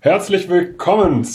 Herzlich 0.00 0.48
willkommen 0.48 1.26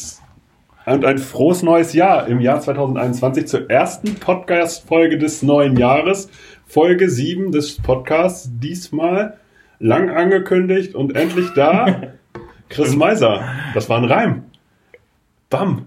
und 0.85 1.05
ein 1.05 1.17
frohes 1.17 1.63
neues 1.63 1.93
Jahr 1.93 2.27
im 2.27 2.39
Jahr 2.39 2.61
2021 2.61 3.47
zur 3.47 3.69
ersten 3.69 4.15
Podcast-Folge 4.15 5.17
des 5.17 5.43
neuen 5.43 5.75
Jahres. 5.77 6.29
Folge 6.65 7.09
7 7.09 7.51
des 7.51 7.81
Podcasts. 7.81 8.49
Diesmal 8.53 9.37
lang 9.79 10.09
angekündigt 10.09 10.95
und 10.95 11.15
endlich 11.15 11.49
da. 11.55 11.87
Chris 12.69 12.95
Meiser. 12.95 13.43
Das 13.73 13.89
war 13.89 13.97
ein 13.97 14.05
Reim. 14.05 14.43
Bam. 15.49 15.85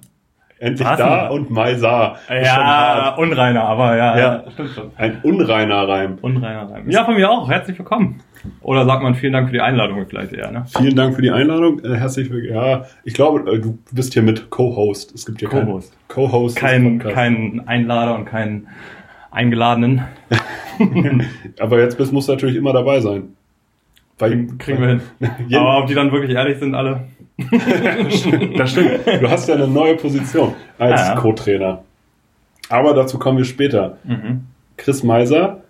Endlich 0.58 0.86
Was 0.86 0.98
da 0.98 1.28
und 1.28 1.50
Meiser. 1.50 2.16
Ja, 2.30 3.14
unreiner, 3.16 3.64
aber 3.64 3.96
ja, 3.96 4.16
Ja. 4.18 4.42
ja. 4.44 4.50
stimmt 4.50 4.70
schon. 4.70 4.90
Ein 4.96 5.20
unreiner 5.22 5.88
Reim. 5.88 6.18
Unreiner 6.22 6.70
Reim. 6.70 6.90
Ja, 6.90 7.04
von 7.04 7.14
mir 7.14 7.30
auch. 7.30 7.48
Herzlich 7.48 7.78
willkommen. 7.78 8.22
Oder 8.60 8.84
sagt 8.84 9.02
man 9.02 9.14
vielen 9.14 9.32
Dank 9.32 9.48
für 9.48 9.52
die 9.52 9.60
Einladung 9.60 10.04
vielleicht 10.08 10.32
eher, 10.32 10.50
ne? 10.50 10.64
Vielen 10.76 10.96
Dank 10.96 11.14
für 11.14 11.22
die 11.22 11.30
Einladung. 11.30 11.84
Äh, 11.84 11.96
Herzlich 11.96 12.30
willkommen. 12.30 12.54
Ja, 12.54 12.86
ich 13.04 13.14
glaube, 13.14 13.50
äh, 13.50 13.58
du 13.58 13.78
bist 13.92 14.12
hier 14.14 14.22
mit 14.22 14.50
Co-Host. 14.50 15.14
Es 15.14 15.26
gibt 15.26 15.40
hier 15.40 15.48
keinen 15.48 15.66
Co-Host. 15.66 15.96
Co-Host. 16.08 16.56
Kein, 16.56 16.98
kein 16.98 17.62
Einlader 17.66 18.14
und 18.14 18.24
kein 18.26 18.66
Eingeladenen. 19.30 20.02
Aber 21.58 21.80
jetzt 21.80 21.96
bist, 21.98 22.12
musst 22.12 22.28
du 22.28 22.32
natürlich 22.32 22.56
immer 22.56 22.72
dabei 22.72 23.00
sein. 23.00 23.34
Weil, 24.18 24.46
Kriegen 24.58 24.80
wir 24.80 24.88
hin. 24.88 25.00
Aber 25.54 25.78
ob 25.78 25.86
die 25.86 25.94
dann 25.94 26.10
wirklich 26.12 26.34
ehrlich 26.34 26.58
sind, 26.58 26.74
alle? 26.74 27.04
das 28.56 28.70
stimmt. 28.70 29.06
Du 29.06 29.30
hast 29.30 29.48
ja 29.48 29.54
eine 29.56 29.68
neue 29.68 29.96
Position 29.96 30.54
als 30.78 31.00
Ja. 31.08 31.14
Co-Trainer. 31.16 31.82
Aber 32.68 32.94
dazu 32.94 33.18
kommen 33.18 33.38
wir 33.38 33.44
später. 33.44 33.98
Mhm. 34.04 34.46
Chris 34.76 35.02
Meiser 35.02 35.62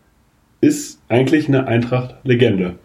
ist 0.60 1.00
eigentlich 1.08 1.48
eine 1.48 1.66
Eintracht-Legende. 1.66 2.76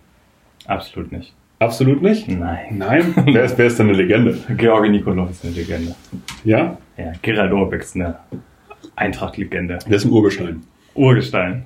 Absolut 0.66 1.12
nicht. 1.12 1.34
Absolut 1.60 2.02
nicht? 2.02 2.28
Nein. 2.28 2.78
Nein? 2.78 3.14
wer, 3.26 3.44
ist, 3.44 3.58
wer 3.58 3.68
ist 3.68 3.78
denn 3.78 3.90
eine 3.90 3.98
Legende? 3.98 4.38
Georgi 4.58 4.90
Nikolov 4.90 5.30
ist 5.30 5.46
eine 5.46 5.54
Legende. 5.54 5.96
Ja? 6.44 6.78
Ja, 6.98 7.14
Gerald 7.22 7.54
Orbeck 7.54 7.82
ist 7.82 7.96
eine 7.96 8.16
Eintracht-Legende. 8.96 9.80
Der 9.88 9.96
ist 9.96 10.06
ein 10.06 10.12
Urgestein. 10.12 10.64
Urgestein. 10.96 11.66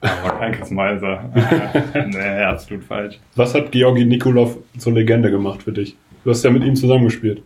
Aber 0.00 0.38
kein 0.38 0.52
Chris 0.52 0.70
Meiser. 0.70 1.30
nee, 2.08 2.42
absolut 2.42 2.84
falsch. 2.84 3.18
Was 3.36 3.54
hat 3.54 3.72
Georgi 3.72 4.04
Nikolov 4.04 4.56
zur 4.78 4.92
Legende 4.92 5.30
gemacht 5.30 5.62
für 5.62 5.72
dich? 5.72 5.96
Du 6.24 6.30
hast 6.30 6.42
ja 6.44 6.50
mit 6.50 6.64
ihm 6.64 6.74
zusammengespielt. 6.74 7.42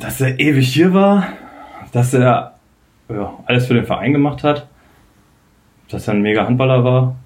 dass 0.00 0.20
er 0.20 0.38
ewig 0.38 0.68
hier 0.72 0.92
war, 0.94 1.28
dass 1.92 2.14
er 2.14 2.54
ja, 3.08 3.38
alles 3.46 3.66
für 3.66 3.74
den 3.74 3.84
Verein 3.86 4.12
gemacht 4.12 4.44
hat, 4.44 4.68
dass 5.90 6.08
er 6.08 6.14
ein 6.14 6.22
mega 6.22 6.46
Handballer 6.46 6.84
war. 6.84 7.16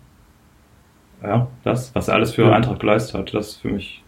Ja, 1.23 1.47
das, 1.65 1.95
was 1.95 2.09
er 2.09 2.15
alles 2.15 2.33
für 2.33 2.43
Ja. 2.43 2.53
Eintracht 2.53 2.81
geleistet 2.81 3.15
hat, 3.15 3.35
das 3.35 3.49
ist 3.51 3.57
für 3.63 3.69
mich 3.69 4.03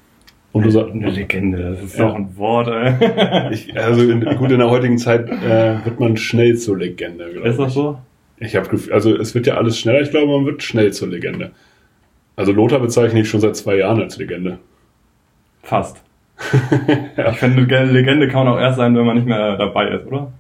Und 0.53 0.65
du 0.65 0.71
sagst, 0.71 0.93
eine 0.93 1.11
Legende. 1.11 1.71
Das 1.73 1.83
ist 1.83 1.99
Ja. 1.99 2.09
doch 2.09 2.15
ein 2.17 2.37
Wort, 2.37 2.69
ey. 2.69 3.51
ich, 3.53 3.77
also 3.81 4.03
in, 4.03 4.25
gut, 4.37 4.51
in 4.51 4.59
der 4.59 4.71
heutigen 4.71 4.99
Zeit 4.99 5.29
äh, 5.29 5.85
wird 5.85 6.01
man 6.01 6.17
schnell 6.17 6.57
zur 6.57 6.77
Legende, 6.79 7.31
glaube 7.33 7.49
Ist 7.49 7.59
das 7.59 7.69
ich. 7.69 7.75
so? 7.75 7.99
Ich 8.39 8.57
habe 8.57 8.69
also 8.93 9.17
es 9.17 9.35
wird 9.35 9.47
ja 9.47 9.55
alles 9.55 9.79
schneller. 9.79 10.01
Ich 10.01 10.11
glaube, 10.11 10.27
man 10.33 10.45
wird 10.45 10.63
schnell 10.63 10.93
zur 10.93 11.09
Legende. 11.09 11.53
Also 12.37 12.51
Lothar 12.53 12.81
bezeichne 12.81 13.21
ich 13.21 13.29
schon 13.29 13.41
seit 13.41 13.55
zwei 13.57 13.77
Jahren 13.77 14.01
als 14.03 14.17
Legende. 14.19 14.59
Fast. 15.63 16.03
Ja. 17.17 17.31
Ich 17.31 17.37
finde, 17.39 17.79
eine 17.79 17.93
Legende 17.93 18.27
kann 18.27 18.45
man 18.45 18.55
auch 18.55 18.61
erst 18.61 18.77
sein, 18.79 18.97
wenn 18.97 19.07
man 19.07 19.15
nicht 19.17 19.27
mehr 19.29 19.57
dabei 19.57 19.89
ist, 19.91 20.07
oder? 20.09 20.33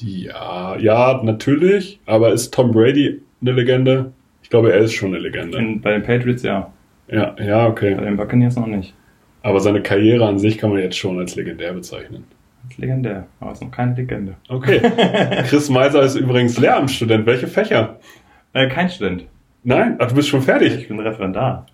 Ja, 0.00 0.76
ja, 0.76 1.20
natürlich. 1.22 2.00
Aber 2.04 2.32
ist 2.32 2.52
Tom 2.52 2.72
Brady 2.72 3.20
eine 3.46 3.52
Legende? 3.52 4.12
Ich 4.42 4.50
glaube, 4.50 4.72
er 4.72 4.80
ist 4.80 4.92
schon 4.92 5.10
eine 5.14 5.18
Legende. 5.18 5.58
In, 5.58 5.80
bei 5.80 5.92
den 5.92 6.02
Patriots 6.02 6.42
ja, 6.42 6.72
Ja, 7.08 7.34
ja, 7.38 7.64
bei 7.64 7.70
okay. 7.70 7.94
den 7.94 8.16
Buccaneers 8.16 8.56
noch 8.56 8.66
nicht. 8.66 8.94
Aber 9.42 9.60
seine 9.60 9.82
Karriere 9.82 10.26
an 10.26 10.38
sich 10.38 10.58
kann 10.58 10.70
man 10.70 10.80
jetzt 10.80 10.96
schon 10.96 11.18
als 11.18 11.36
legendär 11.36 11.72
bezeichnen. 11.72 12.24
Ist 12.70 12.78
legendär, 12.78 13.26
aber 13.40 13.52
ist 13.52 13.62
noch 13.62 13.70
keine 13.70 13.94
Legende. 13.94 14.36
Okay. 14.48 14.80
Chris 15.48 15.68
Meiser 15.68 16.02
ist 16.02 16.14
übrigens 16.14 16.58
Lehramtsstudent. 16.58 17.26
Welche 17.26 17.46
Fächer? 17.46 17.98
Äh, 18.54 18.68
kein 18.68 18.88
Student. 18.88 19.26
Nein? 19.64 19.96
Ach, 19.98 20.08
du 20.08 20.14
bist 20.14 20.28
schon 20.28 20.42
fertig. 20.42 20.74
Ich 20.74 20.88
bin 20.88 20.98
Referendar. 21.00 21.66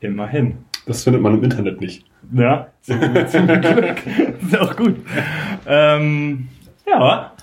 Immerhin. 0.00 0.58
Das 0.86 1.02
findet 1.02 1.22
man 1.22 1.34
im 1.34 1.42
Internet 1.42 1.80
nicht. 1.80 2.04
Ja, 2.32 2.68
zum, 2.82 3.00
zum 3.26 3.46
Glück. 3.46 3.96
Ist 4.42 4.58
auch 4.58 4.76
gut. 4.76 4.96
Ähm, 5.66 6.48
ja. 6.86 7.33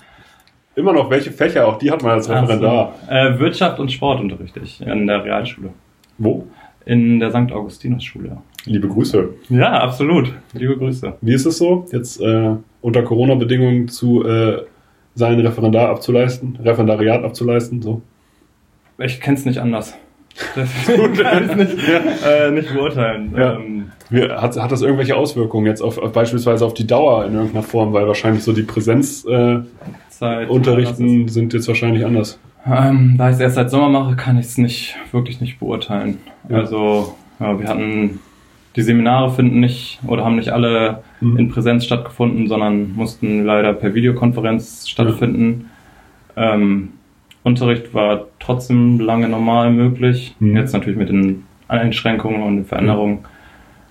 Immer 0.74 0.92
noch 0.92 1.10
welche 1.10 1.30
Fächer? 1.32 1.68
Auch 1.68 1.78
die 1.78 1.90
hat 1.90 2.02
man 2.02 2.12
als 2.12 2.28
Referendar. 2.30 2.94
So. 3.06 3.12
Äh, 3.12 3.38
Wirtschaft 3.38 3.78
und 3.78 3.92
Sport 3.92 4.20
unterrichte 4.20 4.60
ich 4.60 4.86
an 4.86 5.06
der 5.06 5.24
Realschule. 5.24 5.70
Wo? 6.18 6.46
In 6.86 7.20
der 7.20 7.30
St. 7.30 7.52
Augustinus-Schule. 7.52 8.38
Liebe 8.64 8.88
Grüße. 8.88 9.28
Ja, 9.50 9.80
absolut. 9.80 10.32
Liebe 10.52 10.76
Grüße. 10.76 11.14
Wie 11.20 11.34
ist 11.34 11.46
es 11.46 11.58
so, 11.58 11.86
jetzt 11.92 12.20
äh, 12.20 12.54
unter 12.80 13.02
Corona-Bedingungen 13.02 13.88
zu 13.88 14.24
äh, 14.24 14.62
sein 15.14 15.38
Referendar 15.40 15.90
abzuleisten, 15.90 16.58
Referendariat 16.62 17.22
abzuleisten? 17.22 17.82
So. 17.82 18.02
Ich 18.98 19.20
kenn's 19.20 19.44
nicht 19.44 19.58
anders. 19.58 19.94
Das 20.56 20.70
kann 20.86 21.50
ich 21.50 21.56
nicht, 21.56 21.76
äh, 22.26 22.50
nicht 22.50 22.72
beurteilen. 22.72 23.34
Ja. 23.36 23.58
Ähm, 23.58 23.90
hat, 24.30 24.56
hat 24.56 24.72
das 24.72 24.80
irgendwelche 24.80 25.14
Auswirkungen 25.14 25.66
jetzt 25.66 25.82
auf, 25.82 25.98
auf 25.98 26.12
beispielsweise 26.12 26.64
auf 26.64 26.72
die 26.72 26.86
Dauer 26.86 27.26
in 27.26 27.34
irgendeiner 27.34 27.62
Form? 27.62 27.92
Weil 27.92 28.06
wahrscheinlich 28.06 28.42
so 28.42 28.54
die 28.54 28.62
Präsenzunterrichten 28.62 29.66
äh, 29.66 30.01
Zeit. 30.12 30.48
Unterrichten 30.50 31.28
sind 31.28 31.52
jetzt 31.52 31.68
wahrscheinlich 31.68 32.04
anders. 32.04 32.38
Ähm, 32.66 33.16
da 33.18 33.28
ich 33.28 33.34
es 33.34 33.40
erst 33.40 33.56
seit 33.56 33.70
Sommer 33.70 33.88
mache, 33.88 34.14
kann 34.14 34.38
ich 34.38 34.46
es 34.46 34.58
nicht, 34.58 34.96
wirklich 35.10 35.40
nicht 35.40 35.58
beurteilen. 35.58 36.18
Ja. 36.48 36.58
Also, 36.58 37.14
ja, 37.40 37.58
wir 37.58 37.66
hatten, 37.68 38.20
die 38.76 38.82
Seminare 38.82 39.30
finden 39.32 39.60
nicht 39.60 39.98
oder 40.06 40.24
haben 40.24 40.36
nicht 40.36 40.50
alle 40.50 41.02
Mhm. 41.20 41.36
in 41.38 41.48
Präsenz 41.48 41.84
stattgefunden, 41.84 42.48
sondern 42.48 42.94
mussten 42.94 43.44
leider 43.44 43.72
per 43.72 43.94
Videokonferenz 43.94 44.88
stattfinden. 44.88 45.70
Ähm, 46.36 46.90
Unterricht 47.44 47.92
war 47.94 48.26
trotzdem 48.38 49.00
lange 49.00 49.28
normal 49.28 49.72
möglich. 49.72 50.34
Mhm. 50.38 50.56
Jetzt 50.56 50.72
natürlich 50.72 50.98
mit 50.98 51.08
den 51.08 51.44
Einschränkungen 51.68 52.42
und 52.42 52.56
den 52.56 52.64
Veränderungen. 52.64 53.20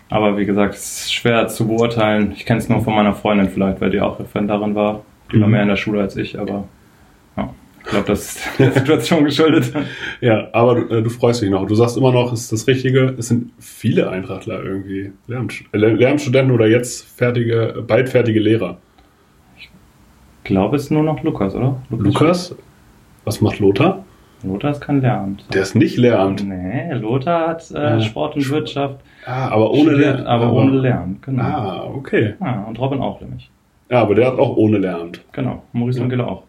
Aber 0.10 0.38
wie 0.38 0.46
gesagt, 0.46 0.76
es 0.76 1.04
ist 1.04 1.14
schwer 1.14 1.48
zu 1.48 1.68
beurteilen. 1.68 2.34
Ich 2.36 2.46
kenne 2.46 2.60
es 2.60 2.68
nur 2.70 2.82
von 2.82 2.94
meiner 2.96 3.14
Freundin 3.14 3.50
vielleicht, 3.50 3.80
weil 3.82 3.92
die 3.92 4.02
auch 4.02 4.20
Referendarin 4.20 4.76
war. 4.76 5.02
Die 5.32 5.40
war 5.40 5.48
Mhm. 5.48 5.52
mehr 5.52 5.62
in 5.64 5.68
der 5.70 5.76
Schule 5.78 6.02
als 6.02 6.16
ich, 6.18 6.38
aber 6.40 6.66
ja, 7.38 7.54
ich 7.84 7.90
glaube, 7.90 8.08
das 8.08 8.20
ist 8.36 8.60
der 8.60 8.72
Situation 8.80 9.24
geschuldet. 9.24 9.72
Ja, 10.20 10.48
aber 10.54 10.76
du, 10.76 10.96
äh, 10.98 11.02
du 11.02 11.10
freust 11.10 11.42
dich 11.42 11.50
noch. 11.50 11.66
Du 11.68 11.76
sagst 11.76 11.98
immer 11.98 12.12
noch, 12.12 12.32
es 12.34 12.42
ist 12.42 12.52
das 12.52 12.68
Richtige. 12.68 13.16
Es 13.18 13.28
sind 13.30 13.52
viele 13.60 14.10
Eintrachtler 14.10 14.64
irgendwie. 14.64 15.12
Lehramt, 15.28 15.64
Lehramtsstudenten 15.74 16.54
oder 16.54 16.68
jetzt 16.68 17.08
fertige, 17.18 17.84
bald 17.88 18.10
fertige 18.10 18.40
Lehrer. 18.40 18.78
Ich 19.58 19.70
glaube, 20.44 20.76
es 20.76 20.84
ist 20.84 20.92
nur 20.92 21.04
noch 21.04 21.22
Lukas, 21.24 21.56
oder? 21.56 21.82
Lukas, 21.90 22.56
was 23.26 23.42
macht 23.42 23.60
Lothar? 23.60 24.04
Lothar 24.44 24.72
ist 24.72 24.82
kein 24.82 25.02
Lehramt. 25.02 25.46
Der 25.54 25.62
ist 25.62 25.76
nicht 25.76 25.98
Lehramt. 25.98 26.44
Nee, 26.44 26.94
Lothar 26.94 27.48
hat 27.50 27.70
äh, 27.72 27.76
Ja. 27.80 28.02
Sport 28.02 28.36
und 28.36 28.50
Wirtschaft 28.50 28.96
Ah, 29.26 29.50
aber 29.50 29.70
ohne 29.72 29.92
Lehramt. 29.94 30.26
aber 30.26 30.52
ohne 30.52 30.80
Lehramt, 30.80 31.22
genau. 31.22 31.44
Ah, 31.44 31.84
okay. 31.94 32.34
Ja, 32.42 32.64
und 32.68 32.80
Robin 32.80 33.00
auch 33.02 33.22
nämlich. 33.22 33.52
Ja, 33.92 34.02
aber 34.02 34.16
der 34.16 34.28
hat 34.28 34.40
auch 34.40 34.56
ohne 34.56 34.78
Lehramt. 34.78 35.22
Genau. 35.34 35.64
Maurice 35.74 36.00
Ja. 36.00 36.06
Angela 36.06 36.26
auch. 36.26 36.44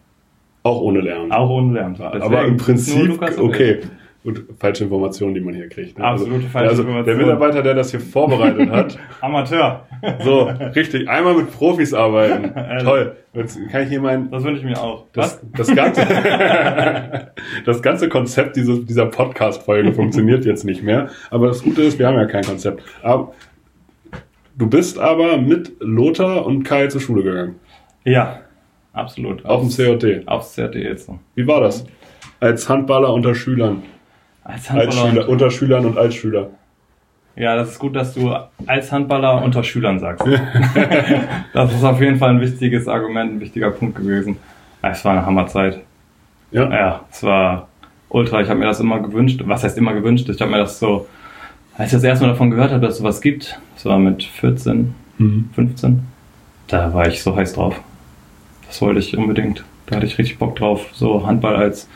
Auch 0.63 0.81
ohne 0.81 1.01
Lehramt. 1.01 1.31
Auch 1.33 1.49
ohne 1.49 1.73
Lehramt. 1.73 1.99
aber 1.99 2.45
im 2.45 2.55
Prinzip, 2.57 3.19
okay. 3.37 3.79
Gut, 4.23 4.45
falsche 4.57 4.85
Informationen, 4.85 5.33
die 5.35 5.41
man 5.41 5.53
hier 5.53 5.67
kriegt. 5.67 5.99
ne? 5.99 6.05
Absolute 6.05 6.45
falsche 6.47 6.69
also, 6.69 6.83
Informationen. 6.83 7.19
Der 7.19 7.27
Mitarbeiter, 7.27 7.61
der 7.61 7.73
das 7.73 7.91
hier 7.91 7.99
vorbereitet 7.99 8.69
hat. 8.71 8.97
Amateur. 9.21 9.85
so, 10.23 10.43
richtig, 10.73 11.09
einmal 11.09 11.33
mit 11.35 11.51
Profis 11.51 11.93
arbeiten. 11.93 12.53
Ehrlich. 12.55 12.83
Toll. 12.87 13.17
Jetzt 13.33 13.59
kann 13.69 13.83
ich 13.83 13.89
hier 13.89 13.99
mein, 13.99 14.31
Das 14.31 14.45
wünsche 14.45 14.59
ich 14.59 14.65
mir 14.65 14.81
auch. 14.81 15.07
das, 15.11 15.41
das 15.57 15.75
ganze, 15.75 16.03
das 17.65 17.81
ganze 17.81 18.07
Konzept 18.07 18.55
dieses, 18.55 18.85
dieser 18.85 19.07
Podcast-Folge 19.07 19.91
funktioniert 19.91 20.45
jetzt 20.45 20.63
nicht 20.63 20.83
mehr. 20.83 21.09
Aber 21.29 21.47
das 21.47 21.61
Gute 21.61 21.81
ist, 21.81 21.99
wir 21.99 22.07
haben 22.07 22.15
ja 22.17 22.25
kein 22.25 22.45
Konzept. 22.45 22.81
Aber, 23.01 23.33
du 24.55 24.67
bist 24.67 24.99
aber 24.99 25.37
mit 25.37 25.73
Lothar 25.79 26.45
und 26.45 26.63
Kai 26.63 26.87
zur 26.87 27.01
Schule 27.01 27.23
gegangen. 27.23 27.55
Ja, 28.03 28.41
absolut. 28.91 29.45
Auf 29.45 29.61
dem 29.61 29.69
COT. 29.69 30.27
Aufs 30.27 30.55
CRT 30.55 30.75
jetzt 30.75 31.05
so. 31.05 31.19
Wie 31.35 31.47
war 31.47 31.61
das? 31.61 31.85
Als 32.39 32.67
Handballer 32.67 33.13
unter 33.13 33.33
Schülern. 33.33 33.83
Als 34.43 34.69
Handballer. 34.69 35.29
unter 35.29 35.49
Schülern 35.49 35.85
und 35.85 35.97
Altschüler. 35.97 36.49
Ja, 37.35 37.55
das 37.55 37.69
ist 37.69 37.79
gut, 37.79 37.95
dass 37.95 38.13
du 38.13 38.31
als 38.67 38.91
Handballer 38.91 39.41
unter 39.41 39.63
Schülern 39.63 39.99
sagst. 39.99 40.27
das 41.53 41.73
ist 41.73 41.83
auf 41.83 41.99
jeden 41.99 42.17
Fall 42.17 42.31
ein 42.31 42.41
wichtiges 42.41 42.87
Argument, 42.87 43.33
ein 43.33 43.39
wichtiger 43.39 43.71
Punkt 43.71 43.95
gewesen. 43.95 44.37
Es 44.81 45.03
war 45.03 45.13
eine 45.13 45.25
Hammerzeit. 45.25 45.81
Ja. 46.51 46.69
Ja, 46.69 47.05
es 47.09 47.23
war 47.23 47.69
ultra. 48.09 48.41
Ich 48.41 48.49
habe 48.49 48.59
mir 48.59 48.65
das 48.65 48.79
immer 48.79 48.99
gewünscht. 48.99 49.41
Was 49.45 49.63
heißt 49.63 49.77
immer 49.77 49.93
gewünscht? 49.93 50.29
Ich 50.29 50.39
habe 50.41 50.51
mir 50.51 50.59
das 50.59 50.77
so, 50.77 51.07
als 51.77 51.87
ich 51.91 51.97
das 51.97 52.03
erste 52.03 52.25
Mal 52.25 52.31
davon 52.31 52.51
gehört 52.51 52.71
habe, 52.71 52.81
dass 52.81 52.93
es 52.95 52.99
sowas 52.99 53.21
gibt, 53.21 53.59
das 53.75 53.85
war 53.85 53.99
mit 53.99 54.23
14, 54.23 54.93
Mhm. 55.19 55.49
15, 55.53 56.01
da 56.67 56.93
war 56.93 57.07
ich 57.07 57.21
so 57.21 57.35
heiß 57.35 57.53
drauf. 57.53 57.79
Das 58.67 58.81
wollte 58.81 58.99
ich 58.99 59.15
unbedingt. 59.15 59.63
Da 59.85 59.97
hatte 59.97 60.05
ich 60.07 60.17
richtig 60.17 60.39
Bock 60.39 60.55
drauf. 60.55 60.87
So 60.93 61.25
Handball 61.27 61.55
als 61.55 61.87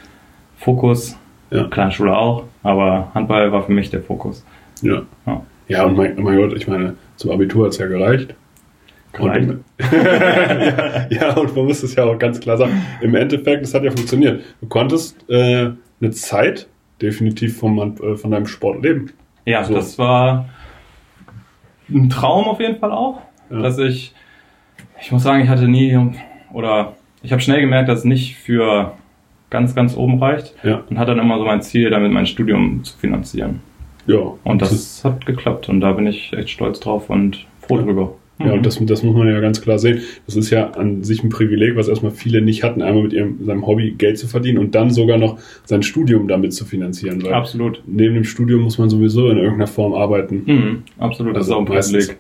Fokus. 0.58 1.18
Ja. 1.50 1.64
Klar, 1.66 1.90
Schule 1.92 2.16
auch, 2.16 2.44
aber 2.62 3.10
Handball 3.16 3.52
war 3.52 3.64
für 3.64 3.72
mich 3.72 3.90
der 3.90 4.04
Fokus. 4.04 4.46
Ja. 4.82 5.02
Ja. 5.26 5.42
Ja, 5.70 5.84
und 5.86 5.98
mein, 5.98 6.16
mein 6.22 6.38
Gott, 6.38 6.54
ich 6.56 6.68
meine, 6.68 6.96
zum 7.16 7.32
Abitur 7.32 7.66
hat 7.66 7.74
es 7.74 7.78
ja 7.80 7.88
gereicht. 7.88 8.36
Und 9.18 9.64
ja, 9.80 11.08
ja, 11.10 11.34
und 11.36 11.56
man 11.56 11.66
muss 11.66 11.82
es 11.82 11.96
ja 11.96 12.04
auch 12.04 12.20
ganz 12.20 12.40
klar 12.40 12.58
sagen. 12.58 12.82
Im 13.02 13.16
Endeffekt, 13.16 13.64
es 13.64 13.74
hat 13.74 13.84
ja 13.84 13.92
funktioniert. 13.92 14.44
Du 14.62 14.68
konntest 14.68 15.18
äh, 15.30 15.72
eine 16.00 16.12
Zeit 16.12 16.68
definitiv 17.02 17.58
vom, 17.58 17.80
äh, 17.80 18.16
von 18.16 18.32
deinem 18.32 18.46
Sport 18.48 18.84
leben. 18.84 19.12
Ja, 19.48 19.64
So. 19.64 19.74
das 19.74 19.98
war 19.98 20.50
ein 21.90 22.10
Traum 22.10 22.46
auf 22.46 22.60
jeden 22.60 22.80
Fall 22.80 22.92
auch, 22.92 23.22
Ja. 23.50 23.62
dass 23.62 23.78
ich, 23.80 24.14
ich 25.02 25.12
muss 25.12 25.24
sagen, 25.24 25.42
ich 25.42 25.48
hatte 25.50 25.68
nie, 25.70 25.98
oder 26.52 26.94
ich 27.24 27.32
habe 27.32 27.42
schnell 27.42 27.62
gemerkt, 27.62 27.88
dass 27.88 28.00
es 28.00 28.06
nicht 28.06 28.36
für 28.36 28.92
ganz, 29.50 29.74
ganz 29.74 29.96
oben 29.96 30.22
reicht 30.22 30.54
Ja, 30.64 30.84
und 30.90 31.00
hatte 31.00 31.16
dann 31.16 31.24
immer 31.24 31.38
so 31.40 31.46
mein 31.46 31.62
Ziel, 31.62 31.90
damit 31.90 32.12
mein 32.12 32.26
Studium 32.26 32.84
zu 32.84 32.98
finanzieren. 32.98 33.62
ja. 34.06 34.18
Und 34.44 34.62
das 34.62 35.04
hat 35.06 35.26
geklappt 35.26 35.70
und 35.70 35.80
da 35.80 35.94
bin 35.94 36.08
ich 36.08 36.34
echt 36.34 36.50
stolz 36.50 36.82
drauf 36.82 37.10
und 37.10 37.46
froh 37.62 37.78
Ja. 37.78 37.84
drüber. 37.84 38.12
Ja, 38.40 38.54
und 38.54 38.66
das, 38.66 38.78
das 38.86 39.02
muss 39.04 39.16
man 39.16 39.28
ja 39.28 39.40
ganz 39.40 39.62
klar 39.62 39.80
sehen. 39.80 40.02
Das 40.28 40.36
ist 40.36 40.50
ja 40.52 40.70
an 40.72 41.04
sich 41.04 41.24
ein 41.24 41.30
Privileg, 41.30 41.76
was 41.76 41.88
erstmal 41.88 42.12
viele 42.12 42.42
nicht 42.42 42.64
hatten, 42.64 42.82
einmal 42.84 43.02
mit 43.04 43.14
ihrem, 43.14 43.44
seinem 43.44 43.66
Hobby 43.66 43.92
Geld 43.98 44.20
zu 44.20 44.28
verdienen 44.28 44.60
und 44.60 44.76
dann 44.76 44.92
sogar 44.92 45.18
noch 45.18 45.40
sein 45.66 45.82
Studium 45.82 46.28
damit 46.28 46.54
zu 46.54 46.64
finanzieren. 46.66 47.24
Weil 47.24 47.34
Absolut. 47.34 47.82
neben 47.88 48.14
dem 48.14 48.24
Studium 48.26 48.62
muss 48.62 48.78
man 48.78 48.90
sowieso 48.92 49.30
in 49.30 49.38
irgendeiner 49.38 49.66
Form 49.68 49.94
arbeiten. 49.96 50.44
Mhm, 50.46 50.84
absolut, 51.00 51.36
das 51.36 51.50
Also 51.50 51.54
ist 51.54 51.56
auch 51.56 51.60
ein. 51.76 51.82
Privileg. 51.84 52.18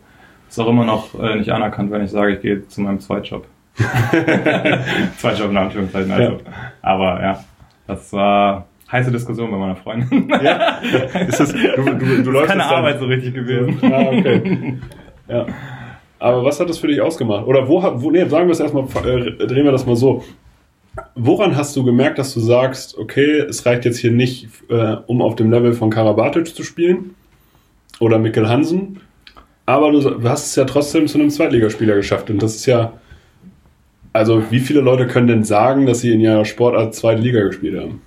Ist 0.49 0.59
auch 0.59 0.67
immer 0.69 0.85
noch 0.85 1.19
äh, 1.21 1.35
nicht 1.37 1.51
anerkannt, 1.51 1.91
wenn 1.91 2.03
ich 2.03 2.09
sage, 2.09 2.33
ich 2.35 2.41
gehe 2.41 2.67
zu 2.67 2.81
meinem 2.81 2.99
Zweitjob. 2.99 3.45
Zweitjob 5.17 5.51
in 5.51 5.57
Anführungszeichen. 5.57 6.11
Also. 6.11 6.37
Aber 6.81 7.21
ja, 7.21 7.43
das 7.85 8.11
war 8.13 8.65
heiße 8.91 9.11
Diskussion 9.11 9.51
bei 9.51 9.57
meiner 9.57 9.75
Freundin. 9.75 10.29
Ja, 10.43 10.79
ist 11.27 11.39
das, 11.39 11.51
du, 11.53 11.59
du, 11.83 12.23
du 12.23 12.31
läufst 12.31 12.47
Keine 12.49 12.61
jetzt 12.61 12.71
dann- 12.71 12.77
Arbeit 12.79 12.99
so 12.99 13.05
richtig 13.05 13.33
gewesen. 13.33 13.77
Ah, 13.83 14.01
okay. 14.11 14.77
Ja. 15.29 15.45
Aber 16.19 16.43
was 16.43 16.59
hat 16.59 16.69
das 16.69 16.79
für 16.79 16.87
dich 16.87 17.01
ausgemacht? 17.01 17.45
Oder 17.45 17.67
wo, 17.67 17.81
wo 18.01 18.11
nee, 18.11 18.25
sagen 18.27 18.47
wir 18.47 18.53
es 18.53 18.59
erstmal, 18.59 18.85
äh, 19.05 19.31
drehen 19.47 19.65
wir 19.65 19.71
das 19.71 19.85
mal 19.85 19.95
so. 19.95 20.23
Woran 21.15 21.55
hast 21.55 21.75
du 21.75 21.83
gemerkt, 21.83 22.17
dass 22.17 22.33
du 22.33 22.39
sagst, 22.39 22.97
okay, 22.97 23.39
es 23.39 23.65
reicht 23.65 23.85
jetzt 23.85 23.99
hier 23.99 24.11
nicht, 24.11 24.47
äh, 24.69 24.97
um 25.05 25.21
auf 25.21 25.35
dem 25.35 25.51
Level 25.51 25.73
von 25.73 25.91
Karabatic 25.91 26.47
zu 26.55 26.63
spielen 26.63 27.15
oder 27.99 28.17
Mikkel 28.17 28.49
Hansen, 28.49 29.01
aber 29.67 29.91
du, 29.91 30.23
hast 30.23 30.47
es 30.47 30.55
ja 30.55 30.65
trotzdem 30.65 31.07
zu 31.07 31.19
einem 31.19 31.29
Zweitligaspieler 31.29 31.95
geschafft 31.95 32.29
und 32.29 32.41
das 32.41 32.55
ist 32.55 32.65
ja, 32.65 32.93
also 34.13 34.49
wie 34.51 34.59
viele 34.59 34.81
Leute 34.81 35.07
können 35.07 35.27
denn 35.27 35.43
sagen, 35.43 35.85
dass 35.85 36.01
sie 36.01 36.13
in 36.13 36.21
ihrer 36.21 36.45
Sportart 36.45 36.95
zweite 36.95 37.21
Liga 37.21 37.41
gespielt 37.43 37.79
haben? 37.79 38.01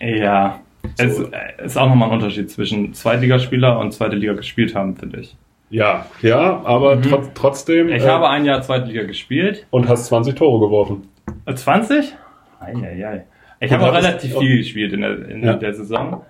Ja, 0.00 0.60
es 0.98 1.16
So. 1.16 1.24
äh, 1.30 1.64
ist 1.64 1.76
auch 1.78 1.88
nochmal 1.88 2.08
ein 2.10 2.14
Unterschied 2.14 2.50
zwischen 2.50 2.92
Zweitligaspieler 2.94 3.78
und 3.78 3.92
zweite 3.92 4.16
Liga 4.16 4.34
gespielt 4.34 4.74
haben, 4.74 4.96
finde 4.96 5.20
ich. 5.20 5.36
Ja, 5.74 6.06
ja, 6.22 6.60
aber 6.64 6.94
Mhm. 6.96 7.02
trotz, 7.02 7.30
trotzdem. 7.34 7.88
Ich 7.88 8.04
äh, 8.04 8.08
habe 8.08 8.28
ein 8.28 8.44
Jahr 8.44 8.62
Zweitliga 8.62 9.02
gespielt. 9.02 9.66
und 9.70 9.88
hast 9.88 10.06
20 10.06 10.36
Tore 10.36 10.64
geworfen. 10.64 11.08
Äh, 11.46 11.54
20? 11.54 12.14
Eieiei. 12.60 13.24
Ich 13.58 13.72
Und 13.72 13.78
habe 13.80 13.90
auch 13.90 13.94
relativ 13.96 14.38
viel 14.38 14.58
gespielt 14.58 14.92
in 14.92 15.00
der, 15.00 15.28
in 15.28 15.42
Ja. 15.42 15.54
der 15.54 15.74
Saison. 15.74 16.22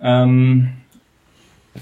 Ähm, 0.00 0.68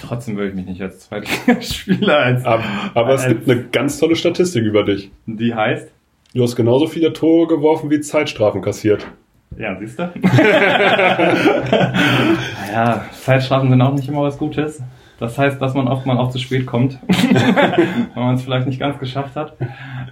trotzdem 0.00 0.37
würde 0.37 0.49
ich 0.49 0.55
mich 0.55 0.64
nicht 0.64 0.81
als 0.81 1.00
Zweitligaspieler 1.00 2.17
als. 2.25 2.44
Aber, 2.46 2.64
aber 2.94 3.12
es 3.14 3.25
als- 3.25 3.28
gibt 3.34 3.50
eine 3.50 3.64
ganz 3.64 3.99
tolle 3.99 4.17
Statistik 4.17 4.64
über 4.64 4.82
dich. 4.84 5.11
Die 5.26 5.55
heißt? 5.55 5.90
Du 6.34 6.43
hast 6.43 6.56
genauso 6.56 6.87
viele 6.87 7.12
Tore 7.12 7.49
geworfen 7.49 7.90
wie 7.90 8.00
Zeitstrafen 8.00 8.62
kassiert. 8.62 9.06
Ja, 9.58 9.76
siehst 9.78 9.99
du? 9.99 10.05
ja, 12.72 13.05
Zeitstrafen 13.12 13.69
sind 13.69 13.82
auch 13.82 13.93
nicht 13.93 14.08
immer 14.08 14.22
was 14.22 14.38
Gutes. 14.38 14.82
Das 15.20 15.38
heißt, 15.38 15.61
dass 15.61 15.75
man 15.75 15.87
oft 15.87 16.06
mal 16.06 16.17
auch 16.17 16.31
zu 16.31 16.38
spät 16.38 16.67
kommt, 16.67 16.99
wenn 17.06 18.22
man 18.22 18.34
es 18.34 18.43
vielleicht 18.43 18.67
nicht 18.67 18.81
ganz 18.81 18.99
geschafft 18.99 19.37
hat. 19.37 19.55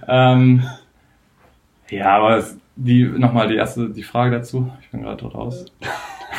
Ähm, 0.07 0.63
ja, 1.89 2.11
aber 2.11 2.37
es, 2.37 2.57
die 2.75 3.03
nochmal 3.03 3.47
die 3.47 3.55
erste 3.55 3.89
die 3.89 4.03
Frage 4.03 4.37
dazu. 4.37 4.71
Ich 4.81 4.89
bin 4.91 5.01
gerade 5.01 5.25
raus. 5.25 5.65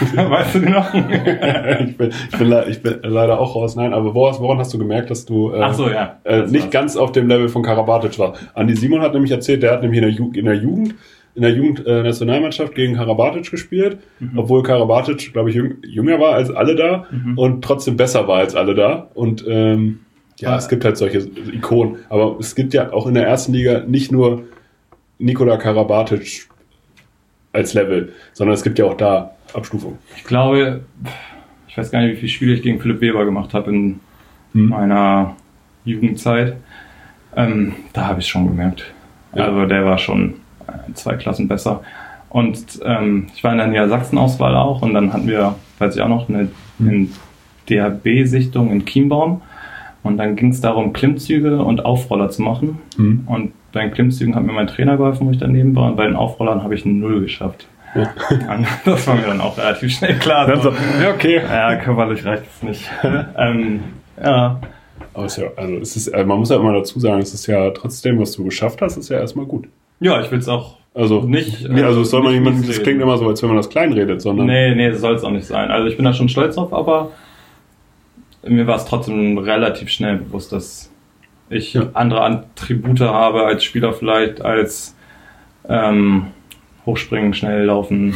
weißt 0.14 0.54
du 0.54 0.58
die 0.60 0.68
noch? 0.70 0.94
ich, 0.94 1.96
bin, 1.96 2.10
ich, 2.10 2.38
bin, 2.38 2.54
ich 2.68 2.82
bin 2.82 3.00
leider 3.02 3.40
auch 3.40 3.56
raus. 3.56 3.74
Nein, 3.74 3.92
aber 3.92 4.14
woran, 4.14 4.58
hast 4.58 4.72
du 4.72 4.78
gemerkt, 4.78 5.10
dass 5.10 5.26
du 5.26 5.52
äh, 5.52 5.74
so, 5.74 5.90
ja. 5.90 6.18
äh, 6.22 6.42
nicht 6.42 6.62
war's. 6.62 6.70
ganz 6.70 6.96
auf 6.96 7.10
dem 7.10 7.26
Level 7.26 7.48
von 7.48 7.62
Karabatic 7.62 8.18
warst? 8.20 8.40
Andi 8.54 8.76
Simon 8.76 9.02
hat 9.02 9.12
nämlich 9.12 9.32
erzählt, 9.32 9.64
der 9.64 9.72
hat 9.72 9.82
nämlich 9.82 9.98
in 9.98 10.04
der, 10.04 10.14
Ju 10.14 10.30
in 10.32 10.44
der 10.44 10.54
Jugend 10.54 10.94
in 11.34 11.42
der 11.42 11.52
Jugendnationalmannschaft 11.52 12.74
gegen 12.74 12.94
Karabatic 12.96 13.50
gespielt, 13.50 13.98
Mhm. 14.18 14.38
obwohl 14.38 14.62
Karabatic, 14.62 15.32
glaube 15.32 15.50
ich, 15.50 15.56
jüng, 15.56 15.76
jünger 15.82 16.18
war 16.20 16.34
als 16.34 16.50
alle 16.50 16.74
da 16.74 17.06
Mhm. 17.10 17.38
und 17.38 17.62
trotzdem 17.64 17.96
besser 17.96 18.26
war 18.28 18.38
als 18.38 18.54
alle 18.54 18.74
da. 18.74 19.08
Und 19.14 19.44
ähm, 19.48 20.00
ja, 20.40 20.50
Ah. 20.50 20.56
es 20.56 20.68
gibt 20.68 20.84
halt 20.84 20.96
solche 20.96 21.18
Ikonen. 21.52 21.96
Aber 22.08 22.36
es 22.40 22.54
gibt 22.54 22.74
ja 22.74 22.92
auch 22.92 23.06
in 23.06 23.14
der 23.14 23.26
ersten 23.26 23.52
Liga 23.52 23.84
nicht 23.86 24.10
nur 24.10 24.42
Nikola 25.18 25.56
Karabatic 25.56 26.48
als 27.52 27.74
Level, 27.74 28.12
sondern 28.32 28.54
es 28.54 28.62
gibt 28.62 28.78
ja 28.78 28.86
auch 28.86 28.96
da 28.96 29.32
Abstufungen. 29.54 29.98
Ich 30.16 30.24
glaube, 30.24 30.80
ich 31.68 31.76
weiß 31.76 31.90
gar 31.90 32.00
nicht, 32.02 32.12
wie 32.12 32.16
viele 32.16 32.28
Spiele 32.28 32.54
ich 32.54 32.62
gegen 32.62 32.80
Philipp 32.80 33.00
Weber 33.00 33.24
gemacht 33.24 33.54
habe 33.54 33.70
in 33.70 34.00
Hm. 34.52 34.68
meiner 34.70 35.36
Jugendzeit. 35.84 36.56
Ähm, 37.36 37.74
da 37.92 38.08
habe 38.08 38.20
ich 38.20 38.26
schon 38.28 38.46
gemerkt. 38.48 38.84
Ja. 39.34 39.44
Also 39.44 39.64
der 39.66 39.84
war 39.84 39.98
schon 39.98 40.30
äh, 40.30 40.34
zwei 40.94 41.16
Klassen 41.16 41.48
besser. 41.48 41.82
Und 42.28 42.80
ähm, 42.84 43.26
ich 43.34 43.42
war 43.42 43.52
in 43.52 43.58
der 43.58 43.66
Niedersachsen-Auswahl 43.66 44.54
auch 44.56 44.82
und 44.82 44.94
dann 44.94 45.12
hatten 45.12 45.26
wir, 45.26 45.56
weiß 45.78 45.96
ich 45.96 46.02
auch 46.02 46.08
noch, 46.08 46.28
eine, 46.28 46.48
eine 46.78 47.08
DHB-Sichtung 47.68 48.70
in 48.70 48.86
Chiembaum. 48.86 49.42
Und 50.02 50.16
dann 50.16 50.36
ging 50.36 50.50
es 50.50 50.60
darum, 50.60 50.92
Klimmzüge 50.92 51.62
und 51.62 51.84
Aufroller 51.84 52.30
zu 52.30 52.40
machen. 52.42 52.78
Hm. 52.96 53.24
Und 53.26 53.52
bei 53.72 53.82
den 53.82 53.90
Klimmzügen 53.90 54.34
hat 54.34 54.44
mir 54.44 54.52
mein 54.52 54.66
Trainer 54.66 54.96
geholfen, 54.96 55.26
wo 55.26 55.30
ich 55.30 55.38
daneben 55.38 55.76
war. 55.76 55.90
Und 55.90 55.96
bei 55.96 56.06
den 56.06 56.16
Aufrollern 56.16 56.62
habe 56.62 56.74
ich 56.74 56.84
eine 56.84 56.94
Null 56.94 57.20
geschafft. 57.20 57.66
Ja. 57.94 58.08
Das 58.84 59.06
war 59.06 59.16
mir 59.16 59.26
dann 59.26 59.40
auch 59.40 59.58
relativ 59.58 59.92
schnell 59.92 60.18
klar. 60.18 60.46
Dann 60.46 60.62
so, 60.62 60.70
ja, 60.70 61.10
okay. 61.12 61.42
Ja, 61.42 61.76
körperlich 61.76 62.24
reicht 62.24 62.44
es 62.46 62.62
nicht. 62.62 62.90
ähm, 63.36 63.80
ja, 64.22 64.60
Aber 65.12 65.26
es 65.26 65.36
ist 65.36 65.42
ja, 65.42 65.50
also 65.56 65.74
es 65.76 65.96
ist, 65.96 66.14
also 66.14 66.26
man 66.26 66.38
muss 66.38 66.50
ja 66.50 66.56
immer 66.56 66.72
dazu 66.72 67.00
sagen, 67.00 67.20
es 67.20 67.34
ist 67.34 67.46
ja 67.46 67.70
trotzdem, 67.70 68.18
was 68.18 68.32
du 68.32 68.44
geschafft 68.44 68.80
hast, 68.80 68.96
ist 68.96 69.08
ja 69.08 69.18
erstmal 69.18 69.46
gut. 69.46 69.66
Ja, 70.00 70.20
ich 70.20 70.30
will 70.30 70.38
es 70.38 70.48
auch. 70.48 70.76
Also 70.92 71.20
Nicht, 71.22 71.68
nee, 71.68 71.82
also 71.84 72.00
es 72.02 72.10
soll 72.10 72.22
man 72.22 72.32
niemand, 72.32 72.68
das 72.68 72.82
klingt 72.82 73.00
immer 73.00 73.16
so, 73.16 73.28
als 73.28 73.40
wenn 73.42 73.48
man 73.48 73.56
das 73.56 73.68
kleinredet, 73.70 74.20
sondern 74.20 74.46
Nee, 74.46 74.74
nee, 74.74 74.90
soll 74.92 75.14
es 75.14 75.22
auch 75.22 75.30
nicht 75.30 75.46
sein. 75.46 75.70
Also 75.70 75.86
ich 75.86 75.96
bin 75.96 76.04
da 76.04 76.12
schon 76.12 76.28
stolz 76.28 76.56
drauf, 76.56 76.72
aber 76.72 77.12
mir 78.42 78.66
war 78.66 78.76
es 78.76 78.86
trotzdem 78.86 79.38
relativ 79.38 79.88
schnell 79.90 80.16
bewusst, 80.16 80.52
dass 80.52 80.90
ich 81.48 81.74
Ja. 81.74 81.90
andere 81.94 82.22
Attribute 82.24 83.00
habe 83.00 83.44
als 83.44 83.62
Spieler 83.62 83.92
vielleicht, 83.92 84.40
als 84.42 84.96
ähm, 85.68 86.26
hochspringen, 86.86 87.34
schnell 87.34 87.66
laufen, 87.66 88.14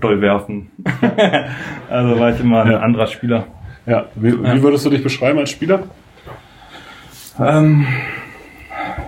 doll 0.00 0.20
werfen. 0.22 0.70
also 1.90 2.18
war 2.18 2.30
ich 2.32 2.40
immer 2.40 2.62
ein 2.62 2.70
Ja. 2.72 2.80
anderer 2.80 3.06
Spieler. 3.06 3.46
ja. 3.84 4.06
Wie, 4.14 4.32
wie 4.32 4.62
würdest 4.62 4.86
du 4.86 4.90
dich 4.90 5.02
beschreiben 5.02 5.38
als 5.38 5.50
Spieler? 5.50 5.82
Ähm, 7.38 7.86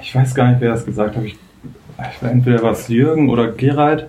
ich 0.03 0.15
weiß 0.15 0.35
gar 0.35 0.51
nicht, 0.51 0.61
wer 0.61 0.71
das 0.73 0.85
gesagt 0.85 1.17
hat. 1.17 1.25
Ich, 1.25 1.37
ich 1.99 2.23
war 2.23 2.31
entweder 2.31 2.63
war 2.63 2.73
es 2.73 2.89
Jürgen 2.89 3.29
oder 3.31 3.53
Gerald, 3.53 4.07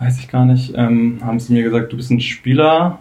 weiß 0.00 0.18
ich 0.20 0.28
gar 0.28 0.44
nicht. 0.44 0.74
Ähm, 0.76 1.20
haben 1.24 1.40
sie 1.40 1.52
mir 1.52 1.62
gesagt, 1.62 1.92
du 1.92 1.96
bist 1.96 2.10
ein 2.10 2.20
Spieler, 2.20 2.98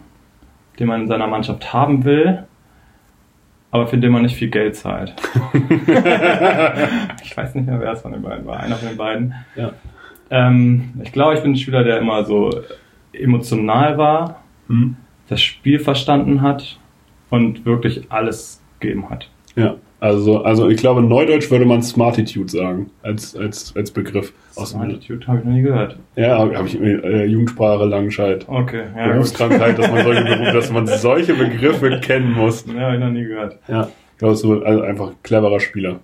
den 0.80 0.88
man 0.88 1.02
in 1.02 1.08
seiner 1.08 1.28
Mannschaft 1.28 1.74
haben 1.74 2.06
will, 2.06 2.44
aber 3.72 3.88
für 3.88 3.98
den 3.98 4.12
man 4.12 4.22
nicht 4.24 4.36
viel 4.36 4.50
Geld 4.50 4.76
zahlt. 4.76 5.14
ich 7.24 7.36
weiß 7.36 7.56
nicht 7.56 7.68
mehr, 7.68 7.80
wer 7.80 7.92
es 7.92 8.02
von 8.02 8.14
den 8.14 8.22
beiden 8.22 8.46
war. 8.46 8.60
Einer 8.60 8.76
von 8.76 8.88
den 8.88 8.98
beiden. 8.98 9.34
Ja. 9.56 9.74
Ähm, 10.30 10.94
ich 11.04 11.12
glaube, 11.12 11.36
ich 11.36 11.42
bin 11.42 11.52
ein 11.52 11.58
Spieler, 11.58 11.84
der 11.84 12.00
immer 12.00 12.24
so 12.26 12.50
emotional 13.14 13.98
war, 13.98 14.42
Hm. 14.68 14.98
das 15.30 15.42
Spiel 15.42 15.80
verstanden 15.80 16.42
hat 16.42 16.78
und 17.30 17.66
wirklich 17.66 18.12
alles 18.12 18.62
gegeben 18.80 19.10
hat. 19.10 19.30
Ja. 19.56 19.76
Also, 20.00 20.44
also 20.44 20.70
ich 20.70 20.78
glaube, 20.78 21.02
in 21.02 21.08
Neudeutsch 21.08 21.50
würde 21.50 21.66
man 21.66 21.82
Smartitude 21.82 22.50
sagen, 22.52 22.92
als, 23.02 23.36
als, 23.36 23.76
als 23.76 23.90
Begriff. 23.90 24.32
Attitude 24.56 25.26
habe 25.28 25.40
ich 25.40 25.46
noch 25.46 25.52
nie 25.52 25.62
gehört. 25.64 25.98
ja, 26.16 26.38
habe 26.38 26.68
ich 26.68 26.80
äh, 26.80 27.26
Jugendsprache 27.26 27.86
Langenscheid. 27.86 28.46
Okay, 28.48 28.84
ja. 28.96 29.08
Berufskrankheit, 29.08 29.78
dass 29.80 29.90
man 29.92 30.04
solche 30.04 30.24
Berufe, 30.26 30.52
dass 30.52 30.72
man 30.72 30.88
solche 30.88 31.34
Begriffe 31.34 32.00
kennen 32.00 32.32
muss. 32.34 32.66
Ja, 32.68 32.82
habe 32.82 32.96
ich 32.96 33.00
noch 33.00 33.10
nie 33.10 33.24
gehört. 33.24 33.58
Ja. 33.68 33.90
Ich 34.14 34.20
glaube, 34.20 34.36
so 34.36 34.62
also 34.62 34.82
einfach 34.82 35.12
cleverer 35.24 35.60
Spieler. 35.60 36.00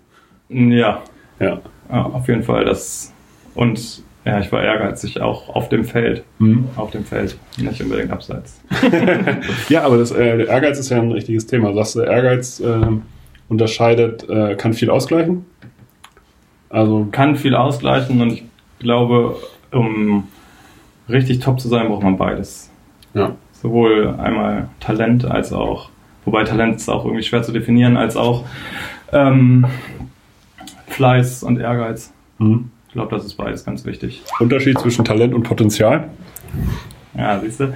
Ja, 0.49 1.01
Ja. 1.39 1.61
ja, 1.89 2.03
auf 2.03 2.27
jeden 2.27 2.43
Fall 2.43 2.65
das. 2.65 3.13
Und 3.55 4.01
ja, 4.25 4.39
ich 4.39 4.51
war 4.51 4.63
ehrgeizig 4.63 5.19
auch 5.21 5.49
auf 5.53 5.69
dem 5.69 5.83
Feld. 5.83 6.23
Hm. 6.39 6.65
Auf 6.77 6.91
dem 6.91 7.03
Feld, 7.03 7.37
nicht 7.57 7.81
unbedingt 7.81 8.11
abseits. 8.11 8.59
Ja, 9.69 9.83
aber 9.83 9.97
das, 9.97 10.11
äh, 10.11 10.37
der 10.37 10.47
Ehrgeiz 10.47 10.79
ist 10.79 10.89
ja 10.89 10.97
ein 11.01 11.11
richtiges 11.11 11.45
Thema. 11.45 11.73
Sagst 11.73 11.95
du, 11.95 12.01
Ehrgeiz 12.01 12.59
äh, 12.59 12.87
unterscheidet, 13.53 14.29
äh, 14.29 14.55
kann 14.55 14.73
viel 14.73 14.89
ausgleichen? 14.89 15.45
Also, 16.69 17.07
Kann 17.11 17.35
viel 17.35 17.55
ausgleichen 17.55 18.19
und 18.21 18.31
ich 18.31 18.43
glaube, 18.79 19.37
um 19.71 20.27
richtig 21.07 21.39
top 21.39 21.59
zu 21.59 21.67
sein, 21.67 21.87
braucht 21.87 22.03
man 22.03 22.17
beides. 22.17 22.69
ja. 23.13 23.35
Sowohl 23.51 24.15
einmal 24.17 24.67
Talent 24.81 25.23
als 25.23 25.53
auch 25.53 25.89
Wobei 26.25 26.43
Talent 26.43 26.77
ist 26.77 26.89
auch 26.89 27.05
irgendwie 27.05 27.23
schwer 27.23 27.43
zu 27.43 27.51
definieren, 27.51 27.97
als 27.97 28.15
auch 28.15 28.45
ähm, 29.11 29.65
Fleiß 30.87 31.43
und 31.43 31.59
Ehrgeiz. 31.59 32.13
Mhm. 32.37 32.69
Ich 32.87 32.93
glaube, 32.93 33.15
das 33.15 33.25
ist 33.25 33.35
beides 33.35 33.65
ganz 33.65 33.85
wichtig. 33.85 34.23
Unterschied 34.39 34.79
zwischen 34.79 35.03
Talent 35.03 35.33
und 35.33 35.43
Potenzial? 35.43 36.09
Ja, 37.17 37.39
siehst 37.39 37.59
du. 37.59 37.73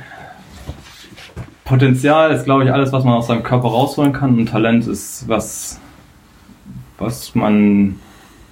Potenzial 1.68 2.32
ist, 2.32 2.46
glaube 2.46 2.64
ich, 2.64 2.72
alles, 2.72 2.94
was 2.94 3.04
man 3.04 3.16
aus 3.16 3.28
seinem 3.28 3.44
Körper 3.44 3.68
rausholen 3.68 4.14
kann. 4.14 4.38
Und 4.38 4.48
Talent 4.48 4.88
ist 4.88 5.28
was, 5.28 5.82
was 6.98 7.36
man 7.36 7.96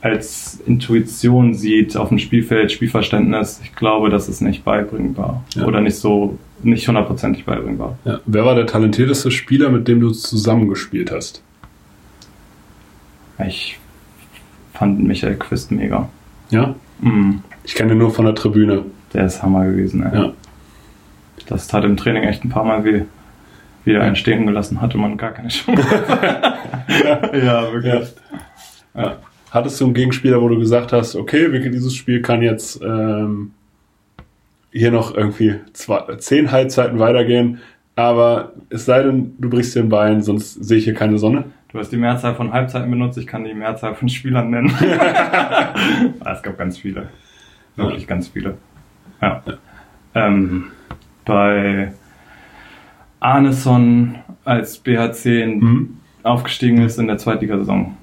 als 0.01 0.59
Intuition 0.65 1.53
sieht 1.53 1.95
auf 1.95 2.09
dem 2.09 2.19
Spielfeld, 2.19 2.73
Spielverständnis. 2.73 3.61
Ich 3.63 3.73
glaube, 3.73 4.09
das 4.09 4.27
ist 4.27 4.41
nicht 4.41 4.65
beibringbar. 4.65 5.43
Ja. 5.55 5.63
Oder 5.65 5.79
nicht 5.79 5.95
so, 5.95 6.37
nicht 6.61 6.87
hundertprozentig 6.89 7.45
beibringbar. 7.45 7.97
Ja. 8.03 8.19
Wer 8.25 8.45
war 8.45 8.53
der 8.53 8.67
talentierteste 8.67 9.31
Spieler, 9.31 9.69
mit 9.69 9.87
dem 9.87 10.01
du 10.01 10.11
zusammengespielt 10.11 11.09
hast? 11.09 11.41
Ich 13.47 13.79
fand 14.73 15.01
Michael 15.01 15.37
Quist 15.37 15.71
mega. 15.71 16.09
Ja? 16.49 16.75
Mhm. 16.99 17.43
Ich 17.63 17.75
kenne 17.75 17.93
ihn 17.93 17.97
nur 17.97 18.11
von 18.11 18.25
der 18.25 18.35
Tribüne. 18.35 18.83
Der 19.13 19.25
ist 19.25 19.41
Hammer 19.41 19.65
gewesen. 19.65 20.03
Ey. 20.03 20.19
Ja. 20.19 20.33
Das 21.47 21.67
tat 21.67 21.83
im 21.83 21.97
Training 21.97 22.23
echt 22.23 22.43
ein 22.43 22.49
paar 22.49 22.63
Mal 22.65 22.83
weh. 22.83 23.01
Wie 23.83 23.93
er 23.93 24.01
einen 24.01 24.15
stehen 24.15 24.47
gelassen 24.47 24.81
hatte, 24.81 24.97
man 24.97 25.15
gar 25.15 25.31
keine 25.31 25.49
Chance. 25.49 25.83
ja, 27.33 27.71
wirklich. 27.71 28.13
Ja. 28.95 29.17
Hattest 29.51 29.79
du 29.79 29.85
einen 29.85 29.93
Gegenspieler, 29.93 30.41
wo 30.41 30.49
du 30.49 30.57
gesagt 30.57 30.91
hast, 30.91 31.15
okay, 31.15 31.51
wirklich, 31.51 31.71
dieses 31.71 31.95
Spiel 31.95 32.21
kann 32.21 32.41
jetzt 32.41 32.81
ähm, 32.81 33.51
hier 34.71 34.91
noch 34.91 35.15
irgendwie 35.15 35.55
zwei, 35.73 36.15
zehn 36.17 36.51
Halbzeiten 36.51 36.97
weitergehen, 36.99 37.59
aber 37.95 38.53
es 38.69 38.85
sei 38.85 39.03
denn, 39.03 39.35
du 39.37 39.49
brichst 39.49 39.75
dir 39.75 39.81
ein 39.81 39.89
Bein, 39.89 40.21
sonst 40.23 40.55
sehe 40.55 40.79
ich 40.79 40.83
hier 40.85 40.95
keine 40.95 41.17
Sonne. 41.19 41.45
Du 41.71 41.79
hast 41.79 41.91
die 41.91 41.97
Mehrzahl 41.97 42.35
von 42.35 42.51
Halbzeiten 42.51 42.89
benutzt, 42.89 43.17
ich 43.17 43.27
kann 43.27 43.43
die 43.45 43.53
Mehrzahl 43.53 43.95
von 43.95 44.09
Spielern 44.09 44.49
nennen. 44.49 44.73
Ah, 46.21 46.33
es 46.33 46.41
gab 46.41 46.57
ganz 46.57 46.77
viele. 46.77 47.09
Wirklich 47.75 48.01
Ja. 48.01 48.07
ganz 48.07 48.29
viele. 48.29 48.57
Ja. 49.21 49.43
Ähm, 50.15 50.65
bei 51.25 51.91
Arneson, 53.19 54.15
als 54.43 54.77
BHC 54.77 55.41
in, 55.43 55.59
Mhm. 55.59 55.97
aufgestiegen 56.23 56.81
ist 56.83 56.99
in 56.99 57.07
der 57.07 57.17
Zweitligasaison, 57.17 57.95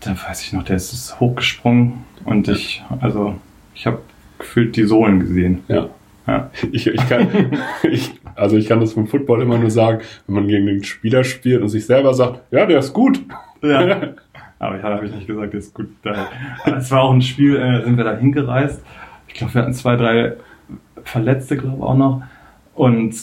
da 0.00 0.10
weiß 0.10 0.42
ich 0.42 0.52
noch, 0.52 0.64
der 0.64 0.76
ist 0.76 1.18
hochgesprungen 1.20 2.04
und 2.24 2.48
ich, 2.48 2.84
also, 3.00 3.36
ich 3.74 3.86
habe 3.86 4.00
gefühlt 4.38 4.76
die 4.76 4.84
Sohlen 4.84 5.20
gesehen. 5.20 5.64
Ja. 5.68 5.88
Ja. 6.26 6.50
Ich, 6.72 6.86
ich 6.86 7.08
kann, 7.08 7.28
ich, 7.82 8.12
also 8.34 8.56
ich 8.56 8.66
kann 8.66 8.80
das 8.80 8.92
vom 8.94 9.06
Football 9.06 9.42
immer 9.42 9.58
nur 9.58 9.70
sagen, 9.70 10.00
wenn 10.26 10.34
man 10.36 10.48
gegen 10.48 10.66
den 10.66 10.82
Spieler 10.84 11.22
spielt 11.24 11.60
und 11.62 11.68
sich 11.68 11.86
selber 11.86 12.14
sagt, 12.14 12.40
ja, 12.50 12.64
der 12.66 12.78
ist 12.78 12.92
gut. 12.92 13.22
Ja. 13.62 14.14
Aber 14.58 14.78
ich 14.78 14.82
habe 14.82 15.04
ich 15.04 15.12
nicht 15.14 15.26
gesagt, 15.26 15.52
das 15.52 15.64
ist 15.64 15.74
gut. 15.74 15.88
Es 16.64 16.90
war 16.90 17.02
auch 17.02 17.12
ein 17.12 17.20
Spiel, 17.20 17.56
äh, 17.56 17.84
sind 17.84 17.96
wir 17.98 18.04
da 18.04 18.16
hingereist. 18.16 18.82
Ich 19.28 19.34
glaube, 19.34 19.52
wir 19.54 19.62
hatten 19.62 19.74
zwei, 19.74 19.96
drei 19.96 20.34
Verletzte, 21.04 21.56
glaube 21.58 21.76
ich, 21.76 21.82
auch 21.82 21.96
noch. 21.96 22.22
Und 22.74 23.14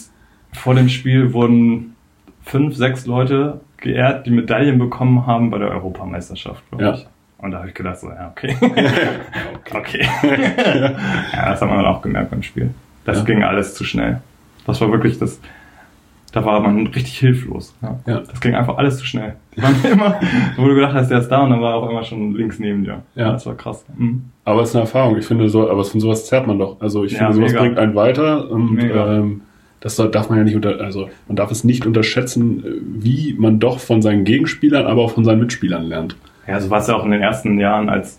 vor 0.52 0.74
dem 0.74 0.88
Spiel 0.88 1.32
wurden 1.32 1.96
fünf, 2.44 2.76
sechs 2.76 3.06
Leute 3.06 3.60
geehrt, 3.78 4.26
die 4.26 4.30
Medaillen 4.30 4.78
bekommen 4.78 5.26
haben 5.26 5.50
bei 5.50 5.58
der 5.58 5.68
Europameisterschaft, 5.70 6.62
glaube 6.70 6.84
Ja. 6.84 6.94
ich. 6.94 7.06
Und 7.38 7.50
da 7.50 7.58
habe 7.58 7.68
ich 7.68 7.74
gedacht, 7.74 7.98
so, 7.98 8.08
ja, 8.08 8.30
okay. 8.30 8.56
okay. 9.74 10.06
ja, 11.32 11.50
das 11.50 11.60
hat 11.60 11.68
man 11.68 11.78
dann 11.78 11.86
auch 11.86 12.00
gemerkt 12.02 12.30
beim 12.30 12.42
Spiel. 12.42 12.70
Das 13.04 13.18
Ja. 13.18 13.24
ging 13.24 13.42
alles 13.42 13.74
zu 13.74 13.84
schnell. 13.84 14.20
Das 14.66 14.80
war 14.80 14.90
wirklich 14.92 15.18
das. 15.18 15.40
Da 16.32 16.44
war 16.44 16.60
man 16.60 16.86
richtig 16.86 17.18
hilflos. 17.18 17.74
Ja. 17.82 17.98
Ja. 18.06 18.20
Das 18.20 18.40
ging 18.40 18.54
einfach 18.54 18.78
alles 18.78 18.96
zu 18.98 19.04
schnell. 19.04 19.34
Immer, 19.90 20.18
wo 20.56 20.66
du 20.66 20.74
gedacht 20.74 20.94
hast, 20.94 21.10
der 21.10 21.18
ist 21.18 21.28
da 21.28 21.42
und 21.44 21.50
dann 21.50 21.60
war 21.60 21.72
er 21.72 21.76
auch 21.76 21.90
immer 21.90 22.02
schon 22.04 22.34
links 22.34 22.58
neben 22.58 22.84
dir. 22.84 23.02
Ja. 23.14 23.32
Das 23.32 23.44
war 23.44 23.54
krass. 23.54 23.84
Mhm. 23.98 24.24
Aber 24.46 24.62
es 24.62 24.70
ist 24.70 24.74
eine 24.76 24.84
Erfahrung. 24.84 25.18
Ich 25.18 25.26
finde 25.26 25.50
so, 25.50 25.68
aber 25.70 25.84
von 25.84 26.00
sowas 26.00 26.26
zerrt 26.26 26.46
man 26.46 26.58
doch. 26.58 26.80
Also 26.80 27.04
ich 27.04 27.12
Ja, 27.12 27.18
finde, 27.18 27.34
sowas 27.34 27.50
mega. 27.52 27.62
bringt 27.62 27.78
einen 27.78 27.94
weiter 27.94 28.50
und 28.50 28.72
Mega. 28.72 29.18
ähm, 29.18 29.42
das 29.80 29.96
darf 29.96 30.30
man 30.30 30.38
ja 30.38 30.44
nicht 30.44 30.56
unter, 30.56 30.80
also 30.80 31.10
man 31.28 31.36
darf 31.36 31.50
es 31.50 31.64
nicht 31.64 31.84
unterschätzen, 31.84 32.64
äh, 32.64 32.70
wie 32.82 33.34
man 33.38 33.58
doch 33.60 33.78
von 33.78 34.00
seinen 34.00 34.24
Gegenspielern, 34.24 34.86
aber 34.86 35.02
auch 35.02 35.10
von 35.10 35.24
seinen 35.26 35.40
Mitspielern 35.40 35.84
lernt. 35.84 36.16
Ja, 36.48 36.58
so 36.60 36.70
war 36.70 36.78
es 36.80 36.86
ja 36.86 36.94
auch 36.96 37.04
in 37.04 37.10
den 37.10 37.20
ersten 37.20 37.58
Jahren, 37.60 37.90
als, 37.90 38.18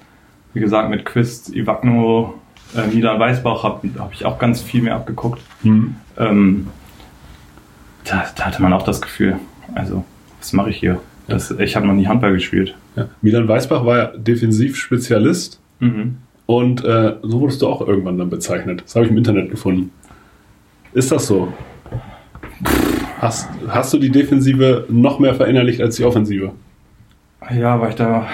wie 0.53 0.59
gesagt, 0.59 0.89
mit 0.91 1.03
Quist, 1.03 1.55
Ivagno, 1.55 2.35
äh, 2.75 2.93
Milan 2.93 3.19
Weißbach 3.19 3.63
habe 3.63 3.89
hab 3.97 4.13
ich 4.13 4.23
auch 4.25 4.37
ganz 4.37 4.61
viel 4.61 4.83
mehr 4.83 4.95
abgeguckt. 4.95 5.41
Ähm, 5.63 6.67
da, 8.05 8.25
da 8.35 8.45
hatte 8.45 8.61
man 8.61 8.73
auch 8.73 8.83
das 8.83 9.01
Gefühl, 9.01 9.37
also, 9.75 10.03
was 10.39 10.53
mache 10.53 10.69
ich 10.69 10.77
hier? 10.77 10.99
Das, 11.27 11.51
ich 11.51 11.75
habe 11.75 11.87
noch 11.87 11.93
nie 11.93 12.07
Handball 12.07 12.33
gespielt. 12.33 12.75
Ja. 12.95 13.07
Milan 13.21 13.47
Weißbach 13.47 13.85
war 13.85 13.97
ja 13.97 14.05
Defensivspezialist 14.17 15.59
Mhm. 15.79 16.17
und 16.45 16.83
äh, 16.85 17.15
so 17.23 17.39
wurdest 17.41 17.61
du 17.61 17.67
auch 17.67 17.85
irgendwann 17.85 18.17
dann 18.17 18.29
bezeichnet. 18.29 18.83
Das 18.85 18.95
habe 18.95 19.05
ich 19.05 19.11
im 19.11 19.17
Internet 19.17 19.49
gefunden. 19.49 19.91
Ist 20.93 21.11
das 21.11 21.27
so? 21.27 21.51
Hast, 23.19 23.49
hast 23.67 23.93
du 23.93 23.97
die 23.97 24.09
Defensive 24.11 24.85
noch 24.89 25.19
mehr 25.19 25.33
verinnerlicht 25.35 25.81
als 25.81 25.95
die 25.95 26.03
Offensive? 26.05 26.51
Ja, 27.53 27.79
weil 27.81 27.89
ich 27.89 27.95
da, 27.95 28.27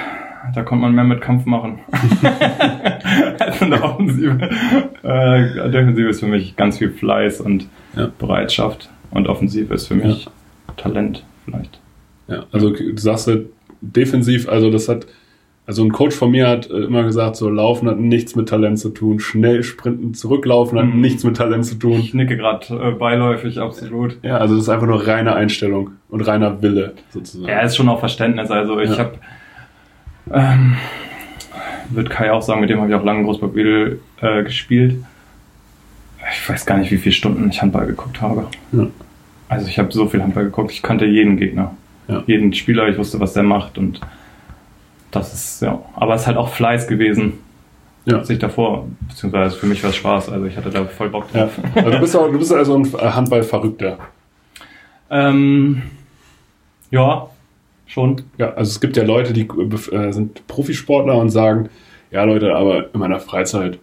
da 0.53 0.61
konnte 0.63 0.83
man 0.83 0.93
mehr 0.93 1.03
mit 1.03 1.21
Kampf 1.21 1.45
machen. 1.45 1.79
Als 3.39 3.61
in 3.61 3.71
der 3.71 3.83
Offensive. 3.83 4.37
Äh, 5.03 5.69
Defensive 5.71 6.09
ist 6.09 6.19
für 6.19 6.27
mich 6.27 6.55
ganz 6.55 6.77
viel 6.77 6.91
Fleiß 6.91 7.41
und 7.41 7.67
Ja. 7.95 8.09
Bereitschaft. 8.19 8.89
Und 9.11 9.27
Offensive 9.27 9.73
ist 9.73 9.87
für 9.87 9.95
mich 9.95 10.27
Talent 10.77 11.23
vielleicht. 11.45 11.79
Ja, 12.27 12.45
also 12.51 12.69
du 12.69 12.97
sagst 12.97 13.27
ja 13.27 13.35
defensiv, 13.81 14.47
also 14.49 14.69
das 14.69 14.87
hat, 14.87 15.07
also 15.65 15.83
ein 15.83 15.91
Coach 15.91 16.15
von 16.15 16.31
mir 16.31 16.47
hat 16.47 16.69
äh, 16.69 16.73
immer 16.83 17.03
gesagt, 17.03 17.35
so 17.35 17.49
Laufen 17.49 17.87
hat 17.89 17.99
nichts 17.99 18.35
mit 18.35 18.49
Talent 18.49 18.77
zu 18.79 18.89
tun, 18.89 19.19
schnell 19.19 19.63
sprinten, 19.63 20.13
zurücklaufen 20.13 20.77
hat 20.77 20.85
Mhm. 20.87 21.01
nichts 21.01 21.23
mit 21.23 21.37
Talent 21.37 21.65
zu 21.65 21.75
tun. 21.75 21.93
Ich 21.93 22.13
nicke 22.13 22.37
gerade 22.37 22.67
äh, 22.75 22.91
beiläufig, 22.91 23.59
absolut. 23.59 24.17
Ja, 24.21 24.37
also 24.37 24.55
das 24.55 24.63
ist 24.65 24.69
einfach 24.69 24.85
nur 24.87 25.05
reine 25.07 25.33
Einstellung 25.35 25.91
und 26.09 26.21
reiner 26.21 26.61
Wille 26.61 26.93
sozusagen. 27.11 27.49
Ja, 27.51 27.61
ist 27.61 27.75
schon 27.75 27.89
auch 27.89 27.99
Verständnis. 27.99 28.51
Also 28.51 28.79
ich 28.79 28.91
Ja. 28.91 28.97
habe, 28.99 29.13
ähm, 30.31 30.75
wird 31.91 32.09
Kai 32.09 32.31
auch 32.31 32.41
sagen, 32.43 32.61
mit 32.61 32.69
dem 32.69 32.79
habe 32.79 32.89
ich 32.89 32.95
auch 32.95 33.03
lange 33.03 33.23
Großburg 33.23 33.55
Wedel 33.55 33.99
äh, 34.21 34.43
gespielt. 34.43 34.97
Ich 36.31 36.47
weiß 36.49 36.65
gar 36.65 36.77
nicht, 36.77 36.91
wie 36.91 36.97
viele 36.97 37.13
Stunden 37.13 37.49
ich 37.49 37.61
Handball 37.61 37.85
geguckt 37.87 38.21
habe. 38.21 38.47
Ja. 38.71 38.87
Also 39.47 39.67
ich 39.67 39.79
habe 39.79 39.91
so 39.91 40.07
viel 40.07 40.21
Handball 40.21 40.45
geguckt. 40.45 40.71
Ich 40.71 40.81
kannte 40.83 41.05
jeden 41.05 41.37
Gegner, 41.37 41.75
Ja. 42.07 42.23
jeden 42.27 42.53
Spieler. 42.53 42.87
Ich 42.87 42.97
wusste, 42.97 43.19
was 43.19 43.33
der 43.33 43.43
macht 43.43 43.77
und 43.77 43.99
das 45.11 45.33
ist 45.33 45.61
ja. 45.61 45.81
Aber 45.95 46.13
es 46.15 46.21
ist 46.21 46.27
halt 46.27 46.37
auch 46.37 46.49
Fleiß 46.49 46.87
gewesen. 46.87 47.33
Ja. 48.05 48.23
Sich 48.23 48.39
davor, 48.39 48.87
beziehungsweise 49.07 49.55
für 49.57 49.65
mich 49.65 49.83
war 49.83 49.89
es 49.89 49.95
Spaß. 49.97 50.29
Also 50.29 50.45
ich 50.45 50.55
hatte 50.55 50.69
da 50.69 50.85
voll 50.85 51.09
Bock 51.09 51.25
Ja. 51.33 51.41
drauf. 51.45 51.51
Also 51.75 51.89
du 51.91 51.99
bist 51.99 52.15
auch, 52.15 52.31
du 52.31 52.37
bist 52.39 52.53
also 52.53 52.75
ein 52.77 53.15
Handballverrückter. 53.15 53.97
Ähm, 55.09 55.81
ja, 56.91 57.27
schon. 57.87 58.21
Ja, 58.37 58.53
also 58.53 58.69
es 58.69 58.79
gibt 58.79 58.97
ja 58.97 59.03
Leute, 59.03 59.33
die 59.33 59.47
äh, 59.91 60.11
sind 60.11 60.45
Profisportler 60.47 61.17
und 61.17 61.29
sagen, 61.29 61.69
ja 62.11 62.23
Leute, 62.23 62.55
aber 62.55 62.93
in 62.93 62.99
meiner 62.99 63.19
Freizeit 63.19 63.79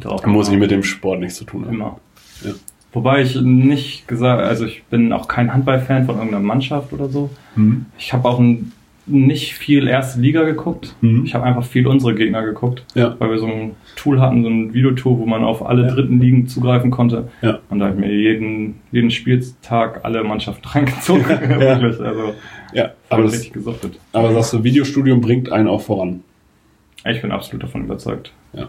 Doch, 0.00 0.24
muss 0.26 0.48
ich 0.48 0.58
mit 0.58 0.70
dem 0.70 0.82
Sport 0.82 1.20
nichts 1.20 1.36
zu 1.36 1.44
tun 1.44 1.64
haben. 1.66 1.74
Immer. 1.74 2.00
Ja. 2.44 2.52
Wobei 2.92 3.22
ich 3.22 3.40
nicht 3.40 4.08
gesagt, 4.08 4.42
also 4.42 4.64
ich 4.64 4.84
bin 4.84 5.12
auch 5.12 5.28
kein 5.28 5.52
Handballfan 5.52 6.06
von 6.06 6.16
irgendeiner 6.16 6.42
Mannschaft 6.44 6.92
oder 6.92 7.08
so. 7.08 7.30
Mhm. 7.54 7.86
Ich 7.98 8.12
habe 8.12 8.26
auch 8.28 8.38
n- 8.40 8.72
nicht 9.08 9.54
viel 9.54 9.86
erste 9.86 10.20
Liga 10.20 10.42
geguckt. 10.44 10.96
Mhm. 11.00 11.24
Ich 11.24 11.34
habe 11.34 11.44
einfach 11.44 11.64
viel 11.64 11.86
unsere 11.86 12.14
Gegner 12.14 12.42
geguckt, 12.42 12.84
Ja. 12.94 13.14
weil 13.18 13.30
wir 13.30 13.38
so 13.38 13.46
ein 13.46 13.72
Tool 13.96 14.20
hatten, 14.20 14.42
so 14.42 14.48
ein 14.48 14.72
Videotool, 14.74 15.18
wo 15.18 15.26
man 15.26 15.44
auf 15.44 15.64
alle 15.64 15.82
Ja. 15.82 15.88
dritten 15.94 16.20
Ligen 16.20 16.48
zugreifen 16.48 16.90
konnte. 16.90 17.28
Ja. 17.42 17.58
Und 17.70 17.78
da 17.80 17.86
habe 17.86 17.94
ich 17.96 18.00
mir 18.00 18.12
jeden, 18.14 18.80
jeden 18.92 19.10
Spieltag 19.10 20.00
alle 20.04 20.24
Mannschaften 20.24 20.66
reingezogen. 20.68 21.24
Ja. 21.28 21.38
Wirklich, 21.80 22.00
also 22.00 22.34
Ja, 22.72 22.84
aber 22.84 22.92
aber, 23.10 23.22
das, 23.24 23.32
richtig 23.34 23.52
gesuchtet. 23.52 23.98
aber 24.12 24.32
sagst 24.32 24.52
du, 24.54 24.64
Videostudium 24.64 25.20
bringt 25.20 25.52
einen 25.52 25.68
auch 25.68 25.82
voran. 25.82 26.20
Ich 27.08 27.20
bin 27.22 27.30
absolut 27.30 27.62
davon 27.62 27.84
überzeugt. 27.84 28.32
Ja. 28.54 28.68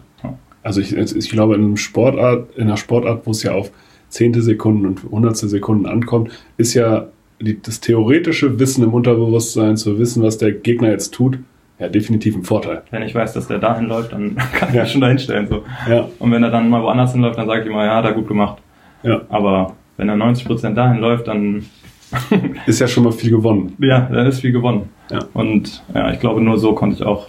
Also 0.67 0.81
ich, 0.81 0.95
ich 0.97 1.29
glaube, 1.29 1.55
in, 1.55 1.63
einem 1.63 1.77
Sportart, 1.77 2.55
in 2.57 2.63
einer 2.63 2.75
Sportart, 2.75 3.25
wo 3.25 3.31
es 3.31 3.41
ja 3.43 3.53
auf 3.53 3.71
zehnte 4.09 4.41
Sekunden 4.41 4.85
und 4.85 5.03
hundertstel 5.09 5.47
Sekunden 5.47 5.85
ankommt, 5.85 6.31
ist 6.57 6.73
ja 6.73 7.07
die, 7.39 7.61
das 7.61 7.79
theoretische 7.79 8.59
Wissen 8.59 8.83
im 8.83 8.93
Unterbewusstsein 8.93 9.77
zu 9.77 9.97
wissen, 9.97 10.23
was 10.23 10.37
der 10.37 10.51
Gegner 10.51 10.89
jetzt 10.89 11.13
tut, 11.13 11.39
ja 11.79 11.87
definitiv 11.87 12.35
ein 12.35 12.43
Vorteil. 12.43 12.81
Wenn 12.91 13.03
ich 13.03 13.15
weiß, 13.15 13.31
dass 13.33 13.47
der 13.47 13.59
dahin 13.59 13.87
läuft, 13.87 14.11
dann 14.11 14.35
kann 14.53 14.69
ich 14.69 14.75
Ja. 14.75 14.83
mich 14.83 14.91
schon 14.91 15.01
dahin 15.01 15.19
stellen. 15.19 15.47
So. 15.47 15.63
Ja, 15.89 16.09
Und 16.19 16.31
wenn 16.31 16.43
er 16.43 16.49
dann 16.51 16.69
mal 16.69 16.81
woanders 16.83 17.13
hinläuft, 17.13 17.37
dann 17.37 17.47
sage 17.47 17.61
ich 17.61 17.67
immer, 17.67 17.85
ja, 17.85 17.95
hat 17.95 18.05
er 18.05 18.13
gut 18.13 18.27
gemacht. 18.27 18.57
ja. 19.03 19.21
Aber 19.29 19.73
wenn 19.95 20.09
er 20.09 20.15
90% 20.15 20.73
dahin 20.73 20.99
läuft, 20.99 21.27
dann, 21.29 21.65
Ist 22.65 22.79
ja 22.79 22.87
schon 22.87 23.03
mal 23.03 23.11
viel 23.11 23.29
gewonnen. 23.31 23.75
ja, 23.79 24.01
dann 24.11 24.27
ist 24.27 24.39
viel 24.41 24.51
gewonnen. 24.53 24.89
Ja. 25.11 25.19
Und 25.33 25.83
ja, 25.93 26.11
ich 26.11 26.19
glaube, 26.19 26.41
nur 26.41 26.57
so 26.57 26.73
konnte 26.73 26.95
ich 26.97 27.03
auch 27.03 27.27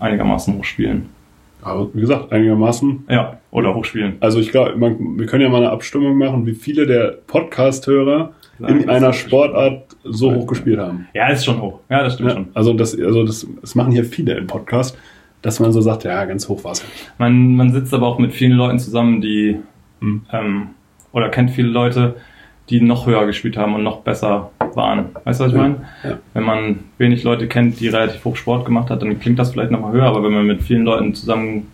einigermaßen 0.00 0.54
hochspielen. 0.58 1.06
Aber 1.62 1.88
wie 1.94 2.00
gesagt, 2.00 2.32
einigermaßen. 2.32 3.04
Ja, 3.08 3.38
oder 3.50 3.74
hochspielen. 3.74 4.16
Also 4.20 4.40
ich 4.40 4.50
glaube, 4.50 4.74
wir 4.80 5.26
können 5.26 5.42
ja 5.42 5.48
mal 5.48 5.58
eine 5.58 5.70
Abstimmung 5.70 6.16
machen, 6.18 6.44
wie 6.46 6.54
viele 6.54 6.86
der 6.86 7.18
Podcast-Hörer 7.26 8.32
in 8.66 8.88
einer 8.88 9.12
Sportart 9.12 9.84
so 10.04 10.32
hoch 10.34 10.46
gespielt 10.46 10.78
haben. 10.78 11.06
Ja, 11.14 11.28
ist 11.28 11.44
schon 11.44 11.60
hoch. 11.60 11.80
Ja, 11.88 12.02
das 12.02 12.14
stimmt 12.14 12.30
Ja, 12.30 12.36
schon. 12.36 12.48
also 12.54 12.72
das, 12.74 12.98
also 12.98 13.24
das, 13.24 13.46
das 13.60 13.74
machen 13.74 13.92
hier 13.92 14.04
viele 14.04 14.34
im 14.36 14.46
Podcast, 14.46 14.96
dass 15.40 15.58
man 15.60 15.72
so 15.72 15.80
sagt, 15.80 16.04
ja, 16.04 16.24
ganz 16.24 16.48
hoch 16.48 16.62
war 16.64 16.72
es. 16.72 16.84
Man, 17.18 17.56
man 17.56 17.72
sitzt 17.72 17.92
aber 17.94 18.06
auch 18.06 18.18
mit 18.18 18.32
vielen 18.32 18.52
Leuten 18.52 18.78
zusammen, 18.78 19.20
die 19.20 19.58
Hm. 20.00 20.22
ähm, 20.32 20.66
oder 21.12 21.28
kennt 21.28 21.50
viele 21.52 21.68
Leute, 21.68 22.16
die 22.70 22.80
noch 22.80 23.06
höher 23.06 23.26
gespielt 23.26 23.56
haben 23.56 23.74
und 23.74 23.82
noch 23.84 24.00
besser 24.00 24.50
waren. 24.76 25.06
Weißt 25.24 25.40
du, 25.40 25.44
was 25.44 25.52
ich 25.52 25.58
meine? 25.58 25.76
ja. 26.04 26.18
Wenn 26.34 26.44
man 26.44 26.78
wenig 26.98 27.22
Leute 27.24 27.46
kennt, 27.48 27.80
die 27.80 27.88
relativ 27.88 28.24
hoch 28.24 28.36
Sport 28.36 28.64
gemacht 28.64 28.90
hat, 28.90 29.02
dann 29.02 29.18
klingt 29.20 29.38
das 29.38 29.52
vielleicht 29.52 29.70
nochmal 29.70 29.92
höher, 29.92 30.04
aber 30.06 30.22
wenn 30.24 30.32
man 30.32 30.46
mit 30.46 30.62
vielen 30.62 30.84
Leuten 30.84 31.14
zusammen 31.14 31.68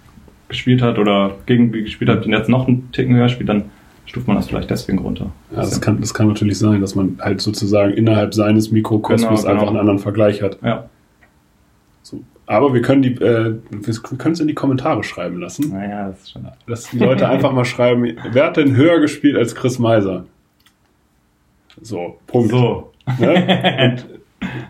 gespielt 0.49 0.81
hat 0.83 0.99
oder 0.99 1.33
gegen 1.47 1.73
die 1.73 1.83
gespielt 1.83 2.11
hat 2.11 2.25
und 2.25 2.33
jetzt 2.33 2.49
noch 2.49 2.67
einen 2.67 2.91
Ticken 2.93 3.15
höher 3.17 3.29
spielt, 3.29 3.49
dann 3.49 3.65
stuft 4.07 4.27
man 4.27 4.37
das 4.37 4.49
vielleicht 4.49 4.71
deswegen 4.71 4.99
runter. 4.99 5.27
Ja, 5.51 5.59
das, 5.59 5.81
kann, 5.81 6.01
das 6.01 6.15
kann 6.15 6.29
natürlich 6.29 6.59
sein, 6.59 6.81
dass 6.81 6.95
man 6.95 7.19
halt 7.21 7.41
sozusagen 7.43 7.93
innerhalb 7.93 8.33
seines 8.33 8.71
Mikrokosmos 8.71 9.21
Genau, 9.29 9.41
genau. 9.43 9.51
einfach 9.53 9.69
einen 9.69 9.77
anderen 9.79 9.99
Vergleich 9.99 10.43
hat. 10.43 10.59
Ja, 10.63 10.85
So. 12.03 12.21
Aber 12.47 12.73
wir 12.73 12.81
können 12.81 13.03
die, 13.03 13.13
äh, 13.17 13.57
wir 13.71 13.95
können 14.17 14.33
es 14.33 14.41
in 14.41 14.49
die 14.49 14.55
Kommentare 14.55 15.05
schreiben 15.05 15.39
lassen, 15.39 15.69
naja, 15.71 16.09
das 16.09 16.21
ist 16.21 16.31
schon. 16.31 16.49
dass 16.67 16.89
die 16.89 16.99
Leute 16.99 17.29
einfach 17.35 17.53
mal 17.53 17.67
schreiben, 17.67 18.17
wer 18.33 18.47
hat 18.47 18.57
denn 18.57 18.75
höher 18.75 19.01
gespielt 19.01 19.37
als 19.37 19.55
Chris 19.55 19.79
Meiser? 19.79 20.25
So, 21.83 22.19
Punkt. 22.27 22.51
So, 22.51 22.93
Ne? 23.19 24.05
Und, 24.07 24.21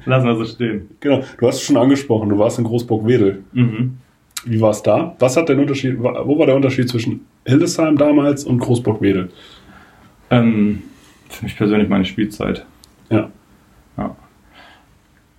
lassen 0.07 0.27
wir 0.27 0.37
so 0.37 0.45
stehen. 0.45 0.91
genau, 1.01 1.23
du 1.39 1.47
hast 1.47 1.57
es 1.57 1.63
schon 1.63 1.77
angesprochen, 1.77 2.29
du 2.29 2.39
warst 2.39 2.59
in 2.59 2.65
Großburg-Wedel. 2.65 3.43
Mhm. 3.53 3.99
Wie 4.45 4.61
war 4.61 4.71
es 4.71 4.83
da? 4.83 5.17
Was 5.19 5.37
hat 5.37 5.49
den 5.49 5.59
Unterschied, 5.59 5.99
wo 5.99 6.39
war 6.39 6.47
der 6.47 6.55
Unterschied 6.55 6.89
zwischen 6.89 7.27
Hildesheim 7.45 7.97
damals 7.97 8.45
und 8.45 8.59
Großburg-Wedel? 8.61 9.31
Ähm, 10.31 10.85
für 11.29 11.45
mich 11.45 11.57
persönlich 11.57 11.89
meine 11.89 12.05
Spielzeit. 12.05 12.65
Ja. 13.11 13.31
Ja. 13.97 14.17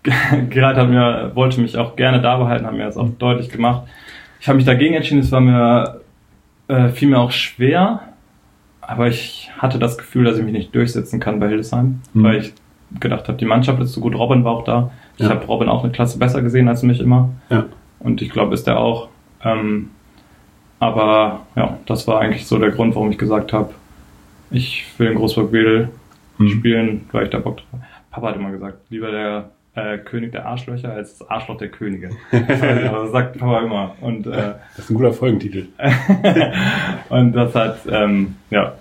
Gerald 0.49 0.77
hat 0.77 0.89
mir, 0.89 1.31
wollte 1.35 1.61
mich 1.61 1.77
auch 1.77 1.95
gerne 1.95 2.21
da 2.21 2.38
behalten, 2.38 2.65
hat 2.65 2.73
mir 2.73 2.85
das 2.85 2.97
auch 2.97 3.09
deutlich 3.17 3.49
gemacht. 3.49 3.88
Ich 4.41 4.47
habe 4.47 4.57
mich 4.57 4.65
dagegen 4.65 4.95
entschieden, 4.95 5.21
es 5.21 5.31
war 5.31 5.41
mir, 5.41 6.01
äh, 6.67 6.89
fiel 6.89 7.09
mir 7.09 7.19
auch 7.19 7.31
schwer, 7.31 8.09
aber 8.89 9.08
ich 9.08 9.50
hatte 9.58 9.77
das 9.79 9.98
Gefühl, 9.98 10.25
dass 10.25 10.38
ich 10.38 10.43
mich 10.43 10.53
nicht 10.53 10.74
durchsetzen 10.75 11.19
kann 11.19 11.39
bei 11.39 11.48
Hildesheim, 11.48 12.01
Mhm. 12.13 12.24
weil 12.24 12.36
ich 12.38 12.53
gedacht 13.00 13.27
habe, 13.27 13.38
die 13.38 13.46
Mannschaft 13.46 13.79
ist 13.81 13.93
so 13.93 14.01
gut, 14.01 14.15
Robin 14.15 14.43
war 14.43 14.53
auch 14.53 14.63
da. 14.63 14.91
Ich 15.17 15.24
Ja. 15.25 15.29
habe 15.31 15.46
Robin 15.46 15.69
auch 15.69 15.84
eine 15.84 15.91
Klasse 15.91 16.17
besser 16.17 16.41
gesehen 16.41 16.67
als 16.67 16.81
mich 16.84 17.00
immer 17.00 17.29
Ja. 17.50 17.65
und 18.00 18.22
ich 18.22 18.29
glaube, 18.29 18.53
ist 18.55 18.67
er 18.67 18.79
auch. 18.79 19.10
Ähm, 19.43 19.91
aber 20.79 21.41
ja, 21.55 21.77
das 21.86 22.08
war 22.08 22.19
eigentlich 22.22 22.48
so 22.48 22.58
der 22.58 22.72
Grund, 22.72 22.96
warum 22.96 23.12
ich 23.12 23.17
gesagt 23.17 23.53
habe, 23.53 23.74
ich 24.51 24.86
will 24.98 25.10
in 25.12 25.15
Großburg-Wedel 25.17 25.89
Mhm. 26.38 26.48
spielen, 26.50 27.05
weil 27.12 27.25
ich 27.25 27.29
da 27.29 27.39
Bock 27.39 27.58
drauf 27.58 27.67
habe. 27.74 27.84
Papa 28.12 28.27
hat 28.29 28.36
immer 28.38 28.51
gesagt, 28.51 28.77
lieber 28.89 29.12
der 29.12 29.50
äh, 29.83 29.98
König 30.00 30.31
der 30.31 30.45
Arschlöcher 30.45 30.91
als 30.93 31.17
das 31.17 31.29
Arschloch 31.29 31.57
der 31.57 31.69
Könige. 31.69 32.09
also, 32.31 33.03
das 33.03 33.12
sagt 33.12 33.38
Papa 33.38 33.59
immer. 33.62 33.95
Und, 34.01 34.27
äh, 34.27 34.31
Das 34.75 34.86
ist 34.86 34.89
ein 34.89 34.95
guter 34.95 35.13
Folgentitel. 35.13 35.67
und 37.09 37.33
das 37.33 37.55
hat, 37.55 37.79
ähm, 37.89 38.36
ja, 38.50 38.74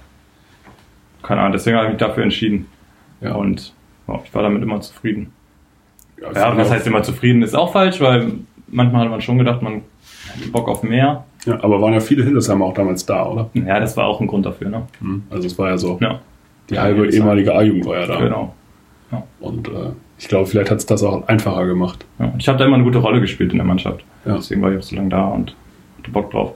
keine 1.23 1.41
Ahnung, 1.41 1.53
deswegen 1.53 1.77
habe 1.77 1.87
ich 1.87 1.93
mich 1.93 2.01
dafür 2.01 2.23
entschieden. 2.23 2.67
Ja. 3.21 3.35
Und 3.35 3.73
ja, 4.07 4.21
ich 4.25 4.35
war 4.35 4.43
damit 4.43 4.63
immer 4.63 4.81
zufrieden. 4.81 5.33
Ja, 6.21 6.33
Ja, 6.33 6.57
was 6.57 6.71
heißt 6.71 6.87
immer 6.87 7.03
zufrieden? 7.03 7.43
Ist 7.43 7.55
auch 7.55 7.73
falsch, 7.73 8.01
weil 8.01 8.33
manchmal 8.69 9.03
hat 9.05 9.11
man 9.11 9.21
schon 9.21 9.39
gedacht, 9.39 9.63
man 9.63 9.83
hätte 10.33 10.49
Bock 10.51 10.69
auf 10.69 10.83
mehr. 10.83 11.25
Ja, 11.45 11.63
aber 11.63 11.81
waren 11.81 11.95
ja 11.95 12.01
viele 12.01 12.25
Hildesheimer 12.25 12.65
auch 12.65 12.75
damals 12.75 13.07
da, 13.07 13.27
oder? 13.27 13.51
Ja, 13.55 13.79
das 13.81 13.97
war 13.97 14.07
auch 14.07 14.21
ein 14.21 14.27
Grund 14.27 14.45
dafür, 14.47 14.69
ne? 14.69 14.87
Mhm. 15.01 15.25
Also 15.31 15.47
es 15.47 15.59
war 15.59 15.71
ja 15.71 15.79
so, 15.79 15.99
Ja, 16.01 16.21
die 16.69 16.79
halbe 16.79 17.09
ehemalige 17.09 17.55
A-Jugend 17.55 17.87
war 17.87 18.01
ja 18.01 18.07
da. 18.07 18.19
genau. 18.19 18.55
Und 19.41 19.69
äh, 19.69 19.91
ich 20.19 20.29
glaube, 20.29 20.47
vielleicht 20.47 20.71
hat 20.71 20.79
es 20.79 20.87
das 20.87 21.03
auch 21.03 21.27
einfacher 21.29 21.67
gemacht. 21.67 22.05
Ja, 22.19 22.33
ich 22.39 22.49
habe 22.49 22.59
da 22.59 22.65
immer 22.65 22.75
eine 22.75 22.85
gute 22.85 22.99
Rolle 22.99 23.21
gespielt 23.21 23.53
in 23.53 23.59
der 23.59 23.67
Mannschaft. 23.67 24.05
Ja. 24.25 24.37
Deswegen 24.37 24.61
war 24.63 24.73
ich 24.73 24.79
auch 24.79 24.83
so 24.83 24.97
lange 24.97 25.09
da 25.11 25.25
und 25.27 25.55
hatte 25.99 26.11
Bock 26.11 26.31
drauf. 26.31 26.53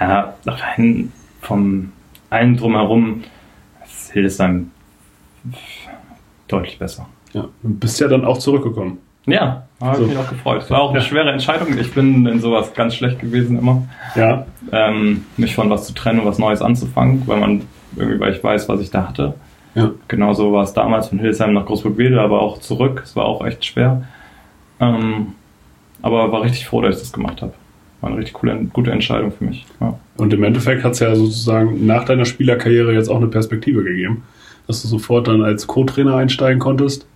Ja, 0.00 0.34
rein 0.46 1.12
vom 1.40 1.92
allen 2.30 2.56
drumherum 2.56 3.22
ist 3.84 4.12
Hildesheim 4.12 4.70
deutlich 6.48 6.78
besser. 6.78 7.06
Ja. 7.32 7.42
Du 7.62 7.68
bist 7.74 8.00
ja 8.00 8.08
dann 8.08 8.24
auch 8.24 8.38
zurückgekommen. 8.38 8.98
Ja, 9.26 9.64
habe 9.80 9.96
So. 9.96 10.02
ich 10.04 10.10
mich 10.10 10.18
auch 10.18 10.28
gefreut. 10.28 10.62
Es 10.62 10.70
war 10.70 10.80
auch 10.80 10.90
eine 10.90 11.00
Ja. 11.00 11.04
schwere 11.04 11.30
Entscheidung. 11.32 11.76
Ich 11.78 11.92
bin 11.92 12.26
in 12.26 12.40
sowas 12.40 12.72
ganz 12.74 12.94
schlecht 12.94 13.18
gewesen 13.18 13.58
immer. 13.58 13.82
Ja. 14.14 14.46
Ähm, 14.70 15.24
mich 15.36 15.54
von 15.54 15.68
was 15.68 15.86
zu 15.86 15.94
trennen 15.94 16.20
und 16.20 16.26
was 16.26 16.38
Neues 16.38 16.62
anzufangen, 16.62 17.22
weil 17.26 17.40
man 17.40 17.62
irgendwie, 17.96 18.20
weil 18.20 18.32
ich 18.34 18.42
weiß, 18.44 18.68
was 18.68 18.80
ich 18.80 18.90
da 18.90 19.08
hatte. 19.08 19.34
Ja. 19.76 19.92
Genauso 20.08 20.52
war 20.52 20.64
es 20.64 20.72
damals 20.72 21.08
von 21.08 21.18
Hildesheim 21.18 21.52
nach 21.52 21.66
Großburg-Wedel, 21.66 22.18
aber 22.18 22.40
auch 22.40 22.58
zurück. 22.58 23.02
Es 23.04 23.14
war 23.14 23.26
auch 23.26 23.44
echt 23.46 23.64
schwer. 23.64 24.02
Ähm, 24.80 25.34
aber 26.02 26.32
war 26.32 26.42
richtig 26.42 26.66
froh, 26.66 26.80
dass 26.80 26.96
ich 26.96 27.02
das 27.02 27.12
gemacht 27.12 27.42
habe. 27.42 27.52
War 28.00 28.10
eine 28.10 28.18
richtig 28.18 28.34
coole, 28.34 28.56
gute 28.72 28.90
Entscheidung 28.90 29.30
für 29.32 29.44
mich. 29.44 29.64
Ja. 29.80 29.98
Und 30.16 30.32
im 30.32 30.42
Endeffekt 30.44 30.82
hat 30.82 30.92
es 30.92 31.00
ja 31.00 31.14
sozusagen 31.14 31.86
nach 31.86 32.04
deiner 32.04 32.24
Spielerkarriere 32.24 32.92
jetzt 32.92 33.08
auch 33.08 33.16
eine 33.16 33.26
Perspektive 33.28 33.84
gegeben, 33.84 34.24
dass 34.66 34.82
du 34.82 34.88
sofort 34.88 35.28
dann 35.28 35.42
als 35.42 35.66
Co-Trainer 35.66 36.16
einsteigen 36.16 36.58
konntest. 36.58 37.06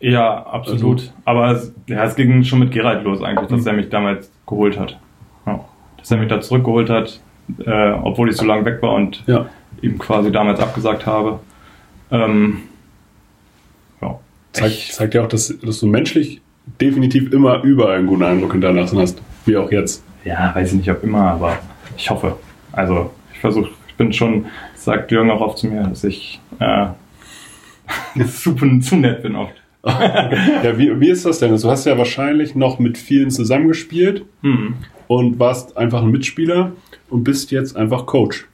Ja, 0.00 0.44
absolut. 0.46 1.12
Aber 1.24 1.50
es, 1.52 1.72
ja, 1.86 2.04
es 2.04 2.14
ging 2.16 2.42
schon 2.44 2.60
mit 2.60 2.72
Gerald 2.72 3.04
los 3.04 3.22
eigentlich, 3.22 3.48
dass 3.48 3.60
Mhm. 3.62 3.66
er 3.66 3.72
mich 3.74 3.88
damals 3.90 4.30
geholt 4.46 4.78
hat. 4.78 4.98
Ja. 5.46 5.60
Dass 5.98 6.10
er 6.10 6.16
mich 6.16 6.28
da 6.28 6.40
zurückgeholt 6.40 6.88
hat, 6.88 7.20
äh, 7.64 7.90
obwohl 8.02 8.30
ich 8.30 8.36
so 8.36 8.44
lange 8.46 8.64
weg 8.64 8.80
war 8.82 8.94
und 8.94 9.22
Ja. 9.26 9.46
ihm 9.82 9.98
quasi 9.98 10.32
damals 10.32 10.58
abgesagt 10.60 11.04
habe. 11.06 11.40
Ähm, 12.10 12.58
ja. 14.00 14.18
Zeigt, 14.52 14.74
Ich- 14.74 14.92
zeigt 14.92 15.14
ja 15.14 15.22
auch, 15.24 15.28
dass, 15.28 15.54
dass 15.62 15.80
du 15.80 15.86
menschlich 15.86 16.40
definitiv 16.80 17.32
immer 17.32 17.62
überall 17.62 17.98
einen 17.98 18.06
guten 18.06 18.22
Eindruck 18.22 18.52
hinterlassen 18.52 18.98
hast. 18.98 19.20
Wie 19.46 19.56
auch 19.56 19.70
jetzt. 19.70 20.02
Ja, 20.24 20.54
weiß 20.54 20.72
ich 20.72 20.78
nicht, 20.78 20.90
ob 20.90 21.02
immer, 21.02 21.22
aber 21.32 21.58
ich 21.96 22.10
hoffe. 22.10 22.36
Also 22.72 23.10
ich 23.32 23.38
versuche, 23.40 23.70
ich 23.88 23.94
bin 23.94 24.12
schon, 24.12 24.46
sagt 24.76 25.10
Jürgen 25.10 25.30
auch 25.30 25.40
oft 25.40 25.58
zu 25.58 25.66
mir, 25.66 25.82
dass 25.84 26.04
ich 26.04 26.40
äh, 26.58 26.86
super 28.26 28.66
zu 28.80 28.96
nett 28.96 29.22
bin 29.22 29.36
oft. 29.36 29.54
Ja, 30.62 30.76
wie, 30.76 31.00
wie 31.00 31.08
ist 31.08 31.24
das 31.24 31.38
denn? 31.38 31.56
Du 31.56 31.70
hast 31.70 31.86
ja 31.86 31.96
wahrscheinlich 31.96 32.54
noch 32.54 32.78
mit 32.78 32.98
vielen 32.98 33.30
zusammengespielt 33.30 34.26
Hm. 34.42 34.74
und 35.08 35.38
warst 35.38 35.76
einfach 35.78 36.02
ein 36.02 36.10
Mitspieler 36.10 36.72
und 37.08 37.24
bist 37.24 37.50
jetzt 37.50 37.76
einfach 37.76 38.04
Coach. 38.04 38.46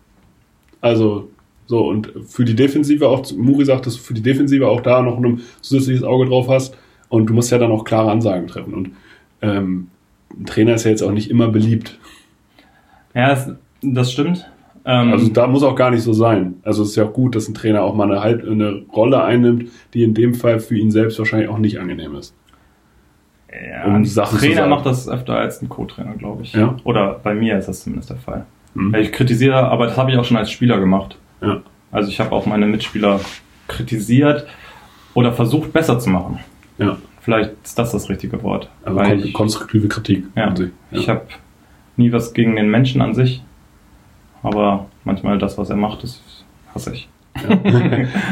Also, 0.81 1.29
so, 1.67 1.89
und 1.89 2.13
für 2.27 2.45
die 2.45 2.55
Defensive 2.55 3.09
auch, 3.09 3.25
Muri 3.37 3.65
sagt, 3.65 3.87
dass 3.87 3.97
du 3.97 4.01
für 4.01 4.15
die 4.15 4.23
Defensive 4.23 4.69
auch 4.69 4.81
da 4.81 5.03
noch 5.03 5.19
ein 5.19 5.41
zusätzliches 5.61 6.05
Auge 6.05 6.27
drauf 6.27 6.49
hast 6.49 6.77
und 7.09 7.27
du 7.27 7.35
musst 7.35 7.51
ja 7.51 7.59
dann 7.59 7.73
auch 7.73 7.85
klare 7.85 8.11
Ansagen 8.11 8.47
treffen. 8.47 8.75
Und 8.75 8.91
ähm, 9.43 9.89
ein 10.39 10.47
Trainer 10.47 10.75
ist 10.75 10.85
ja 10.85 10.91
jetzt 10.91 11.03
auch 11.03 11.13
nicht 11.13 11.31
immer 11.31 11.49
beliebt. 11.49 11.99
Ja, 13.15 13.29
das, 13.31 13.51
das 13.83 14.13
stimmt. 14.13 14.49
Ähm, 14.85 15.13
Also 15.13 15.29
da 15.29 15.49
muss 15.49 15.63
auch 15.65 15.75
gar 15.75 15.91
nicht 15.91 16.03
so 16.03 16.13
sein. 16.13 16.57
Also 16.63 16.83
es 16.83 16.91
ist 16.91 16.97
ja 16.97 17.05
auch 17.05 17.13
gut, 17.13 17.35
dass 17.35 17.49
ein 17.49 17.55
Trainer 17.55 17.83
auch 17.83 17.95
mal 17.95 18.11
eine, 18.11 18.21
halt, 18.21 18.47
eine 18.47 18.83
Rolle 18.95 19.23
einnimmt, 19.23 19.71
die 19.95 20.05
in 20.05 20.15
dem 20.15 20.35
Fall 20.35 20.61
für 20.61 20.77
ihn 20.77 20.91
selbst 20.93 21.19
wahrscheinlich 21.19 21.49
auch 21.49 21.59
nicht 21.59 21.81
angenehm 21.81 22.15
ist. 22.15 22.35
ja, 23.51 23.87
um 23.87 23.95
ein 23.97 24.05
Trainer 24.05 24.67
macht 24.69 24.87
das 24.87 25.09
öfter 25.09 25.37
als 25.37 25.61
ein 25.63 25.69
Co-Trainer, 25.69 26.15
glaube 26.15 26.45
ich. 26.45 26.53
Ja. 26.53 26.77
Oder 26.85 27.21
bei 27.23 27.35
mir 27.35 27.59
ist 27.59 27.67
das 27.67 27.83
zumindest 27.83 28.11
der 28.11 28.19
Fall. 28.19 28.47
Hm. 28.75 28.95
Ich 28.95 29.11
kritisiere, 29.11 29.57
aber 29.69 29.87
das 29.87 29.97
habe 29.97 30.13
ich 30.13 30.19
auch 30.19 30.25
schon 30.25 30.37
als 30.37 30.51
Spieler 30.51 30.79
gemacht. 30.79 31.19
Ja. 31.41 31.61
Also 31.93 32.09
ich 32.11 32.19
habe 32.21 32.33
auch 32.33 32.47
meine 32.47 32.67
Mitspieler 32.67 33.21
kritisiert 33.69 34.47
oder 35.15 35.33
versucht 35.33 35.73
besser 35.73 35.99
zu 35.99 36.11
machen. 36.11 36.39
Ja. 36.79 36.97
Vielleicht 37.21 37.53
ist 37.65 37.79
das 37.79 37.93
das 37.93 38.09
richtige 38.09 38.43
Wort. 38.43 38.69
Also 38.85 38.99
Weil 38.99 39.17
kon 39.19 39.27
ich, 39.27 39.33
konstruktive 39.33 39.89
Kritik. 39.89 40.25
Ja, 40.37 40.45
an 40.45 40.57
sich. 40.57 40.71
ich 40.93 41.09
habe 41.09 41.23
nie 41.97 42.13
was 42.13 42.33
gegen 42.35 42.55
den 42.57 42.71
Menschen 42.71 43.01
an 43.01 43.15
sich, 43.15 43.43
aber 44.43 44.87
manchmal 45.05 45.39
das, 45.39 45.59
was 45.59 45.71
er 45.71 45.77
macht, 45.77 46.03
das 46.03 46.23
hasse 46.75 46.93
ich. 46.93 47.09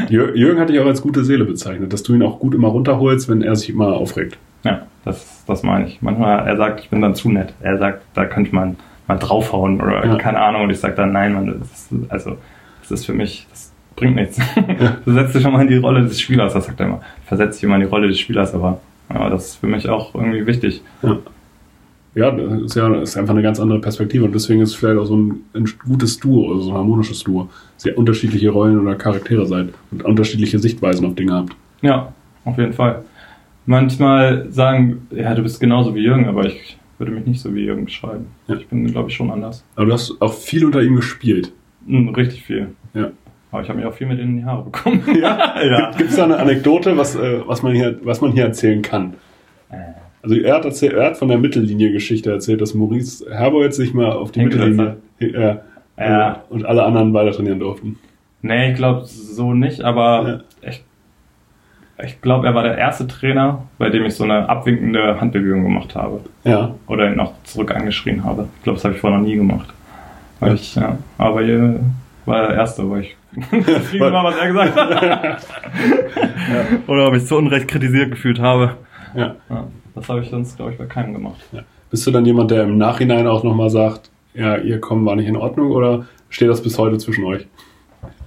Jür- 0.09 0.33
Jürgen 0.33 0.59
hat 0.59 0.69
dich 0.69 0.79
auch 0.79 0.85
als 0.85 1.01
gute 1.01 1.23
Seele 1.23 1.45
bezeichnet, 1.45 1.93
dass 1.93 2.03
du 2.03 2.13
ihn 2.15 2.23
auch 2.23 2.39
gut 2.39 2.55
immer 2.55 2.69
runterholst, 2.69 3.29
wenn 3.29 3.41
er 3.41 3.55
sich 3.55 3.69
immer 3.69 3.93
aufregt. 3.95 4.37
Ja, 4.63 4.87
das, 5.03 5.43
das 5.45 5.61
meine 5.63 5.87
ich. 5.87 6.01
Manchmal, 6.01 6.47
er 6.47 6.57
sagt, 6.57 6.79
ich 6.79 6.89
bin 6.89 7.01
dann 7.01 7.13
zu 7.15 7.29
nett. 7.29 7.53
Er 7.61 7.77
sagt, 7.77 8.01
da 8.15 8.25
könnte 8.25 8.53
man 8.55 8.77
mal 9.07 9.17
draufhauen 9.19 9.79
oder 9.79 10.05
Ja. 10.05 10.15
keine 10.15 10.39
Ahnung. 10.41 10.63
Und 10.63 10.69
ich 10.71 10.79
sage 10.79 10.95
dann, 10.95 11.11
nein, 11.11 11.59
das 11.59 11.91
ist, 11.91 11.93
also, 12.09 12.37
das 12.89 13.01
ist 13.01 13.05
für 13.05 13.13
mich, 13.13 13.47
das 13.49 13.71
bringt 13.95 14.15
nichts. 14.15 14.39
du 15.05 15.13
setzt 15.13 15.35
dich 15.35 15.41
schon 15.41 15.53
mal 15.53 15.61
in 15.61 15.67
die 15.67 15.77
Rolle 15.77 16.03
des 16.03 16.19
Spielers, 16.19 16.53
das 16.53 16.65
sagt 16.65 16.79
er 16.79 16.87
immer. 16.87 17.01
Versetz 17.25 17.55
dich 17.55 17.63
immer 17.63 17.75
in 17.75 17.81
die 17.81 17.87
Rolle 17.87 18.07
des 18.07 18.19
Spielers, 18.19 18.53
aber 18.53 18.79
ja, 19.13 19.29
das 19.29 19.47
ist 19.47 19.55
für 19.57 19.67
mich 19.67 19.87
auch 19.87 20.13
irgendwie 20.15 20.45
wichtig. 20.45 20.81
Ja, 22.15 22.31
das 22.31 22.61
ist 22.61 22.75
ja 22.75 22.87
das 22.89 23.09
ist 23.09 23.17
einfach 23.17 23.33
eine 23.33 23.43
ganz 23.43 23.59
andere 23.59 23.79
Perspektive 23.79 24.23
und 24.23 24.33
deswegen 24.33 24.61
ist 24.61 24.69
es 24.69 24.75
vielleicht 24.75 24.97
auch 24.97 25.05
so 25.05 25.17
ein, 25.17 25.41
ein 25.53 25.69
gutes 25.85 26.17
Duo, 26.17 26.49
also 26.49 26.61
so 26.61 26.71
ein 26.71 26.77
harmonisches 26.77 27.23
Duo. 27.23 27.49
Sehr 27.77 27.97
unterschiedliche 27.97 28.49
Rollen 28.49 28.79
oder 28.79 28.95
Charaktere 28.95 29.45
seid 29.45 29.69
und 29.91 30.03
unterschiedliche 30.03 30.57
Sichtweisen 30.59 31.05
auf 31.05 31.15
Dinge 31.15 31.33
habt. 31.33 31.55
Ja, 31.81 32.13
auf 32.45 32.57
jeden 32.57 32.73
Fall. 32.73 33.03
Manchmal 33.65 34.49
sagen, 34.51 35.07
ja, 35.11 35.33
du 35.33 35.43
bist 35.43 35.59
genauso 35.59 35.93
wie 35.93 36.01
Jürgen, 36.03 36.27
aber 36.27 36.45
ich 36.45 36.77
würde 36.97 37.11
mich 37.11 37.25
nicht 37.25 37.41
so 37.41 37.53
wie 37.53 37.65
Jürgen 37.65 37.85
beschreiben. 37.85 38.27
Ja. 38.47 38.55
Ich 38.55 38.67
bin, 38.67 38.85
glaube 38.85 39.09
ich, 39.09 39.15
schon 39.15 39.29
anders. 39.29 39.63
Aber 39.75 39.87
du 39.87 39.93
hast 39.93 40.21
auch 40.21 40.33
viel 40.33 40.63
unter 40.65 40.81
ihm 40.81 40.95
gespielt. 40.95 41.51
Hm, 41.87 42.09
Richtig 42.09 42.43
viel. 42.43 42.67
Ja. 42.93 43.09
Aber 43.51 43.61
ich 43.61 43.69
habe 43.69 43.79
mich 43.79 43.87
auch 43.87 43.93
viel 43.93 44.07
mit 44.07 44.19
in 44.19 44.37
die 44.37 44.45
Haare 44.45 44.63
bekommen. 44.63 45.01
Ja? 45.21 45.55
Ja. 45.63 45.91
Gibt 45.97 46.09
es 46.09 46.15
da 46.15 46.23
eine 46.25 46.37
Anekdote, 46.37 46.97
was, 46.97 47.15
äh, 47.15 47.39
was, 47.45 47.63
man 47.63 47.73
hier, 47.73 47.99
was 48.03 48.21
man 48.21 48.31
hier 48.31 48.43
erzählen 48.45 48.81
kann? 48.81 49.13
Äh, 49.69 49.75
Also 50.23 50.35
er 50.35 50.55
hat, 50.55 50.65
erzählt, 50.65 50.93
er 50.93 51.05
hat 51.07 51.17
von 51.17 51.27
der 51.29 51.37
Mittellinie-Geschichte 51.37 52.31
erzählt, 52.31 52.59
dass 52.61 52.73
Maurice 52.73 53.25
Herbolz 53.31 53.75
sich 53.77 53.93
mal 53.93 54.11
auf 54.11 54.31
die 54.31 54.41
Mittellinie 54.43 54.97
äh, 55.19 55.55
Ja. 55.97 56.43
und 56.49 56.65
alle 56.65 56.83
anderen 56.83 57.13
weiter 57.13 57.31
trainieren 57.31 57.59
durften. 57.59 57.97
Nee, 58.41 58.71
ich 58.71 58.75
glaube 58.77 59.05
so 59.05 59.53
nicht, 59.53 59.81
aber 59.81 60.41
ich, 60.61 60.83
ich 62.03 62.21
glaube, 62.21 62.45
er 62.47 62.53
war 62.55 62.63
der 62.63 62.77
erste 62.77 63.07
Trainer, 63.07 63.63
bei 63.77 63.89
dem 63.89 64.03
ich 64.05 64.15
so 64.15 64.23
eine 64.25 64.49
abwinkende 64.49 65.19
Handbewegung 65.21 65.63
gemacht 65.63 65.95
habe. 65.95 66.19
Ja, 66.43 66.75
Oder 66.87 67.11
ihn 67.11 67.19
auch 67.19 67.33
zurück 67.43 67.73
angeschrien 67.73 68.23
habe. 68.23 68.47
Ich 68.57 68.63
glaube, 68.63 68.75
das 68.77 68.83
habe 68.83 68.93
ich 68.95 68.99
vorher 68.99 69.17
noch 69.19 69.25
nie 69.25 69.35
gemacht. 69.35 69.73
Weil 70.39 70.49
Ja. 70.49 70.55
ich, 70.55 70.75
ja, 70.75 70.97
aber 71.17 71.43
hier 71.43 71.79
war 72.25 72.47
der 72.47 72.55
erste, 72.57 72.87
wo 72.89 72.97
ich 72.97 73.15
zufrieden 73.65 74.11
war, 74.13 74.23
was 74.23 74.37
er 74.37 74.47
gesagt 74.47 74.75
hat. 74.75 75.45
Oder 76.87 77.07
ob 77.07 77.13
ich 77.15 77.25
zu 77.25 77.37
Unrecht 77.37 77.67
kritisiert 77.67 78.11
gefühlt 78.11 78.39
habe. 78.39 78.75
ja. 79.15 79.35
Ja, 79.49 79.67
das 79.93 80.09
habe 80.09 80.21
ich 80.21 80.29
sonst, 80.29 80.57
glaube 80.57 80.71
ich, 80.73 80.77
bei 80.77 80.85
keinem 80.85 81.13
gemacht. 81.13 81.39
ja. 81.51 81.61
Bist 81.89 82.05
du 82.07 82.11
dann 82.11 82.25
jemand, 82.25 82.51
der 82.51 82.63
im 82.63 82.77
Nachhinein 82.77 83.27
auch 83.27 83.43
nochmal 83.43 83.69
sagt, 83.69 84.09
ja, 84.33 84.57
ihr 84.57 84.81
kommen 84.81 85.05
war 85.05 85.15
nicht 85.15 85.27
in 85.27 85.37
Ordnung 85.37 85.71
oder 85.71 86.05
steht 86.29 86.49
das 86.49 86.61
bis 86.61 86.77
heute 86.77 86.97
zwischen 86.97 87.23
euch? 87.23 87.45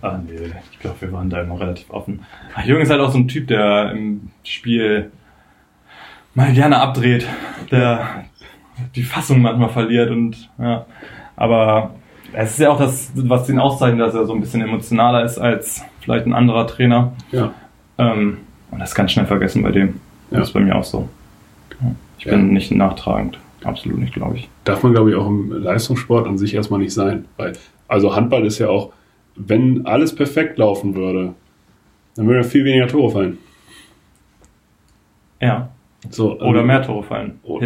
Ah, 0.00 0.18
nee, 0.24 0.32
ich 0.72 0.78
glaube, 0.78 0.96
wir 1.00 1.12
waren 1.12 1.28
da 1.28 1.42
immer 1.42 1.58
relativ 1.60 1.90
offen. 1.90 2.20
Ach, 2.54 2.64
Jürgen 2.64 2.82
ist 2.82 2.90
halt 2.90 3.00
auch 3.00 3.10
so 3.10 3.18
ein 3.18 3.28
Typ, 3.28 3.48
der 3.48 3.92
im 3.92 4.30
Spiel 4.44 5.10
mal 6.34 6.52
gerne 6.52 6.80
abdreht, 6.80 7.26
der 7.70 8.24
die 8.94 9.02
Fassung 9.02 9.42
manchmal 9.42 9.68
verliert 9.70 10.10
und 10.10 10.48
ja. 10.58 10.86
Aber 11.38 11.94
es 12.32 12.50
ist 12.52 12.58
ja 12.58 12.70
auch 12.70 12.78
das, 12.78 13.10
was 13.14 13.48
ihn 13.48 13.58
auszeichnet, 13.58 14.00
dass 14.00 14.14
er 14.14 14.26
so 14.26 14.34
ein 14.34 14.40
bisschen 14.40 14.60
emotionaler 14.60 15.24
ist 15.24 15.38
als 15.38 15.82
vielleicht 16.00 16.26
ein 16.26 16.34
anderer 16.34 16.66
Trainer. 16.66 17.12
Ja. 17.32 17.52
Ähm, 17.96 18.38
und 18.70 18.78
das 18.80 18.94
ganz 18.94 19.12
schnell 19.12 19.26
vergessen 19.26 19.62
bei 19.62 19.70
dem. 19.70 20.00
Ja. 20.30 20.38
Das 20.40 20.48
ist 20.48 20.54
bei 20.54 20.60
mir 20.60 20.74
auch 20.76 20.84
so. 20.84 21.08
Ich 22.18 22.24
Ja. 22.26 22.32
bin 22.32 22.52
nicht 22.52 22.70
nachtragend. 22.72 23.38
Absolut 23.64 23.98
nicht, 23.98 24.12
glaube 24.12 24.36
ich. 24.36 24.48
Darf 24.64 24.82
man, 24.82 24.92
glaube 24.92 25.10
ich, 25.10 25.16
auch 25.16 25.26
im 25.26 25.50
Leistungssport 25.50 26.26
an 26.26 26.36
sich 26.38 26.54
erstmal 26.54 26.80
nicht 26.80 26.92
sein. 26.92 27.24
Weil, 27.36 27.54
also 27.88 28.14
Handball 28.14 28.44
ist 28.44 28.58
ja 28.58 28.68
auch, 28.68 28.92
wenn 29.36 29.86
alles 29.86 30.14
perfekt 30.14 30.58
laufen 30.58 30.94
würde, 30.94 31.34
dann 32.16 32.26
würden 32.26 32.44
viel 32.44 32.64
weniger 32.64 32.88
Tore 32.88 33.10
fallen. 33.12 33.38
Ja. 35.40 35.70
So, 36.10 36.38
Oder 36.40 36.60
ähm, 36.60 36.66
mehr 36.66 36.82
Tore 36.82 37.02
fallen. 37.02 37.38
Oh. 37.42 37.60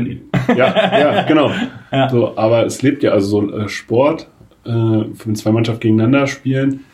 Ja, 0.57 0.57
ja, 0.57 1.23
genau. 1.29 1.51
Ja. 1.93 2.09
So, 2.09 2.37
aber 2.37 2.65
es 2.67 2.83
lebt 2.83 3.03
ja, 3.03 3.13
also 3.13 3.41
so 3.49 3.57
äh, 3.59 3.69
Sport, 3.69 4.29
äh, 4.65 4.71
wenn 4.71 5.35
zwei 5.37 5.53
Mannschaften 5.53 5.81
gegeneinander 5.83 6.27
spielen, 6.27 6.85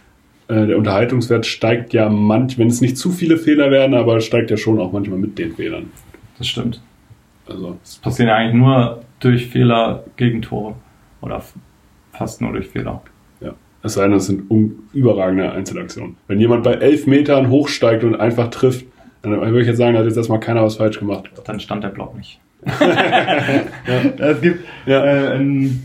äh, 0.48 0.66
der 0.66 0.78
Unterhaltungswert 0.78 1.46
steigt 1.46 1.92
ja 1.94 2.08
manch, 2.08 2.58
wenn 2.58 2.68
es 2.68 2.80
nicht 2.80 2.96
zu 2.98 3.10
viele 3.10 3.36
Fehler 3.38 3.70
werden, 3.70 3.94
aber 3.94 4.20
steigt 4.20 4.50
ja 4.50 4.56
schon 4.56 4.78
auch 4.80 4.92
manchmal 4.92 5.18
mit 5.18 5.38
den 5.38 5.54
Fehlern. 5.54 5.90
Das 6.38 6.46
stimmt. 6.48 6.80
Also, 7.48 7.76
Das 7.82 7.96
passieren 7.96 8.28
ja 8.28 8.36
eigentlich 8.36 8.54
nur 8.54 9.00
durch 9.20 9.46
Fehler 9.46 10.04
Gegentore. 10.16 10.74
Oder 11.20 11.36
f- 11.36 11.54
fast 12.12 12.40
nur 12.40 12.52
durch 12.52 12.68
Fehler. 12.68 13.02
ja. 13.40 13.52
Es 13.82 13.94
sei 13.94 14.02
denn, 14.04 14.12
es 14.14 14.26
sind 14.26 14.44
überragende 14.92 15.50
Einzelaktionen. 15.52 16.16
Wenn 16.28 16.40
jemand 16.40 16.62
bei 16.64 16.74
elf 16.74 17.06
Metern 17.06 17.48
hochsteigt 17.48 18.04
und 18.04 18.16
einfach 18.16 18.48
trifft, 18.48 18.84
dann 19.22 19.32
würde 19.40 19.60
ich 19.60 19.66
jetzt 19.66 19.78
sagen, 19.78 19.94
da 19.94 20.00
hat 20.00 20.06
jetzt 20.06 20.16
erstmal 20.16 20.40
keiner 20.40 20.62
was 20.64 20.76
falsch 20.76 20.98
gemacht. 20.98 21.30
Dann 21.44 21.58
stand 21.60 21.84
der 21.84 21.88
Block 21.88 22.16
nicht. 22.16 22.40
Ja. 22.68 24.26
Es 24.30 24.40
gibt 24.40 24.64
Ja. 24.86 25.04
äh, 25.04 25.36
in, 25.36 25.82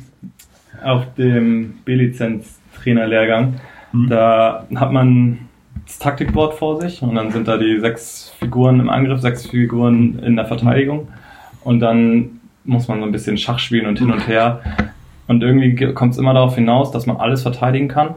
auf 0.83 1.03
dem 1.17 1.75
B-Lizenz-Trainerlehrgang, 1.85 3.55
Mhm. 3.93 4.09
da 4.09 4.65
hat 4.75 4.91
man 4.91 5.37
das 5.85 5.99
Taktikboard 5.99 6.55
vor 6.55 6.81
sich 6.81 7.01
und 7.03 7.13
dann 7.15 7.31
sind 7.31 7.47
da 7.47 7.57
die 7.57 7.79
sechs 7.79 8.33
Figuren 8.39 8.79
im 8.79 8.89
Angriff, 8.89 9.21
sechs 9.21 9.45
Figuren 9.45 10.17
in 10.19 10.35
der 10.35 10.45
Verteidigung 10.45 11.07
und 11.63 11.79
dann 11.79 12.39
muss 12.65 12.87
man 12.87 12.99
so 13.01 13.05
ein 13.05 13.11
bisschen 13.11 13.37
Schach 13.37 13.59
spielen 13.59 13.85
und 13.85 13.99
hin 13.99 14.11
und 14.11 14.27
her 14.27 14.61
und 15.27 15.43
irgendwie 15.43 15.75
kommt 15.93 16.13
es 16.13 16.17
immer 16.17 16.33
darauf 16.33 16.55
hinaus, 16.55 16.91
dass 16.91 17.05
man 17.05 17.17
alles 17.17 17.43
verteidigen 17.43 17.87
kann 17.87 18.15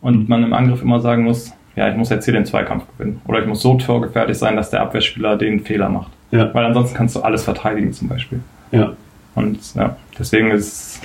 und 0.00 0.28
man 0.28 0.42
im 0.42 0.52
Angriff 0.52 0.82
immer 0.82 0.98
sagen 1.00 1.22
muss, 1.24 1.52
ja, 1.78 1.88
ich 1.88 1.96
muss 1.96 2.10
jetzt 2.10 2.24
hier 2.24 2.34
den 2.34 2.44
Zweikampf 2.44 2.84
gewinnen 2.96 3.20
oder 3.26 3.40
ich 3.40 3.46
muss 3.46 3.62
so 3.62 3.74
torgefährlich 3.76 4.36
sein, 4.36 4.56
dass 4.56 4.70
der 4.70 4.82
Abwehrspieler 4.82 5.36
den 5.36 5.60
Fehler 5.60 5.88
macht. 5.88 6.10
Ja, 6.30 6.52
Weil 6.52 6.66
ansonsten 6.66 6.96
kannst 6.96 7.16
du 7.16 7.20
alles 7.20 7.44
verteidigen 7.44 7.92
zum 7.92 8.08
Beispiel. 8.08 8.40
ja. 8.72 8.92
Und 9.34 9.74
ja, 9.76 9.96
deswegen 10.18 10.50
ist 10.50 10.66
es 10.66 11.00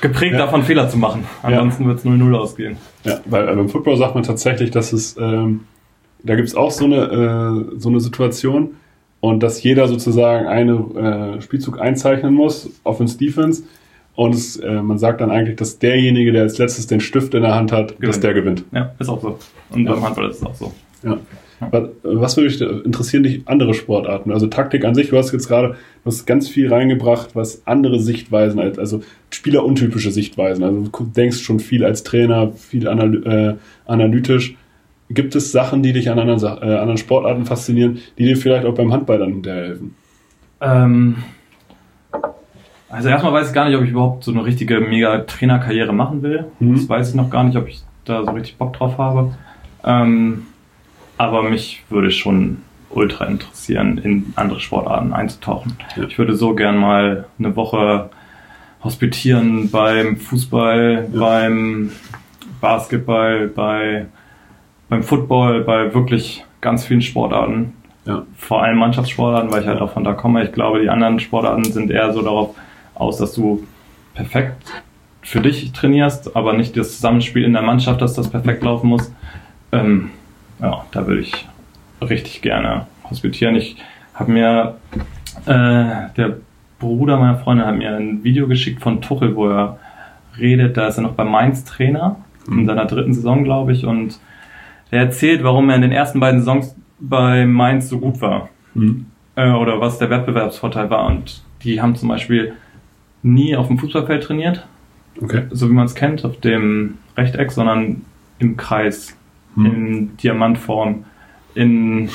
geprägt 0.00 0.32
Ja. 0.32 0.38
davon, 0.38 0.62
Fehler 0.62 0.88
zu 0.88 0.96
machen. 0.96 1.24
Ansonsten 1.42 1.86
wird 1.86 1.98
es 1.98 2.04
0-0 2.06 2.34
ausgehen. 2.34 2.78
Ja, 3.04 3.18
weil 3.26 3.44
beim 3.54 3.68
Football 3.68 3.98
sagt 3.98 4.14
man 4.14 4.24
tatsächlich, 4.24 4.70
dass 4.70 4.92
es, 4.94 5.14
ähm, 5.20 5.64
da 6.22 6.36
gibt 6.36 6.48
es 6.48 6.54
auch 6.54 6.70
so 6.70 6.86
eine, 6.86 6.96
äh, 7.74 7.78
so 7.78 7.90
eine 7.90 8.00
Situation 8.00 8.70
und 9.20 9.42
dass 9.42 9.62
jeder 9.62 9.88
sozusagen 9.88 10.46
einen 10.46 10.96
äh, 10.96 11.42
Spielzug 11.42 11.80
einzeichnen 11.80 12.32
muss, 12.32 12.70
Offense, 12.84 13.18
Defense. 13.18 13.64
Und 14.18 14.34
es, 14.34 14.56
äh, 14.56 14.82
man 14.82 14.98
sagt 14.98 15.20
dann 15.20 15.30
eigentlich, 15.30 15.54
dass 15.54 15.78
derjenige, 15.78 16.32
der 16.32 16.42
als 16.42 16.58
letztes 16.58 16.88
den 16.88 16.98
Stift 17.00 17.34
in 17.34 17.42
der 17.42 17.54
Hand 17.54 17.70
hat, 17.70 17.90
dass 17.92 17.98
Gewinnt. 18.00 18.24
der 18.24 18.34
gewinnt. 18.34 18.64
Ja, 18.72 18.92
ist 18.98 19.08
auch 19.08 19.22
so. 19.22 19.38
Und 19.70 19.84
Ja. 19.84 19.92
beim 19.92 20.02
Handball 20.04 20.28
ist 20.28 20.38
es 20.38 20.42
auch 20.44 20.54
so. 20.56 20.72
Ja. 21.04 21.18
Was, 21.70 21.84
was 22.02 22.36
würde 22.36 22.48
dich 22.50 22.60
interessieren 22.84 23.22
dich 23.22 23.42
andere 23.46 23.74
Sportarten? 23.74 24.32
Also 24.32 24.48
Taktik 24.48 24.84
an 24.84 24.96
sich, 24.96 25.10
du 25.10 25.16
hast 25.18 25.30
jetzt 25.32 25.46
gerade 25.46 25.68
du 25.68 26.06
hast 26.06 26.26
ganz 26.26 26.48
viel 26.48 26.72
reingebracht, 26.72 27.36
was 27.36 27.64
andere 27.64 28.00
Sichtweisen, 28.00 28.58
als- 28.58 28.78
also 28.80 29.02
spieleruntypische 29.30 30.10
Sichtweisen. 30.10 30.64
Also 30.64 30.88
du 30.90 31.04
denkst 31.16 31.38
schon 31.38 31.60
viel 31.60 31.84
als 31.84 32.02
Trainer, 32.02 32.50
viel 32.56 32.88
anal 32.88 33.24
äh, 33.24 33.54
analytisch. 33.88 34.56
Gibt 35.10 35.36
es 35.36 35.52
Sachen, 35.52 35.84
die 35.84 35.92
dich 35.92 36.10
an 36.10 36.18
anderen, 36.18 36.40
äh, 36.60 36.74
anderen 36.74 36.98
Sportarten 36.98 37.44
faszinieren, 37.46 37.98
die 38.18 38.24
dir 38.24 38.36
vielleicht 38.36 38.64
auch 38.66 38.74
beim 38.74 38.92
Handball 38.92 39.18
dann 39.20 39.32
hinterhelfen? 39.34 39.94
Ähm, 40.60 41.16
also 42.90 43.08
erstmal 43.08 43.32
weiß 43.32 43.48
ich 43.48 43.54
gar 43.54 43.66
nicht, 43.68 43.76
ob 43.76 43.84
ich 43.84 43.90
überhaupt 43.90 44.24
so 44.24 44.32
eine 44.32 44.44
richtige 44.44 44.80
mega 44.80 45.18
Trainerkarriere 45.20 45.92
machen 45.92 46.22
will. 46.22 46.46
Mhm. 46.58 46.74
Das 46.74 46.88
weiß 46.88 47.08
ich 47.10 47.14
noch 47.14 47.30
gar 47.30 47.44
nicht, 47.44 47.56
ob 47.56 47.68
ich 47.68 47.82
da 48.04 48.24
so 48.24 48.30
richtig 48.32 48.56
Bock 48.56 48.72
drauf 48.72 48.96
habe. 48.98 49.34
Ähm, 49.84 50.46
aber 51.16 51.42
mich 51.42 51.82
würde 51.90 52.10
schon 52.10 52.58
ultra 52.90 53.26
interessieren, 53.26 53.98
in 53.98 54.32
andere 54.36 54.60
Sportarten 54.60 55.12
einzutauchen. 55.12 55.76
Ja. 55.96 56.04
Ich 56.04 56.18
würde 56.18 56.34
so 56.34 56.54
gern 56.54 56.78
mal 56.78 57.26
eine 57.38 57.54
Woche 57.54 58.08
hospitieren 58.82 59.70
beim 59.70 60.16
Fußball, 60.16 61.08
Ja. 61.12 61.20
beim 61.20 61.90
Basketball, 62.60 63.48
bei, 63.48 64.06
beim 64.88 65.02
Football, 65.02 65.62
bei 65.64 65.92
wirklich 65.94 66.44
ganz 66.60 66.84
vielen 66.86 67.02
Sportarten 67.02 67.72
Ja. 68.06 68.22
vor 68.36 68.62
allem 68.62 68.78
Mannschaftssportarten, 68.78 69.52
weil 69.52 69.62
ich 69.62 69.68
halt 69.68 69.80
auch 69.80 69.92
von 69.92 70.04
da 70.04 70.12
komme. 70.14 70.44
Ich 70.44 70.52
glaube, 70.52 70.80
die 70.80 70.88
anderen 70.88 71.20
Sportarten 71.20 71.64
sind 71.64 71.90
eher 71.90 72.12
so 72.12 72.22
darauf 72.22 72.54
aus, 72.98 73.18
dass 73.18 73.34
du 73.34 73.66
perfekt 74.14 74.82
für 75.22 75.40
dich 75.40 75.72
trainierst, 75.72 76.34
aber 76.36 76.52
nicht 76.54 76.76
das 76.76 76.94
Zusammenspiel 76.96 77.44
in 77.44 77.52
der 77.52 77.62
Mannschaft, 77.62 78.00
dass 78.00 78.14
das 78.14 78.30
perfekt 78.30 78.62
laufen 78.62 78.88
muss. 78.88 79.12
Ähm, 79.72 80.10
ja, 80.60 80.84
da 80.90 81.06
würde 81.06 81.20
ich 81.20 81.46
richtig 82.00 82.42
gerne 82.42 82.86
hospitieren. 83.10 83.54
Ich 83.56 83.76
habe 84.14 84.32
mir, 84.32 84.76
äh, 85.46 86.14
der 86.16 86.36
Bruder 86.78 87.16
meiner 87.18 87.36
Freundin 87.38 87.66
hat 87.66 87.76
mir 87.76 87.96
ein 87.96 88.22
Video 88.24 88.46
geschickt 88.48 88.82
von 88.82 89.02
Tuchel, 89.02 89.34
wo 89.36 89.48
er 89.48 89.78
redet, 90.38 90.76
da 90.76 90.86
ist 90.88 90.96
er 90.98 91.02
noch 91.02 91.12
bei 91.14 91.24
Mainz 91.24 91.64
Trainer, 91.64 92.16
in 92.46 92.54
Mhm. 92.62 92.66
seiner 92.66 92.86
dritten 92.86 93.12
Saison, 93.12 93.44
glaube 93.44 93.72
ich, 93.72 93.84
und 93.84 94.18
er 94.90 95.00
erzählt, 95.00 95.42
warum 95.44 95.68
er 95.68 95.76
in 95.76 95.82
den 95.82 95.92
ersten 95.92 96.20
beiden 96.20 96.40
Saisons 96.40 96.74
bei 96.98 97.44
Mainz 97.44 97.88
so 97.88 97.98
gut 97.98 98.20
war 98.20 98.48
Mhm. 98.74 99.06
äh, 99.36 99.50
oder 99.50 99.80
was 99.80 99.98
der 99.98 100.08
Wettbewerbsvorteil 100.10 100.88
war. 100.90 101.06
Und 101.06 101.42
die 101.62 101.82
haben 101.82 101.94
zum 101.96 102.08
Beispiel 102.08 102.54
nie 103.22 103.56
auf 103.56 103.66
dem 103.68 103.78
Fußballfeld 103.78 104.22
trainiert, 104.24 104.66
Okay. 105.20 105.42
so 105.50 105.68
wie 105.68 105.72
man 105.74 105.86
es 105.86 105.94
kennt, 105.94 106.24
auf 106.24 106.38
dem 106.40 106.98
Rechteck, 107.16 107.50
sondern 107.50 108.02
im 108.38 108.56
Kreis, 108.56 109.16
Mhm. 109.56 109.66
in 109.66 110.16
Diamantform, 110.18 111.04
in 111.54 112.08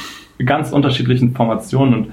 ganz 0.45 0.71
unterschiedlichen 0.71 1.35
Formationen 1.35 1.93
und 1.93 2.07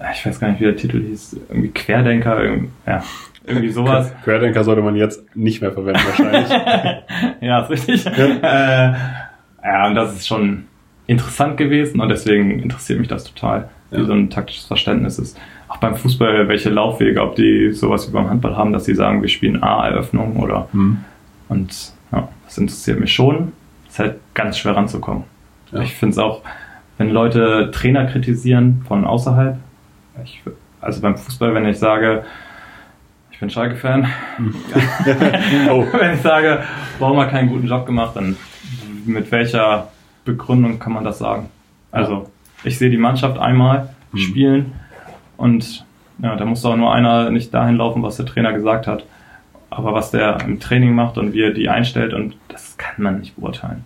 äh, 0.00 0.12
ich 0.14 0.24
weiß 0.24 0.40
gar 0.40 0.48
nicht, 0.50 0.60
wie 0.60 0.64
der 0.64 0.76
Titel 0.76 1.02
hieß, 1.02 1.38
irgendwie 1.48 1.68
Querdenker, 1.68 2.42
irgendwie, 2.42 2.68
ja, 2.86 3.02
irgendwie 3.46 3.68
sowas. 3.70 4.12
Querdenker 4.24 4.64
sollte 4.64 4.80
man 4.82 4.96
jetzt 4.96 5.24
nicht 5.36 5.60
mehr 5.60 5.72
verwenden 5.72 6.00
wahrscheinlich. 6.06 6.50
ja, 7.40 7.60
ist 7.66 7.70
richtig. 7.70 8.06
Äh, 8.06 8.92
ja, 9.64 9.86
und 9.88 9.94
das 9.94 10.14
ist 10.16 10.26
schon 10.26 10.64
interessant 11.06 11.56
gewesen 11.56 12.00
und 12.00 12.08
deswegen 12.08 12.60
interessiert 12.62 12.98
mich 13.00 13.08
das 13.08 13.24
total, 13.24 13.68
wie 13.90 13.98
Ja. 13.98 14.04
so 14.04 14.12
ein 14.12 14.30
taktisches 14.30 14.64
Verständnis 14.66 15.18
ist. 15.18 15.38
Auch 15.68 15.76
beim 15.78 15.94
Fußball, 15.96 16.48
welche 16.48 16.70
Laufwege, 16.70 17.22
ob 17.22 17.36
die 17.36 17.72
sowas 17.72 18.08
wie 18.08 18.12
beim 18.12 18.28
Handball 18.30 18.56
haben, 18.56 18.72
dass 18.72 18.84
sie 18.86 18.94
sagen, 18.94 19.20
wir 19.22 19.28
spielen 19.28 19.62
A-Eröffnung 19.62 20.36
oder 20.36 20.68
Mhm. 20.72 20.98
und 21.48 21.92
ja, 22.12 22.28
das 22.46 22.56
interessiert 22.58 22.98
mich 23.00 23.12
schon. 23.12 23.52
Ist 23.88 23.98
halt 23.98 24.16
ganz 24.34 24.58
schwer 24.58 24.74
ranzukommen. 24.76 25.24
Ja. 25.72 25.80
Ich 25.82 25.94
finde 25.94 26.12
es 26.12 26.18
auch, 26.18 26.40
wenn 26.96 27.10
Leute 27.10 27.70
Trainer 27.72 28.06
kritisieren 28.06 28.82
von 28.88 29.04
außerhalb, 29.04 29.58
ich, 30.24 30.42
also 30.80 31.00
beim 31.02 31.16
Fußball, 31.16 31.54
wenn 31.54 31.66
ich 31.66 31.78
sage, 31.78 32.24
ich 33.30 33.34
Ich 33.34 33.40
bin 33.40 33.50
Schalke-Fan. 33.50 34.06
Oh. 35.70 35.84
Wenn 35.92 36.14
ich 36.14 36.20
sage, 36.22 36.60
warum 36.98 37.18
hat 37.20 37.30
keinen 37.30 37.48
guten 37.50 37.66
Job 37.68 37.86
gemacht, 37.86 38.16
dann 38.16 38.36
mit 39.06 39.30
welcher 39.30 39.88
Begründung 40.24 40.78
kann 40.78 40.92
man 40.92 41.04
das 41.04 41.18
sagen? 41.18 41.48
Also, 41.92 42.28
ich 42.64 42.76
sehe 42.78 42.90
die 42.90 42.96
Mannschaft 42.98 43.38
einmal 43.38 43.90
Mhm. 44.12 44.18
spielen 44.18 44.72
und 45.38 45.86
ja, 46.22 46.36
da 46.36 46.44
muss 46.44 46.60
doch 46.62 46.76
nur 46.76 46.92
einer 46.92 47.30
nicht 47.30 47.54
dahin 47.54 47.76
laufen, 47.76 48.02
was 48.02 48.16
der 48.18 48.26
Trainer 48.26 48.52
gesagt 48.52 48.86
hat. 48.86 49.06
Aber 49.70 49.92
was 49.94 50.10
der 50.10 50.38
im 50.44 50.60
Training 50.60 50.94
macht 50.94 51.16
und 51.18 51.32
wie 51.34 51.42
er 51.42 51.52
die 51.52 51.68
einstellt 51.68 52.12
und 52.14 52.36
das 52.48 52.76
kann 52.78 53.02
man 53.04 53.20
nicht 53.20 53.36
beurteilen. 53.36 53.84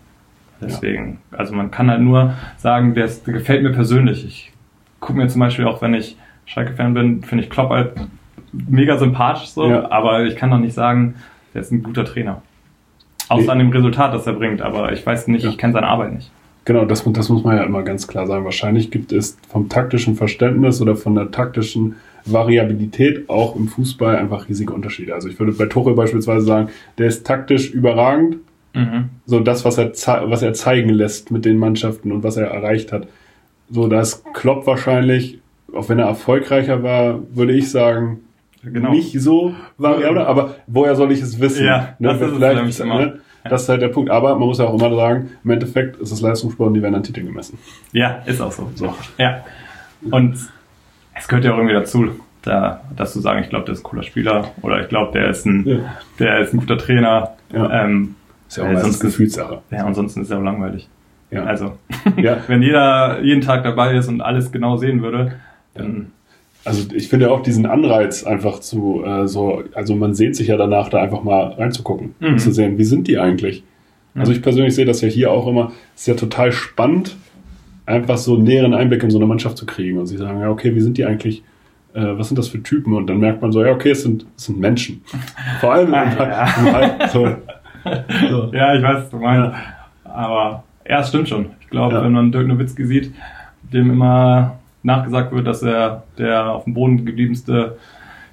Deswegen, 0.61 1.19
also 1.33 1.53
man 1.55 1.71
kann 1.73 1.91
halt 1.91 2.01
nur 2.01 2.35
sagen, 2.57 2.95
der, 2.95 3.05
ist, 3.07 3.27
der 3.27 3.35
gefällt 3.35 3.63
mir 3.65 3.73
persönlich. 3.73 4.25
Ich 4.25 4.53
gucke 5.01 5.19
mir 5.19 5.27
zum 5.29 5.41
Beispiel 5.41 5.67
auch, 5.67 5.83
wenn 5.83 5.93
ich 5.95 6.17
Schalke-Fan 6.47 6.95
bin, 6.95 7.23
finde 7.25 7.45
ich 7.45 7.51
Klopp 7.51 7.71
halt 7.71 7.93
mega 8.53 8.97
sympathisch 8.97 9.49
so, 9.49 9.69
Ja. 9.69 9.91
aber 9.91 10.25
ich 10.25 10.37
kann 10.37 10.51
doch 10.51 10.59
nicht 10.59 10.75
sagen, 10.75 11.17
der 11.53 11.63
ist 11.63 11.73
ein 11.73 11.83
guter 11.83 12.05
Trainer. 12.05 12.43
Außer 13.29 13.43
Nee. 13.47 13.51
an 13.51 13.59
dem 13.59 13.71
Resultat, 13.71 14.15
das 14.15 14.27
er 14.27 14.35
bringt, 14.35 14.63
aber 14.63 14.93
ich 14.93 15.05
weiß 15.05 15.27
nicht, 15.29 15.43
Ja. 15.45 15.51
ich 15.51 15.59
kenne 15.59 15.73
seine 15.73 15.89
Arbeit 15.89 16.13
nicht. 16.13 16.31
Genau, 16.65 16.85
das, 16.85 17.03
das 17.05 17.29
muss 17.29 17.43
man 17.43 17.57
ja 17.57 17.65
immer 17.65 17.83
ganz 17.83 18.07
klar 18.07 18.27
sagen. 18.27 18.45
Wahrscheinlich 18.45 18.91
gibt 18.91 19.13
es 19.13 19.37
vom 19.49 19.69
taktischen 19.69 20.15
Verständnis 20.15 20.81
oder 20.81 20.95
von 20.95 21.15
der 21.15 21.31
taktischen 21.31 21.97
Variabilität 22.25 23.29
auch 23.29 23.57
im 23.57 23.67
Fußball 23.69 24.17
einfach 24.17 24.49
riesige 24.49 24.73
Unterschiede. 24.73 25.15
Also 25.15 25.29
ich 25.29 25.39
würde 25.41 25.53
bei 25.53 25.67
Tuchel 25.67 25.95
beispielsweise 25.95 26.47
sagen, 26.47 26.69
der 26.99 27.09
ist 27.09 27.27
taktisch 27.27 27.71
überragend. 27.71 28.37
Mhm. 28.75 29.11
So 29.27 29.41
das, 29.41 29.65
was 29.65 29.77
er, 29.79 29.93
was 30.31 30.43
er 30.43 30.55
zeigen 30.55 30.91
lässt 30.91 31.31
mit 31.31 31.45
den 31.45 31.57
Mannschaften 31.59 32.13
und 32.13 32.23
was 32.23 32.37
er 32.37 32.47
erreicht 32.47 32.93
hat. 32.93 33.09
So, 33.71 33.89
da 33.89 34.01
ist 34.01 34.25
Klopp 34.33 34.67
wahrscheinlich, 34.67 35.41
auch 35.75 35.89
wenn 35.89 35.99
er 35.99 36.07
erfolgreicher 36.07 36.83
war, 36.83 37.21
würde 37.35 37.53
ich 37.55 37.71
sagen, 37.71 38.21
Genau. 38.65 38.93
nicht 38.93 39.21
so 39.21 39.55
variabel, 39.77 40.19
aber 40.23 40.55
woher 40.69 40.95
soll 40.95 41.11
ich 41.11 41.21
es 41.21 41.41
wissen? 41.41 41.65
Ja, 41.67 41.97
das 41.99 42.21
ist 42.21 42.29
es 42.29 42.35
Vielleicht, 42.37 42.81
immer. 42.81 42.99
ne? 43.01 43.21
Das 43.49 43.63
ist 43.63 43.69
halt 43.69 43.83
der 43.83 43.89
Punkt. 43.89 44.11
Aber 44.11 44.31
man 44.37 44.47
muss 44.49 44.59
ja 44.59 44.67
auch 44.67 44.75
immer 44.81 44.95
sagen, 44.95 45.31
im 45.45 45.51
Endeffekt 45.51 45.97
ist 45.97 46.13
es 46.13 46.21
Leistungssport 46.21 46.69
und 46.69 46.75
die 46.75 46.83
werden 46.83 46.95
an 46.95 47.03
Titeln 47.03 47.27
gemessen. 47.27 47.59
Ja, 47.93 48.23
ist 48.27 48.41
auch 48.41 48.53
so. 48.53 48.71
So. 48.75 48.95
Ja. 49.19 49.45
Und 50.11 50.37
es 51.15 51.29
gehört 51.29 51.45
ja 51.45 51.53
auch 51.53 51.57
irgendwie 51.59 51.75
dazu, 51.75 52.11
da, 52.43 52.81
dass 52.97 53.13
du 53.15 53.21
sagen, 53.21 53.41
ich 53.43 53.49
glaube, 53.51 53.65
der 53.67 53.75
ist 53.75 53.81
ein 53.81 53.85
cooler 53.85 54.03
Spieler 54.03 54.51
oder 54.63 54.81
ich 54.81 54.89
glaube, 54.89 55.13
der 55.13 55.29
ist 55.31 55.47
ein, 55.47 55.65
Ja. 55.67 55.77
der 56.19 56.39
ist 56.41 56.53
ein 56.55 56.59
guter 56.59 56.79
Trainer. 56.79 57.33
Ja. 57.53 57.85
Ähm, 57.85 58.15
Ist 58.49 58.57
ja 58.59 58.65
auch 58.65 58.69
Äh, 58.71 58.81
sonst- 58.81 59.01
Gefühlssache. 59.01 59.61
ja, 59.71 59.85
ansonsten 59.87 60.21
ist 60.21 60.27
es 60.27 60.31
ja 60.33 60.39
auch 60.39 60.43
langweilig. 60.45 60.89
Ja. 61.31 61.45
Also, 61.45 61.79
Ja. 62.17 62.37
wenn 62.49 62.63
jeder 62.63 63.21
jeden 63.23 63.41
Tag 63.41 63.65
dabei 63.65 63.95
ist 63.95 64.09
und 64.09 64.21
alles 64.21 64.53
genau 64.53 64.77
sehen 64.77 65.03
würde, 65.03 65.33
dann 65.75 66.13
Also 66.65 66.95
ich 66.95 67.09
finde 67.09 67.31
auch 67.33 67.43
diesen 67.43 67.67
Anreiz 67.67 68.23
einfach 68.25 68.61
zu 68.61 69.03
äh, 69.05 69.27
so, 69.27 69.65
also 69.75 69.97
man 69.97 70.15
sehnt 70.15 70.37
sich 70.37 70.49
ja 70.49 70.57
danach, 70.57 70.89
da 70.89 71.01
einfach 71.03 71.23
mal 71.23 71.53
reinzugucken 71.59 72.15
Mhm. 72.21 72.27
und 72.29 72.39
zu 72.39 72.53
sehen, 72.53 72.79
wie 72.79 72.85
sind 72.85 73.09
die 73.09 73.19
eigentlich? 73.19 73.65
Also 74.15 74.31
ich 74.31 74.43
persönlich 74.43 74.75
sehe 74.75 74.85
das 74.85 75.01
ja 75.01 75.09
hier 75.09 75.31
auch 75.31 75.47
immer, 75.49 75.73
es 75.95 76.03
ist 76.03 76.07
ja 76.07 76.15
total 76.15 76.53
spannend, 76.53 77.17
einfach 77.87 78.19
so 78.19 78.35
einen 78.35 78.45
näheren 78.45 78.75
Einblick 78.75 79.03
in 79.03 79.11
so 79.11 79.19
eine 79.19 79.27
Mannschaft 79.27 79.57
zu 79.57 79.65
kriegen 79.67 79.99
und 79.99 80.07
sie 80.07 80.19
sagen, 80.19 80.39
ja, 80.41 80.51
okay, 80.51 80.75
wie 80.75 80.81
sind 80.81 80.99
die 80.99 81.05
eigentlich? 81.07 81.43
Äh, 81.95 82.19
was 82.19 82.29
sind 82.29 82.39
das 82.39 82.49
für 82.49 82.63
Typen? 82.63 82.93
Und 82.95 83.07
dann 83.09 83.19
merkt 83.19 83.41
man 83.43 83.53
so, 83.53 83.65
ja, 83.65 83.73
okay, 83.73 83.91
es 83.91 84.03
sind, 84.03 84.27
es 84.37 84.45
sind 84.45 84.61
Menschen. 84.61 85.03
Vor 85.61 85.73
allem 85.73 85.93
Ah, 85.95 86.03
im, 86.05 86.67
ja. 86.69 87.09
So, 87.09 87.25
so. 88.31 88.53
Ja, 88.55 88.75
ich 88.75 88.83
weiß, 88.83 88.97
was 89.05 89.11
du 89.11 89.17
meinst. 89.17 89.57
Aber 90.05 90.63
ja, 90.89 91.01
es 91.01 91.09
stimmt 91.09 91.29
schon. 91.29 91.47
Ich 91.61 91.71
glaube, 91.71 91.95
Ja. 91.97 92.05
wenn 92.05 92.13
man 92.13 92.31
Dirk 92.31 92.47
Nowitzki 92.47 92.85
sieht, 92.87 93.13
dem 93.73 93.91
immer 93.91 94.59
nachgesagt 94.83 95.33
wird, 95.33 95.47
dass 95.47 95.63
er 95.63 96.05
der 96.19 96.51
auf 96.53 96.65
dem 96.65 96.75
Boden 96.75 97.05
gebliebenste 97.05 97.77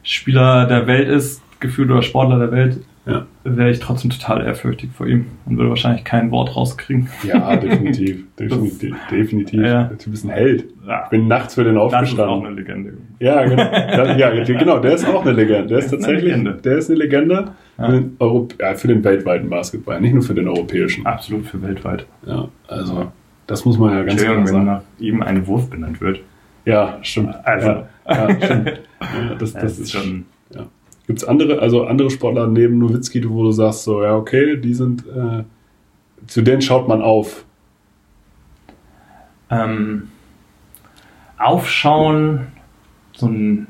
Spieler 0.04 0.66
der 0.66 0.88
Welt 0.88 1.08
ist, 1.10 1.42
gefühlt 1.60 1.92
oder 1.92 2.02
Sportler 2.02 2.40
der 2.40 2.52
Welt, 2.52 2.80
Ja. 3.06 3.26
wäre 3.44 3.70
ich 3.72 3.80
trotzdem 3.80 4.12
total 4.12 4.46
ehrfürchtig 4.46 4.92
vor 4.94 5.08
ihm 5.08 5.26
und 5.46 5.58
würde 5.58 5.70
wahrscheinlich 5.70 6.04
kein 6.04 6.32
Wort 6.32 6.56
rauskriegen. 6.56 7.10
ja, 7.24 7.56
definitiv. 7.56 8.24
Definitiv. 8.40 8.96
definitiv. 9.12 9.62
Ja. 9.62 9.84
Der 9.86 9.98
Typ 9.98 10.14
ist 10.14 10.24
ein 10.24 10.30
Held. 10.30 10.66
Ja, 10.88 11.04
Ich 11.06 11.10
bin 11.10 11.28
nachts 11.28 11.56
für 11.56 11.64
den 11.64 11.76
das 11.76 11.88
ist 11.90 11.94
aufgestanden. 11.94 12.30
auch 12.36 12.46
eine 12.46 12.56
Legende. 12.56 12.94
Ja, 13.20 13.44
genau. 13.44 13.64
Das, 13.72 14.18
ja, 14.18 14.30
genau, 14.44 14.80
der 14.80 14.94
ist 14.94 15.06
auch 15.08 15.22
eine 15.24 15.34
Legende. 15.34 15.68
Der 15.68 15.80
ist 15.80 15.90
tatsächlich, 15.92 16.24
Legende. 16.26 16.54
der 16.64 16.78
ist 16.78 16.90
eine 16.90 17.00
Legende 17.00 17.52
für, 17.78 17.92
den 17.92 18.18
ja, 18.60 18.74
für 18.76 18.88
den 18.88 19.04
weltweiten 19.04 19.50
Basketball, 19.50 20.00
nicht 20.00 20.14
nur 20.14 20.24
für 20.24 20.34
den 20.34 20.48
europäischen. 20.48 21.06
Absolut 21.06 21.46
für 21.46 21.62
weltweit. 21.62 22.06
Ja, 22.26 22.48
also 22.68 23.12
das 23.48 23.66
muss 23.66 23.78
man 23.78 23.92
ja 23.92 24.04
ganz 24.04 24.22
klar 24.22 24.36
Entschuldigung, 24.38 24.46
wenn 24.62 24.66
sagen. 24.66 24.84
nach 25.00 25.04
ihm 25.06 25.22
ein 25.24 25.46
Wurf 25.48 25.70
benannt 25.70 26.00
wird. 26.00 26.22
Ja, 26.65 27.00
stimmt. 27.02 27.36
Also. 27.45 27.67
ja, 27.67 27.88
ja, 28.08 28.41
stimmt. 28.41 28.67
Ja, 29.02 29.36
das, 29.39 29.54
Das, 29.54 29.62
das 29.62 29.80
ist 29.80 29.91
schon. 29.91 30.26
Ja. 30.54 30.65
Gibt 31.08 31.19
es 31.19 31.26
andere, 31.28 31.60
also 31.60 31.86
andere 31.86 32.10
Sportler 32.12 32.48
neben 32.48 32.78
Nowitzki, 32.78 33.28
wo 33.30 33.43
du 33.43 33.52
sagst, 33.52 33.84
so, 33.84 34.04
ja, 34.04 34.15
okay, 34.15 34.58
die 34.58 34.74
sind, 34.74 35.04
äh, 35.08 35.43
zu 36.28 36.41
denen 36.41 36.62
schaut 36.62 36.88
man 36.88 37.02
auf. 37.02 37.45
Ähm, 39.50 40.10
aufschauen, 41.38 42.48
so 43.13 43.28
ein 43.28 43.67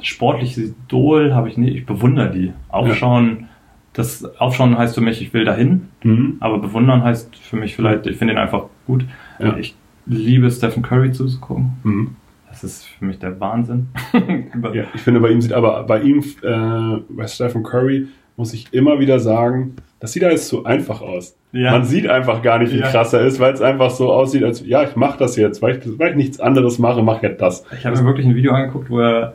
sportliches 0.00 0.58
Idol 0.86 1.34
habe 1.34 1.48
ich 1.48 1.58
nicht. 1.58 1.76
Ich 1.76 1.86
bewundere 1.86 2.30
die. 2.30 2.52
Aufschauen, 2.68 3.48
das 3.92 4.24
Aufschauen 4.40 4.78
heißt 4.78 4.94
für 4.94 5.00
mich, 5.02 5.20
ich 5.20 5.34
will 5.34 5.44
dahin, 5.44 5.88
Mhm. 6.02 6.36
aber 6.40 6.58
bewundern 6.58 7.02
heißt 7.02 7.36
für 7.36 7.56
mich 7.56 7.76
vielleicht, 7.76 8.06
ich 8.06 8.16
finde 8.16 8.34
ihn 8.34 8.38
einfach 8.38 8.64
gut. 8.86 9.04
Ja. 9.38 9.56
Ich 9.58 9.74
liebe 10.06 10.50
Stephen 10.50 10.82
Curry 10.82 11.12
zuzugucken. 11.12 11.72
Mhm. 11.82 12.16
Das 12.48 12.64
ist 12.64 12.84
für 12.86 13.04
mich 13.04 13.18
der 13.18 13.38
Wahnsinn. 13.40 13.88
Ja, 14.74 14.84
ich 14.94 15.00
finde, 15.02 15.20
bei 15.20 15.30
ihm 15.30 15.40
sieht 15.40 15.52
aber 15.52 15.84
bei 15.84 16.00
ihm, 16.02 16.18
äh, 16.42 17.00
bei 17.08 17.26
Stephen 17.26 17.62
Curry, 17.62 18.08
muss 18.36 18.52
ich 18.54 18.72
immer 18.72 18.98
wieder 18.98 19.18
sagen, 19.20 19.76
das 20.00 20.12
sieht 20.12 20.24
alles 20.24 20.48
zu 20.48 20.64
einfach 20.64 21.00
aus. 21.02 21.36
Ja. 21.52 21.72
Man 21.72 21.84
sieht 21.84 22.08
einfach 22.08 22.42
gar 22.42 22.58
nicht, 22.58 22.72
wie 22.72 22.78
Ja. 22.78 22.88
krass 22.88 23.12
er 23.12 23.20
ist, 23.22 23.38
weil 23.38 23.52
es 23.52 23.60
einfach 23.60 23.90
so 23.90 24.12
aussieht, 24.12 24.42
als 24.44 24.64
ja, 24.66 24.82
ich 24.82 24.96
mache 24.96 25.18
das 25.18 25.36
jetzt, 25.36 25.60
weil 25.62 25.76
ich, 25.78 25.98
weil 25.98 26.10
ich 26.10 26.16
nichts 26.16 26.40
anderes 26.40 26.78
mache, 26.78 27.02
mache 27.02 27.16
ich 27.18 27.22
jetzt 27.22 27.40
das. 27.40 27.64
Ich 27.76 27.84
habe 27.86 27.96
mir 27.98 28.06
wirklich 28.06 28.26
ein 28.26 28.34
Video 28.34 28.52
angeguckt, 28.52 28.88
wo 28.90 29.00
er 29.00 29.34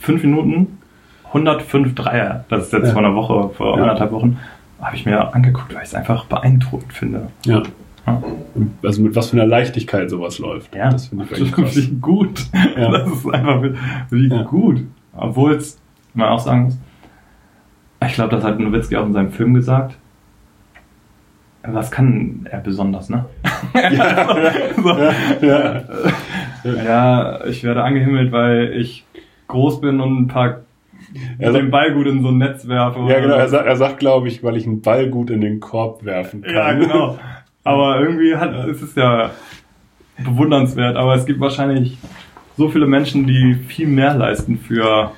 fünf 0.00 0.22
Minuten 0.22 0.78
105 1.28 1.94
Dreier, 1.94 2.44
das 2.50 2.64
ist 2.66 2.72
jetzt 2.72 2.88
Ja. 2.88 2.92
vor 2.92 3.02
einer 3.04 3.14
Woche, 3.14 3.50
vor 3.54 3.78
anderthalb 3.78 4.12
Wochen, 4.12 4.38
habe 4.80 4.96
ich 4.96 5.06
mir 5.06 5.32
angeguckt, 5.34 5.72
weil 5.74 5.82
ich 5.82 5.88
es 5.88 5.94
einfach 5.94 6.26
beeindruckend 6.26 6.92
finde. 6.92 7.28
Ja. 7.46 7.62
Ja. 8.06 8.22
Also 8.82 9.02
mit 9.02 9.14
was 9.16 9.30
für 9.30 9.36
einer 9.36 9.46
Leichtigkeit 9.46 10.10
sowas 10.10 10.38
läuft. 10.38 10.74
Ja, 10.74 10.90
das 10.90 11.08
finde 11.08 11.24
ich 11.24 11.30
wirklich 11.30 11.52
krass. 11.52 11.90
gut. 12.00 12.42
Ja. 12.76 12.90
Das 12.90 13.10
ist 13.12 13.26
einfach 13.32 13.62
wie, 13.62 13.74
wie 14.10 14.28
Ja. 14.28 14.42
gut. 14.42 14.82
Obwohl 15.16 15.52
es, 15.54 15.78
man 16.14 16.28
auch 16.28 16.38
sagen 16.40 16.64
muss, 16.64 16.78
ich 18.06 18.14
glaube, 18.14 18.34
das 18.34 18.44
hat 18.44 18.58
Nowitzki 18.58 18.96
auch 18.96 19.06
in 19.06 19.12
seinem 19.12 19.30
Film 19.30 19.54
gesagt. 19.54 19.96
Was 21.64 21.92
kann 21.92 22.48
er 22.50 22.58
besonders, 22.58 23.08
ne? 23.08 23.24
so. 24.82 24.88
Ja, 24.90 25.12
ja. 25.40 25.82
Ja, 26.84 27.44
ich 27.44 27.62
werde 27.62 27.84
angehimmelt, 27.84 28.32
weil 28.32 28.72
ich 28.76 29.04
groß 29.46 29.80
bin 29.80 30.00
und 30.00 30.22
ein 30.22 30.26
paar 30.26 30.60
Er 31.38 31.52
den 31.52 31.60
sagt, 31.60 31.70
Ball 31.70 31.94
gut 31.94 32.06
in 32.08 32.22
so 32.22 32.28
ein 32.28 32.38
Netz 32.38 32.66
werfe. 32.66 33.00
ja, 33.08 33.20
genau. 33.20 33.34
Er 33.34 33.48
sagt, 33.48 33.66
er 33.66 33.76
sagt 33.76 33.98
glaube 34.00 34.26
ich, 34.28 34.42
weil 34.42 34.56
ich 34.56 34.66
einen 34.66 34.80
Ball 34.82 35.08
gut 35.08 35.30
in 35.30 35.40
den 35.40 35.60
Korb 35.60 36.04
werfen 36.04 36.42
kann. 36.42 36.54
Ja, 36.54 36.72
genau. 36.72 37.18
Aber 37.64 38.00
irgendwie 38.00 38.34
hat, 38.36 38.66
ist 38.68 38.82
es 38.82 38.94
ja 38.94 39.30
bewundernswert. 40.18 40.96
Aber 40.96 41.14
es 41.14 41.26
gibt 41.26 41.40
wahrscheinlich 41.40 41.98
so 42.56 42.68
viele 42.68 42.86
Menschen, 42.86 43.26
die 43.26 43.54
viel 43.54 43.86
mehr 43.86 44.14
leisten 44.14 44.58
für, 44.58 45.12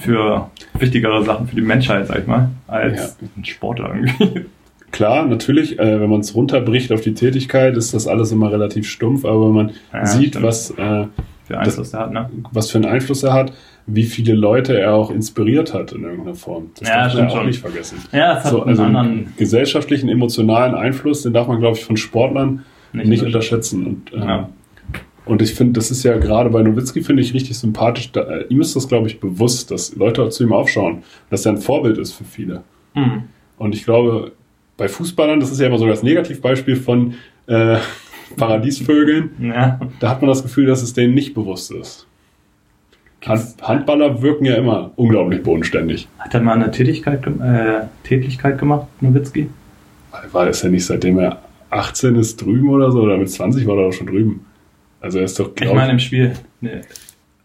für 0.00 0.50
wichtigere 0.74 1.24
Sachen 1.24 1.46
für 1.46 1.56
die 1.56 1.62
Menschheit, 1.62 2.06
sag 2.06 2.20
ich 2.20 2.26
mal, 2.26 2.50
als 2.66 3.18
ein 3.36 3.44
Sportler 3.44 3.94
irgendwie. 3.94 4.46
Klar, 4.92 5.24
natürlich, 5.26 5.78
äh, 5.78 6.00
wenn 6.00 6.10
man 6.10 6.18
es 6.20 6.34
runterbricht 6.34 6.90
auf 6.90 7.00
die 7.00 7.14
Tätigkeit, 7.14 7.76
ist 7.76 7.94
das 7.94 8.08
alles 8.08 8.32
immer 8.32 8.50
relativ 8.50 8.88
stumpf, 8.88 9.24
aber 9.24 9.46
wenn 9.46 9.54
man 9.54 9.70
Ja, 9.92 10.04
sieht, 10.04 10.30
stimmt. 10.30 10.44
was, 10.44 10.70
äh, 10.72 11.06
Für 11.54 11.58
Einfluss 11.60 11.90
der 11.90 12.00
hat, 12.00 12.12
ne? 12.12 12.30
was 12.52 12.70
für 12.70 12.78
einen 12.78 12.86
Einfluss 12.86 13.22
er 13.22 13.32
hat, 13.32 13.52
wie 13.86 14.04
viele 14.04 14.34
Leute 14.34 14.78
er 14.78 14.94
auch 14.94 15.10
inspiriert 15.10 15.74
hat 15.74 15.92
in 15.92 16.02
irgendeiner 16.04 16.34
Form. 16.36 16.70
Das 16.78 16.88
Ja, 16.88 17.04
darf 17.04 17.14
man 17.14 17.26
auch 17.28 17.36
schon. 17.36 17.46
nicht 17.46 17.60
vergessen. 17.60 17.98
Ja, 18.12 18.38
es 18.38 18.44
hat 18.44 18.50
So, 18.52 18.60
einen 18.60 18.70
also 18.70 18.82
anderen 18.84 19.06
einen 19.06 19.34
gesellschaftlichen, 19.36 20.08
emotionalen 20.08 20.74
Einfluss, 20.74 21.22
den 21.22 21.32
darf 21.32 21.48
man, 21.48 21.58
glaube 21.60 21.76
ich, 21.76 21.84
von 21.84 21.96
Sportlern 21.96 22.64
Nicht 22.92 23.06
nicht, 23.08 23.22
unterschätzen. 23.24 23.84
unterschätzen. 23.86 24.12
Und, 24.16 24.22
äh, 24.22 24.26
Ja. 24.26 24.48
und 25.26 25.42
ich 25.42 25.54
finde, 25.54 25.72
das 25.74 25.90
ist 25.90 26.02
ja 26.04 26.16
gerade 26.18 26.50
bei 26.50 26.62
Nowitzki, 26.62 27.02
finde 27.02 27.22
ich, 27.22 27.34
richtig 27.34 27.58
sympathisch. 27.58 28.12
Da, 28.12 28.20
äh, 28.22 28.44
ihm 28.48 28.60
ist 28.60 28.76
das, 28.76 28.86
glaube 28.88 29.08
ich, 29.08 29.18
bewusst, 29.20 29.70
dass 29.70 29.94
Leute 29.96 30.28
zu 30.28 30.44
ihm 30.44 30.52
aufschauen, 30.52 31.02
dass 31.30 31.44
er 31.46 31.52
ein 31.52 31.58
Vorbild 31.58 31.98
ist 31.98 32.12
für 32.12 32.24
viele. 32.24 32.62
Mhm. 32.94 33.24
Und 33.58 33.74
ich 33.74 33.84
glaube, 33.84 34.32
bei 34.76 34.88
Fußballern, 34.88 35.40
das 35.40 35.50
ist 35.50 35.60
ja 35.60 35.66
immer 35.66 35.78
so 35.78 35.86
das 35.86 36.02
Negativbeispiel 36.02 36.76
von 36.76 37.14
äh, 37.46 37.76
Paradiesvögeln, 38.36 39.30
Ja. 39.40 39.80
da 40.00 40.10
hat 40.10 40.22
man 40.22 40.28
das 40.28 40.42
Gefühl, 40.42 40.66
dass 40.66 40.82
es 40.82 40.92
denen 40.92 41.14
nicht 41.14 41.34
bewusst 41.34 41.70
ist. 41.72 42.06
Hand, 43.26 43.42
Handballer 43.62 44.22
wirken 44.22 44.46
ja 44.46 44.54
immer 44.54 44.92
unglaublich 44.96 45.42
bodenständig. 45.42 46.08
Hat 46.18 46.32
er 46.34 46.40
mal 46.40 46.54
eine 46.54 46.70
Tätigkeit, 46.70 47.26
äh, 47.26 47.82
Tätigkeit 48.04 48.58
gemacht, 48.58 48.86
Nowitzki? 49.00 49.50
War 50.32 50.46
es 50.48 50.62
ja 50.62 50.70
nicht, 50.70 50.86
seitdem 50.86 51.18
er 51.18 51.38
18 51.70 52.16
ist, 52.16 52.40
drüben 52.42 52.70
oder 52.70 52.90
so, 52.90 53.02
oder 53.02 53.16
mit 53.18 53.30
20 53.30 53.66
war 53.66 53.76
er 53.76 53.84
doch 53.86 53.92
schon 53.92 54.06
drüben. 54.06 54.44
Also 55.00 55.18
er 55.18 55.24
ist 55.24 55.38
doch, 55.38 55.48
Ich 55.48 55.54
glaube 55.56 55.76
meine 55.76 55.92
im 55.92 55.98
Spiel. 55.98 56.32
Nee. 56.60 56.80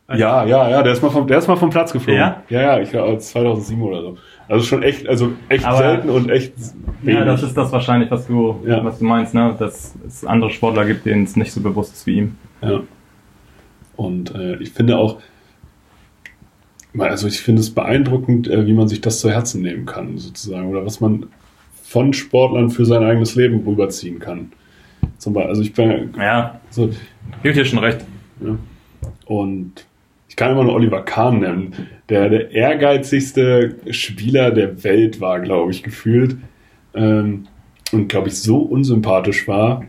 Ja, 0.09 0.45
ja, 0.45 0.69
ja, 0.69 0.83
der 0.83 0.93
ist 0.93 1.01
mal 1.01 1.09
vom, 1.09 1.25
der 1.27 1.39
ist 1.39 1.47
mal 1.47 1.55
vom 1.55 1.69
Platz 1.71 1.91
geflogen. 1.91 2.19
Ja? 2.19 2.43
Ja, 2.49 2.61
ja, 2.61 2.79
ich 2.79 2.91
glaube 2.91 3.17
2007 3.17 3.81
oder 3.81 4.01
so. 4.01 4.17
Also 4.47 4.63
schon 4.65 4.83
echt, 4.83 5.07
also 5.07 5.33
echt 5.49 5.65
Aber- 5.65 5.77
selten 5.77 6.09
und 6.09 6.29
echt 6.29 6.53
wenig. 7.01 7.19
Ja, 7.19 7.25
das 7.25 7.41
ist 7.43 7.55
das 7.57 7.71
wahrscheinlich, 7.71 8.11
was 8.11 8.27
du, 8.27 8.59
Ja. 8.65 8.83
was 8.85 8.99
du 8.99 9.05
meinst, 9.05 9.33
ne? 9.33 9.55
Dass 9.57 9.95
es 10.05 10.23
andere 10.25 10.49
Sportler 10.51 10.85
gibt, 10.85 11.05
denen 11.05 11.23
es 11.23 11.35
nicht 11.35 11.51
so 11.51 11.61
bewusst 11.61 11.93
ist 11.93 12.05
wie 12.05 12.17
ihm. 12.17 12.35
Ja. 12.61 12.81
Und 13.95 14.35
äh, 14.35 14.57
ich 14.57 14.71
finde 14.71 14.97
auch, 14.97 15.19
also 16.97 17.27
ich 17.27 17.41
finde 17.41 17.61
es 17.61 17.73
beeindruckend, 17.73 18.47
äh, 18.47 18.65
wie 18.67 18.73
man 18.73 18.87
sich 18.87 19.01
das 19.01 19.19
zu 19.19 19.29
Herzen 19.31 19.61
nehmen 19.61 19.85
kann, 19.85 20.17
sozusagen, 20.17 20.67
oder 20.69 20.85
was 20.85 21.01
man 21.01 21.27
von 21.83 22.13
Sportlern 22.13 22.69
für 22.69 22.85
sein 22.85 23.03
eigenes 23.03 23.35
Leben 23.35 23.63
rüberziehen 23.65 24.19
kann. 24.19 24.51
Zum 25.17 25.33
Beispiel, 25.33 25.49
also 25.49 25.61
ich 25.61 25.73
bin 25.73 26.13
Ja, 26.17 26.59
so, 26.69 26.89
gibt 27.43 27.55
dir 27.57 27.65
schon 27.65 27.79
recht. 27.79 28.05
ja. 28.41 28.57
und 29.27 29.85
ich 30.35 30.37
kann 30.37 30.51
immer 30.51 30.65
nur 30.65 30.73
Oliver 30.73 31.01
Kahn 31.03 31.39
nennen, 31.39 31.71
der 32.09 32.27
der 32.27 32.51
ehrgeizigste 32.51 33.77
Spieler 33.91 34.51
der 34.51 34.83
Welt 34.83 35.21
war, 35.21 35.39
glaube 35.39 35.71
ich, 35.71 35.81
gefühlt. 35.81 36.35
Ähm, 36.93 37.47
und 37.93 38.09
glaube 38.09 38.27
ich 38.27 38.41
so 38.41 38.57
unsympathisch 38.57 39.47
war 39.47 39.85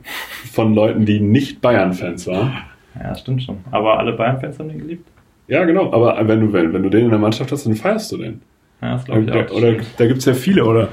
von 0.52 0.72
Leuten, 0.72 1.04
die 1.04 1.18
nicht 1.18 1.60
Bayern-Fans 1.60 2.28
waren. 2.28 2.58
Ja, 2.94 3.12
stimmt 3.16 3.42
schon. 3.42 3.56
Aber 3.72 3.98
alle 3.98 4.12
Bayern-Fans 4.12 4.60
haben 4.60 4.68
den 4.68 4.78
geliebt. 4.78 5.08
Ja, 5.48 5.64
genau, 5.64 5.92
aber 5.92 6.16
wenn 6.28 6.38
du, 6.40 6.52
wenn, 6.52 6.72
wenn 6.72 6.82
du 6.84 6.90
den 6.90 7.06
in 7.06 7.10
der 7.10 7.18
Mannschaft 7.18 7.50
hast, 7.50 7.66
dann 7.66 7.74
feierst 7.74 8.12
du 8.12 8.18
den. 8.18 8.40
Ja, 8.80 8.92
das 8.92 9.04
glaube 9.04 9.22
ich 9.22 9.26
Da, 9.26 9.46
auch. 9.46 9.50
oder 9.50 9.72
da 9.96 10.06
gibt 10.06 10.18
es 10.18 10.26
ja 10.26 10.34
viele, 10.34 10.64
oder 10.64 10.90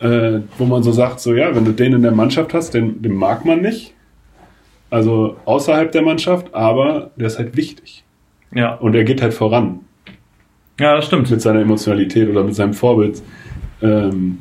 äh, 0.00 0.40
wo 0.56 0.64
man 0.64 0.82
so 0.82 0.92
sagt, 0.92 1.20
so 1.20 1.34
ja, 1.34 1.54
wenn 1.54 1.66
du 1.66 1.72
den 1.72 1.92
in 1.92 2.00
der 2.02 2.12
Mannschaft 2.12 2.54
hast, 2.54 2.72
den, 2.72 3.02
den 3.02 3.12
mag 3.12 3.44
man 3.44 3.60
nicht. 3.60 3.92
Also 4.88 5.36
außerhalb 5.44 5.92
der 5.92 6.00
Mannschaft, 6.00 6.54
aber 6.54 7.10
der 7.16 7.26
ist 7.26 7.38
halt 7.38 7.54
wichtig. 7.54 8.03
Ja. 8.54 8.74
Und 8.74 8.94
er 8.94 9.04
geht 9.04 9.22
halt 9.22 9.34
voran 9.34 9.80
ja, 10.80 10.96
das 10.96 11.06
stimmt. 11.06 11.30
mit 11.30 11.40
seiner 11.40 11.60
Emotionalität 11.60 12.28
oder 12.28 12.42
mit 12.42 12.54
seinem 12.54 12.74
Vorbild. 12.74 13.22
Ähm, 13.80 14.38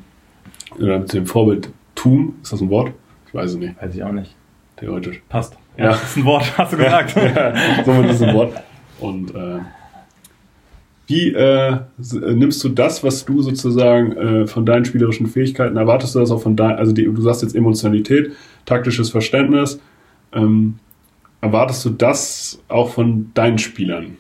oder 0.80 1.00
mit 1.00 1.14
dem 1.14 1.28
Vorbildtum. 1.28 2.36
Ist 2.42 2.54
das 2.54 2.62
ein 2.62 2.70
Wort? 2.70 2.92
Ich 3.28 3.34
weiß 3.34 3.52
es 3.52 3.58
nicht, 3.58 3.82
Weiß 3.82 3.96
ich 3.96 4.04
auch 4.04 4.12
nicht. 4.12 4.36
theoretisch. 4.78 5.22
Passt. 5.30 5.56
Ja. 5.78 5.90
Das 5.90 6.04
ist 6.04 6.18
ein 6.18 6.26
Wort, 6.26 6.58
hast 6.58 6.74
du 6.74 6.78
gesagt. 6.78 7.16
ja, 7.36 7.84
somit 7.84 8.10
ist 8.10 8.16
es 8.18 8.22
ein 8.24 8.36
Wort. 8.36 8.54
Und 9.00 9.36
äh, 9.36 9.60
wie 11.08 11.34
äh, 11.34 11.70
äh, 11.72 11.80
nimmst 12.34 12.64
du 12.64 12.70
das, 12.70 13.04
was 13.04 13.26
du 13.26 13.42
sozusagen 13.42 14.12
äh, 14.14 14.48
von 14.48 14.66
deinen 14.66 14.86
spielerischen 14.86 15.28
Fähigkeiten 15.28 15.78
erwartest 15.78 16.16
du 16.16 16.20
das 16.20 16.32
auch 16.32 16.42
von 16.42 16.56
deinen, 16.56 16.78
also 16.78 16.94
die, 16.94 17.04
du 17.06 17.22
sagst 17.22 17.42
jetzt 17.44 17.56
Emotionalität, 17.56 18.32
taktisches 18.66 19.10
Verständnis, 19.12 19.80
ähm, 20.32 20.80
erwartest 21.44 21.84
du 21.86 21.90
das 21.90 22.62
auch 22.70 22.90
von 22.90 23.32
deinen 23.34 23.58
Spielern? 23.58 24.18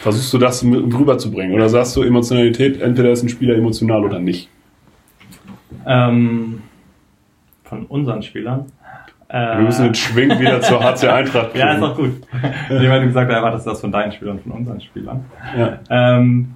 Versuchst 0.00 0.32
du 0.32 0.38
das 0.38 0.64
rüberzubringen 0.64 1.54
oder 1.54 1.68
sagst 1.68 1.94
du 1.96 2.02
Emotionalität, 2.02 2.80
entweder 2.80 3.10
ist 3.12 3.22
ein 3.22 3.28
Spieler 3.28 3.54
emotional 3.56 4.04
oder 4.04 4.18
nicht? 4.18 4.48
ähm, 5.86 6.62
von 7.64 7.86
unseren 7.86 8.22
Spielern. 8.22 8.66
Äh, 9.28 9.58
Wir 9.58 9.64
müssen 9.64 9.84
den 9.84 9.94
Schwing 9.94 10.38
wieder 10.40 10.60
zur 10.60 10.82
HC 10.82 11.06
Eintracht 11.12 11.54
Ja, 11.56 11.74
ist 11.74 11.82
auch 11.82 11.96
gut. 11.96 12.20
Jemand 12.68 12.90
hat 12.92 13.02
gesagt, 13.04 13.30
er 13.30 13.36
erwartet 13.36 13.64
das 13.66 13.80
von 13.80 13.92
deinen 13.92 14.10
Spielern, 14.12 14.40
von 14.40 14.52
unseren 14.52 14.80
Spielern. 14.80 15.24
Ja. 15.56 15.78
Ähm, 15.88 16.54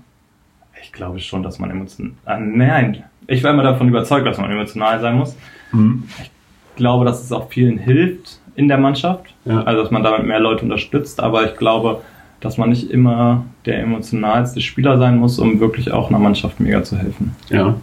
ich 0.82 0.92
glaube 0.92 1.20
schon, 1.20 1.42
dass 1.42 1.58
man 1.58 1.70
emotional. 1.70 2.12
Ah, 2.24 2.38
nein, 2.38 3.04
ich 3.28 3.42
war 3.44 3.52
immer 3.52 3.62
davon 3.62 3.88
überzeugt, 3.88 4.26
dass 4.26 4.38
man 4.38 4.50
emotional 4.50 5.00
sein 5.00 5.16
muss. 5.16 5.36
Mhm. 5.72 6.02
Ich 6.22 6.30
glaube, 6.76 7.04
dass 7.04 7.22
es 7.22 7.30
auch 7.32 7.48
vielen 7.48 7.78
hilft 7.78 8.40
in 8.56 8.68
der 8.68 8.78
Mannschaft. 8.78 9.26
Ja. 9.44 9.62
Also, 9.62 9.82
dass 9.82 9.90
man 9.90 10.02
damit 10.02 10.26
mehr 10.26 10.40
Leute 10.40 10.62
unterstützt. 10.64 11.20
Aber 11.20 11.44
ich 11.50 11.56
glaube, 11.56 12.02
dass 12.40 12.58
man 12.58 12.68
nicht 12.70 12.90
immer 12.90 13.44
der 13.66 13.80
emotionalste 13.80 14.60
Spieler 14.60 14.98
sein 14.98 15.16
muss, 15.18 15.38
um 15.38 15.60
wirklich 15.60 15.90
auch 15.92 16.08
einer 16.10 16.18
Mannschaft 16.18 16.60
mega 16.60 16.82
zu 16.82 16.96
helfen. 16.98 17.34
ja. 17.50 17.74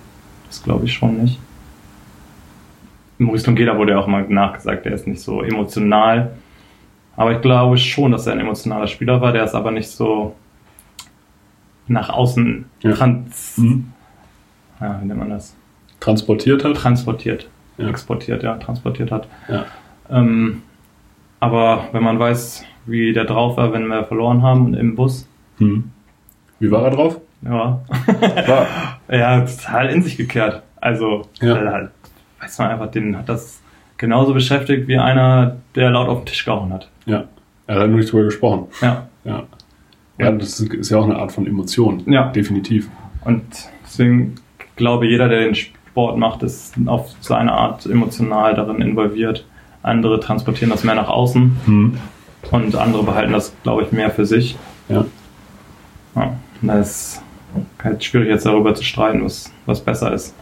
Das 0.47 0.61
glaube 0.63 0.83
ich 0.85 0.91
schon 0.93 1.21
nicht. 1.23 1.39
Maurice 3.17 3.45
Tongeda 3.45 3.77
wurde 3.77 3.93
ja 3.93 3.99
auch 3.99 4.07
mal 4.07 4.25
nachgesagt, 4.27 4.85
der 4.85 4.93
ist 4.93 5.07
nicht 5.07 5.21
so 5.21 5.41
emotional. 5.43 6.31
Aber 7.15 7.31
ich 7.33 7.41
glaube 7.41 7.77
schon, 7.77 8.11
dass 8.11 8.27
er 8.27 8.33
ein 8.33 8.39
emotionaler 8.39 8.87
Spieler 8.87 9.21
war. 9.21 9.31
Der 9.31 9.43
ist 9.45 9.53
aber 9.55 9.71
nicht 9.71 9.87
so 9.89 10.35
nach 11.87 12.09
außen 12.09 12.65
Ja. 12.81 12.91
trans 12.93 13.57
Mhm. 13.57 13.91
ja, 14.79 14.99
wie 15.01 15.05
nennt 15.07 15.19
man 15.19 15.29
das? 15.29 15.55
Transportiert 15.99 16.63
hat. 16.65 16.75
transportiert. 16.75 17.47
Ja. 17.77 17.87
Exportiert, 17.87 18.43
ja, 18.43 18.55
transportiert 18.57 19.11
hat. 19.11 19.27
Ja. 19.47 19.65
Ähm, 20.11 20.61
aber 21.39 21.85
wenn 21.91 22.03
man 22.03 22.19
weiß, 22.19 22.63
wie 22.85 23.13
der 23.13 23.25
drauf 23.25 23.57
war, 23.57 23.73
wenn 23.73 23.87
wir 23.87 24.03
verloren 24.05 24.41
haben 24.43 24.73
im 24.73 24.95
Bus, 24.95 25.27
Hm. 25.57 25.91
Wie 26.59 26.69
war 26.71 26.83
er 26.85 26.91
drauf? 26.91 27.19
ja, 27.43 27.81
War, 28.47 28.67
ja, 29.09 29.41
total 29.41 29.89
in 29.89 30.01
sich 30.03 30.17
gekehrt. 30.17 30.61
Also, 30.79 31.23
Ja. 31.39 31.55
halt, 31.55 31.91
weiß 32.39 32.57
man 32.59 32.69
einfach, 32.69 32.89
den 32.91 33.15
hat 33.17 33.29
das 33.29 33.61
genauso 33.97 34.33
beschäftigt 34.33 34.87
wie 34.87 34.97
einer, 34.97 35.57
der 35.75 35.91
laut 35.91 36.07
auf 36.09 36.19
den 36.21 36.25
Tisch 36.27 36.45
gehauen 36.45 36.71
hat. 36.73 36.89
ja. 37.05 37.25
Er 37.67 37.79
hat 37.79 37.89
nur 37.89 37.99
nicht 37.99 38.11
drüber 38.11 38.25
gesprochen. 38.25 38.65
Ja. 38.81 39.07
Ja. 39.23 39.43
Ja, 40.17 40.31
das 40.31 40.59
ist- 40.59 40.73
ist 40.73 40.89
ja 40.89 40.97
auch 40.97 41.05
eine 41.05 41.15
Art 41.15 41.31
von 41.31 41.47
Emotion. 41.47 42.03
Ja. 42.05 42.29
Definitiv. 42.31 42.89
Und 43.23 43.43
deswegen 43.85 44.35
glaube 44.75 45.07
jeder, 45.07 45.29
der 45.29 45.41
den 45.45 45.55
Sport 45.55 46.17
macht, 46.17 46.43
ist 46.43 46.73
auf 46.87 47.11
seine 47.21 47.53
Art 47.53 47.85
emotional 47.85 48.55
darin 48.55 48.81
involviert. 48.81 49.45
Andere 49.83 50.19
transportieren 50.19 50.69
das 50.69 50.83
mehr 50.83 50.95
nach 50.95 51.09
außen 51.09 51.57
Hm. 51.65 51.97
und 52.51 52.75
andere 52.75 53.03
behalten 53.03 53.33
das, 53.33 53.53
glaube 53.63 53.83
ich, 53.83 53.91
mehr 53.91 54.11
für 54.11 54.25
sich. 54.25 54.55
Ja. 54.89 55.05
Ja, 56.15 56.35
das 56.61 56.89
ist 56.89 57.21
halt 57.83 58.03
schwierig 58.03 58.27
jetzt 58.29 58.45
darüber 58.45 58.75
zu 58.75 58.83
streiten, 58.83 59.23
was, 59.23 59.51
was 59.65 59.81
besser 59.81 60.13
ist. 60.13 60.35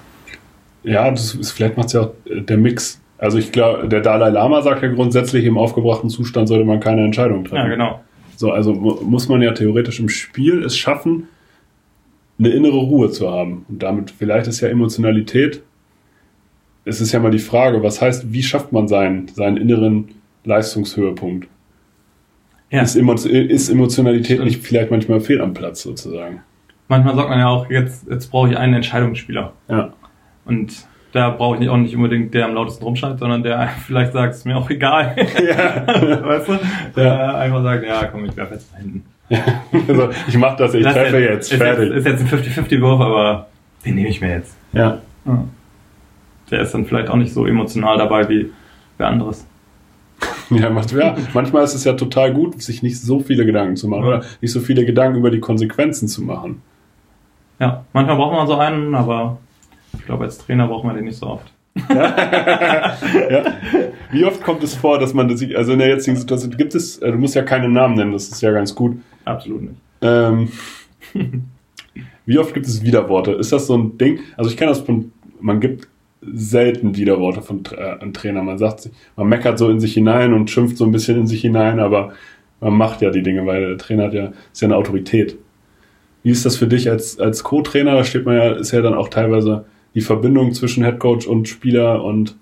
Ja, 0.84 1.10
das 1.12 1.36
ist, 1.36 1.52
vielleicht 1.52 1.78
macht 1.78 1.88
es 1.88 1.94
ja 1.94 2.02
auch 2.02 2.12
äh, 2.26 2.42
der 2.42 2.58
Mix. 2.58 3.02
Also 3.18 3.38
ich 3.38 3.52
glaube, 3.52 3.88
der 3.90 4.00
Dalai 4.02 4.30
Lama 4.30 4.62
sagt 4.62 4.82
ja 4.82 4.90
grundsätzlich, 4.90 5.46
im 5.46 5.58
aufgebrachten 5.58 6.10
Zustand 6.10 6.48
sollte 6.48 6.64
man 6.66 6.80
keine 6.80 7.04
Entscheidung 7.04 7.44
treffen. 7.44 7.56
Ja, 7.58 7.68
genau. 7.68 8.00
So, 8.38 8.52
also 8.52 8.74
mu- 8.74 9.02
muss 9.04 9.28
man 9.28 9.42
ja 9.42 9.52
theoretisch 9.52 10.00
im 10.00 10.08
Spiel 10.10 10.64
es 10.64 10.78
schaffen, 10.78 11.28
eine 12.40 12.50
innere 12.50 12.78
Ruhe 12.78 13.12
zu 13.12 13.30
haben. 13.30 13.66
Und 13.68 13.84
damit, 13.84 14.12
vielleicht 14.12 14.48
ist 14.48 14.62
ja 14.62 14.70
Emotionalität, 14.70 15.62
es 16.86 17.02
ist 17.02 17.12
ja 17.12 17.20
mal 17.20 17.32
die 17.32 17.40
Frage, 17.40 17.84
was 17.84 18.02
heißt, 18.02 18.32
wie 18.32 18.44
schafft 18.44 18.72
man 18.72 18.88
seinen, 18.88 19.28
seinen 19.28 19.58
inneren 19.58 20.10
Leistungshöhepunkt? 20.46 21.48
Ja. 22.72 22.82
Ist, 22.84 22.96
Emo 22.96 23.14
ist 23.14 23.70
Emotionalität 23.70 24.26
Stimmt. 24.38 24.46
nicht 24.46 24.62
vielleicht 24.64 24.92
manchmal 24.92 25.20
fehl 25.20 25.42
am 25.42 25.54
Platz 25.54 25.82
sozusagen? 25.82 26.42
Manchmal 26.88 27.16
sagt 27.16 27.30
man 27.30 27.40
ja 27.40 27.48
auch, 27.48 27.70
jetzt, 27.70 28.08
jetzt 28.10 28.30
brauche 28.32 28.50
ich 28.50 28.58
einen 28.58 28.76
Entscheidungsspieler. 28.76 29.54
Ja. 29.68 29.94
Und 30.46 30.88
da 31.12 31.32
brauche 31.32 31.56
ich 31.56 31.60
nicht, 31.62 31.70
auch 31.70 31.78
nicht 31.78 31.96
unbedingt 31.96 32.34
der 32.34 32.46
am 32.46 32.54
lautesten 32.54 32.84
rumschreit, 32.84 33.18
sondern 33.20 33.42
der 33.44 33.70
vielleicht 33.86 34.14
sagt, 34.14 34.36
ist 34.36 34.46
mir 34.46 34.58
auch 34.58 34.70
egal. 34.70 35.16
ja. 35.18 35.88
weißt 36.26 36.48
du? 36.48 36.60
Der 36.96 37.36
einfach 37.36 37.64
sagt, 37.64 37.86
ja, 37.86 38.06
komm, 38.06 38.26
ich 38.26 38.38
werfe 38.38 38.56
jetzt 38.56 38.72
da 38.74 38.78
hinten. 38.78 39.04
also, 39.88 40.10
ich 40.28 40.38
mach 40.38 40.56
das, 40.56 40.74
ich 40.74 40.84
Das 40.84 40.94
treffe 40.94 41.18
ist 41.18 41.30
jetzt, 41.30 41.52
Ist 41.52 41.58
fertig. 41.62 41.90
jetzt, 41.94 42.08
ist 42.08 42.24
jetzt 42.24 42.34
ein 42.34 42.66
50-50-Wurf, 42.66 43.02
aber 43.02 43.48
den 43.86 43.96
nehme 43.96 44.10
ich 44.10 44.22
mir 44.22 44.32
jetzt. 44.32 44.56
ja. 44.74 45.00
Der 46.52 46.62
ist 46.62 46.74
dann 46.74 46.86
vielleicht 46.86 47.10
auch 47.10 47.16
nicht 47.16 47.34
so 47.34 47.46
emotional 47.46 47.98
dabei 47.98 48.28
wie 48.30 48.52
wer 48.98 49.08
anderes. 49.08 49.46
Ja, 50.52 50.70
manchmal 50.72 51.64
ist 51.64 51.76
es 51.76 51.84
ja 51.84 51.94
total 51.94 52.34
gut, 52.34 52.60
sich 52.62 52.82
nicht 52.82 53.00
so 53.00 53.20
viele 53.20 53.46
Gedanken 53.46 53.76
zu 53.76 53.88
machen 53.88 54.02
Ja. 54.04 54.08
oder 54.18 54.24
nicht 54.42 54.52
so 54.52 54.60
viele 54.60 54.84
Gedanken 54.84 55.20
über 55.20 55.30
die 55.30 55.40
Konsequenzen 55.40 56.08
zu 56.08 56.24
machen. 56.24 56.62
Ja, 57.60 57.86
manchmal 57.94 58.16
braucht 58.18 58.34
man 58.34 58.48
so 58.48 58.56
einen, 58.56 58.96
aber 58.96 59.38
ich 59.94 60.06
glaube, 60.06 60.24
als 60.24 60.40
Trainer 60.40 60.68
braucht 60.68 60.86
man 60.86 60.96
den 60.96 61.06
nicht 61.06 61.18
so 61.18 61.28
oft. 61.28 61.54
ja. 61.90 63.44
Wie 64.12 64.26
oft 64.26 64.42
kommt 64.42 64.64
es 64.64 64.74
vor, 64.74 64.98
dass 64.98 65.14
man 65.14 65.28
das, 65.28 65.44
also 65.56 65.74
in 65.74 65.80
der 65.80 65.90
jetzigen 65.90 66.18
Situation, 66.18 66.58
gibt 66.58 66.74
es, 66.74 66.98
äh, 66.98 67.12
du 67.12 67.18
musst 67.20 67.36
ja 67.36 67.44
keinen 67.44 67.74
Namen 67.74 67.96
nennen, 67.96 68.14
das 68.14 68.28
ist 68.30 68.42
ja 68.42 68.52
ganz 68.52 68.74
gut. 68.74 68.98
Absolut 69.26 69.62
nicht. 69.62 69.76
Ähm, 70.02 70.50
wie 72.26 72.40
oft 72.40 72.54
gibt 72.54 72.66
es 72.66 72.82
Widerworte? 72.84 73.34
Ist 73.34 73.52
das 73.52 73.68
so 73.68 73.78
ein 73.78 73.98
Ding? 73.98 74.20
Also 74.36 74.50
ich 74.50 74.58
kenne 74.58 74.72
das 74.72 74.80
von, 74.80 75.12
man 75.40 75.60
gibt 75.60 75.88
selten 76.22 76.96
Widerworte 76.96 77.42
von 77.42 77.64
äh, 77.72 78.00
einem 78.00 78.14
Trainer. 78.14 78.44
Man 78.44 78.58
sagt, 78.58 78.90
man 79.16 79.28
meckert 79.28 79.58
so 79.58 79.70
in 79.70 79.80
sich 79.80 79.94
hinein 79.94 80.34
und 80.34 80.50
schimpft 80.50 80.78
so 80.78 80.86
ein 80.86 80.92
bisschen 80.92 81.18
in 81.18 81.28
sich 81.28 81.42
hinein, 81.42 81.80
aber 81.80 82.14
man 82.60 82.74
macht 82.74 83.02
ja 83.02 83.10
die 83.10 83.24
Dinge, 83.24 83.46
weil 83.46 83.68
der 83.70 83.78
Trainer 83.78 84.06
hat 84.06 84.14
ja, 84.14 84.32
ist 84.52 84.62
ja 84.62 84.68
eine 84.68 84.76
Autorität. 84.76 85.38
Wie 86.24 86.32
ist 86.32 86.46
das 86.46 86.58
für 86.58 86.68
dich 86.68 86.90
als, 86.90 87.20
als 87.20 87.44
Co-Trainer? 87.44 87.96
Da 87.96 88.04
steht 88.04 88.26
man 88.26 88.36
ja, 88.36 88.52
ist 88.52 88.72
ja 88.72 88.82
dann 88.82 88.94
auch 88.94 89.08
teilweise 89.08 89.66
die 89.96 90.02
Verbindung 90.02 90.54
zwischen 90.54 90.84
Headcoach 90.84 91.28
und 91.28 91.48
Spieler 91.48 92.04
und 92.04 92.36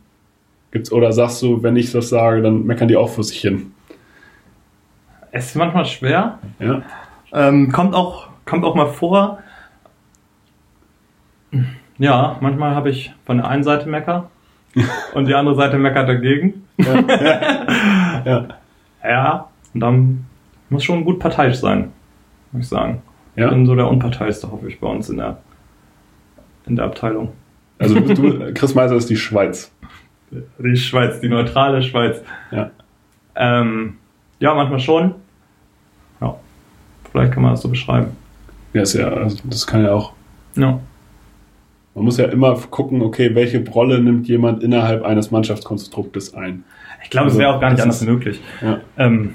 gibt's, 0.71 0.91
oder 0.91 1.11
sagst 1.11 1.41
du, 1.43 1.61
wenn 1.63 1.75
ich 1.75 1.91
das 1.91 2.09
sage, 2.09 2.41
dann 2.41 2.65
meckern 2.65 2.87
die 2.87 2.97
auch 2.97 3.09
vor 3.09 3.23
sich 3.23 3.39
hin? 3.39 3.71
Es 5.31 5.47
ist 5.47 5.55
manchmal 5.55 5.85
schwer. 5.85 6.39
Ja? 6.59 6.81
Ähm, 7.31 7.71
kommt, 7.71 7.93
auch, 7.93 8.29
kommt 8.45 8.65
auch 8.65 8.73
mal 8.73 8.87
vor. 8.87 9.39
Ja, 11.97 12.37
manchmal 12.41 12.75
habe 12.75 12.89
ich 12.89 13.13
von 13.25 13.37
der 13.37 13.47
einen 13.47 13.63
Seite 13.63 13.89
Mecker 13.89 14.29
und 15.13 15.27
die 15.27 15.33
andere 15.33 15.55
Seite 15.55 15.77
meckert 15.77 16.07
dagegen. 16.07 16.65
Ja. 18.25 18.47
Ja, 19.03 19.47
und 19.73 19.79
dann 19.79 20.25
muss 20.69 20.83
schon 20.83 21.05
gut 21.05 21.19
parteiisch 21.19 21.57
sein, 21.57 21.91
muss 22.51 22.63
ich 22.63 22.69
sagen. 22.69 23.01
Ja? 23.35 23.45
Ich 23.45 23.51
bin 23.51 23.65
so 23.65 23.75
der 23.75 23.87
Unparteiischste, 23.87 24.51
hoffe 24.51 24.67
ich, 24.67 24.79
bei 24.79 24.87
uns 24.87 25.09
in 25.09 25.17
der, 25.17 25.37
in 26.65 26.75
der 26.75 26.85
Abteilung. 26.85 27.33
Also 27.79 27.99
du, 27.99 28.53
Chris 28.53 28.75
Meiser 28.75 28.95
ist 28.95 29.09
die 29.09 29.15
Schweiz. 29.15 29.71
Die 30.31 30.75
Schweiz, 30.75 31.21
die 31.21 31.29
neutrale 31.29 31.81
Schweiz. 31.81 32.21
Ja. 32.51 32.71
Ähm, 33.35 33.97
ja, 34.39 34.53
manchmal 34.53 34.79
schon. 34.79 35.15
Ja, 36.19 36.35
vielleicht 37.11 37.33
kann 37.33 37.43
man 37.43 37.53
das 37.53 37.61
so 37.61 37.69
beschreiben. 37.69 38.07
Ja, 38.73 38.81
ist 38.81 38.93
ja, 38.93 39.07
also 39.07 39.37
das 39.45 39.65
kann 39.65 39.83
ja 39.83 39.93
auch. 39.93 40.13
Ja. 40.55 40.79
Man 41.97 42.05
muss 42.05 42.17
ja 42.17 42.25
immer 42.25 42.55
gucken, 42.69 43.01
okay, 43.01 43.33
welche 43.33 43.67
Rolle 43.67 43.99
nimmt 43.99 44.27
jemand 44.27 44.61
innerhalb 44.61 45.03
eines 45.03 45.31
Mannschaftskonstruktes 45.31 46.35
ein. 46.35 46.63
Ich 47.03 47.09
glaube, 47.09 47.25
Also, 47.25 47.37
es 47.37 47.39
wäre 47.41 47.55
auch 47.55 47.59
gar 47.59 47.71
nicht 47.71 47.81
anders 47.81 48.01
ist- 48.01 48.07
möglich, 48.07 48.39
Ja. 48.61 48.79
ähm, 48.97 49.33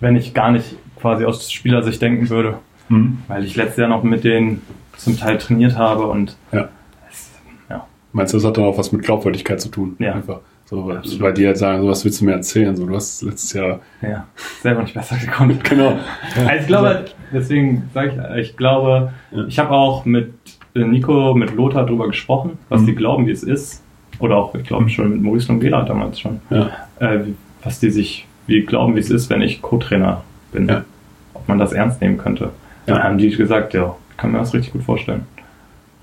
wenn 0.00 0.16
ich 0.16 0.32
gar 0.32 0.50
nicht 0.50 0.76
quasi 0.98 1.26
aus 1.26 1.52
Spielersicht 1.52 2.00
denken 2.00 2.30
würde. 2.30 2.54
Hm. 2.88 3.18
Weil 3.28 3.44
ich 3.44 3.56
letztes 3.56 3.76
Jahr 3.76 3.88
noch 3.90 4.02
mit 4.02 4.24
denen 4.24 4.62
zum 4.96 5.18
Teil 5.18 5.36
trainiert 5.36 5.76
habe 5.76 6.06
und 6.06 6.36
Ja. 6.50 6.70
es, 7.10 7.30
ja, 7.68 7.86
Meinst 8.12 8.32
du, 8.32 8.38
das 8.38 8.46
hat 8.46 8.56
dann 8.56 8.64
auch 8.64 8.78
was 8.78 8.90
mit 8.90 9.02
Glaubwürdigkeit 9.02 9.60
zu 9.60 9.68
tun? 9.68 9.94
Ja. 9.98 10.14
Einfach. 10.14 10.40
So, 10.64 10.86
weil, 10.86 11.02
weil 11.20 11.34
die 11.34 11.46
halt 11.46 11.56
sagen, 11.58 11.82
so 11.82 11.88
was 11.88 12.04
willst 12.06 12.20
du 12.20 12.24
mir 12.24 12.32
erzählen? 12.32 12.74
So, 12.74 12.86
du 12.86 12.94
hast 12.94 13.22
letztes 13.22 13.52
Jahr. 13.52 13.80
ja, 14.02 14.26
selber 14.62 14.82
nicht 14.82 14.94
besser 14.94 15.16
gekonnt. 15.16 15.62
Genau. 15.68 15.98
Also 16.46 16.60
ich 16.60 16.66
glaube, 16.66 17.04
deswegen 17.32 17.84
sage 17.92 18.32
ich, 18.38 18.50
ich 18.50 18.56
glaube, 18.56 19.12
Ja. 19.30 19.44
ich 19.46 19.58
habe 19.58 19.70
auch 19.72 20.04
mit 20.06 20.32
Nico, 20.86 21.34
mit 21.34 21.54
Lothar 21.54 21.86
drüber 21.86 22.06
gesprochen, 22.06 22.58
was 22.68 22.82
Mhm. 22.82 22.86
die 22.86 22.94
glauben, 22.94 23.26
wie 23.26 23.30
es 23.32 23.42
ist. 23.42 23.82
Oder 24.18 24.36
auch, 24.36 24.54
ich 24.54 24.64
glaube 24.64 24.88
schon 24.88 25.10
mit 25.10 25.22
Maurice 25.22 25.48
Longela 25.52 25.82
damals 25.82 26.18
schon. 26.20 26.40
Ja. 26.50 26.70
Äh, 26.98 27.20
was 27.62 27.78
die 27.80 27.90
sich, 27.90 28.26
wie 28.46 28.62
glauben, 28.62 28.94
wie 28.96 29.00
es 29.00 29.10
ist, 29.10 29.30
wenn 29.30 29.42
ich 29.42 29.62
Co-Trainer 29.62 30.22
bin. 30.52 30.68
Ja. 30.68 30.84
Ob 31.34 31.48
man 31.48 31.58
das 31.58 31.72
ernst 31.72 32.00
nehmen 32.00 32.18
könnte. 32.18 32.50
Ja. 32.86 32.96
Da 32.96 33.02
haben 33.04 33.18
die 33.18 33.30
gesagt, 33.30 33.74
ja, 33.74 33.94
ich 34.10 34.16
kann 34.16 34.32
mir 34.32 34.38
das 34.38 34.54
richtig 34.54 34.72
gut 34.72 34.82
vorstellen. 34.82 35.22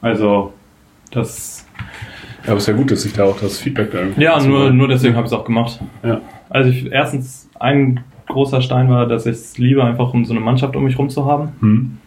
Also, 0.02 0.54
das. 1.12 1.66
Ja, 2.44 2.50
aber 2.52 2.58
es 2.58 2.64
ist 2.64 2.68
ja 2.68 2.74
gut, 2.74 2.92
dass 2.92 3.02
sich 3.02 3.14
da 3.14 3.24
auch 3.26 3.40
das 3.40 3.58
Feedback 3.60 3.92
da. 3.92 4.00
Ja, 4.22 4.40
nur, 4.42 4.70
nur 4.72 4.88
deswegen 4.88 5.16
habe 5.16 5.26
ich 5.26 5.34
es 5.34 5.38
auch 5.38 5.46
gemacht. 5.46 5.80
Ja. 6.04 6.22
Also 6.50 6.70
ich, 6.70 6.92
erstens, 6.92 7.50
ein 7.60 8.02
großer 8.28 8.62
Stein 8.62 8.90
war, 8.90 9.08
dass 9.08 9.26
ich 9.26 9.34
es 9.34 9.58
liebe, 9.58 9.84
einfach 9.84 10.14
um 10.14 10.26
so 10.26 10.34
eine 10.34 10.40
Mannschaft 10.42 10.76
um 10.76 10.84
mich 10.84 10.98
rum 10.98 11.10
zu 11.10 11.26
haben. 11.26 11.50
Hm. 11.60 11.98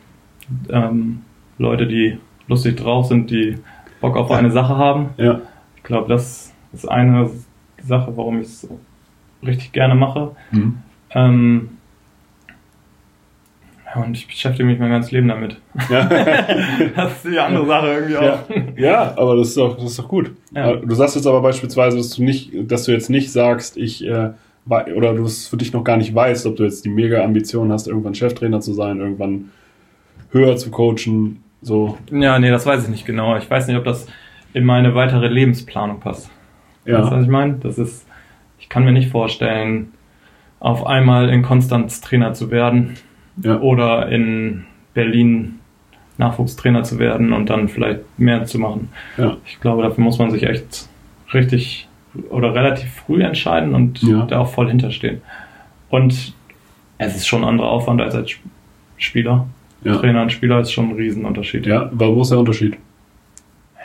ähm, 0.70 1.20
Leute, 1.58 1.86
die 1.86 2.18
lustig 2.48 2.76
drauf 2.76 3.06
sind, 3.06 3.30
die 3.30 3.58
Bock 4.00 4.16
auf 4.16 4.30
eine 4.30 4.50
Sache 4.50 4.76
haben. 4.76 5.10
Ja. 5.16 5.40
Ich 5.76 5.82
glaube, 5.82 6.08
das 6.08 6.52
ist 6.72 6.88
eine 6.88 7.30
Sache, 7.82 8.16
warum 8.16 8.40
ich 8.40 8.46
es 8.46 8.62
so 8.62 8.78
richtig 9.44 9.72
gerne 9.72 9.94
mache. 9.94 10.32
Hm. 10.50 10.78
Ähm, 11.10 11.68
ja, 13.86 14.02
und 14.02 14.16
ich 14.16 14.26
beschäftige 14.26 14.64
mich 14.64 14.78
mein 14.78 14.90
ganzes 14.90 15.12
Leben 15.12 15.28
damit. 15.28 15.60
Ja. 15.88 16.08
Das 16.94 17.24
ist 17.24 17.32
die 17.32 17.38
andere 17.38 17.66
Sache 17.66 17.86
irgendwie 17.86 18.14
ja. 18.14 18.34
auch. 18.34 18.50
ja, 18.76 19.14
aber 19.16 19.36
das 19.36 19.48
ist 19.48 19.56
doch, 19.56 19.76
das 19.76 19.84
ist 19.84 19.98
doch 19.98 20.08
gut. 20.08 20.32
Ja. 20.52 20.76
Du 20.76 20.94
sagst 20.94 21.16
jetzt 21.16 21.26
aber 21.26 21.40
beispielsweise, 21.40 21.96
dass 21.96 22.10
du 22.10 22.22
nicht, 22.22 22.52
dass 22.70 22.84
du 22.84 22.92
jetzt 22.92 23.08
nicht 23.08 23.32
sagst, 23.32 23.76
ich 23.76 24.04
äh, 24.04 24.30
oder 24.68 25.14
du 25.14 25.24
es 25.24 25.48
für 25.48 25.56
dich 25.56 25.72
noch 25.72 25.84
gar 25.84 25.96
nicht 25.96 26.14
weißt, 26.14 26.46
ob 26.46 26.56
du 26.56 26.64
jetzt 26.64 26.84
die 26.84 26.90
mega 26.90 27.24
Ambition 27.24 27.72
hast, 27.72 27.88
irgendwann 27.88 28.14
Cheftrainer 28.14 28.60
zu 28.60 28.74
sein, 28.74 29.00
irgendwann 29.00 29.50
höher 30.30 30.56
zu 30.56 30.70
coachen. 30.70 31.42
So, 31.62 31.98
Ja, 32.10 32.38
nee, 32.38 32.50
das 32.50 32.66
weiß 32.66 32.84
ich 32.84 32.88
nicht 32.90 33.04
genau. 33.06 33.36
Ich 33.36 33.50
weiß 33.50 33.66
nicht, 33.66 33.76
ob 33.76 33.84
das 33.84 34.06
in 34.54 34.64
meine 34.64 34.94
weitere 34.94 35.28
Lebensplanung 35.28 36.00
passt. 36.00 36.30
Weißt 36.84 36.86
du, 36.86 36.90
ja. 36.92 37.10
was 37.10 37.22
ich 37.24 37.28
meine? 37.30 37.54
Das 37.54 37.78
ist, 37.78 38.06
ich 38.58 38.68
kann 38.68 38.84
mir 38.84 38.92
nicht 38.92 39.10
vorstellen, 39.10 39.92
auf 40.60 40.86
einmal 40.86 41.28
in 41.30 41.42
Konstanz 41.42 42.00
Trainer 42.00 42.32
zu 42.32 42.50
werden 42.50 42.94
Ja. 43.42 43.60
oder 43.60 44.08
in 44.08 44.64
Berlin 44.94 45.58
Nachwuchstrainer 46.16 46.82
zu 46.82 46.98
werden 46.98 47.32
und 47.32 47.48
dann 47.50 47.68
vielleicht 47.68 48.00
mehr 48.18 48.44
zu 48.44 48.58
machen. 48.58 48.88
Ja. 49.16 49.36
Ich 49.46 49.60
glaube, 49.60 49.82
dafür 49.82 50.02
muss 50.02 50.18
man 50.18 50.30
sich 50.32 50.42
echt 50.44 50.88
richtig 51.32 51.86
oder 52.30 52.54
relativ 52.54 52.90
früh 52.92 53.22
entscheiden 53.22 53.74
und 53.74 54.02
Ja. 54.02 54.22
da 54.26 54.40
auch 54.40 54.48
voll 54.52 54.68
hinterstehen. 54.68 55.22
Und 55.90 56.32
es 56.98 57.14
ist 57.16 57.28
schon 57.28 57.42
ein 57.44 57.48
anderer 57.50 57.68
Aufwand 57.70 58.00
als 58.00 58.14
als 58.16 58.30
Sp- 58.34 58.48
Spieler. 58.96 59.46
Ja. 59.82 59.96
Trainer 59.96 60.22
und 60.22 60.32
Spieler 60.32 60.60
ist 60.60 60.72
schon 60.72 60.90
ein 60.90 60.96
Riesenunterschied. 60.96 61.66
Ja, 61.66 61.82
aber 61.82 62.14
wo 62.14 62.22
ist 62.22 62.30
der 62.30 62.38
Unterschied? 62.38 62.76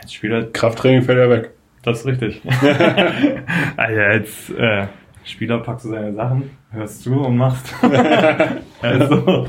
Als 0.01 0.13
Spieler, 0.13 0.43
Krafttraining 0.43 1.03
fällt 1.03 1.19
ja 1.19 1.29
weg. 1.29 1.51
das 1.83 1.99
ist 1.99 2.05
richtig. 2.07 2.41
also 3.77 3.99
als 3.99 4.49
äh, 4.51 4.87
Spieler 5.23 5.59
packst 5.59 5.85
du 5.85 5.89
seine 5.89 6.13
Sachen, 6.13 6.49
hörst 6.71 7.03
zu 7.03 7.13
und 7.13 7.37
machst. 7.37 7.73
also, 8.81 9.47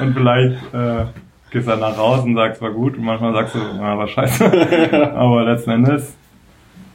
und 0.00 0.14
vielleicht 0.14 0.74
äh, 0.74 1.04
gehst 1.50 1.68
dann 1.68 1.80
nach 1.80 1.96
raus 1.96 2.24
und 2.24 2.34
sagst, 2.34 2.60
war 2.60 2.72
gut. 2.72 2.98
Und 2.98 3.04
manchmal 3.04 3.32
sagst 3.32 3.54
du, 3.54 3.58
ja, 3.58 3.96
war 3.96 4.08
scheiße. 4.08 5.12
Aber 5.14 5.44
letzten 5.44 5.70
Endes 5.70 6.16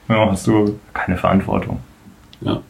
ja, 0.10 0.30
hast 0.30 0.48
du 0.48 0.80
keine 0.94 1.18
Verantwortung. 1.18 1.80
Ja. 2.42 2.62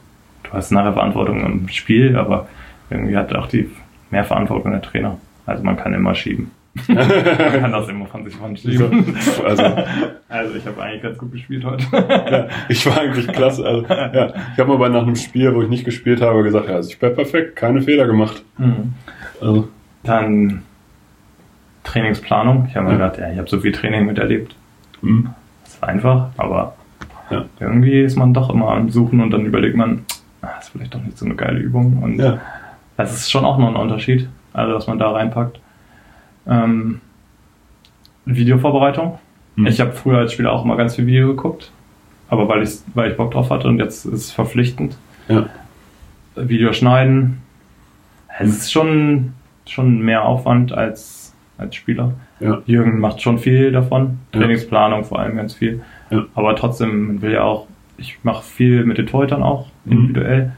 Du 0.44 0.52
hast 0.52 0.72
nachher 0.72 0.94
Verantwortung 0.94 1.44
im 1.44 1.68
Spiel, 1.68 2.16
aber 2.16 2.48
irgendwie 2.90 3.18
hat 3.18 3.34
auch 3.36 3.48
die 3.48 3.70
mehr 4.12 4.24
Verantwortung 4.24 4.72
der 4.72 4.82
Trainer. 4.82 5.18
Also 5.46 5.64
man 5.64 5.76
kann 5.78 5.94
immer 5.94 6.16
schieben. 6.16 6.52
man 6.88 6.98
kann 7.08 7.72
das 7.72 7.88
immer 7.88 8.06
von 8.08 8.24
sich 8.26 8.36
von 8.36 8.58
schieben. 8.58 9.16
also, 9.46 9.64
Also 10.30 10.56
ich 10.56 10.66
habe 10.66 10.82
eigentlich 10.82 11.04
ganz 11.04 11.18
gut 11.20 11.32
gespielt 11.32 11.64
heute. 11.66 11.86
ja, 11.94 12.48
ich 12.70 12.86
war 12.88 13.00
eigentlich 13.02 13.28
klasse. 13.28 13.64
Also, 13.66 13.86
ja, 13.88 14.34
ich 14.54 14.60
habe 14.60 14.70
mal 14.70 14.78
bei 14.78 14.90
nach 14.90 15.04
einem 15.04 15.16
Spiel, 15.16 15.54
wo 15.54 15.62
ich 15.62 15.70
nicht 15.70 15.86
gespielt 15.86 16.22
habe, 16.22 16.42
gesagt, 16.44 16.68
ja, 16.70 16.76
also 16.76 16.90
ich 16.90 16.98
bin 17.00 17.14
perfekt, 17.14 17.56
keine 17.56 17.82
Fehler 17.82 18.08
gemacht. 18.08 18.44
Mhm. 18.58 18.94
Also, 19.40 19.68
Dann 20.04 20.64
Trainingsplanung. 21.84 22.68
Ich 22.70 22.76
habe 22.76 22.86
mir 22.88 22.92
Ja. 22.94 22.98
gedacht, 22.98 23.20
ja, 23.20 23.32
ich 23.32 23.38
habe 23.38 23.50
so 23.50 23.60
viel 23.60 23.72
Training 23.72 24.06
miterlebt. 24.06 24.56
hm. 25.02 25.30
Das 25.66 25.82
war 25.82 25.90
einfach, 25.90 26.30
aber 26.38 26.76
Ja. 27.30 27.46
irgendwie 27.60 28.02
ist 28.02 28.16
man 28.16 28.34
doch 28.34 28.50
immer 28.50 28.70
am 28.70 28.90
Suchen 28.90 29.20
und 29.22 29.32
dann 29.32 29.46
überlegt 29.46 29.76
man, 29.76 30.06
ah, 30.42 30.48
das 30.56 30.66
ist 30.66 30.72
vielleicht 30.72 30.94
doch 30.94 31.02
nicht 31.04 31.18
so 31.18 31.26
eine 31.26 31.36
geile 31.36 31.60
Übung. 31.60 32.02
Und 32.02 32.20
ja. 32.20 32.40
das 32.98 33.14
ist 33.14 33.30
schon 33.32 33.44
auch 33.46 33.58
noch 33.58 33.68
ein 33.70 33.76
Unterschied, 33.76 34.28
also 34.54 34.76
was 34.76 34.88
man 34.88 35.00
da 35.00 35.12
reinpackt. 35.12 35.60
Ähm, 36.48 37.02
Videovorbereitung. 38.26 39.20
Hm. 39.56 39.68
Ich 39.68 39.80
habe 39.82 39.92
früher 39.94 40.20
als 40.20 40.34
Spieler 40.34 40.52
auch 40.52 40.64
immer 40.64 40.78
ganz 40.78 40.96
viel 40.96 41.06
Video 41.06 41.28
geguckt, 41.30 41.72
aber 42.30 42.48
weil 42.48 42.64
ich, 42.64 42.72
weil 42.94 43.12
ich 43.12 43.18
Bock 43.18 43.32
drauf 43.32 43.50
hatte 43.50 43.68
und 43.68 43.80
jetzt 43.80 44.06
ist 44.06 44.14
es 44.14 44.32
verpflichtend. 44.32 44.98
Ja. 45.28 45.48
Video 46.36 46.74
schneiden. 46.74 47.42
Es 48.40 48.50
ist 48.50 48.72
schon, 48.72 49.34
schon 49.68 50.00
mehr 50.02 50.26
Aufwand 50.26 50.72
als, 50.74 51.36
als 51.58 51.76
Spieler. 51.76 52.14
Ja. 52.40 52.62
Jürgen 52.66 53.00
macht 53.00 53.22
schon 53.22 53.38
viel 53.38 53.72
davon. 53.72 54.18
Trainingsplanung 54.32 55.06
vor 55.06 55.20
allem 55.20 55.36
ganz 55.38 55.54
viel. 55.54 55.82
Ja. 56.10 56.26
Aber 56.34 56.56
trotzdem, 56.56 57.08
man 57.08 57.22
will 57.22 57.32
ja 57.34 57.44
auch, 57.44 57.68
ich 57.98 58.18
mache 58.24 58.44
viel 58.44 58.84
mit 58.86 58.98
den 58.98 59.06
Torhütern 59.08 59.44
auch, 59.44 59.68
Mhm. 59.86 59.92
individuell. 59.92 60.54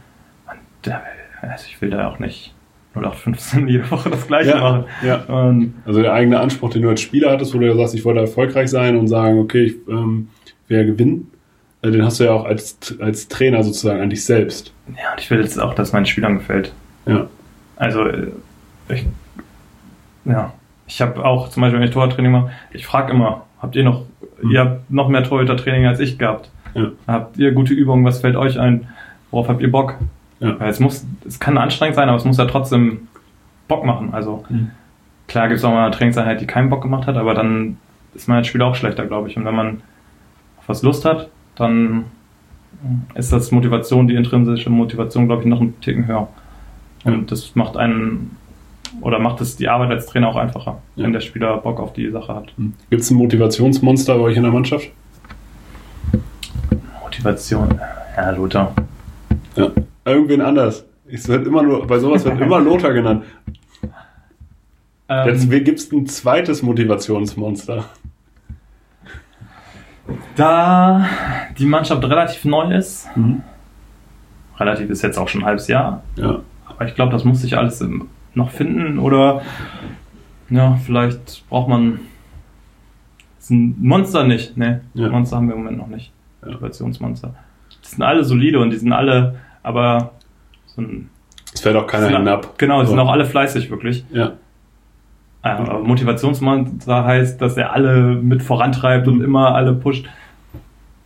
Und 0.47 0.57
da, 0.83 1.01
also 1.41 1.65
ich 1.67 1.81
will 1.81 1.89
da 1.89 2.07
auch 2.07 2.19
nicht 2.19 2.54
0815 2.95 3.67
jede 3.67 3.89
Woche 3.91 4.09
das 4.09 4.25
gleiche 4.27 4.51
Ja. 4.51 4.59
machen. 4.61 4.83
ja. 5.05 5.17
Und 5.25 5.73
Also 5.85 6.01
der 6.01 6.13
eigene 6.13 6.39
Anspruch, 6.39 6.69
den 6.71 6.81
du 6.81 6.89
als 6.89 7.01
Spieler 7.01 7.31
hattest, 7.31 7.53
wo 7.53 7.59
du 7.59 7.67
ja 7.67 7.75
sagst, 7.75 7.95
ich 7.95 8.05
wollte 8.05 8.21
erfolgreich 8.21 8.69
sein 8.69 8.95
und 8.97 9.07
sagen, 9.07 9.39
okay, 9.39 9.63
ich 9.63 9.75
ähm, 9.89 10.29
werde 10.67 10.87
gewinnen, 10.91 11.31
äh, 11.81 11.91
den 11.91 12.03
hast 12.03 12.19
du 12.19 12.23
ja 12.25 12.31
auch 12.31 12.45
als, 12.45 12.95
als 12.99 13.27
Trainer 13.27 13.63
sozusagen 13.63 14.01
an 14.01 14.09
dich 14.09 14.23
selbst. 14.25 14.73
ja, 14.89 15.11
und 15.13 15.19
ich 15.21 15.29
will 15.29 15.39
jetzt 15.39 15.59
auch, 15.59 15.73
dass 15.73 15.89
es 15.89 15.93
meinen 15.93 16.05
Spielern 16.05 16.37
gefällt. 16.39 16.71
Ja. 17.05 17.27
Also, 17.77 18.05
äh, 18.05 18.27
ich, 18.89 19.05
ja, 20.25 20.53
ich 20.87 21.01
habe 21.01 21.23
auch 21.23 21.49
zum 21.49 21.61
Beispiel, 21.61 21.79
wenn 21.79 21.87
ich 21.87 21.93
Torwarttraining 21.93 22.31
mache, 22.31 22.51
ich 22.71 22.85
frage 22.85 23.11
immer, 23.11 23.45
habt 23.61 23.75
ihr 23.75 23.83
noch, 23.83 24.03
Mhm. 24.41 24.51
ihr 24.51 24.59
habt 24.59 24.91
noch 24.91 25.07
mehr 25.07 25.23
Torhüter-Training 25.23 25.85
als 25.85 25.99
ich 25.99 26.17
gehabt? 26.17 26.49
Ja. 26.73 26.91
Habt 27.07 27.37
ihr 27.37 27.51
gute 27.53 27.73
Übungen? 27.73 28.03
Was 28.05 28.19
fällt 28.19 28.35
euch 28.35 28.59
ein? 28.59 28.87
Worauf 29.31 29.47
habt 29.47 29.61
ihr 29.61 29.71
Bock? 29.71 29.95
Ja. 30.39 30.59
Weil 30.59 30.69
es 30.69 30.79
muss, 30.79 31.05
es 31.25 31.39
kann 31.39 31.57
anstrengend 31.57 31.95
sein, 31.95 32.09
aber 32.09 32.17
es 32.17 32.25
muss 32.25 32.37
ja 32.37 32.45
trotzdem 32.45 33.07
Bock 33.67 33.85
machen. 33.85 34.13
Also, 34.13 34.43
Mhm. 34.49 34.71
klar 35.27 35.47
gibt 35.47 35.59
es 35.59 35.63
auch 35.65 35.71
mal 35.71 35.85
eine 35.85 35.91
Trainingseinheit, 35.95 36.41
die 36.41 36.45
keinen 36.47 36.69
Bock 36.69 36.81
gemacht 36.81 37.07
hat, 37.07 37.15
aber 37.17 37.33
dann 37.33 37.77
ist 38.13 38.27
man 38.27 38.37
als 38.37 38.47
Spieler 38.47 38.67
auch 38.67 38.75
schlechter, 38.75 39.05
glaube 39.05 39.29
ich. 39.29 39.37
Und 39.37 39.45
wenn 39.45 39.55
man 39.55 39.81
auf 40.57 40.67
was 40.67 40.83
Lust 40.83 41.05
hat, 41.05 41.29
dann 41.55 42.05
ist 43.15 43.31
das 43.31 43.51
Motivation, 43.51 44.07
die 44.07 44.15
intrinsische 44.15 44.69
Motivation, 44.69 45.27
glaube 45.27 45.41
ich, 45.43 45.47
noch 45.47 45.61
einen 45.61 45.79
Ticken 45.81 46.05
höher. 46.07 46.27
Und 47.05 47.31
das 47.31 47.55
macht 47.55 47.77
einen, 47.77 48.35
oder 49.01 49.19
macht 49.19 49.39
es 49.41 49.55
die 49.55 49.69
Arbeit 49.69 49.91
als 49.91 50.05
Trainer 50.05 50.27
auch 50.27 50.35
einfacher, 50.35 50.79
Ja. 50.95 51.03
wenn 51.05 51.13
der 51.13 51.21
Spieler 51.21 51.57
Bock 51.57 51.79
auf 51.79 51.93
die 51.93 52.09
Sache 52.11 52.35
hat. 52.35 52.53
Gibt 52.89 53.01
es 53.01 53.09
ein 53.09 53.17
Motivationsmonster 53.17 54.15
bei 54.15 54.21
euch 54.21 54.37
in 54.37 54.43
der 54.43 54.51
Mannschaft? 54.51 54.89
Motivation, 57.03 57.79
ja, 58.17 58.29
Lothar. 58.31 58.73
Ja. 59.55 59.67
Irgendwen 60.05 60.41
anders. 60.41 60.85
Es 61.07 61.27
wird 61.27 61.45
immer 61.47 61.61
nur, 61.63 61.85
bei 61.85 61.99
sowas 61.99 62.23
wird 62.25 62.39
immer 62.39 62.59
Lothar 62.59 62.93
genannt. 62.93 63.25
Ähm, 65.07 65.27
Jetzt 65.27 65.49
gibt 65.51 65.79
es 65.79 65.91
ein 65.91 66.07
zweites 66.07 66.63
Motivationsmonster. 66.63 67.85
da 70.35 71.05
die 71.57 71.65
Mannschaft 71.65 72.03
relativ 72.03 72.45
neu 72.45 72.71
ist, 72.75 73.07
Mhm. 73.15 73.41
relativ 74.57 74.89
ist 74.89 75.01
jetzt 75.01 75.17
auch 75.17 75.27
schon 75.27 75.41
ein 75.41 75.47
halbes 75.47 75.67
Jahr, 75.67 76.03
Ja. 76.15 76.39
aber 76.67 76.85
ich 76.85 76.95
glaube, 76.95 77.11
das 77.11 77.23
muss 77.23 77.41
sich 77.41 77.57
alles 77.57 77.83
noch 78.33 78.51
finden 78.51 78.99
oder 78.99 79.41
ja, 80.49 80.75
vielleicht 80.85 81.47
braucht 81.49 81.69
man 81.69 81.99
ist 83.39 83.49
ein 83.51 83.75
Monster 83.79 84.23
nicht. 84.25 84.57
Ne, 84.57 84.81
Ja. 84.93 85.09
Monster 85.09 85.37
haben 85.37 85.47
wir 85.47 85.55
im 85.55 85.61
Moment 85.61 85.77
noch 85.77 85.87
nicht. 85.87 86.11
Ja. 86.41 86.49
Motivationsmonster. 86.51 87.33
Die 87.83 87.87
sind 87.87 88.03
alle 88.03 88.23
solide 88.23 88.59
und 88.59 88.71
die 88.71 88.77
sind 88.77 88.91
alle, 88.91 89.35
aber 89.65 90.11
so 90.67 90.81
ein, 90.81 91.09
Es 91.53 91.61
fällt 91.61 91.75
auch 91.75 91.87
keiner 91.87 92.07
hinab. 92.17 92.57
Genau, 92.57 92.79
die 92.81 92.85
So. 92.87 92.91
sind 92.91 92.99
auch 92.99 93.11
alle 93.11 93.25
fleißig, 93.25 93.69
wirklich. 93.69 94.05
Ja. 94.11 94.33
Ja, 95.43 95.57
aber 95.59 95.79
Motivationsmonster 95.79 97.05
heißt, 97.05 97.39
dass 97.41 97.55
er 97.55 97.71
alle 97.73 98.15
mit 98.15 98.41
vorantreibt 98.41 99.07
und 99.07 99.21
immer 99.21 99.53
alle 99.53 99.73
pusht. 99.73 100.07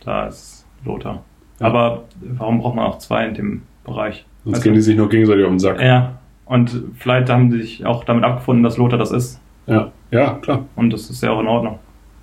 Da 0.04 0.26
ist 0.26 0.66
Lothar. 0.84 1.22
Ja. 1.60 1.66
Aber 1.66 2.04
warum 2.22 2.60
braucht 2.60 2.74
man 2.74 2.86
auch 2.86 2.98
zwei 2.98 3.26
in 3.26 3.34
dem 3.34 3.62
Bereich? 3.84 4.24
Sonst 4.44 4.54
Also- 4.56 4.64
gehen 4.64 4.74
die 4.74 4.80
sich 4.80 4.96
nur 4.96 5.08
gegenseitig 5.10 5.44
auf 5.44 5.50
den 5.50 5.58
Sack. 5.58 5.80
Ja, 5.82 6.12
und 6.46 6.82
vielleicht 6.96 7.28
haben 7.28 7.50
sie 7.50 7.60
sich 7.60 7.84
auch 7.84 8.04
damit 8.04 8.24
abgefunden, 8.24 8.62
dass 8.64 8.78
Lothar 8.78 8.98
das 8.98 9.10
ist. 9.12 9.40
Ja, 9.66 9.92
ja 10.10 10.34
klar. 10.40 10.64
Und 10.74 10.90
das 10.92 11.10
ist 11.10 11.22
ja 11.22 11.30
auch 11.32 11.40
in 11.40 11.46
Ordnung. 11.46 11.78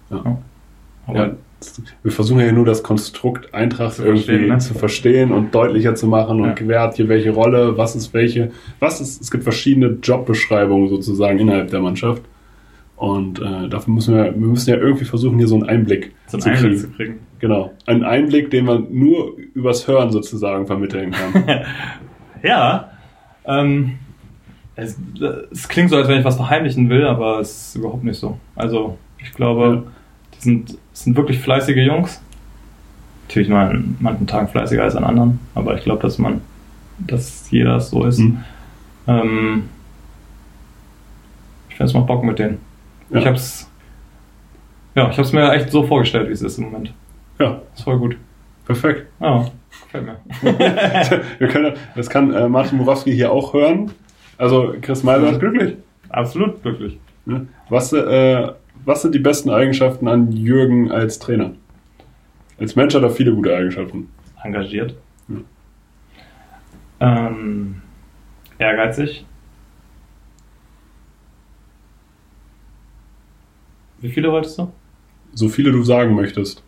Ja. 0.10 0.38
Aber 1.06 1.18
Ja, 1.28 1.30
wir 2.04 2.12
versuchen 2.12 2.40
ja 2.40 2.52
nur 2.52 2.66
das 2.66 2.84
Konstrukt 2.84 3.54
Eintracht 3.54 3.96
Zu 3.96 4.04
irgendwie 4.06 4.24
verstehen, 4.26 4.48
ne? 4.50 4.58
zu 4.60 4.74
verstehen 4.76 5.32
und 5.32 5.56
deutlicher 5.56 5.96
zu 5.96 6.06
machen 6.08 6.42
und 6.42 6.60
Ja. 6.60 6.68
wer 6.68 6.82
hat 6.82 6.96
hier 6.96 7.08
welche 7.10 7.32
Rolle, 7.32 7.78
was 7.78 7.96
ist 7.96 8.14
welche, 8.14 8.52
was 8.80 9.02
ist, 9.02 9.22
es 9.22 9.32
gibt 9.32 9.44
verschiedene 9.44 9.98
Jobbeschreibungen 10.04 10.90
sozusagen 10.90 11.40
innerhalb 11.40 11.70
der 11.72 11.80
Mannschaft. 11.82 12.22
Und 12.96 13.40
äh, 13.40 13.70
dafür 13.70 13.94
müssen 13.94 14.16
wir, 14.16 14.24
wir 14.26 14.48
müssen 14.48 14.70
ja 14.72 14.78
irgendwie 14.78 15.06
versuchen, 15.06 15.38
hier 15.38 15.48
so 15.48 15.54
einen 15.56 15.70
Einblick 15.70 16.14
so 16.28 16.38
einen 16.38 16.42
zu 16.42 16.50
Einblick 16.50 16.72
kriegen. 16.72 16.78
zu 16.82 16.90
kriegen. 16.90 17.20
Genau. 17.40 17.72
Einen 17.86 18.04
Einblick, 18.04 18.50
den 18.50 18.66
man 18.66 18.88
nur 18.92 19.36
übers 19.54 19.88
Hören 19.88 20.12
sozusagen 20.12 20.66
vermitteln 20.68 21.12
kann. 21.12 21.44
Ja, 22.44 22.92
ähm, 23.46 23.94
es, 24.76 24.96
es 25.52 25.68
klingt 25.68 25.90
so, 25.90 25.96
als 25.96 26.08
wenn 26.08 26.20
ich 26.20 26.26
was 26.26 26.36
verheimlichen 26.36 26.88
will, 26.90 27.04
aber 27.06 27.40
es 27.40 27.70
ist 27.70 27.76
überhaupt 27.78 28.04
nicht 28.04 28.20
so. 28.20 28.38
Also, 28.56 28.98
ich 29.18 29.34
glaube, 29.34 29.84
Ja. 29.86 29.92
Sind, 30.40 30.78
sind 30.94 31.16
wirklich 31.16 31.40
fleißige 31.40 31.78
Jungs. 31.78 32.22
Natürlich 33.28 33.50
mal 33.50 33.70
an 33.70 33.98
manchen 34.00 34.28
Tagen 34.28 34.48
fleißiger 34.48 34.84
als 34.84 34.96
an 34.96 35.04
anderen, 35.04 35.40
aber 35.54 35.76
ich 35.76 35.84
glaube, 35.84 36.02
dass 36.02 36.18
man, 36.18 36.42
dass 37.00 37.50
jeder 37.52 37.80
so 37.80 38.06
ist. 38.06 38.20
Mhm. 38.20 38.44
Ähm, 39.08 39.64
ich 41.70 41.76
finde 41.76 41.90
es 41.90 41.94
mal 41.94 42.02
Bock 42.02 42.24
mit 42.24 42.40
denen. 42.40 42.60
Ja. 43.10 43.20
Ich 43.20 43.28
hab's, 43.28 43.70
ja, 44.96 45.10
ich 45.10 45.18
hab's 45.18 45.32
mir 45.34 45.52
echt 45.54 45.72
so 45.72 45.84
vorgestellt, 45.84 46.30
wie 46.30 46.34
es 46.34 46.42
ist 46.42 46.58
im 46.58 46.66
Moment. 46.66 46.94
ja, 47.40 47.62
Ist 47.76 47.84
voll 47.84 47.98
gut. 48.00 48.18
perfekt. 48.66 49.06
Ja, 49.20 49.46
gefällt 49.84 50.06
mir. 50.06 50.18
wir 51.40 51.48
können, 51.50 51.74
das 51.96 52.10
kann 52.10 52.34
äh, 52.34 52.48
Martin 52.50 52.78
Murawski 52.78 53.14
hier 53.14 53.32
auch 53.32 53.54
hören. 53.54 53.92
Also 54.38 54.74
Chris 54.82 55.04
Meiser 55.04 55.32
ist 55.32 55.40
glücklich. 55.40 55.76
Absolut 56.10 56.62
glücklich. 56.62 56.98
Was, 57.70 57.92
äh, 57.92 58.52
was 58.86 59.02
sind 59.02 59.14
die 59.16 59.20
besten 59.20 59.50
Eigenschaften 59.50 60.08
an 60.08 60.32
Jürgen 60.32 60.92
als 60.92 61.20
Trainer? 61.20 61.52
Als 62.60 62.76
Mensch 62.76 62.96
hat 62.96 63.04
er 63.04 63.10
viele 63.10 63.34
gute 63.34 63.56
Eigenschaften. 63.56 64.10
engagiert. 64.44 64.96
Ja. 65.28 65.38
Ähm, 67.28 67.82
ehrgeizig. 68.58 69.26
Wie 74.00 74.10
viele 74.10 74.32
wolltest 74.32 74.58
du? 74.60 74.72
So 75.34 75.50
viele 75.50 75.72
du 75.72 75.84
sagen 75.84 76.16
möchtest. 76.16 76.64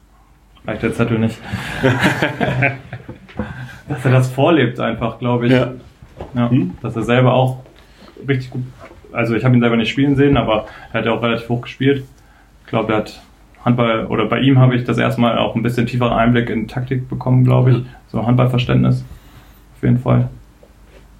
Reicht 0.66 0.84
der 0.84 0.94
Zettel 0.94 1.20
nicht. 1.20 1.38
Dass 3.88 4.06
er 4.06 4.12
das 4.12 4.30
vorlebt 4.32 4.80
einfach, 4.80 5.18
glaube 5.20 5.48
ich. 5.48 5.52
Ja. 5.52 5.74
Ja, 6.36 6.50
Hm? 6.50 6.76
Dass 6.82 6.96
er 6.96 7.04
selber 7.04 7.34
auch 7.34 7.64
richtig 8.28 8.50
gut. 8.52 8.64
Also 9.12 9.36
ich 9.36 9.44
habe 9.44 9.56
ihn 9.56 9.62
selber 9.62 9.76
nicht 9.78 9.90
spielen 9.90 10.16
sehen, 10.16 10.38
aber 10.38 10.66
er 10.94 11.00
hat 11.00 11.06
ja 11.06 11.14
auch 11.14 11.22
relativ 11.22 11.50
hoch 11.50 11.62
gespielt. 11.62 12.04
Ich 12.64 12.70
glaube, 12.70 12.94
er 12.94 13.00
hat 13.00 13.22
Handball, 13.66 14.06
oder 14.06 14.26
bei 14.26 14.40
ihm 14.40 14.60
habe 14.60 14.76
ich 14.76 14.84
das 14.84 14.98
erstmal 14.98 15.38
auch 15.38 15.56
ein 15.56 15.64
bisschen 15.64 15.86
tieferen 15.86 16.14
Einblick 16.14 16.50
in 16.50 16.68
Taktik 16.68 17.10
bekommen, 17.10 17.44
glaube 17.44 17.72
ich. 17.72 17.78
Ja. 17.78 17.84
So 18.12 18.26
Handballverständnis. 18.26 19.04
Auf 19.76 19.84
jeden 19.84 20.00
Fall. 20.00 20.30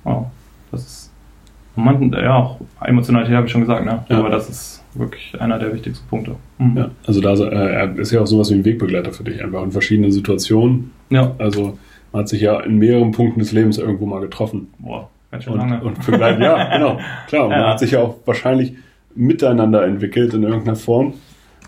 Oh, 0.06 0.26
das 0.72 0.86
ist. 0.86 1.12
und 1.76 1.84
Man, 1.84 2.12
ja, 2.12 2.36
auch 2.36 2.60
Emotionalität 2.84 3.36
habe 3.36 3.46
ich 3.48 3.52
schon 3.52 3.62
gesagt, 3.62 3.86
ne? 3.86 4.06
Ja. 4.10 4.20
Aber 4.20 4.30
das 4.30 4.50
ist 4.50 4.84
wirklich 4.94 5.40
einer 5.40 5.60
der 5.60 5.74
wichtigsten 5.74 6.08
Punkte. 6.08 6.36
Mhm. 6.58 6.78
Ja. 6.78 6.90
Also 7.06 7.22
da 7.22 7.34
äh, 7.34 7.74
er 7.74 7.98
ist 7.98 8.12
ja 8.12 8.22
auch 8.22 8.28
sowas 8.28 8.50
wie 8.52 8.56
ein 8.56 8.66
Wegbegleiter 8.66 9.12
für 9.12 9.24
dich 9.24 9.44
einfach 9.44 9.64
in 9.64 9.72
verschiedenen 9.72 10.12
Situationen. 10.12 10.92
ja. 11.10 11.34
Also 11.38 11.78
man 12.12 12.22
hat 12.22 12.30
sich 12.30 12.42
ja 12.42 12.60
in 12.62 12.80
mehreren 12.80 13.12
Punkten 13.12 13.40
des 13.40 13.52
Lebens 13.52 13.78
irgendwo 13.78 14.08
mal 14.08 14.20
getroffen. 14.20 14.70
Boah, 14.80 15.10
ganz 15.32 15.44
schön 15.44 15.54
Und, 15.54 15.60
lange. 15.60 15.82
und 15.84 16.06
begleitet, 16.06 16.42
ja, 16.42 16.74
genau. 16.78 17.00
Klar, 17.28 17.44
und 17.46 17.50
man 17.52 17.60
Ja. 17.60 17.70
hat 17.70 17.80
sich 17.80 17.92
ja 17.92 18.00
auch 18.02 18.16
wahrscheinlich 18.26 18.74
miteinander 19.16 19.86
entwickelt 19.86 20.34
in 20.34 20.44
irgendeiner 20.44 20.76
Form. 20.76 21.14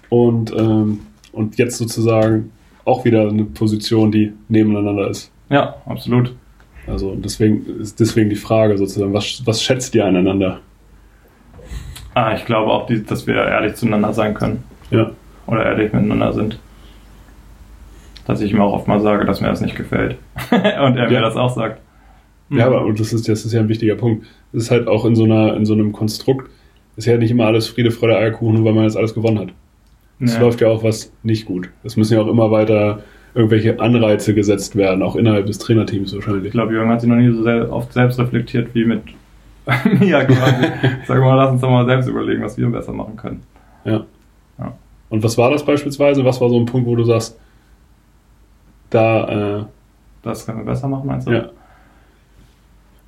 Und, 0.10 0.52
ähm, 0.56 1.00
und 1.32 1.58
jetzt 1.58 1.78
sozusagen 1.78 2.52
auch 2.86 3.06
wieder 3.06 3.30
eine 3.30 3.44
Position, 3.46 4.12
die 4.12 4.34
nebeneinander 4.50 5.10
ist. 5.10 5.32
ja, 5.50 5.76
absolut. 5.86 6.36
Also 6.88 7.14
deswegen 7.16 7.64
ist 7.80 8.00
deswegen 8.00 8.30
die 8.32 8.36
Frage 8.36 8.76
sozusagen, 8.78 9.14
was, 9.14 9.44
was 9.46 9.62
schätzt 9.62 9.94
ihr 9.94 10.04
aneinander? 10.04 10.60
Ah, 12.16 12.34
ich 12.34 12.44
glaube 12.46 12.72
auch, 12.72 12.88
die, 12.88 13.04
dass 13.06 13.28
wir 13.28 13.36
ehrlich 13.36 13.76
zueinander 13.76 14.12
sein 14.14 14.34
können. 14.34 14.64
Ja. 14.90 15.12
Oder 15.46 15.66
ehrlich 15.66 15.94
miteinander 15.94 16.34
sind. 16.34 16.60
Dass 18.26 18.42
ich 18.42 18.52
ihm 18.52 18.60
auch 18.62 18.74
oft 18.74 18.88
mal 18.88 19.00
sage, 19.00 19.26
dass 19.26 19.42
mir 19.42 19.48
das 19.48 19.62
nicht 19.62 19.76
gefällt. 19.76 20.18
Und 20.52 20.98
er 20.98 21.08
mir 21.08 21.12
Ja. 21.14 21.22
das 21.22 21.36
auch 21.36 21.54
sagt. 21.56 21.80
Mhm. 22.52 22.58
Ja, 22.60 22.68
aber 22.68 22.86
und 22.86 23.00
das 23.00 23.14
ist, 23.14 23.28
das 23.28 23.46
ist 23.46 23.54
ja 23.54 23.62
ein 23.62 23.70
wichtiger 23.70 23.96
Punkt. 23.96 24.26
Es 24.54 24.64
ist 24.64 24.72
halt 24.72 24.88
auch 24.88 25.06
in 25.06 25.16
so 25.16 25.24
einer, 25.24 25.56
in 25.56 25.66
so 25.66 25.74
einem 25.74 25.92
Konstrukt, 25.94 26.50
ist 26.98 27.06
ja 27.06 27.18
nicht 27.18 27.32
immer 27.32 27.46
alles 27.46 27.68
Friede, 27.68 27.92
Freude, 27.92 28.18
Eierkuchen, 28.18 28.56
nur 28.56 28.66
weil 28.66 28.74
man 28.74 28.84
jetzt 28.84 28.98
alles 28.98 29.14
gewonnen 29.14 29.40
hat. 29.40 29.50
Es 30.20 30.36
Ja. 30.36 30.42
läuft 30.42 30.62
ja 30.62 30.68
auch 30.68 30.84
was 30.84 31.12
nicht 31.24 31.46
gut. 31.46 31.70
Es 31.84 31.98
müssen 31.98 32.14
ja 32.14 32.22
auch 32.22 32.28
immer 32.28 32.52
weiter 32.52 33.02
irgendwelche 33.34 33.80
Anreize 33.80 34.34
gesetzt 34.36 34.76
werden, 34.76 35.02
auch 35.02 35.16
innerhalb 35.16 35.46
des 35.46 35.58
Trainerteams 35.58 36.14
wahrscheinlich. 36.14 36.46
Ich 36.48 36.52
glaube, 36.52 36.74
Jürgen 36.74 36.90
hat 36.90 37.00
sich 37.02 37.10
noch 37.10 37.16
nie 37.16 37.32
so 37.32 37.42
sehr 37.44 37.72
oft 37.72 37.94
selbst 37.94 38.20
reflektiert 38.20 38.76
wie 38.76 38.84
mit 38.84 39.02
mir 40.00 40.26
quasi. 40.26 40.66
Sag 41.08 41.20
mal, 41.20 41.36
lass 41.36 41.52
uns 41.54 41.62
doch 41.62 41.70
mal 41.70 41.86
selbst 41.86 42.08
überlegen, 42.10 42.44
was 42.44 42.58
wir 42.58 42.68
besser 42.68 42.92
machen 42.92 43.16
können. 43.16 43.42
Ja. 43.86 44.04
Ja. 44.60 44.74
Und 45.10 45.24
was 45.24 45.38
war 45.38 45.50
das 45.52 45.66
beispielsweise? 45.66 46.26
Was 46.26 46.42
war 46.42 46.50
so 46.50 46.60
ein 46.60 46.66
Punkt, 46.66 46.86
wo 46.88 46.96
du 46.98 47.06
sagst, 47.06 47.40
da, 48.90 49.60
äh, 49.60 49.66
Das 50.24 50.46
können 50.46 50.60
wir 50.60 50.66
besser 50.66 50.88
machen, 50.90 51.08
meinst 51.08 51.28
du? 51.28 51.32
ja. 51.32 51.50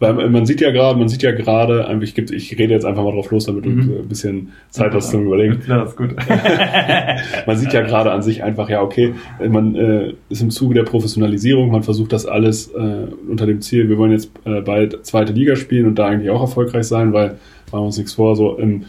Weil 0.04 0.30
man 0.30 0.46
sieht 0.46 0.62
ja 0.62 0.72
gerade, 0.72 1.00
man 1.00 1.08
sieht 1.10 1.24
ja 1.24 1.32
gerade, 1.32 1.88
ich, 2.02 2.18
ich 2.18 2.60
rede 2.60 2.74
jetzt 2.74 2.86
einfach 2.86 3.04
mal 3.04 3.12
drauf 3.12 3.32
los, 3.32 3.46
damit 3.46 3.66
Mhm. 3.66 3.88
du 3.88 4.00
ein 4.00 4.08
bisschen 4.08 4.50
Zeit 4.70 4.94
hast 4.94 5.12
zum 5.12 5.26
Überlegen. 5.26 5.60
Ja, 5.68 5.80
das 5.80 5.92
ist 5.92 5.98
gut. 5.98 6.16
Man 7.48 7.58
sieht 7.58 7.74
ja 7.74 7.82
gerade 7.82 8.12
an 8.12 8.22
sich 8.22 8.44
einfach, 8.44 8.70
ja, 8.70 8.82
okay, 8.82 9.14
man 9.48 9.76
äh, 9.76 10.14
ist 10.30 10.42
im 10.42 10.50
Zuge 10.50 10.74
der 10.76 10.84
Professionalisierung, 10.84 11.72
man 11.72 11.84
versucht 11.84 12.14
das 12.14 12.26
alles 12.26 12.68
äh, 12.70 13.08
unter 13.30 13.46
dem 13.46 13.62
Ziel, 13.62 13.90
wir 13.90 13.98
wollen 13.98 14.12
jetzt 14.12 14.32
äh, 14.46 14.62
bald 14.62 15.06
zweite 15.06 15.34
Liga 15.34 15.56
spielen 15.56 15.86
und 15.88 16.00
da 16.00 16.08
eigentlich 16.08 16.30
auch 16.30 16.42
erfolgreich 16.42 16.86
sein, 16.86 17.14
weil 17.14 17.38
machen 17.72 17.82
wir 17.82 17.86
uns 17.86 17.98
nichts 17.98 18.14
vor, 18.14 18.36
so 18.36 18.58
im 18.58 18.84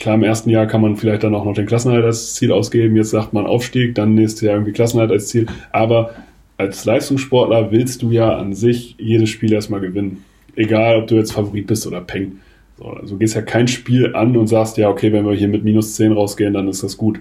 Klar, 0.00 0.14
im 0.14 0.22
ersten 0.24 0.48
Jahr 0.48 0.66
kann 0.66 0.80
man 0.80 0.96
vielleicht 0.96 1.22
dann 1.22 1.34
auch 1.34 1.44
noch 1.44 1.52
den 1.54 1.66
Klassenhalt 1.66 2.02
als 2.04 2.34
Ziel 2.34 2.50
ausgeben. 2.50 2.96
Jetzt 2.96 3.10
sagt 3.10 3.34
man 3.34 3.46
Aufstieg, 3.46 3.94
dann 3.94 4.14
nächstes 4.14 4.40
Jahr 4.40 4.54
irgendwie 4.54 4.72
Klassenhalt 4.72 5.10
als 5.10 5.28
Ziel. 5.28 5.46
Aber 5.70 6.12
als 6.56 6.84
Leistungssportler 6.86 7.70
willst 7.70 8.00
du 8.02 8.10
ja 8.10 8.34
an 8.36 8.54
sich 8.54 8.96
jedes 8.98 9.28
Spiel 9.28 9.52
erstmal 9.52 9.80
gewinnen. 9.80 10.24
Egal, 10.56 10.98
ob 10.98 11.06
du 11.06 11.16
jetzt 11.16 11.32
Favorit 11.32 11.66
bist 11.66 11.86
oder 11.86 12.00
Peng. 12.00 12.40
So, 12.78 12.84
also 12.86 13.14
du 13.14 13.18
gehst 13.18 13.34
ja 13.34 13.42
kein 13.42 13.68
Spiel 13.68 14.14
an 14.14 14.36
und 14.36 14.46
sagst, 14.46 14.76
ja, 14.76 14.88
okay, 14.88 15.12
wenn 15.12 15.26
wir 15.26 15.34
hier 15.34 15.48
mit 15.48 15.64
minus 15.64 15.94
10 15.94 16.12
rausgehen, 16.12 16.54
dann 16.54 16.68
ist 16.68 16.82
das 16.82 16.96
gut. 16.96 17.20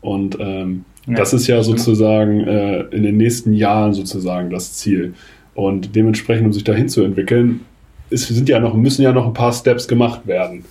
Und 0.00 0.38
ähm, 0.40 0.84
Ja, 1.06 1.14
das 1.14 1.32
ist 1.32 1.46
ja 1.46 1.62
sozusagen 1.62 2.40
äh, 2.40 2.80
in 2.90 3.02
den 3.02 3.16
nächsten 3.16 3.52
Jahren 3.52 3.92
sozusagen 3.92 4.50
das 4.50 4.74
Ziel. 4.74 5.14
Und 5.54 5.94
dementsprechend, 5.94 6.46
um 6.46 6.52
sich 6.52 6.64
dahin 6.64 6.88
zu 6.88 7.02
entwickeln, 7.02 7.60
ist, 8.08 8.28
sind 8.28 8.48
ja 8.48 8.60
noch, 8.60 8.74
müssen 8.74 9.02
ja 9.02 9.12
noch 9.12 9.26
ein 9.26 9.34
paar 9.34 9.52
Steps 9.52 9.88
gemacht 9.88 10.26
werden. 10.26 10.64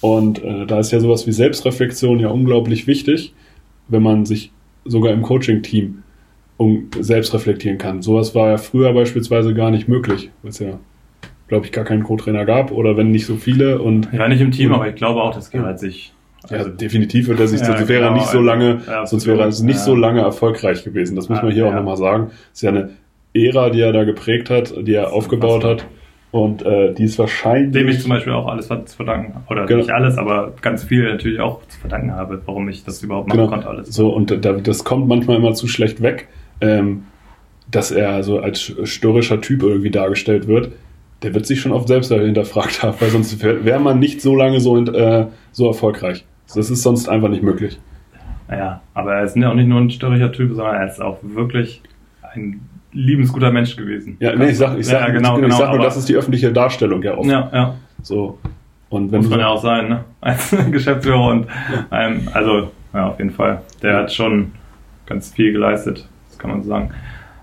Und 0.00 0.42
äh, 0.44 0.66
da 0.66 0.78
ist 0.78 0.92
ja 0.92 1.00
sowas 1.00 1.26
wie 1.26 1.32
Selbstreflexion 1.32 2.20
ja 2.20 2.28
unglaublich 2.28 2.86
wichtig, 2.86 3.34
wenn 3.88 4.02
man 4.02 4.26
sich 4.26 4.52
sogar 4.84 5.12
im 5.12 5.22
Coaching-Team 5.22 6.02
um, 6.56 6.88
selbst 7.00 7.34
reflektieren 7.34 7.78
kann. 7.78 8.02
Sowas 8.02 8.34
war 8.34 8.48
ja 8.50 8.58
früher 8.58 8.92
beispielsweise 8.92 9.54
gar 9.54 9.70
nicht 9.70 9.88
möglich, 9.88 10.30
weil 10.42 10.50
es 10.50 10.58
ja, 10.58 10.78
glaube 11.48 11.66
ich, 11.66 11.72
gar 11.72 11.84
keinen 11.84 12.02
Co-Trainer 12.02 12.44
gab 12.44 12.70
oder 12.72 12.96
wenn 12.96 13.10
nicht 13.10 13.26
so 13.26 13.36
viele. 13.36 13.80
Und 13.80 14.08
Ja, 14.12 14.28
nicht 14.28 14.40
im 14.40 14.50
Team, 14.52 14.72
aber 14.72 14.88
ich 14.88 14.94
glaube 14.94 15.22
auch, 15.22 15.34
das 15.34 15.50
gehört 15.50 15.78
sich. 15.80 16.12
ja, 16.50 16.64
definitiv 16.64 17.28
wird 17.28 17.40
er 17.40 17.48
sich, 17.48 17.60
Ja, 17.60 17.66
sonst 17.66 17.88
wäre 17.88 18.02
er 18.04 18.08
genau, 18.08 18.14
nicht 18.20 18.26
so 18.30 18.38
also, 18.38 18.42
lange, 18.42 18.80
ja, 18.86 19.06
sonst 19.06 19.26
wäre 19.26 19.40
er 19.40 19.46
nicht 19.46 19.78
so 19.80 19.94
lange 19.94 20.20
erfolgreich 20.20 20.84
gewesen. 20.84 21.16
Das 21.16 21.28
muss 21.28 21.42
man 21.42 21.50
hier 21.52 21.66
auch 21.66 21.74
nochmal 21.74 21.96
sagen. 21.96 22.30
Es 22.52 22.58
ist 22.58 22.62
ja 22.62 22.70
eine 22.70 22.90
Ära, 23.34 23.70
die 23.70 23.80
er 23.80 23.92
da 23.92 24.04
geprägt 24.04 24.50
hat, 24.50 24.72
die 24.86 24.94
er 24.94 25.12
aufgebaut 25.12 25.64
hat. 25.64 25.86
Und 26.30 26.60
äh, 26.62 26.92
die 26.92 27.04
ist 27.04 27.18
wahrscheinlich. 27.18 27.72
Dem 27.72 27.88
ich 27.88 28.00
zum 28.00 28.10
Beispiel 28.10 28.34
auch 28.34 28.46
alles 28.48 28.68
zu 28.68 28.96
verdanken 28.96 29.44
Oder 29.48 29.64
Genau. 29.64 29.80
nicht 29.80 29.90
alles, 29.90 30.18
aber 30.18 30.52
ganz 30.60 30.84
viel 30.84 31.04
natürlich 31.04 31.40
auch 31.40 31.60
zu 31.68 31.80
verdanken 31.80 32.12
habe, 32.14 32.42
warum 32.44 32.68
ich 32.68 32.84
das 32.84 33.02
überhaupt 33.02 33.28
machen 33.28 33.38
Genau. 33.38 33.50
konnte. 33.50 33.66
Alles. 33.66 33.88
So, 33.94 34.10
und 34.10 34.44
da, 34.44 34.52
das 34.52 34.84
kommt 34.84 35.08
manchmal 35.08 35.38
immer 35.38 35.54
zu 35.54 35.66
schlecht 35.68 36.02
weg, 36.02 36.28
ähm, 36.60 37.04
dass 37.70 37.90
er 37.90 38.22
so 38.24 38.40
als 38.40 38.60
störrischer 38.84 39.40
Typ 39.40 39.62
irgendwie 39.62 39.90
dargestellt 39.90 40.46
wird. 40.48 40.72
Der 41.22 41.34
wird 41.34 41.46
sich 41.46 41.60
schon 41.60 41.72
oft 41.72 41.88
selbst 41.88 42.12
hinterfragt 42.12 42.82
haben, 42.82 42.96
weil 43.00 43.10
sonst 43.10 43.42
wäre 43.42 43.64
wär 43.64 43.80
man 43.80 43.98
nicht 43.98 44.20
so 44.20 44.36
lange 44.36 44.60
so, 44.60 44.76
äh, 44.76 45.26
so 45.52 45.66
erfolgreich. 45.66 46.24
Das 46.54 46.70
ist 46.70 46.82
sonst 46.82 47.08
einfach 47.08 47.28
nicht 47.28 47.42
möglich. 47.42 47.78
Naja, 48.48 48.80
aber 48.94 49.14
er 49.16 49.24
ist 49.24 49.36
ja 49.36 49.50
auch 49.50 49.54
nicht 49.54 49.68
nur 49.68 49.80
ein 49.80 49.90
störriger 49.90 50.32
Typ, 50.32 50.54
sondern 50.54 50.76
er 50.76 50.86
ist 50.86 51.00
auch 51.02 51.18
wirklich 51.22 51.82
ein 52.34 52.60
liebensguter 52.92 53.50
Mensch 53.50 53.76
gewesen. 53.76 54.16
Ja, 54.20 54.34
nee, 54.34 54.46
ich 54.50 54.58
sag, 54.58 54.78
ich 54.78 54.86
sag, 54.86 55.00
ja, 55.00 55.10
genau, 55.10 55.36
ich 55.36 55.42
genau, 55.42 55.56
sag 55.56 55.66
nur, 55.66 55.74
aber- 55.74 55.84
das 55.84 55.96
ist 55.98 56.08
die 56.08 56.14
öffentliche 56.16 56.52
Darstellung 56.52 57.02
ja 57.02 57.16
oft. 57.16 57.28
Ja, 57.28 57.50
ja. 57.52 57.74
So. 58.02 58.38
Und 58.88 59.12
wenn 59.12 59.20
Muss 59.20 59.28
man 59.28 59.40
ja 59.40 59.48
auch 59.48 59.60
sein, 59.62 59.88
ne? 59.88 60.04
Als 60.22 60.56
Geschäftsführer 60.70 61.26
und 61.28 61.46
ähm, 61.92 62.28
also, 62.32 62.70
ja, 62.94 63.08
auf 63.08 63.18
jeden 63.18 63.30
Fall. 63.32 63.60
Der 63.82 63.96
hat 63.98 64.12
schon 64.12 64.52
ganz 65.04 65.30
viel 65.30 65.52
geleistet, 65.52 66.08
das 66.30 66.38
kann 66.38 66.50
man 66.50 66.62
so 66.62 66.70
sagen. 66.70 66.90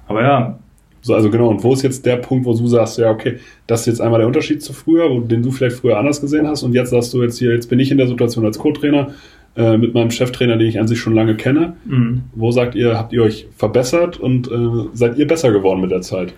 Aber 0.07 0.23
ja, 0.23 0.57
So, 1.05 1.13
also 1.13 1.29
genau, 1.29 1.49
und 1.49 1.63
wo 1.63 1.71
ist 1.71 1.83
jetzt 1.83 2.03
der 2.07 2.15
Punkt, 2.15 2.47
wo 2.47 2.53
du 2.57 2.65
sagst, 2.65 2.97
ja, 2.97 3.11
okay, 3.11 3.37
das 3.67 3.81
ist 3.81 3.85
jetzt 3.85 4.01
einmal 4.01 4.21
der 4.21 4.25
Unterschied 4.27 4.63
zu 4.63 4.73
früher, 4.73 5.07
wo, 5.11 5.19
den 5.19 5.43
du 5.43 5.51
vielleicht 5.51 5.75
früher 5.75 5.99
anders 5.99 6.19
gesehen 6.19 6.47
hast, 6.47 6.63
und 6.63 6.73
jetzt 6.73 6.89
sagst 6.89 7.13
du 7.13 7.21
jetzt 7.21 7.37
hier, 7.37 7.53
jetzt 7.53 7.69
bin 7.69 7.77
ich 7.77 7.91
in 7.91 7.99
der 7.99 8.07
Situation 8.07 8.43
als 8.43 8.57
Co-Trainer 8.57 9.09
äh, 9.55 9.77
mit 9.77 9.93
meinem 9.93 10.09
Cheftrainer, 10.09 10.57
den 10.57 10.67
ich 10.67 10.79
an 10.79 10.87
sich 10.87 10.99
schon 10.99 11.13
lange 11.13 11.35
kenne. 11.35 11.75
mh. 11.85 12.21
Wo 12.33 12.49
sagt 12.49 12.73
ihr, 12.73 12.97
habt 12.97 13.13
ihr 13.13 13.21
euch 13.21 13.45
verbessert 13.55 14.19
und 14.19 14.47
äh, 14.47 14.89
seid 14.93 15.19
ihr 15.19 15.27
besser 15.27 15.51
geworden 15.51 15.79
mit 15.79 15.91
der 15.91 16.01
Zeit? 16.01 16.33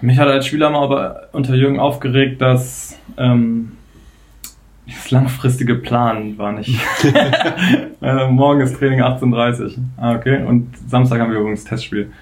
Mich 0.00 0.16
hat 0.16 0.28
als 0.28 0.46
Spieler 0.46 0.70
mal 0.70 0.84
aber 0.84 1.28
unter 1.32 1.56
Jürgen 1.56 1.80
aufgeregt, 1.80 2.40
dass 2.40 2.96
ähm, 3.18 3.72
das 4.86 5.10
langfristige 5.10 5.74
Plan 5.74 6.38
war 6.38 6.52
nicht. 6.52 6.70
äh, 8.00 8.28
morgen 8.28 8.60
ist 8.60 8.78
Training 8.78 9.02
18.30 9.02 9.60
Uhr. 9.60 9.72
Ah, 9.96 10.14
okay. 10.14 10.44
Und 10.46 10.68
Samstag 10.88 11.18
haben 11.18 11.32
wir 11.32 11.40
übrigens 11.40 11.64
Testspiel. 11.64 12.12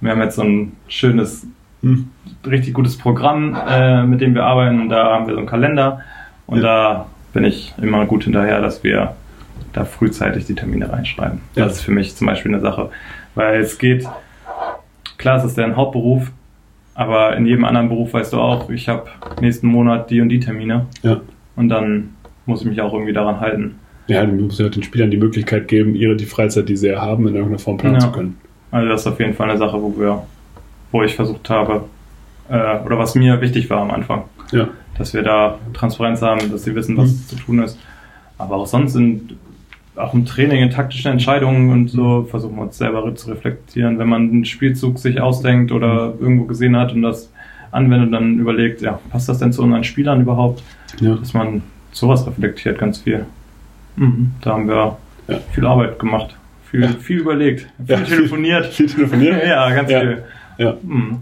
Wir 0.00 0.10
haben 0.12 0.20
jetzt 0.22 0.36
so 0.36 0.42
ein 0.42 0.72
schönes, 0.88 1.46
Hm. 1.82 2.08
richtig 2.46 2.74
gutes 2.74 2.98
Programm, 2.98 3.56
äh, 3.68 4.02
mit 4.04 4.20
dem 4.20 4.34
wir 4.34 4.44
arbeiten. 4.44 4.88
Da 4.88 5.12
haben 5.12 5.26
wir 5.26 5.34
so 5.34 5.38
einen 5.38 5.48
Kalender. 5.48 6.00
Und 6.46 6.58
Ja. 6.58 6.62
da 6.62 7.06
bin 7.32 7.44
ich 7.44 7.72
immer 7.80 8.04
gut 8.06 8.24
hinterher, 8.24 8.60
dass 8.60 8.82
wir 8.82 9.14
da 9.72 9.84
frühzeitig 9.84 10.46
die 10.46 10.54
Termine 10.54 10.90
reinschreiben. 10.92 11.40
Ja. 11.54 11.64
Das 11.64 11.74
ist 11.76 11.82
für 11.82 11.92
mich 11.92 12.16
zum 12.16 12.26
Beispiel 12.26 12.52
eine 12.52 12.60
Sache. 12.60 12.90
Weil 13.36 13.60
es 13.60 13.78
geht, 13.78 14.08
klar, 15.18 15.36
es 15.36 15.44
ist 15.44 15.56
dein 15.58 15.76
Hauptberuf, 15.76 16.32
aber 16.94 17.36
in 17.36 17.46
jedem 17.46 17.64
anderen 17.64 17.88
Beruf 17.88 18.12
weißt 18.14 18.32
du 18.32 18.38
auch, 18.40 18.70
ich 18.70 18.88
habe 18.88 19.04
nächsten 19.40 19.68
Monat 19.68 20.10
die 20.10 20.20
und 20.20 20.30
die 20.30 20.40
Termine 20.40 20.86
Ja. 21.02 21.20
und 21.54 21.68
dann 21.68 22.10
muss 22.46 22.62
ich 22.62 22.66
mich 22.66 22.80
auch 22.80 22.92
irgendwie 22.92 23.12
daran 23.12 23.38
halten. 23.40 23.78
Ja, 24.08 24.24
du 24.24 24.32
musst 24.32 24.58
ja 24.58 24.68
den 24.68 24.82
Spielern 24.82 25.10
die 25.10 25.18
Möglichkeit 25.18 25.68
geben, 25.68 25.94
ihre 25.94 26.16
die 26.16 26.24
Freizeit, 26.24 26.68
die 26.68 26.76
sie 26.76 26.88
ja 26.88 27.00
haben, 27.02 27.28
in 27.28 27.34
irgendeiner 27.34 27.58
Form 27.58 27.76
planen 27.76 27.96
Ja. 27.96 28.00
zu 28.00 28.10
können. 28.10 28.38
Also 28.70 28.88
das 28.88 29.00
ist 29.02 29.06
auf 29.06 29.18
jeden 29.20 29.34
Fall 29.34 29.48
eine 29.50 29.58
Sache, 29.58 29.80
wo 29.80 29.94
wir, 29.98 30.22
wo 30.92 31.02
ich 31.02 31.14
versucht 31.16 31.48
habe, 31.50 31.84
äh, 32.48 32.78
oder 32.84 32.98
was 32.98 33.14
mir 33.14 33.40
wichtig 33.40 33.68
war 33.70 33.80
am 33.80 33.90
Anfang, 33.90 34.24
Ja. 34.52 34.68
dass 34.96 35.14
wir 35.14 35.22
da 35.22 35.58
Transparenz 35.74 36.22
haben, 36.22 36.50
dass 36.50 36.64
sie 36.64 36.74
wissen, 36.74 36.96
was 36.96 37.10
Mhm. 37.10 37.26
zu 37.28 37.36
tun 37.36 37.62
ist. 37.62 37.78
Aber 38.36 38.56
auch 38.56 38.66
sonst 38.66 38.92
sind 38.92 39.34
auch 39.96 40.14
im 40.14 40.24
Training 40.26 40.62
in 40.62 40.70
taktischen 40.70 41.10
Entscheidungen 41.10 41.70
und 41.70 41.88
so 41.88 42.22
versuchen 42.30 42.54
wir 42.56 42.62
uns 42.62 42.78
selber 42.78 43.12
zu 43.16 43.30
reflektieren. 43.30 43.98
Wenn 43.98 44.08
man 44.08 44.30
einen 44.30 44.44
Spielzug 44.44 44.98
sich 44.98 45.20
ausdenkt 45.20 45.72
oder 45.72 46.14
irgendwo 46.20 46.44
gesehen 46.44 46.76
hat 46.76 46.92
und 46.92 47.02
das 47.02 47.32
anwendet, 47.72 48.12
dann 48.12 48.38
überlegt, 48.38 48.80
ja, 48.80 49.00
passt 49.10 49.28
das 49.28 49.38
denn 49.38 49.52
zu 49.52 49.62
unseren 49.62 49.84
Spielern 49.84 50.20
überhaupt? 50.20 50.62
Ja. 51.00 51.14
dass 51.16 51.34
man 51.34 51.62
sowas 51.92 52.26
reflektiert 52.26 52.78
ganz 52.78 52.98
viel. 52.98 53.26
Mhm. 53.96 54.32
Da 54.40 54.52
haben 54.52 54.68
wir 54.68 54.96
Ja. 55.28 55.38
viel 55.52 55.66
Arbeit 55.66 55.98
gemacht, 55.98 56.34
viel, 56.70 56.82
Ja. 56.82 56.88
viel 56.88 57.18
überlegt, 57.20 57.60
viel 57.84 57.96
Ja, 57.96 58.00
telefoniert. 58.02 58.66
Viel 58.66 58.86
telefoniert? 58.86 59.42
ja, 59.46 59.70
ganz 59.74 59.90
Ja. 59.90 60.00
viel. 60.00 60.22
Ja. 60.58 60.76
Mhm. 60.82 61.18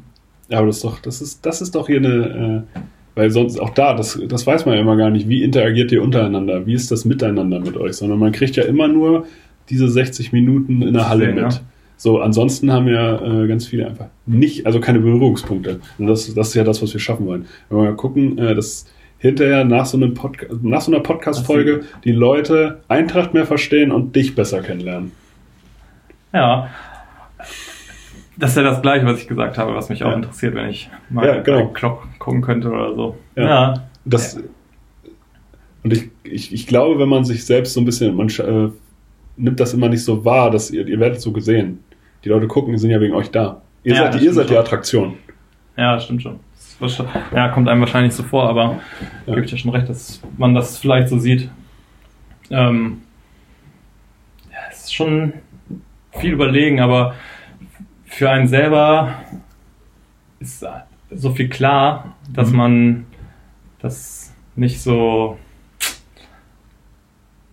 Aber 0.51 0.67
das 0.67 0.77
ist 0.77 0.85
doch, 0.85 1.01
das 1.01 1.21
ist, 1.21 1.45
das 1.45 1.61
ist 1.61 1.75
doch 1.75 1.87
hier 1.89 1.99
eine, 1.99 2.65
äh, 2.75 2.79
weil 3.17 3.31
sonst 3.31 3.59
auch 3.61 3.71
da, 3.71 3.95
das, 3.95 4.21
das 4.29 4.47
weiß 4.47 4.67
man 4.67 4.75
ja 4.77 4.81
immer 4.81 4.97
gar 4.97 5.11
nicht, 5.11 5.29
wie 5.29 5.43
interagiert 5.43 5.91
ihr 5.91 6.03
untereinander, 6.03 6.67
wie 6.67 6.75
ist 6.75 6.91
das 6.91 7.05
miteinander 7.05 7.59
mit 7.61 7.77
euch, 7.77 7.95
sondern 7.95 8.19
man 8.19 8.33
kriegt 8.33 8.57
ja 8.57 8.65
immer 8.65 8.87
nur 8.89 9.27
diese 9.71 9.89
60 9.89 10.33
Minuten 10.33 10.83
in 10.83 10.95
der 10.95 11.09
Halle 11.09 11.27
Sehen, 11.27 11.35
mit. 11.37 11.63
So, 11.97 12.21
ansonsten 12.21 12.71
haben 12.73 12.89
ja 12.89 13.43
äh, 13.45 13.49
ganz 13.49 13.67
viele 13.67 13.87
einfach 13.89 14.07
nicht, 14.27 14.67
also 14.67 14.81
keine 14.81 15.01
Berührungspunkte. 15.01 15.81
Und 15.99 16.07
das, 16.07 16.33
das 16.35 16.49
ist 16.49 16.55
ja 16.55 16.63
das, 16.63 16.83
was 16.83 16.93
wir 16.93 17.01
schaffen 17.01 17.27
wollen. 17.27 17.47
Wenn 17.71 17.79
wir 17.79 17.85
mal 17.85 17.97
gucken, 17.97 18.37
äh, 18.39 18.55
dass 18.55 18.87
hinterher 19.19 19.65
nach 19.65 19.87
so, 19.87 19.97
einem 19.97 20.13
Podca 20.15 20.47
nach 20.63 20.83
so 20.83 20.93
einer 20.93 21.01
Podcast-Folge 21.01 21.81
die 22.05 22.13
Leute 22.13 22.81
Eintracht 22.87 23.33
mehr 23.33 23.47
verstehen 23.47 23.91
und 23.93 24.15
dich 24.15 24.35
besser 24.35 24.61
kennenlernen. 24.61 25.11
Ja. 26.37 26.69
Das 28.39 28.51
ist 28.51 28.57
ja 28.57 28.63
das 28.63 28.83
Gleiche, 28.83 29.07
was 29.07 29.21
ich 29.21 29.29
gesagt 29.29 29.57
habe, 29.57 29.75
was 29.75 29.89
mich 29.89 30.05
auch 30.05 30.11
Ja. 30.11 30.17
interessiert, 30.17 30.55
wenn 30.55 30.69
ich 30.69 30.91
mal 31.09 31.27
Ja, 31.27 31.41
genau. 31.41 31.73
gucken 32.19 32.43
könnte 32.43 32.71
oder 32.71 32.95
so. 32.95 33.17
Ja. 33.35 33.45
Ja. 33.45 33.75
Das, 34.05 34.37
Und 35.83 35.93
ich, 35.93 36.11
ich, 36.25 36.53
ich 36.53 36.67
glaube, 36.67 36.99
wenn 36.99 37.09
man 37.09 37.25
sich 37.25 37.45
selbst 37.47 37.73
so 37.75 37.81
ein 37.81 37.85
bisschen, 37.87 38.15
man 38.15 38.29
äh, 38.29 38.69
nimmt 39.37 39.59
das 39.61 39.73
immer 39.73 39.89
nicht 39.89 40.05
so 40.05 40.25
wahr, 40.25 40.51
dass 40.51 40.71
ihr, 40.71 40.87
ihr 40.87 41.01
werdet 41.01 41.21
so 41.21 41.33
gesehen. 41.33 41.83
Die 42.25 42.29
Leute 42.29 42.47
gucken, 42.49 42.73
die 42.73 42.79
sind 42.79 42.91
ja 42.91 43.01
wegen 43.01 43.15
euch 43.15 43.31
da. 43.31 43.63
Ihr 43.85 43.95
Ja, 43.95 44.03
seid, 44.05 44.15
das 44.15 44.23
ihr 44.23 44.33
seid 44.35 44.51
die. 44.51 44.57
Attraktion. 44.57 45.15
Ja, 45.77 45.95
das 45.95 46.05
stimmt 46.05 46.23
schon. 46.23 46.41
Ja, 47.35 47.49
kommt 47.49 47.69
einem 47.69 47.81
wahrscheinlich 47.81 48.13
so 48.13 48.23
vor, 48.23 48.49
aber 48.51 48.81
Ja. 49.27 49.35
gebe 49.35 49.45
ich 49.47 49.51
dir 49.51 49.57
schon 49.59 49.71
recht, 49.71 49.89
dass 49.89 50.21
man 50.37 50.55
das 50.55 50.77
vielleicht 50.79 51.09
so 51.09 51.19
sieht. 51.19 51.49
Ähm, 52.51 53.01
ja, 54.51 54.59
es 54.71 54.85
ist 54.85 54.95
schon 54.95 55.33
viel 56.21 56.33
überlegen, 56.33 56.81
aber 56.81 57.15
für 58.07 58.31
einen 58.31 58.49
selber 58.49 59.15
ist 60.41 60.65
so 61.11 61.31
viel 61.33 61.49
klar, 61.49 62.15
dass 62.33 62.51
Mhm. 62.51 62.57
man 62.57 63.07
das 63.81 64.35
nicht 64.55 64.81
so, 64.81 65.39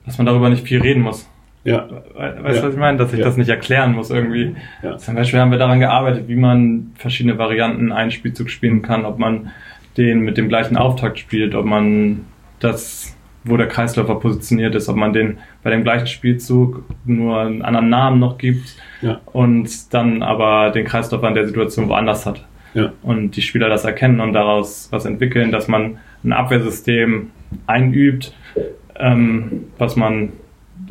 dass 0.06 0.18
man 0.18 0.26
darüber 0.26 0.50
nicht 0.50 0.68
viel 0.68 0.82
reden 0.82 1.02
muss. 1.02 1.30
Ja, 1.64 1.88
We- 1.90 2.44
Weißt 2.44 2.58
du, 2.58 2.62
Ja. 2.62 2.68
was 2.68 2.74
ich 2.74 2.80
meine? 2.80 2.98
Dass 2.98 3.14
ich 3.14 3.20
Ja. 3.20 3.26
das 3.26 3.38
nicht 3.38 3.50
erklären 3.50 3.94
muss 3.94 4.10
irgendwie. 4.10 4.56
Ja. 4.82 4.98
Zum 4.98 5.16
Beispiel 5.16 5.40
haben 5.40 5.52
wir 5.52 5.58
daran 5.58 5.80
gearbeitet, 5.80 6.28
wie 6.28 6.36
man 6.36 6.92
verschiedene 6.96 7.38
Varianten 7.38 7.92
einen 7.94 8.12
Spielzug 8.12 8.50
spielen 8.50 8.82
kann, 8.82 9.06
ob 9.06 9.18
man 9.18 9.52
den 9.96 10.22
mit 10.22 10.38
dem 10.38 10.50
gleichen 10.50 10.76
Auftakt 10.76 11.20
spielt, 11.20 11.56
ob 11.56 11.66
man 11.66 12.26
das, 12.60 13.16
wo 13.46 13.58
der 13.58 13.68
Kreisläufer 13.68 14.16
positioniert 14.16 14.74
ist, 14.76 14.88
ob 14.90 14.96
man 14.96 15.12
den 15.14 15.38
bei 15.64 15.70
dem 15.70 15.84
gleichen 15.84 16.08
Spielzug 16.08 16.84
nur 17.06 17.40
einen 17.42 17.62
anderen 17.62 17.90
Namen 17.90 18.20
noch 18.20 18.38
gibt 18.38 18.76
Ja. 19.02 19.20
und 19.34 19.94
dann 19.94 20.24
aber 20.24 20.72
den 20.72 20.86
Kreisläufer 20.86 21.28
in 21.28 21.36
der 21.36 21.46
Situation 21.46 21.90
woanders 21.90 22.26
hat. 22.26 22.46
ja, 22.74 22.92
Und 23.04 23.36
die 23.36 23.42
Spieler 23.42 23.70
das 23.70 23.84
erkennen 23.86 24.20
und 24.20 24.34
daraus 24.34 24.88
was 24.92 25.06
entwickeln, 25.06 25.52
dass 25.52 25.68
man 25.68 25.98
ein 26.24 26.34
Abwehrsystem 26.34 27.32
einübt, 27.68 28.34
ähm, 28.98 29.66
was 29.78 29.96
man 29.96 30.30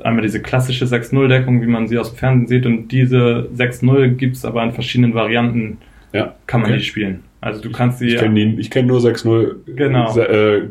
einmal 0.04 0.22
diese 0.22 0.40
klassische 0.40 0.84
6-0-Deckung, 0.86 1.62
wie 1.62 1.66
man 1.66 1.88
sie 1.88 1.98
aus 1.98 2.12
dem 2.12 2.18
Fernsehen 2.18 2.46
sieht, 2.48 2.66
und 2.66 2.88
diese 2.88 3.48
6-0 3.56 4.08
gibt 4.16 4.36
es 4.36 4.44
aber 4.44 4.62
in 4.62 4.72
verschiedenen 4.72 5.14
Varianten, 5.14 5.78
ja. 6.12 6.34
kann 6.46 6.60
man 6.60 6.70
Okay. 6.70 6.78
die 6.78 6.84
spielen. 6.84 7.22
Also 7.40 7.60
du 7.60 7.72
kannst 7.72 7.98
sie. 7.98 8.08
Ich 8.08 8.18
kenne 8.18 8.56
kenn 8.70 8.86
nur 8.86 9.00
6-0. 9.00 9.56
Genau. 9.74 10.16
Äh, 10.18 10.68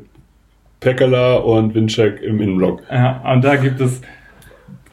Pekala 0.82 1.36
und 1.36 1.74
Winczek 1.74 2.22
im 2.22 2.42
Innenblock. 2.42 2.82
Ja, 2.92 3.22
und 3.32 3.44
da 3.44 3.56
gibt 3.56 3.80
es 3.80 4.02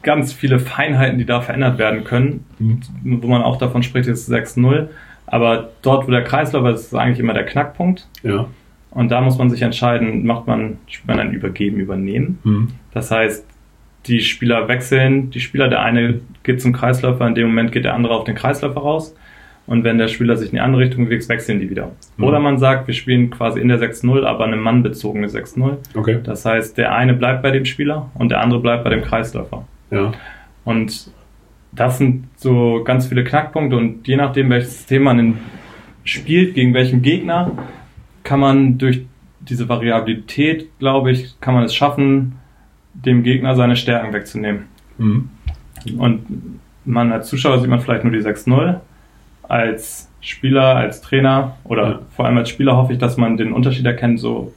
ganz 0.01 0.31
viele 0.31 0.59
Feinheiten, 0.59 1.17
die 1.17 1.25
da 1.25 1.41
verändert 1.41 1.77
werden 1.77 2.05
können, 2.05 2.45
Mhm. 2.57 2.79
wo 3.03 3.27
man 3.27 3.41
auch 3.41 3.57
davon 3.57 3.83
spricht, 3.83 4.07
ist 4.07 4.29
6-0. 4.29 4.87
Aber 5.27 5.69
dort, 5.81 6.07
wo 6.07 6.11
der 6.11 6.23
Kreislauf 6.23 6.65
ist, 6.73 6.81
ist 6.85 6.95
eigentlich 6.95 7.19
immer 7.19 7.33
der 7.33 7.45
Knackpunkt. 7.45 8.07
Ja. 8.23 8.47
Und 8.91 9.11
da 9.11 9.21
muss 9.21 9.37
man 9.37 9.49
sich 9.49 9.61
entscheiden, 9.61 10.25
macht 10.25 10.47
man, 10.47 10.77
spielt 10.87 11.07
man 11.07 11.19
ein 11.19 11.33
Übergeben, 11.33 11.77
Übernehmen. 11.79 12.39
Mhm. 12.43 12.67
Das 12.93 13.11
heißt, 13.11 13.45
die 14.07 14.21
Spieler 14.21 14.67
wechseln, 14.67 15.29
die 15.29 15.39
Spieler, 15.41 15.67
der 15.67 15.81
eine 15.81 16.21
geht 16.43 16.61
zum 16.61 16.71
Kreisläufer, 16.73 17.27
in 17.27 17.35
dem 17.35 17.47
Moment 17.47 17.71
geht 17.71 17.83
der 17.85 17.93
andere 17.93 18.13
auf 18.15 18.23
den 18.23 18.35
Kreisläufer 18.35 18.79
raus. 18.79 19.15
Und 19.69 19.83
wenn 19.83 19.99
der 19.99 20.07
Spieler 20.07 20.35
sich 20.35 20.49
in 20.49 20.55
die 20.55 20.61
andere 20.61 20.81
Richtung 20.81 21.05
bewegt, 21.05 21.29
wechseln 21.29 21.59
die 21.59 21.69
wieder. 21.69 21.91
Mhm. 22.17 22.23
Oder 22.23 22.39
man 22.39 22.57
sagt, 22.57 22.87
wir 22.87 22.95
spielen 22.95 23.29
quasi 23.29 23.59
in 23.59 23.67
der 23.67 23.79
6-0, 23.79 24.23
aber 24.23 24.45
eine 24.45 24.55
mannbezogene 24.55 25.27
6-0. 25.27 25.77
Okay. 25.93 26.17
Das 26.23 26.43
heißt, 26.43 26.75
der 26.75 26.95
eine 26.95 27.13
bleibt 27.13 27.43
bei 27.43 27.51
dem 27.51 27.65
Spieler 27.65 28.09
und 28.15 28.29
der 28.29 28.41
andere 28.41 28.61
bleibt 28.61 28.83
bei 28.83 28.89
dem 28.89 29.03
Kreisläufer. 29.03 29.67
Ja. 29.91 30.11
Und 30.65 31.11
das 31.71 31.99
sind 31.99 32.29
so 32.35 32.81
ganz 32.83 33.05
viele 33.05 33.23
Knackpunkte 33.23 33.77
und 33.77 34.07
je 34.07 34.15
nachdem, 34.15 34.49
welches 34.49 34.75
System 34.75 35.03
man 35.03 35.37
spielt, 36.03 36.55
gegen 36.55 36.73
welchen 36.73 37.03
Gegner, 37.03 37.51
kann 38.23 38.39
man 38.39 38.79
durch 38.79 39.05
diese 39.39 39.69
Variabilität, 39.69 40.79
glaube 40.79 41.11
ich, 41.11 41.39
kann 41.41 41.53
man 41.53 41.63
es 41.63 41.75
schaffen, 41.75 42.39
dem 42.95 43.21
Gegner 43.21 43.55
seine 43.55 43.75
Stärken 43.75 44.13
wegzunehmen. 44.13 44.63
Mhm. 44.97 45.29
Und 45.99 46.59
man 46.85 47.11
als 47.11 47.29
Zuschauer 47.29 47.59
sieht 47.59 47.69
man 47.69 47.81
vielleicht 47.81 48.03
nur 48.03 48.13
die 48.13 48.19
6-0. 48.19 48.79
Als 49.49 50.09
Spieler, 50.21 50.75
als 50.77 51.01
Trainer 51.01 51.57
oder 51.65 51.89
Ja. 51.89 51.99
vor 52.15 52.25
allem 52.25 52.37
als 52.37 52.49
Spieler 52.49 52.77
hoffe 52.77 52.93
ich, 52.93 52.99
dass 52.99 53.17
man 53.17 53.35
den 53.35 53.51
Unterschied 53.51 53.85
erkennt, 53.85 54.19
so 54.19 54.53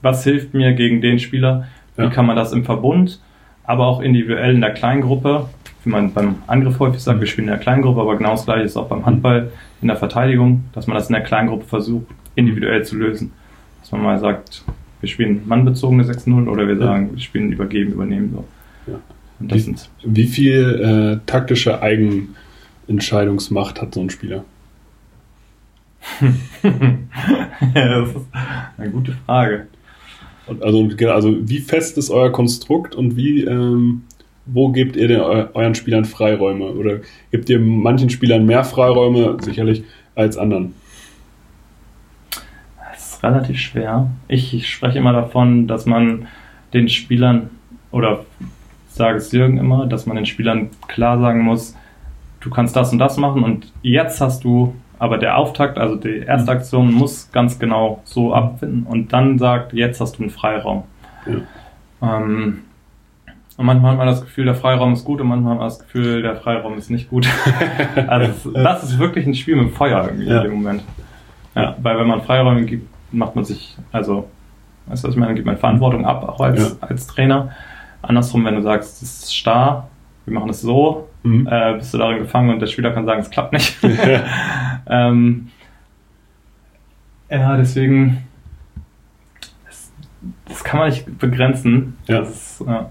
was 0.00 0.24
hilft 0.24 0.54
mir 0.54 0.72
gegen 0.74 1.00
den 1.02 1.18
Spieler, 1.18 1.66
wie 1.96 2.04
Ja. 2.04 2.08
kann 2.10 2.24
man 2.24 2.36
das 2.36 2.52
im 2.52 2.64
Verbund, 2.64 3.20
aber 3.64 3.86
auch 3.86 4.00
individuell 4.00 4.54
in 4.54 4.60
der 4.60 4.72
Kleingruppe, 4.72 5.48
wie 5.84 5.90
man 5.90 6.12
beim 6.12 6.36
Angriff 6.46 6.78
häufig 6.78 7.00
sagt, 7.02 7.20
wir 7.20 7.26
spielen 7.26 7.48
in 7.48 7.52
der 7.54 7.60
Kleingruppe, 7.60 8.00
aber 8.00 8.16
genau 8.16 8.30
das 8.30 8.44
gleiche 8.44 8.62
ist 8.62 8.76
auch 8.76 8.88
beim 8.88 9.04
Handball 9.04 9.50
in 9.82 9.88
der 9.88 9.96
Verteidigung, 9.96 10.64
dass 10.72 10.86
man 10.86 10.96
das 10.96 11.08
in 11.08 11.14
der 11.14 11.22
Kleingruppe 11.22 11.64
versucht, 11.66 12.06
individuell 12.34 12.84
zu 12.84 12.96
lösen. 12.96 13.32
Dass 13.80 13.92
man 13.92 14.02
mal 14.02 14.18
sagt, 14.18 14.64
wir 15.00 15.08
spielen 15.08 15.42
mannbezogene 15.46 16.04
6-0 16.04 16.48
oder 16.48 16.66
wir 16.68 16.76
sagen, 16.76 17.10
wir 17.12 17.20
spielen 17.20 17.50
übergeben, 17.52 17.92
übernehmen. 17.92 18.32
So. 18.34 18.92
Ja. 18.92 18.98
Und 19.40 19.50
das 19.50 19.58
Wie, 19.58 19.62
sind 19.62 19.90
wie 20.04 20.26
viel 20.26 21.18
äh, 21.20 21.26
taktische 21.26 21.80
Eigenentscheidungsmacht 22.88 23.82
hat 23.82 23.94
so 23.94 24.00
ein 24.00 24.08
Spieler? 24.08 24.44
ja, 26.62 28.00
das 28.00 28.10
ist 28.10 28.26
eine 28.78 28.90
gute 28.90 29.12
Frage. 29.26 29.66
Also, 30.60 30.88
also 31.10 31.48
wie 31.48 31.58
fest 31.58 31.98
ist 31.98 32.08
euer 32.10 32.32
Konstrukt 32.32 32.94
und 32.94 33.16
wie, 33.16 33.42
ähm, 33.42 34.04
wo 34.46 34.70
gebt 34.70 34.96
ihr 34.96 35.08
den, 35.08 35.20
eu 35.20 35.48
euren 35.52 35.74
Spielern 35.74 36.06
Freiräume? 36.06 36.70
Oder 36.70 37.00
gebt 37.30 37.50
ihr 37.50 37.60
manchen 37.60 38.08
Spielern 38.08 38.46
mehr 38.46 38.64
Freiräume, 38.64 39.36
sicherlich, 39.42 39.84
als 40.14 40.38
anderen? 40.38 40.74
Das 42.90 43.12
ist 43.12 43.22
relativ 43.22 43.58
schwer. 43.58 44.10
Ich, 44.28 44.54
ich 44.54 44.70
spreche 44.70 44.98
immer 44.98 45.12
davon, 45.12 45.66
dass 45.66 45.84
man 45.84 46.26
den 46.72 46.88
Spielern, 46.88 47.50
oder 47.90 48.24
sage 48.88 49.18
es 49.18 49.30
Jürgen 49.30 49.58
immer, 49.58 49.86
dass 49.86 50.06
man 50.06 50.16
den 50.16 50.26
Spielern 50.26 50.70
klar 50.86 51.20
sagen 51.20 51.42
muss, 51.42 51.74
du 52.48 52.54
kannst 52.54 52.74
das 52.74 52.92
und 52.92 52.98
das 52.98 53.18
machen 53.18 53.44
und 53.44 53.72
jetzt 53.82 54.20
hast 54.22 54.42
du, 54.42 54.74
aber 54.98 55.18
der 55.18 55.36
Auftakt, 55.36 55.78
also 55.78 55.96
die 55.96 56.20
erste 56.20 56.50
Aktion 56.50 56.92
muss 56.92 57.30
ganz 57.30 57.58
genau 57.58 58.00
so 58.04 58.32
abfinden 58.32 58.84
und 58.84 59.12
dann 59.12 59.38
sagt, 59.38 59.74
jetzt 59.74 60.00
hast 60.00 60.18
du 60.18 60.22
einen 60.22 60.30
Freiraum. 60.30 60.84
Ähm, 62.02 62.60
und 63.56 63.66
manchmal 63.66 63.90
hat 63.92 63.98
man 63.98 64.06
das 64.06 64.22
Gefühl, 64.22 64.46
der 64.46 64.54
Freiraum 64.54 64.92
ist 64.94 65.04
gut 65.04 65.20
und 65.20 65.26
manchmal 65.28 65.52
hat 65.52 65.58
man 65.58 65.68
das 65.68 65.78
Gefühl, 65.80 66.22
der 66.22 66.36
Freiraum 66.36 66.78
ist 66.78 66.90
nicht 66.90 67.10
gut. 67.10 67.28
also 68.06 68.50
das 68.52 68.84
ist 68.84 68.98
wirklich 68.98 69.26
ein 69.26 69.34
Spiel 69.34 69.56
mit 69.56 69.72
Feuer 69.74 70.04
irgendwie 70.04 70.26
Ja. 70.28 70.38
in 70.38 70.44
dem 70.44 70.54
Moment. 70.54 70.82
Ja, 71.54 71.76
weil 71.82 71.98
wenn 71.98 72.06
man 72.06 72.22
Freiräume 72.22 72.64
gibt, 72.64 72.88
macht 73.12 73.34
man 73.34 73.44
sich, 73.44 73.76
also, 73.92 74.28
weißt 74.86 75.04
du, 75.04 75.08
was 75.08 75.14
ich 75.14 75.20
meine, 75.20 75.34
gibt 75.34 75.46
man 75.46 75.56
Verantwortung 75.58 76.06
ab, 76.06 76.26
auch 76.28 76.40
als, 76.40 76.80
als 76.82 77.06
Trainer. 77.08 77.50
Andersrum, 78.00 78.44
wenn 78.44 78.54
du 78.54 78.62
sagst, 78.62 79.02
es 79.02 79.22
ist 79.24 79.34
starr, 79.36 79.88
wir 80.24 80.34
machen 80.34 80.50
es 80.50 80.60
so, 80.60 81.08
Mhm. 81.28 81.48
äh, 81.50 81.74
bist 81.78 81.92
du 81.94 81.98
darin 81.98 82.18
gefangen 82.18 82.50
und 82.50 82.60
der 82.60 82.66
Spieler 82.66 82.90
kann 82.92 83.06
sagen, 83.06 83.20
es 83.20 83.30
klappt 83.30 83.52
nicht. 83.52 83.76
ähm, 84.88 85.48
ja, 87.30 87.56
deswegen, 87.56 88.18
das, 89.66 89.92
das 90.46 90.64
kann 90.64 90.80
man 90.80 90.88
nicht 90.90 91.18
begrenzen. 91.18 91.96
Ja. 92.06 92.20
Das 92.20 92.64
ja. 92.66 92.90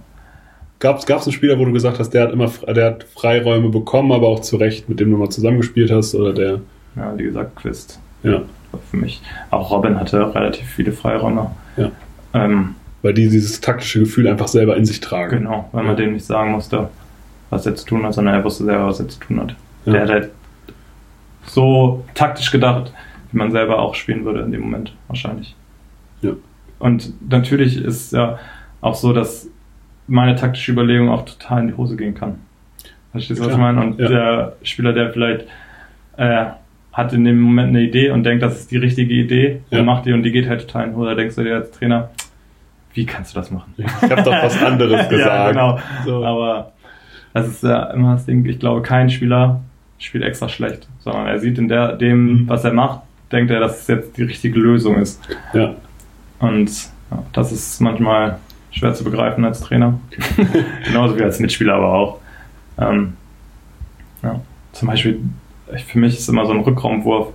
Gab 0.80 1.00
es 1.00 1.10
einen 1.10 1.32
Spieler, 1.32 1.58
wo 1.58 1.66
du 1.66 1.72
gesagt 1.72 1.98
hast, 1.98 2.12
der 2.12 2.24
hat 2.24 2.32
immer 2.32 2.52
der 2.68 2.86
hat 2.86 3.04
Freiräume 3.04 3.70
bekommen, 3.70 4.12
aber 4.12 4.28
auch 4.28 4.42
zu 4.42 4.58
Recht, 4.58 4.88
mit 4.90 5.00
dem 5.00 5.10
du 5.10 5.18
mal 5.18 5.30
zusammengespielt 5.30 5.90
hast? 5.92 6.14
Oder 6.14 6.34
der, 6.34 6.60
ja, 6.96 7.18
wie 7.18 7.24
gesagt, 7.24 7.56
Quist. 7.56 8.00
ja, 8.22 8.44
Für 8.92 8.98
mich. 8.98 9.22
Auch 9.50 9.72
Robin 9.72 10.00
hatte 10.00 10.36
relativ 10.36 10.68
viele 10.68 10.92
Freiräume. 10.92 11.50
Ja. 11.78 11.92
Ähm, 12.36 12.76
weil 13.02 13.14
die 13.16 13.28
dieses 13.28 13.60
taktische 13.60 14.02
Gefühl 14.02 14.28
einfach 14.28 14.48
selber 14.48 14.78
in 14.78 14.86
sich 14.86 15.00
tragen. 15.00 15.40
Genau, 15.40 15.68
weil 15.72 15.84
man 15.84 15.98
Ja. 15.98 16.04
dem 16.04 16.14
nicht 16.14 16.26
sagen 16.26 16.52
musste, 16.52 16.90
was 17.50 17.66
er 17.66 17.76
zu 17.76 17.86
tun 17.86 18.04
hat, 18.04 18.14
sondern 18.14 18.36
er 18.36 18.44
wusste 18.44 18.66
selber, 18.66 18.88
was 18.88 19.00
er 19.00 19.08
zu 19.08 19.20
tun 19.20 19.40
hat. 19.40 19.56
Ja. 19.86 19.94
Der 19.94 20.02
hat 20.02 20.10
halt 20.10 20.32
so 21.46 22.04
taktisch 22.14 22.52
gedacht, 22.52 22.92
wie 23.32 23.38
man 23.38 23.52
selber 23.52 23.80
auch 23.80 23.96
spielen 23.96 24.26
würde 24.26 24.42
in 24.42 24.52
dem 24.52 24.62
Moment, 24.62 24.94
wahrscheinlich. 25.08 25.56
Ja. 26.22 26.32
Und 26.80 27.14
natürlich 27.32 27.78
ist 27.78 28.14
ja 28.14 28.38
auch 28.82 28.96
so, 28.96 29.14
dass 29.14 29.50
meine 30.08 30.36
taktische 30.36 30.72
Überlegung 30.72 31.10
auch 31.10 31.26
total 31.26 31.62
in 31.62 31.68
die 31.70 31.74
Hose 31.78 31.96
gehen 31.98 32.14
kann. 32.16 32.36
Verstehst 33.12 33.40
du, 33.40 33.46
was 33.46 33.54
ich 33.54 33.58
meine? 33.58 33.82
Und 33.82 34.00
Ja. 34.00 34.08
der 34.08 34.54
Spieler, 34.64 34.94
der 34.94 35.12
vielleicht 35.12 35.46
äh, 36.18 36.46
hat 36.94 37.14
in 37.14 37.24
dem 37.26 37.40
Moment 37.40 37.70
eine 37.70 37.82
Idee 37.82 38.12
und 38.12 38.24
denkt, 38.24 38.44
das 38.44 38.60
ist 38.60 38.72
die 38.72 38.78
richtige 38.78 39.14
Idee 39.14 39.62
Ja. 39.70 39.80
und 39.80 39.86
macht 39.86 40.06
die 40.06 40.14
und 40.14 40.24
die 40.24 40.32
geht 40.32 40.48
halt 40.48 40.62
total 40.62 40.86
in 40.86 40.92
die 40.92 40.96
Hose, 40.98 41.10
da 41.10 41.16
denkst 41.16 41.36
du 41.36 41.44
dir 41.44 41.56
als 41.56 41.72
Trainer, 41.72 42.10
wie 42.94 43.06
kannst 43.06 43.36
du 43.36 43.40
das 43.40 43.52
machen? 43.52 43.74
Ich 43.78 43.86
habe 44.10 44.24
doch 44.24 44.32
was 44.44 44.62
anderes 44.64 45.08
gesagt. 45.10 45.28
Ja, 45.30 45.50
genau. 45.52 45.80
So. 46.06 46.26
Aber 46.26 46.72
das 47.38 47.48
ist 47.48 47.64
ja 47.64 47.84
immer 47.92 48.14
das 48.14 48.26
Ding, 48.26 48.46
ich 48.46 48.60
glaube, 48.60 48.82
kein 48.82 49.10
Spieler 49.10 49.62
spielt 50.00 50.24
extra 50.24 50.48
schlecht, 50.50 50.88
sondern 51.00 51.28
er 51.28 51.40
sieht 51.40 51.58
in 51.58 51.68
der, 51.68 51.94
dem, 51.94 52.26
Mhm. 52.44 52.50
was 52.50 52.64
er 52.64 52.74
macht, 52.74 53.02
denkt 53.32 53.52
er, 53.52 53.60
dass 53.60 53.82
es 53.82 53.88
jetzt 53.88 54.18
die 54.18 54.24
richtige 54.24 54.60
Lösung 54.60 54.96
ist. 54.98 55.22
Ja. 55.54 55.76
Und 56.40 56.70
ja, 57.12 57.24
das 57.34 57.52
ist 57.52 57.82
manchmal 57.82 58.38
schwer 58.72 58.94
zu 58.94 59.04
begreifen 59.04 59.44
als 59.44 59.62
Trainer. 59.62 60.00
Genauso 60.86 61.18
wie 61.18 61.24
als 61.24 61.40
Mitspieler 61.40 61.76
aber 61.76 61.94
auch. 61.94 62.20
Ähm, 62.78 63.14
ja. 64.22 64.40
Zum 64.74 64.88
Beispiel, 64.88 65.20
ich, 65.76 65.86
für 65.86 65.98
mich 66.00 66.18
ist 66.18 66.30
immer 66.30 66.46
so 66.46 66.54
ein 66.54 66.60
Rückraumwurf. 66.60 67.30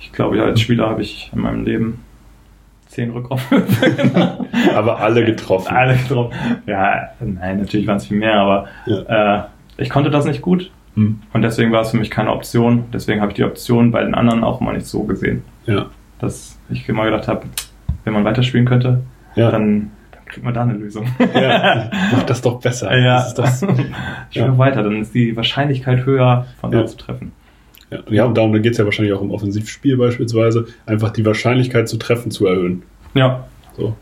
Ich 0.00 0.12
glaube, 0.12 0.42
als 0.42 0.60
Spieler 0.60 0.88
habe 0.88 1.02
ich 1.02 1.30
in 1.34 1.40
meinem 1.42 1.64
Leben 1.64 2.00
zehn 2.92 3.10
Rückraumwürfe 3.10 3.90
gemacht. 3.96 4.38
Aber 4.74 5.00
alle 5.00 5.24
getroffen. 5.24 5.74
Alle 5.74 5.96
getroffen. 5.96 6.32
Ja, 6.66 7.08
nein, 7.20 7.58
natürlich 7.60 7.86
waren 7.86 7.96
es 7.96 8.06
viel 8.06 8.18
mehr, 8.18 8.34
aber 8.36 8.66
Ja. 8.86 9.38
äh, 9.38 9.42
ich 9.78 9.88
konnte 9.90 10.10
das 10.10 10.24
nicht 10.26 10.42
gut 10.42 10.70
Hm. 10.94 11.20
und 11.32 11.40
deswegen 11.42 11.72
war 11.72 11.80
es 11.80 11.90
für 11.90 11.96
mich 11.96 12.10
keine 12.10 12.30
Option. 12.32 12.84
Deswegen 12.92 13.20
habe 13.22 13.30
ich 13.32 13.36
die 13.36 13.44
Option 13.44 13.90
bei 13.92 14.02
den 14.04 14.14
anderen 14.14 14.44
auch 14.44 14.60
mal 14.60 14.74
nicht 14.74 14.86
so 14.86 15.04
gesehen. 15.04 15.42
Ja. 15.66 15.86
Dass 16.18 16.58
ich 16.68 16.86
immer 16.88 17.04
gedacht 17.06 17.28
habe, 17.28 17.42
wenn 18.04 18.12
man 18.12 18.24
weiterspielen 18.24 18.66
könnte, 18.66 19.00
Ja. 19.34 19.50
dann, 19.50 19.90
dann 20.12 20.24
kriegt 20.26 20.44
man 20.44 20.52
da 20.52 20.62
eine 20.62 20.74
Lösung. 20.74 21.06
ja. 21.34 21.90
Mach 22.12 22.22
das 22.24 22.42
doch 22.42 22.60
besser. 22.60 22.94
ja, 22.98 23.14
Das 23.16 23.28
ist 23.28 23.34
das, 23.38 23.60
Spiel 24.30 24.42
Ja. 24.42 24.58
weiter, 24.58 24.82
dann 24.82 25.00
ist 25.00 25.14
die 25.14 25.34
Wahrscheinlichkeit 25.34 26.04
höher, 26.04 26.46
von 26.60 26.70
Ja. 26.70 26.78
dort 26.80 26.90
zu 26.90 26.98
treffen. 26.98 27.32
Ja. 27.92 27.98
ja, 28.10 28.24
und 28.24 28.36
darum 28.36 28.52
geht 28.54 28.72
es 28.72 28.78
ja 28.78 28.84
wahrscheinlich 28.84 29.14
auch 29.14 29.20
um 29.20 29.30
Offensivspiel 29.30 29.96
beispielsweise, 29.96 30.66
einfach 30.86 31.10
die 31.10 31.24
Wahrscheinlichkeit 31.24 31.88
zu 31.88 31.96
treffen 31.98 32.30
zu 32.30 32.46
erhöhen. 32.46 32.82
Ja. 33.14 33.44
So. 33.76 33.94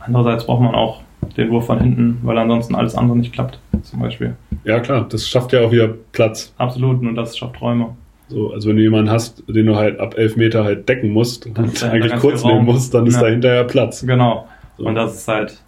Andererseits 0.00 0.46
braucht 0.46 0.62
man 0.62 0.74
auch 0.74 1.02
den 1.36 1.50
Wurf 1.50 1.66
von 1.66 1.80
hinten, 1.80 2.18
weil 2.22 2.38
ansonsten 2.38 2.74
alles 2.74 2.94
andere 2.94 3.18
nicht 3.18 3.32
klappt, 3.32 3.60
zum 3.82 4.00
Beispiel. 4.00 4.34
Ja, 4.64 4.80
klar, 4.80 5.06
das 5.08 5.28
schafft 5.28 5.52
ja 5.52 5.60
auch 5.60 5.72
wieder 5.72 5.88
Platz. 6.12 6.52
Absolut, 6.58 7.00
und 7.00 7.14
das 7.14 7.36
schafft 7.36 7.60
Räume. 7.60 7.96
So, 8.28 8.52
also 8.52 8.68
wenn 8.68 8.76
du 8.76 8.82
jemanden 8.82 9.10
hast, 9.10 9.42
den 9.48 9.66
du 9.66 9.76
halt 9.76 9.98
ab 9.98 10.14
elf 10.16 10.36
Meter 10.36 10.64
halt 10.64 10.88
decken 10.88 11.10
musst 11.10 11.46
und 11.46 11.58
eigentlich 11.84 12.14
kurz 12.16 12.44
nehmen 12.44 12.64
musst, 12.64 12.94
dann 12.94 13.06
ist 13.06 13.16
Ja. 13.16 13.22
da 13.22 13.28
hinterher 13.28 13.64
Platz. 13.64 14.04
Genau. 14.06 14.48
So. 14.78 14.84
Und 14.86 14.94
das 14.94 15.14
ist 15.14 15.28
halt, 15.28 15.60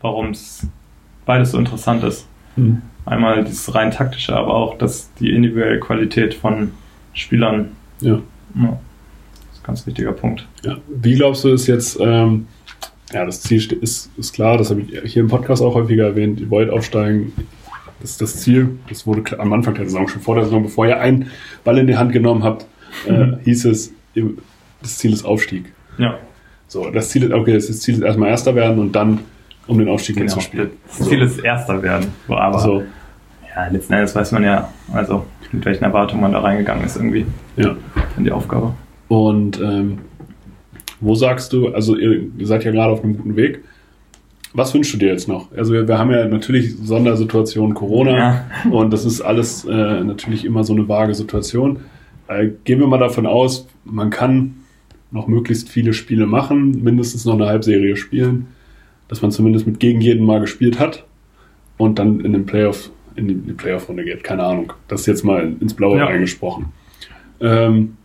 warum 0.00 0.30
es 0.30 0.66
beides 1.26 1.52
so 1.52 1.58
interessant 1.58 2.04
ist. 2.04 2.28
Hm. 2.56 2.82
Einmal 3.06 3.44
dieses 3.44 3.74
rein 3.74 3.90
taktische, 3.90 4.34
aber 4.34 4.54
auch 4.54 4.78
das, 4.78 5.10
die 5.20 5.30
individuelle 5.34 5.78
Qualität 5.80 6.34
von 6.34 6.70
Spielern. 7.12 7.70
Ja. 8.00 8.14
Ja, 8.14 8.20
das 8.60 9.52
ist 9.52 9.60
ein 9.62 9.64
ganz 9.66 9.86
wichtiger 9.86 10.12
Punkt. 10.12 10.46
Ja. 10.64 10.76
Wie 10.88 11.14
glaubst 11.14 11.44
du, 11.44 11.50
ist 11.50 11.66
jetzt, 11.66 11.98
ähm, 12.00 12.46
ja, 13.12 13.24
das 13.26 13.42
Ziel 13.42 13.60
ist, 13.80 14.10
ist 14.16 14.32
klar, 14.32 14.56
das 14.58 14.70
habe 14.70 14.80
ich 14.82 15.12
hier 15.12 15.22
im 15.22 15.28
Podcast 15.28 15.62
auch 15.62 15.74
häufiger 15.74 16.04
erwähnt, 16.06 16.40
ihr 16.40 16.50
wollt 16.50 16.70
aufsteigen. 16.70 17.32
Das 18.00 18.10
ist 18.12 18.20
das 18.22 18.36
Ziel. 18.40 18.70
Das 18.88 19.06
wurde 19.06 19.38
am 19.38 19.52
Anfang 19.52 19.74
der 19.74 19.84
Saison, 19.84 20.08
schon 20.08 20.20
vor 20.22 20.34
der 20.34 20.44
Saison, 20.44 20.62
bevor 20.62 20.86
ihr 20.86 20.98
einen 21.00 21.28
Ball 21.62 21.78
in 21.78 21.86
die 21.86 21.96
Hand 21.96 22.12
genommen 22.12 22.42
habt, 22.42 22.66
äh, 23.06 23.12
Mhm. 23.12 23.38
hieß 23.44 23.66
es, 23.66 23.92
das 24.82 24.98
Ziel 24.98 25.12
ist 25.12 25.24
Aufstieg. 25.24 25.72
Ja, 25.98 26.18
So, 26.66 26.90
das 26.90 27.10
Ziel 27.10 27.24
ist, 27.24 27.32
okay, 27.32 27.52
das 27.54 27.66
Ziel 27.80 27.94
ist 27.94 28.00
erstmal 28.02 28.30
Erster 28.30 28.54
werden 28.54 28.78
und 28.78 28.92
dann 28.92 29.20
um 29.66 29.78
den 29.78 29.88
Aufstieg 29.88 30.16
genau. 30.16 30.26
mitzuspielen. 30.26 30.70
Ziel 30.88 31.22
ist 31.22 31.38
Erster 31.38 31.82
werden. 31.82 32.08
So, 32.28 32.36
Aber 32.36 32.58
So, 32.58 32.82
ja, 33.54 33.66
letzten 33.68 33.92
Endes 33.94 34.14
weiß 34.14 34.32
man 34.32 34.44
ja, 34.44 34.68
also 34.92 35.24
mit 35.52 35.64
welchen 35.64 35.84
Erwartungen 35.84 36.22
man 36.22 36.32
da 36.32 36.40
reingegangen 36.40 36.84
ist 36.84 36.96
irgendwie 36.96 37.26
ja. 37.56 37.76
in 38.16 38.24
die 38.24 38.32
Aufgabe. 38.32 38.74
Und 39.08 39.60
ähm, 39.60 39.98
wo 41.00 41.14
sagst 41.14 41.52
du, 41.52 41.68
also 41.68 41.96
ihr, 41.96 42.26
ihr 42.36 42.46
seid 42.46 42.64
ja 42.64 42.72
gerade 42.72 42.92
auf 42.92 43.04
einem 43.04 43.16
guten 43.16 43.36
Weg. 43.36 43.62
Was 44.52 44.72
wünschst 44.72 44.94
du 44.94 44.98
dir 44.98 45.08
jetzt 45.08 45.28
noch? 45.28 45.50
Also 45.56 45.72
wir, 45.72 45.88
wir 45.88 45.98
haben 45.98 46.10
ja 46.10 46.26
natürlich 46.26 46.76
Sondersituation 46.76 47.74
Corona 47.74 48.16
Ja. 48.16 48.44
und 48.70 48.92
das 48.92 49.04
ist 49.04 49.20
alles 49.20 49.64
äh, 49.64 49.70
natürlich 49.72 50.44
immer 50.44 50.64
so 50.64 50.72
eine 50.72 50.88
vage 50.88 51.14
Situation. 51.14 51.80
Äh, 52.28 52.50
gehen 52.64 52.80
wir 52.80 52.86
mal 52.86 52.98
davon 52.98 53.26
aus, 53.26 53.66
man 53.84 54.10
kann 54.10 54.54
noch 55.10 55.26
möglichst 55.26 55.68
viele 55.68 55.92
Spiele 55.92 56.26
machen, 56.26 56.82
mindestens 56.82 57.24
noch 57.24 57.34
eine 57.34 57.46
Halbserie 57.46 57.96
spielen, 57.96 58.46
dass 59.08 59.22
man 59.22 59.30
zumindest 59.30 59.66
mit 59.66 59.80
gegen 59.80 60.00
jeden 60.00 60.24
mal 60.24 60.40
gespielt 60.40 60.78
hat 60.78 61.04
und 61.76 61.98
dann 61.98 62.20
in 62.20 62.32
den 62.32 62.46
Playoff, 62.46 62.90
in 63.16 63.28
die, 63.28 63.52
Playoff-Runde 63.52 64.04
geht. 64.04 64.24
Keine 64.24 64.42
Ahnung. 64.44 64.72
Das 64.88 65.00
ist 65.02 65.06
jetzt 65.06 65.24
mal 65.24 65.54
ins 65.60 65.74
Blaue 65.74 65.98
Ja. 65.98 66.06
eingesprochen. 66.06 66.72
Ähm, 67.40 67.96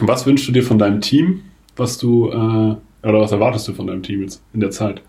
was 0.00 0.26
wünschst 0.26 0.46
du 0.48 0.52
dir 0.52 0.62
von 0.62 0.78
deinem 0.78 1.00
Team? 1.00 1.42
Was 1.76 1.98
du, 1.98 2.28
äh, 2.30 2.36
oder 3.06 3.20
was 3.20 3.32
erwartest 3.32 3.68
du 3.68 3.72
von 3.72 3.86
deinem 3.86 4.02
Team 4.02 4.22
jetzt 4.22 4.42
in 4.52 4.60
der 4.60 4.70
Zeit? 4.70 5.02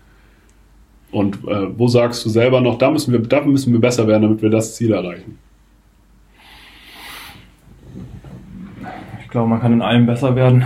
Und 1.10 1.36
äh, 1.48 1.66
wo 1.78 1.88
sagst 1.88 2.24
du 2.24 2.28
selber 2.28 2.60
noch, 2.60 2.78
da 2.78 2.90
müssen 2.90 3.12
wir, 3.12 3.20
da 3.20 3.40
müssen 3.44 3.72
wir 3.72 3.80
besser 3.80 4.06
werden, 4.06 4.22
damit 4.22 4.42
wir 4.42 4.50
das 4.50 4.76
Ziel 4.76 4.92
erreichen? 4.92 5.38
Ich 9.22 9.28
glaube, 9.28 9.48
man 9.48 9.60
kann 9.60 9.72
in 9.72 9.82
allem 9.82 10.06
besser 10.06 10.34
werden. 10.36 10.64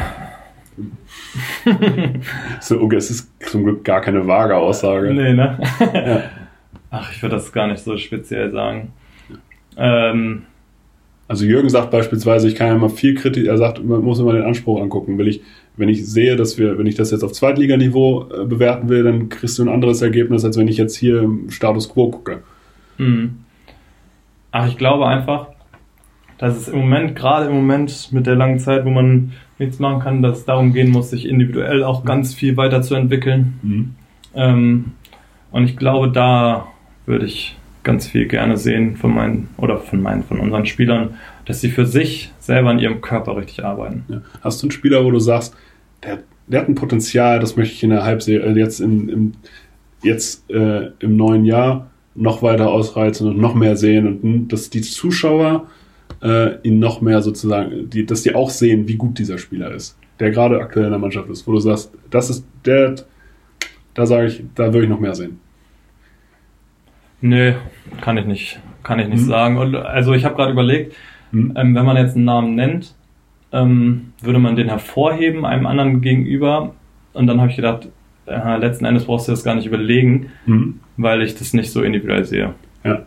So, 2.61 2.81
okay, 2.81 2.97
es 2.97 3.11
ist 3.11 3.31
zum 3.49 3.65
Glück 3.65 3.85
gar 3.85 4.01
keine 4.01 4.27
vage 4.27 4.57
Aussage. 4.57 5.13
Nee, 5.13 5.33
ne? 5.35 5.59
Ja. 5.81 6.23
Ach, 6.91 7.13
ich 7.13 7.23
würde 7.23 7.37
das 7.37 7.53
gar 7.53 7.67
nicht 7.67 7.83
so 7.83 7.97
speziell 7.97 8.51
sagen. 8.53 8.93
Ähm, 9.77 10.43
Also 11.27 11.45
Jürgen 11.45 11.69
sagt 11.69 11.91
beispielsweise, 11.91 12.47
ich 12.49 12.55
kann 12.55 12.69
ja 12.69 12.75
mal 12.77 12.89
viel 12.91 13.15
kritisch, 13.15 13.47
er 13.49 13.59
sagt, 13.59 13.83
man 13.85 14.03
muss 14.03 14.21
immer 14.21 14.33
den 14.33 14.43
Anspruch 14.45 14.81
angucken. 14.81 15.19
Will 15.19 15.27
ich, 15.27 15.41
wenn 15.77 15.89
ich 15.89 16.07
sehe, 16.07 16.37
dass 16.37 16.57
wir, 16.59 16.79
wenn 16.79 16.87
ich 16.87 16.95
das 16.95 17.11
jetzt 17.11 17.25
auf 17.25 17.33
Zweitliganiveau 17.33 18.29
äh, 18.31 18.45
bewerten 18.45 18.89
will, 18.89 19.03
dann 19.03 19.29
kriegst 19.29 19.59
du 19.59 19.63
ein 19.65 19.69
anderes 19.69 20.03
Ergebnis, 20.03 20.45
als 20.45 20.57
wenn 20.57 20.69
ich 20.69 20.77
jetzt 20.77 20.95
hier 20.97 21.23
im 21.23 21.51
Status 21.51 21.89
Quo 21.93 22.11
gucke. 22.11 22.43
Mhm. 22.99 23.39
Ach, 24.53 24.69
ich 24.69 24.77
glaube 24.79 25.07
einfach, 25.09 25.49
dass 26.45 26.59
es 26.59 26.69
im 26.69 26.81
Moment, 26.81 27.17
gerade 27.17 27.47
im 27.47 27.55
Moment 27.55 28.13
mit 28.13 28.27
der 28.27 28.37
langen 28.37 28.59
Zeit, 28.59 28.85
wo 28.85 28.91
man 28.91 29.33
nichts 29.59 29.79
machen 29.79 30.01
kann, 30.01 30.21
dass 30.21 30.41
es 30.41 30.45
darum 30.45 30.75
gehen 30.75 30.91
muss, 30.91 31.09
sich 31.09 31.27
individuell 31.27 31.83
auch 31.83 32.05
ganz 32.05 32.35
viel 32.35 32.59
weiterzuentwickeln. 32.59 33.55
Mhm. 33.63 33.95
Ähm, 34.35 34.85
und 35.53 35.65
ich 35.65 35.79
glaube, 35.79 36.11
da 36.11 36.67
würde 37.07 37.25
ich 37.25 37.57
ganz 37.83 38.07
viel 38.07 38.27
gerne 38.27 38.59
sehen 38.59 38.97
von 38.97 39.15
meinen 39.15 39.49
oder 39.57 39.79
von 39.79 40.03
meinen, 40.03 40.23
von 40.23 40.39
unseren 40.39 40.67
Spielern, 40.67 41.15
dass 41.47 41.63
sie 41.63 41.71
für 41.71 41.87
sich 41.87 42.31
selber 42.41 42.69
an 42.69 42.79
ihrem 42.79 43.01
Körper 43.01 43.39
richtig 43.39 43.65
arbeiten. 43.65 44.05
Ja. 44.09 44.21
Hast 44.43 44.63
du 44.63 44.67
einen 44.67 44.73
Spieler, 44.73 45.03
wo 45.03 45.11
du 45.11 45.21
sagst, 45.21 45.57
der, 46.03 46.19
der 46.47 46.61
hat 46.61 46.69
ein 46.69 46.75
Potenzial, 46.75 47.41
das 47.41 47.57
möchte 47.57 47.75
ich 47.75 47.83
in 47.83 47.91
der 47.91 48.05
Halbserie, 48.05 48.41
äh, 48.41 48.59
jetzt, 48.59 48.81
in, 48.81 49.09
im, 49.09 49.33
jetzt 50.03 50.51
äh, 50.51 50.91
im 50.99 51.17
neuen 51.17 51.47
Jahr 51.47 51.91
noch 52.15 52.43
weiter 52.43 52.71
ausreizen 52.71 53.29
und 53.29 53.39
noch 53.39 53.55
mehr 53.55 53.77
sehen 53.77 54.07
und 54.07 54.23
hm, 54.23 54.49
dass 54.49 54.69
die 54.69 54.83
Zuschauer 54.83 55.69
äh, 56.23 56.59
ihn 56.63 56.79
noch 56.79 57.01
mehr 57.01 57.21
sozusagen, 57.23 57.91
die, 57.91 58.07
dass 58.07 58.23
die 58.23 58.35
auch 58.35 58.51
sehen, 58.51 58.89
wie 58.89 58.97
gut 58.97 59.19
dieser 59.19 59.39
Spieler 59.39 59.71
ist, 59.73 59.99
der 60.21 60.31
gerade 60.31 60.61
aktuell 60.61 60.87
in 60.87 60.91
der 60.93 60.99
Mannschaft 60.99 61.29
ist, 61.29 61.47
wo 61.47 61.53
du 61.53 61.59
sagst, 61.61 61.93
das 62.11 62.31
ist 62.31 62.47
der, 62.65 62.95
da 63.95 64.07
sage 64.07 64.27
ich, 64.29 64.43
da 64.55 64.73
würde 64.73 64.85
ich 64.85 64.89
noch 64.89 65.01
mehr 65.01 65.15
sehen. 65.15 65.39
Nee, 67.21 67.55
kann 68.01 68.17
ich 68.19 68.27
nicht, 68.27 68.61
kann 68.83 68.99
ich 68.99 69.09
nicht 69.09 69.23
Mhm. 69.23 69.27
sagen. 69.29 69.57
Und, 69.59 69.75
also 69.77 70.13
ich 70.13 70.25
habe 70.25 70.35
gerade 70.37 70.53
überlegt, 70.53 70.95
Hm? 71.31 71.53
ähm, 71.57 71.75
wenn 71.75 71.85
man 71.87 71.97
jetzt 71.97 72.17
einen 72.17 72.25
Namen 72.27 72.55
nennt, 72.55 72.95
ähm, 73.53 74.13
würde 74.21 74.39
man 74.39 74.57
den 74.57 74.69
hervorheben 74.69 75.45
einem 75.47 75.67
anderen 75.67 76.01
gegenüber. 76.01 76.75
Und 77.13 77.27
dann 77.27 77.41
habe 77.41 77.51
ich 77.51 77.57
gedacht, 77.57 77.89
äh, 78.27 78.57
letzten 78.59 78.85
Endes 78.85 79.05
brauchst 79.05 79.29
du 79.29 79.33
das 79.33 79.45
gar 79.45 79.55
nicht 79.55 79.67
überlegen, 79.67 80.27
Mhm. 80.47 80.81
weil 80.97 81.23
ich 81.23 81.35
das 81.37 81.55
nicht 81.55 81.71
so 81.71 81.83
individuell 81.83 82.25
sehe 82.25 82.55
Ja. 82.85 83.03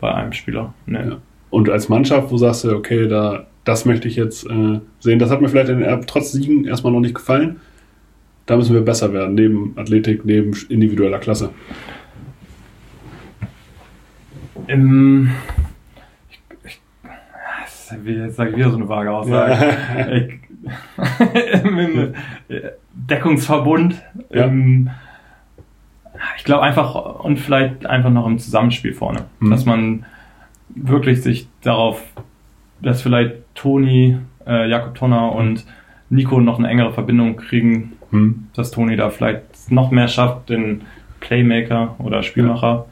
bei 0.00 0.14
einem 0.14 0.32
Spieler. 0.32 0.72
Nee. 0.86 0.98
Ja. 0.98 1.18
Und 1.50 1.68
als 1.68 1.88
Mannschaft, 1.88 2.30
wo 2.30 2.36
sagst 2.36 2.64
du, 2.64 2.74
okay, 2.76 3.08
da, 3.08 3.46
das 3.64 3.84
möchte 3.84 4.08
ich 4.08 4.16
jetzt 4.16 4.46
äh, 4.48 4.80
sehen, 5.00 5.18
das 5.18 5.30
hat 5.30 5.40
mir 5.40 5.48
vielleicht 5.48 5.68
in, 5.68 5.82
äh, 5.82 6.00
trotz 6.06 6.32
Siegen 6.32 6.64
erstmal 6.64 6.92
noch 6.92 7.00
nicht 7.00 7.14
gefallen. 7.14 7.60
Da 8.46 8.56
müssen 8.56 8.74
wir 8.74 8.80
besser 8.82 9.12
werden, 9.12 9.34
neben 9.34 9.72
Athletik, 9.76 10.24
neben 10.24 10.52
individueller 10.68 11.18
Klasse. 11.18 11.50
Im, 14.66 15.30
ich, 16.28 16.40
ich, 16.64 16.80
jetzt 18.06 18.36
sage 18.36 18.50
ich 18.50 18.56
wieder 18.56 18.70
so 18.70 18.76
eine 18.76 18.88
vage 18.88 19.10
Aussage. 19.10 19.76
ich, 21.32 21.64
im, 21.64 21.78
im 21.78 22.14
Deckungsverbund. 22.94 24.00
Ja. 24.30 24.44
Im, 24.44 24.90
ich 26.36 26.44
glaube 26.44 26.62
einfach 26.62 27.20
und 27.20 27.38
vielleicht 27.38 27.86
einfach 27.86 28.10
noch 28.10 28.26
im 28.26 28.38
Zusammenspiel 28.38 28.92
vorne, 28.92 29.24
Mhm. 29.40 29.50
dass 29.50 29.64
man 29.64 30.04
wirklich 30.82 31.22
sich 31.22 31.48
darauf, 31.62 32.02
dass 32.82 33.02
vielleicht 33.02 33.34
Toni, 33.54 34.16
äh, 34.46 34.68
Jakob 34.68 34.94
Tonner 34.94 35.32
und 35.34 35.64
Nico 36.08 36.40
noch 36.40 36.58
eine 36.58 36.68
engere 36.68 36.92
Verbindung 36.92 37.36
kriegen, 37.36 37.92
Hm. 38.10 38.48
dass 38.54 38.70
Toni 38.72 38.96
da 38.96 39.10
vielleicht 39.10 39.70
noch 39.70 39.90
mehr 39.92 40.08
schafft, 40.08 40.48
den 40.48 40.82
Playmaker 41.20 41.94
oder 41.98 42.22
Spielmacher 42.22 42.86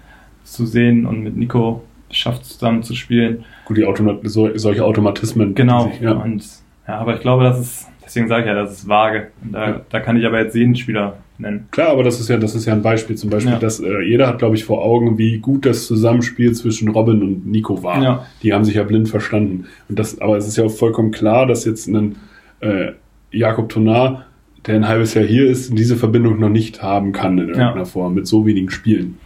zu 0.44 0.64
sehen 0.66 1.06
und 1.06 1.22
mit 1.22 1.36
Nico 1.36 1.82
schafft 2.10 2.44
zusammen 2.44 2.82
zu 2.82 2.94
spielen. 2.94 3.44
Gut, 3.64 3.76
die 3.78 3.84
Automat 3.84 4.20
so, 4.24 4.56
solche 4.56 4.84
Automatismen. 4.84 5.54
Genau. 5.54 5.88
sich- 5.88 6.00
Ja. 6.00 6.12
Und 6.12 6.46
ja, 6.86 6.98
aber 6.98 7.14
ich 7.16 7.20
glaube, 7.20 7.42
das 7.44 7.58
ist, 7.58 7.88
deswegen 8.04 8.28
sage 8.28 8.42
ich 8.42 8.46
ja, 8.48 8.54
das 8.54 8.72
ist 8.72 8.88
vage. 8.88 9.28
Da, 9.42 9.68
Ja. 9.68 9.80
da 9.90 10.00
kann 10.00 10.16
ich 10.16 10.24
aber 10.26 10.38
jetzt 10.40 10.54
jeden 10.54 10.76
Spieler 10.76 11.16
nennen. 11.38 11.68
Klar, 11.70 11.88
aber 11.90 12.02
das 12.02 12.20
ist 12.20 12.28
ja, 12.28 12.36
das 12.36 12.54
ist 12.54 12.64
ja 12.66 12.72
ein 12.72 12.82
Beispiel. 12.82 13.16
Zum 13.16 13.30
Beispiel, 13.30 13.52
Ja. 13.52 13.58
dass 13.58 13.80
äh, 13.80 14.02
jeder 14.02 14.26
hat, 14.26 14.38
glaube 14.38 14.56
ich, 14.56 14.64
vor 14.64 14.84
Augen, 14.84 15.18
wie 15.18 15.38
gut 15.38 15.64
das 15.66 15.86
Zusammenspiel 15.86 16.52
zwischen 16.52 16.88
Robin 16.88 17.22
und 17.22 17.46
Nico 17.46 17.82
war. 17.82 18.02
Ja. 18.02 18.26
Die 18.42 18.52
haben 18.52 18.64
sich 18.64 18.74
ja 18.74 18.82
blind 18.82 19.08
verstanden. 19.08 19.66
Und 19.88 19.98
das, 19.98 20.20
aber 20.20 20.36
es 20.36 20.46
ist 20.48 20.56
ja 20.56 20.64
auch 20.64 20.70
vollkommen 20.70 21.10
klar, 21.10 21.46
dass 21.46 21.64
jetzt 21.64 21.86
ein 21.88 22.16
äh, 22.60 22.92
Jakob 23.30 23.68
Tonar, 23.68 24.24
der 24.66 24.74
ein 24.74 24.88
halbes 24.88 25.14
Jahr 25.14 25.24
hier 25.24 25.48
ist, 25.48 25.76
diese 25.78 25.96
Verbindung 25.96 26.40
noch 26.40 26.48
nicht 26.48 26.82
haben 26.82 27.12
kann 27.12 27.38
in 27.38 27.48
irgendeiner 27.48 27.76
Ja. 27.78 27.84
Form, 27.84 28.14
mit 28.14 28.26
so 28.26 28.44
wenigen 28.46 28.70
Spielen. 28.70 29.18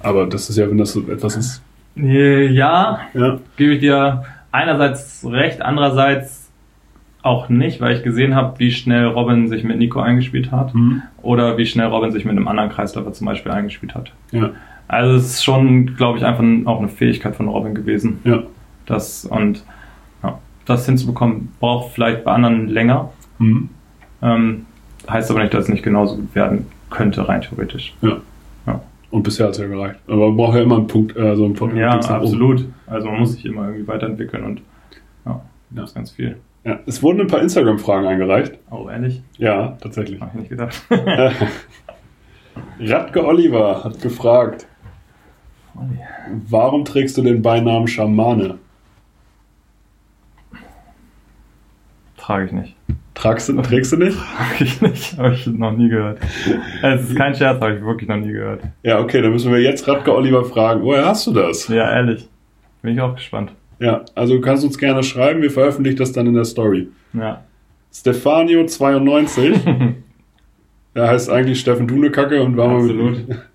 Aber 0.00 0.26
das 0.26 0.50
ist 0.50 0.56
ja, 0.58 0.68
wenn 0.70 0.78
das 0.78 0.92
so 0.92 1.00
etwas 1.10 1.36
ist. 1.36 1.62
Äh, 1.96 2.46
Ja, 2.52 3.00
Ja, 3.14 3.40
gebe 3.56 3.74
ich 3.74 3.80
dir 3.80 4.22
einerseits 4.52 5.24
recht, 5.28 5.60
andererseits 5.62 6.37
auch 7.22 7.48
nicht, 7.48 7.80
weil 7.80 7.96
ich 7.96 8.02
gesehen 8.04 8.34
habe, 8.34 8.58
wie 8.58 8.70
schnell 8.70 9.06
Robin 9.06 9.48
sich 9.48 9.64
mit 9.64 9.78
Nico 9.78 10.00
eingespielt 10.00 10.50
hat 10.52 10.74
Mhm. 10.74 11.02
oder 11.22 11.58
wie 11.58 11.66
schnell 11.66 11.86
Robin 11.88 12.10
sich 12.12 12.24
mit 12.24 12.32
einem 12.36 12.48
anderen 12.48 12.70
Kreisläufer 12.70 13.12
zum 13.12 13.26
Beispiel 13.26 13.52
eingespielt 13.52 13.94
hat. 13.94 14.12
ja, 14.30 14.50
Also 14.86 15.16
es 15.16 15.24
ist 15.26 15.44
schon, 15.44 15.94
glaube 15.96 16.18
ich, 16.18 16.24
einfach 16.24 16.44
auch 16.66 16.78
eine 16.78 16.88
Fähigkeit 16.88 17.34
von 17.36 17.48
Robin 17.48 17.74
gewesen. 17.74 18.20
ja. 18.24 18.42
Das 18.86 19.26
und 19.26 19.64
ja, 20.22 20.38
das 20.64 20.86
hinzubekommen, 20.86 21.52
braucht 21.60 21.92
vielleicht 21.92 22.24
bei 22.24 22.32
anderen 22.32 22.68
länger. 22.68 23.10
Mhm. 23.38 23.68
Ähm, 24.22 24.64
heißt 25.10 25.30
aber 25.30 25.40
nicht, 25.42 25.52
dass 25.52 25.64
es 25.64 25.68
nicht 25.70 25.82
genauso 25.82 26.16
gut 26.16 26.34
werden 26.34 26.66
könnte, 26.90 27.28
rein 27.28 27.42
theoretisch. 27.42 27.94
ja. 28.00 28.16
Ja. 28.66 28.80
Und 29.10 29.22
bisher 29.22 29.46
hat 29.46 29.52
es 29.54 29.58
ja 29.60 29.66
gereicht. 29.66 29.98
Aber 30.06 30.28
man 30.28 30.36
braucht 30.36 30.54
ja 30.56 30.62
immer 30.62 30.76
einen 30.76 30.86
Punkt, 30.86 31.16
äh, 31.16 31.34
so 31.36 31.44
einen 31.44 31.54
Punkt. 31.54 31.76
Ja, 31.76 31.98
absolut. 31.98 32.64
Also 32.86 33.08
man 33.10 33.20
muss 33.20 33.32
sich 33.32 33.44
immer 33.44 33.66
irgendwie 33.66 33.86
weiterentwickeln 33.88 34.44
und 34.44 34.58
ja, 35.26 35.32
Ja. 35.32 35.40
das 35.70 35.90
ist 35.90 35.94
ganz 35.94 36.10
viel. 36.12 36.36
Ja, 36.64 36.80
es 36.86 37.02
wurden 37.02 37.20
ein 37.20 37.26
paar 37.28 37.40
Instagram-Fragen 37.40 38.06
eingereicht. 38.06 38.58
Oh, 38.70 38.88
ehrlich? 38.88 39.22
Ja, 39.38 39.76
tatsächlich. 39.80 40.20
Hab 40.20 40.34
ich 40.34 40.40
nicht 40.40 40.48
gedacht. 40.50 40.82
Radke 42.80 43.24
Oliver 43.24 43.84
hat 43.84 44.00
gefragt, 44.00 44.66
warum 46.48 46.84
trägst 46.84 47.16
du 47.16 47.22
den 47.22 47.42
Beinamen 47.42 47.86
Schamane? 47.86 48.58
Trage 52.16 52.46
ich 52.46 52.52
nicht. 52.52 52.76
Tragst 53.14 53.48
du, 53.48 53.60
trägst 53.62 53.92
du 53.92 53.96
nicht? 53.96 54.16
Trage 54.36 54.64
ich 54.64 54.80
nicht. 54.80 55.18
Habe 55.18 55.34
ich 55.34 55.46
noch 55.46 55.72
nie 55.72 55.88
gehört. 55.88 56.20
Es 56.82 57.08
ist 57.08 57.16
kein 57.16 57.34
Scherz, 57.34 57.60
habe 57.60 57.76
ich 57.76 57.84
wirklich 57.84 58.08
noch 58.08 58.16
nie 58.16 58.32
gehört. 58.32 58.62
Ja, 58.82 59.00
okay, 59.00 59.22
dann 59.22 59.32
müssen 59.32 59.50
wir 59.52 59.60
jetzt 59.60 59.88
Radke 59.88 60.14
Oliver 60.14 60.44
fragen, 60.44 60.82
woher 60.82 61.06
hast 61.06 61.26
du 61.26 61.32
das? 61.32 61.68
Ja, 61.68 61.90
ehrlich. 61.90 62.28
Bin 62.82 62.94
ich 62.94 63.00
auch 63.00 63.14
gespannt. 63.14 63.52
Ja, 63.80 64.04
also 64.14 64.34
du 64.34 64.40
kannst 64.40 64.64
uns 64.64 64.78
gerne 64.78 65.02
schreiben, 65.02 65.42
wir 65.42 65.50
veröffentlichen 65.50 65.98
das 65.98 66.12
dann 66.12 66.26
in 66.26 66.34
der 66.34 66.44
Story. 66.44 66.88
Ja. 67.12 67.42
Stefanio92, 67.92 69.94
der 70.94 71.08
heißt 71.08 71.30
eigentlich 71.30 71.60
Steffen 71.60 71.86
Dunekacke 71.86 72.42
und 72.42 72.56
war 72.56 72.68
mal 72.68 72.80
Absolut. 72.80 73.28
mit... 73.28 73.38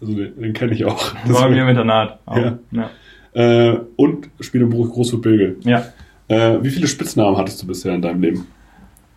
Also 0.00 0.14
den, 0.14 0.40
den 0.40 0.52
kenne 0.52 0.74
ich 0.74 0.84
auch. 0.84 1.12
War 1.26 1.42
bei 1.42 1.48
mir 1.50 1.62
im 1.62 1.70
Internat. 1.70 2.20
Auch. 2.24 2.36
Ja. 2.36 2.58
Ja. 2.70 2.90
Äh, 3.32 3.80
und 3.96 4.28
spielt 4.38 4.62
im 4.62 4.70
Beruf 4.70 4.92
Großwood-Bilgel. 4.92 5.56
ja. 5.64 5.86
Äh, 6.28 6.62
wie 6.62 6.70
viele 6.70 6.86
Spitznamen 6.86 7.36
hattest 7.36 7.60
du 7.62 7.66
bisher 7.66 7.94
in 7.94 8.02
deinem 8.02 8.20
Leben? 8.20 8.46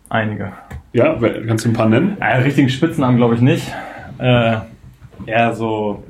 Einige. 0.08 0.52
Ja, 0.92 1.16
kannst 1.46 1.64
du 1.64 1.68
ein 1.68 1.74
paar 1.74 1.88
nennen? 1.88 2.16
Äh, 2.20 2.38
richtigen 2.38 2.68
Spitznamen 2.68 3.16
glaube 3.16 3.36
ich 3.36 3.40
nicht. 3.40 3.70
Äh, 4.18 4.56
eher 5.26 5.54
so 5.54 6.02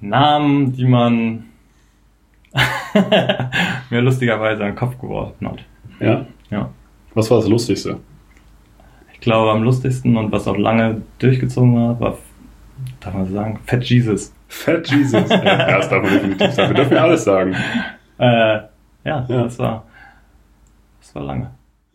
Namen, 0.00 0.72
die 0.72 0.86
man 0.86 1.44
mir 3.90 4.00
lustigerweise 4.00 4.62
an 4.62 4.70
den 4.70 4.76
Kopf 4.76 4.98
geworfen 5.00 5.48
hat. 5.48 5.58
Ja. 6.00 6.26
Ja. 6.50 6.70
Was 7.14 7.30
war 7.30 7.38
das 7.38 7.48
Lustigste? 7.48 7.98
Ich 9.12 9.20
glaube, 9.20 9.50
am 9.52 9.62
lustigsten 9.62 10.16
und 10.16 10.32
was 10.32 10.48
auch 10.48 10.56
lange 10.56 11.02
durchgezogen 11.18 11.74
war, 11.76 12.00
war, 12.00 12.18
darf 13.00 13.14
man 13.14 13.32
sagen, 13.32 13.60
Fat 13.66 13.84
Jesus. 13.84 14.34
Fat 14.48 14.88
Jesus. 14.90 15.28
ja, 15.30 15.78
das 15.78 15.88
darf 15.88 16.02
man 16.02 16.12
definitiv 16.12 16.50
sagen. 16.52 16.70
Wir 16.70 16.74
dürfen 16.76 16.94
ja 16.96 17.02
alles 17.04 17.24
sagen. 17.24 17.54
Äh, 18.18 18.24
ja, 18.24 18.68
Ja. 19.04 19.24
das 19.26 19.58
war, 19.58 19.84
das 21.00 21.14
war 21.14 21.22
lange. 21.24 21.50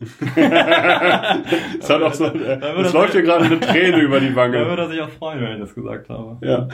Es 1.80 1.88
hat 1.90 2.02
auch 2.02 2.12
so, 2.12 2.26
äh, 2.26 2.58
Da 2.58 2.74
es 2.80 2.88
er- 2.88 2.92
läuft 3.00 3.12
hier 3.12 3.22
gerade 3.22 3.44
eine 3.46 3.58
Träne 3.60 3.98
über 3.98 4.20
die 4.20 4.28
Da 4.30 4.36
Wange. 4.36 4.66
würde 4.66 4.82
er 4.82 4.88
sich 4.88 5.00
auch 5.00 5.08
freuen, 5.10 5.40
wenn 5.40 5.52
ich 5.54 5.60
das 5.60 5.74
gesagt 5.74 6.08
habe. 6.10 6.36
Ja. 6.46 6.68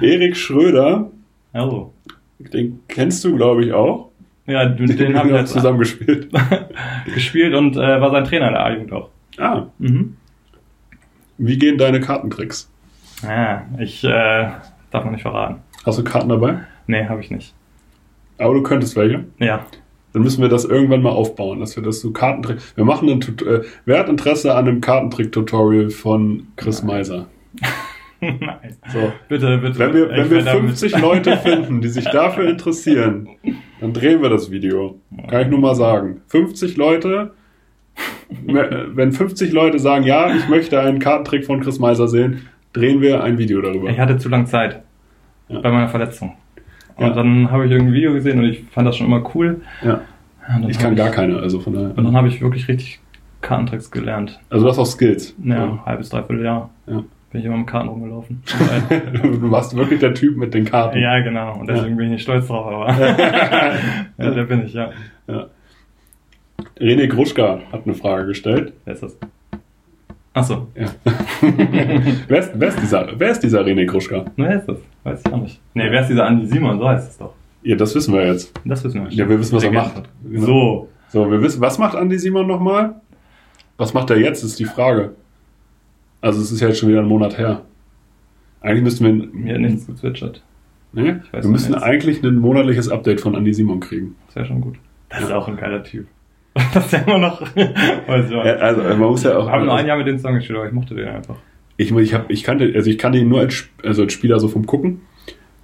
Erik 0.00 0.36
Schröder, 0.36 1.10
Also, 1.52 1.92
den 2.38 2.80
kennst 2.88 3.24
du, 3.24 3.36
glaube 3.36 3.64
ich, 3.64 3.72
auch. 3.72 4.10
ja, 4.46 4.64
du- 4.66 4.86
den 4.86 5.16
haben 5.18 5.30
wir 5.30 5.44
zusammen 5.46 5.78
gespielt. 5.78 6.28
gespielt 7.14 7.54
und 7.54 7.76
äh, 7.76 8.00
war 8.00 8.10
sein 8.10 8.24
Trainer 8.24 8.48
in 8.48 8.52
der 8.54 8.64
A-Jugend 8.64 8.92
auch. 8.92 9.10
Ah, 9.38 9.66
Mhm. 9.78 10.16
wie 11.38 11.58
gehen 11.58 11.78
deine 11.78 12.00
Kartentricks? 12.00 12.70
Ja, 13.22 13.66
ich 13.78 14.02
äh, 14.04 14.50
darf 14.90 15.04
man 15.04 15.12
nicht 15.12 15.22
verraten. 15.22 15.56
Hast 15.84 15.98
du 15.98 16.04
Karten 16.04 16.28
dabei? 16.28 16.60
Nee, 16.86 17.06
habe 17.06 17.20
ich 17.20 17.30
nicht. 17.30 17.54
Aber 18.38 18.54
du 18.54 18.62
könntest 18.62 18.96
welche. 18.96 19.24
Ja. 19.38 19.66
Dann 20.12 20.22
müssen 20.22 20.42
wir 20.42 20.48
das 20.48 20.64
irgendwann 20.64 21.00
mal 21.02 21.10
aufbauen, 21.10 21.60
dass 21.60 21.74
wir 21.76 21.82
das 21.82 22.00
so 22.00 22.10
Kartentrick. 22.10 22.58
Wir 22.76 22.84
machen 22.84 23.08
ein 23.08 23.20
Tut- 23.20 23.42
äh, 23.42 23.62
Wer 23.86 24.00
hat 24.00 24.08
Interesse 24.08 24.54
an 24.54 24.66
einem 24.68 24.80
Kartentrick-Tutorial 24.80 25.90
von 25.90 26.48
Chris 26.56 26.82
Meiser? 26.82 27.26
Nein. 28.40 28.76
So. 28.92 29.12
Bitte, 29.28 29.58
bitte. 29.58 29.78
Wenn 29.78 29.94
wir, 29.94 30.08
wenn 30.10 30.22
Ich 30.24 30.30
wir 30.30 30.36
werd 30.38 30.46
damit- 30.46 30.70
50 30.78 30.98
Leute 31.00 31.36
finden, 31.44 31.80
die 31.80 31.88
sich 31.88 32.04
dafür 32.04 32.48
interessieren, 32.48 33.28
dann 33.80 33.92
drehen 33.92 34.22
wir 34.22 34.30
das 34.30 34.50
Video. 34.50 35.00
Kann 35.28 35.42
ich 35.42 35.48
nur 35.48 35.58
mal 35.58 35.74
sagen. 35.74 36.20
50 36.28 36.76
Leute, 36.76 37.32
wenn 38.30 39.12
50 39.12 39.52
Leute 39.52 39.78
sagen, 39.78 40.04
ja, 40.04 40.34
ich 40.34 40.48
möchte 40.48 40.80
einen 40.80 40.98
Kartentrick 40.98 41.44
von 41.44 41.60
Chris 41.60 41.78
Meiser 41.78 42.08
sehen, 42.08 42.46
drehen 42.72 43.00
wir 43.00 43.22
ein 43.22 43.38
Video 43.38 43.60
darüber. 43.60 43.90
Ich 43.90 43.98
hatte 43.98 44.16
zu 44.18 44.28
lange 44.28 44.46
Zeit. 44.46 44.82
Ja. 45.48 45.60
Bei 45.60 45.70
meiner 45.70 45.88
Verletzung. 45.88 46.32
Und 46.96 47.06
Ja. 47.08 47.12
dann 47.12 47.50
habe 47.50 47.66
ich 47.66 47.70
irgendein 47.72 47.94
Video 47.94 48.12
gesehen 48.12 48.38
und 48.38 48.44
ich 48.46 48.64
fand 48.70 48.86
das 48.86 48.96
schon 48.96 49.06
immer 49.06 49.22
cool. 49.34 49.60
Ja. 49.84 50.00
Ja, 50.48 50.56
und 50.56 50.68
Ich 50.70 50.78
kann 50.78 50.96
gar 50.96 51.10
keine, 51.10 51.38
also 51.38 51.60
von 51.60 51.74
Und 51.76 51.82
daher. 51.82 51.94
dann 51.94 52.16
habe 52.16 52.28
ich 52.28 52.40
wirklich 52.40 52.68
richtig 52.68 53.00
Kartentricks 53.42 53.90
gelernt. 53.90 54.40
Also 54.50 54.64
du 54.64 54.70
hast 54.70 54.78
auch 54.78 54.86
Skills. 54.86 55.34
Ja, 55.44 55.64
ein 55.64 55.84
halbes, 55.84 56.08
dreiviertel 56.08 56.44
Jahr. 56.44 56.70
Ja. 56.86 57.02
Bin 57.32 57.40
ich 57.40 57.46
immer 57.46 57.56
mit 57.56 57.66
Karten 57.66 57.88
rumgelaufen. 57.88 58.42
Du 59.22 59.50
warst 59.50 59.74
wirklich 59.74 60.00
der 60.00 60.12
Typ 60.14 60.36
mit 60.36 60.52
den 60.52 60.64
Karten. 60.66 60.98
ja, 60.98 61.18
genau. 61.20 61.58
Und 61.58 61.66
deswegen 61.68 61.90
Ja. 61.92 61.96
bin 61.96 62.04
ich 62.06 62.12
nicht 62.12 62.22
stolz 62.22 62.46
drauf, 62.46 62.66
aber. 62.66 62.92
ja, 64.18 64.30
der 64.30 64.44
bin 64.44 64.66
ich, 64.66 64.74
ja. 64.74 64.90
Ja. 65.26 65.46
René 66.78 67.06
Gruschka 67.08 67.60
hat 67.72 67.82
eine 67.86 67.94
Frage 67.94 68.26
gestellt. 68.26 68.72
Wer 68.84 68.94
ist 68.94 69.02
das? 69.02 69.16
Achso. 70.34 70.68
Ja. 70.74 70.86
wer, 72.28 72.38
ist, 72.38 72.52
wer, 72.54 72.68
ist 72.68 72.80
dieser, 72.80 73.08
wer 73.18 73.30
ist 73.30 73.40
dieser 73.40 73.62
René 73.62 73.86
Gruschka? 73.86 74.24
Wer 74.36 74.56
ist 74.58 74.66
das? 74.68 74.78
Weiß 75.02 75.22
ich 75.26 75.32
auch 75.32 75.40
nicht. 75.40 75.60
Nee, 75.74 75.90
wer 75.90 76.00
ist 76.02 76.08
dieser 76.08 76.26
Andi 76.26 76.46
Simon? 76.46 76.78
So 76.78 76.88
heißt 76.88 77.10
es 77.10 77.18
doch. 77.18 77.32
Ja, 77.62 77.76
das 77.76 77.94
wissen 77.94 78.12
wir 78.14 78.26
jetzt. 78.26 78.52
Das 78.64 78.84
wissen 78.84 79.04
wir 79.04 79.10
schon. 79.10 79.18
Ja, 79.18 79.28
wir 79.28 79.38
wissen, 79.38 79.56
was 79.56 79.64
er 79.64 79.72
macht. 79.72 80.02
Genau. 80.24 80.44
So. 80.46 80.88
So, 81.08 81.30
wir 81.30 81.42
wissen, 81.42 81.60
was 81.60 81.78
macht 81.78 81.94
Andi 81.94 82.18
Simon 82.18 82.46
nochmal? 82.46 82.94
Was 83.76 83.94
macht 83.94 84.10
er 84.10 84.18
jetzt, 84.18 84.42
ist 84.42 84.58
die 84.58 84.64
Frage. 84.64 85.14
Also 86.22 86.40
es 86.40 86.50
ist 86.50 86.60
ja 86.60 86.68
jetzt 86.68 86.78
schon 86.78 86.88
wieder 86.88 87.00
ein 87.00 87.06
Monat 87.08 87.36
her. 87.36 87.62
Eigentlich 88.62 88.82
müssten 88.84 89.04
wir, 89.04 89.12
Mir 89.12 89.54
hat 89.54 89.60
nichts 89.60 89.86
gezwitschert. 89.86 90.42
ne? 90.92 91.22
Weiß 91.32 91.44
wir 91.44 91.50
müssen 91.50 91.72
nicht. 91.72 91.82
eigentlich 91.82 92.22
ein 92.22 92.36
monatliches 92.36 92.88
Update 92.88 93.20
von 93.20 93.34
Andy 93.34 93.52
Simon 93.52 93.80
kriegen. 93.80 94.14
Das 94.28 94.36
wäre 94.36 94.46
schon 94.46 94.60
gut. 94.62 94.76
Das 95.10 95.22
ist 95.22 95.28
Ja. 95.30 95.36
auch 95.36 95.48
ein 95.48 95.56
geiler 95.56 95.82
Typ. 95.84 96.06
Das 96.74 96.86
ist 96.86 96.92
ja 96.92 97.00
immer 97.00 97.18
noch. 97.18 97.40
Auch. 98.08 98.44
Ja, 98.44 98.54
also 98.56 98.82
man 98.82 98.98
muss 98.98 99.22
ja 99.24 99.36
auch. 99.36 99.46
Ich 99.46 99.52
habe 99.52 99.64
nur 99.64 99.74
ein 99.74 99.86
Jahr 99.86 99.96
mit 99.98 100.06
dem 100.06 100.18
Song 100.18 100.34
gespielt, 100.34 100.58
aber 100.58 100.68
ich 100.68 100.72
mochte 100.72 100.94
den 100.94 101.08
einfach. 101.08 101.36
Ich, 101.78 101.90
ich, 101.90 102.14
hab, 102.14 102.30
ich 102.30 102.44
kannte, 102.44 102.70
also 102.74 102.88
ich 102.90 102.98
kannte 102.98 103.18
ihn 103.18 103.28
nur 103.28 103.40
als, 103.40 103.68
also 103.82 104.02
als 104.02 104.12
Spieler 104.12 104.38
so 104.38 104.48
vom 104.48 104.66
Gucken 104.66 105.00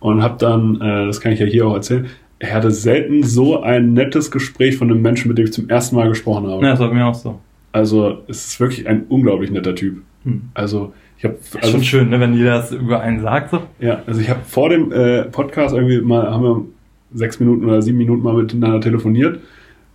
und 0.00 0.22
habe 0.22 0.36
dann, 0.38 0.80
äh, 0.80 1.06
das 1.06 1.20
kann 1.20 1.32
ich 1.32 1.40
ja 1.40 1.46
hier 1.46 1.66
auch 1.66 1.74
erzählen, 1.74 2.06
er 2.38 2.54
hatte 2.54 2.70
selten 2.70 3.22
so 3.22 3.60
ein 3.62 3.92
nettes 3.92 4.30
Gespräch 4.30 4.76
von 4.78 4.90
einem 4.90 5.02
Menschen, 5.02 5.28
mit 5.28 5.36
dem 5.38 5.44
ich 5.44 5.52
zum 5.52 5.68
ersten 5.68 5.94
Mal 5.96 6.08
gesprochen 6.08 6.46
habe. 6.48 6.64
Ja, 6.64 6.70
das 6.70 6.80
war 6.80 6.88
bei 6.88 6.94
mir 6.94 7.06
auch 7.06 7.14
so. 7.14 7.38
Also 7.72 8.22
es 8.28 8.46
ist 8.46 8.60
wirklich 8.60 8.88
ein 8.88 9.04
unglaublich 9.08 9.50
netter 9.50 9.74
Typ. 9.74 10.02
Hm. 10.24 10.50
Also 10.54 10.92
ich 11.18 11.24
habe, 11.24 11.34
Ist 11.34 11.56
also 11.56 11.70
schon 11.72 11.82
schön, 11.84 12.10
ne, 12.10 12.20
wenn 12.20 12.34
jeder 12.34 12.58
das 12.58 12.72
über 12.72 13.00
einen 13.00 13.20
sagt. 13.20 13.50
So. 13.50 13.62
Ja, 13.80 14.02
also 14.06 14.20
ich 14.20 14.30
habe 14.30 14.40
vor 14.44 14.68
dem 14.68 14.92
äh, 14.92 15.24
Podcast 15.24 15.74
irgendwie 15.74 16.00
mal, 16.00 16.30
haben 16.30 16.42
wir 16.44 16.64
sechs 17.12 17.40
Minuten 17.40 17.64
oder 17.64 17.82
sieben 17.82 17.98
Minuten 17.98 18.22
mal 18.22 18.34
miteinander 18.34 18.80
telefoniert 18.80 19.40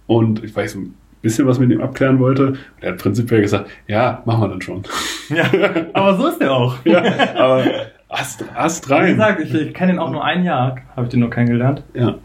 und 0.07 0.43
ich 0.43 0.55
weiß 0.55 0.75
ein 0.75 0.95
bisschen 1.21 1.47
was 1.47 1.59
mit 1.59 1.71
ihm 1.71 1.79
abklären 1.81 2.19
wollte. 2.19 2.47
Und 2.47 2.57
er 2.81 2.91
hat 2.93 2.97
prinzipiell 2.99 3.41
gesagt, 3.41 3.69
ja, 3.87 4.21
machen 4.25 4.41
wir 4.41 4.47
dann 4.49 4.61
schon. 4.61 4.83
Ja, 5.29 5.45
aber 5.93 6.17
so 6.17 6.27
ist 6.27 6.39
der 6.41 6.51
auch. 6.51 6.75
ja, 6.83 7.01
aber 7.37 7.63
Ast, 8.09 8.43
Ast 8.55 8.89
Wie 8.89 8.93
rein. 8.93 9.11
gesagt, 9.13 9.39
ich, 9.41 9.53
ich 9.53 9.73
kenne 9.73 9.93
ihn 9.93 9.99
auch 9.99 10.11
nur 10.11 10.23
ein 10.23 10.43
Jahr, 10.43 10.75
habe 10.95 11.05
ich 11.05 11.09
den 11.11 11.21
nur 11.21 11.29
kennengelernt. 11.29 11.81
Ja, 11.93 12.15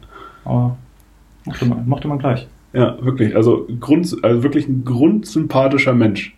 Aber 0.44 0.76
mochte 1.44 1.64
man, 1.66 1.88
mochte 1.88 2.08
man 2.08 2.18
gleich. 2.18 2.48
ja, 2.72 2.96
wirklich. 3.00 3.36
Also, 3.36 3.68
Grund, 3.78 4.14
also 4.22 4.42
wirklich 4.42 4.66
ein 4.68 4.84
grundsympathischer 4.84 5.94
Mensch. 5.94 6.34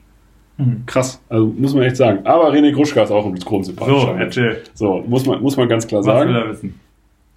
Mhm. 0.61 0.83
Krass, 0.87 1.23
also 1.29 1.47
muss 1.47 1.75
man 1.75 1.85
echt 1.85 1.97
sagen. 1.97 2.21
Aber 2.25 2.53
René 2.53 2.73
Gruschka 2.73 3.03
ist 3.03 3.11
auch 3.11 3.27
ein 3.27 3.35
grundsympathischer 3.37 4.01
So, 4.01 4.07
Mensch. 4.09 4.37
erzähl. 4.37 4.63
So, 4.75 5.05
muss 5.07 5.27
man, 5.27 5.41
muss 5.43 5.57
man 5.57 5.69
ganz 5.69 5.87
klar 5.87 6.01
Was 6.01 6.07
will 6.07 6.13
sagen. 6.15 6.35
er 6.35 6.49
wissen? 6.51 6.81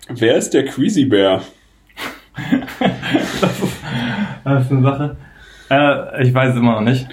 Wer 0.10 0.36
ist 0.36 0.54
der 0.54 0.66
Queasy 0.66 1.06
Bear? 1.06 1.42
das, 3.42 3.60
ist, 3.60 3.78
das 4.44 4.66
ist 4.66 4.72
eine 4.72 4.82
Sache. 4.82 5.16
Äh, 5.70 6.24
ich 6.24 6.34
weiß 6.34 6.52
es 6.52 6.58
immer 6.58 6.74
noch 6.74 6.82
nicht. 6.82 7.08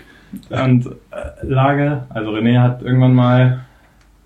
Und 0.49 0.87
äh, 0.87 1.47
Lage, 1.47 2.05
also 2.11 2.31
René 2.31 2.61
hat 2.61 2.83
irgendwann 2.83 3.15
mal 3.15 3.61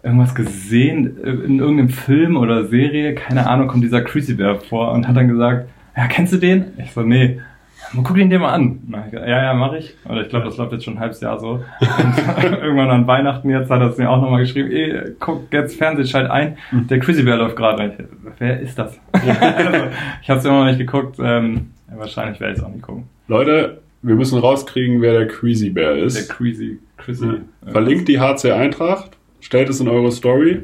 irgendwas 0.02 0.34
gesehen 0.34 1.16
äh, 1.24 1.30
in 1.30 1.58
irgendeinem 1.58 1.88
Film 1.88 2.36
oder 2.36 2.66
Serie, 2.66 3.14
keine 3.14 3.46
Ahnung, 3.48 3.68
kommt 3.68 3.84
dieser 3.84 4.02
Crazy 4.02 4.34
Bear 4.34 4.56
vor 4.60 4.92
und 4.92 5.08
hat 5.08 5.16
dann 5.16 5.28
gesagt, 5.28 5.68
ja, 5.96 6.06
kennst 6.08 6.32
du 6.32 6.36
den? 6.38 6.66
Ich 6.78 6.92
so, 6.92 7.02
nee. 7.02 7.40
Guck 8.02 8.16
ihn 8.18 8.30
dir 8.30 8.38
mal 8.38 8.52
an. 8.52 8.80
Ja, 9.12 9.42
ja, 9.42 9.54
mach 9.54 9.72
ich. 9.74 9.94
Oder 10.08 10.22
ich 10.22 10.28
glaube, 10.28 10.46
das 10.46 10.56
läuft 10.56 10.72
jetzt 10.72 10.84
schon 10.84 10.94
ein 10.94 11.00
halbes 11.00 11.20
Jahr 11.20 11.38
so. 11.38 11.50
Und 11.50 11.62
irgendwann 12.42 12.90
an 12.90 13.06
Weihnachten 13.06 13.50
jetzt 13.50 13.70
hat 13.70 13.80
er 13.80 13.88
es 13.88 13.98
mir 13.98 14.10
auch 14.10 14.20
nochmal 14.20 14.40
geschrieben, 14.40 14.70
ey, 14.70 15.14
guck 15.18 15.52
jetzt 15.52 15.76
Fernsehschalt 15.76 16.30
ein, 16.30 16.56
der 16.72 16.98
Crazy 16.98 17.22
Bear 17.22 17.36
läuft 17.36 17.56
gerade. 17.56 18.08
Wer 18.38 18.60
ist 18.60 18.78
das? 18.78 18.98
also, 19.12 19.28
ich 20.22 20.30
habe 20.30 20.38
es 20.38 20.44
immer 20.44 20.60
noch 20.60 20.66
nicht 20.66 20.78
geguckt. 20.78 21.16
Ähm, 21.20 21.70
wahrscheinlich 21.94 22.40
werde 22.40 22.54
ich 22.54 22.58
es 22.58 22.64
auch 22.64 22.70
nicht 22.70 22.82
gucken. 22.82 23.04
Leute, 23.28 23.80
wir 24.02 24.14
müssen 24.16 24.38
rauskriegen, 24.38 25.00
wer 25.00 25.12
der 25.12 25.28
Queasy 25.28 25.70
Bear 25.70 25.94
Der 25.94 26.04
ist. 26.04 26.28
Crazy, 26.28 26.78
Crazy. 26.96 27.26
Ja. 27.26 27.72
Verlinkt 27.72 28.08
die 28.08 28.20
HC 28.20 28.52
Eintracht, 28.52 29.16
stellt 29.40 29.68
es 29.68 29.80
in 29.80 29.88
eure 29.88 30.12
Story 30.12 30.62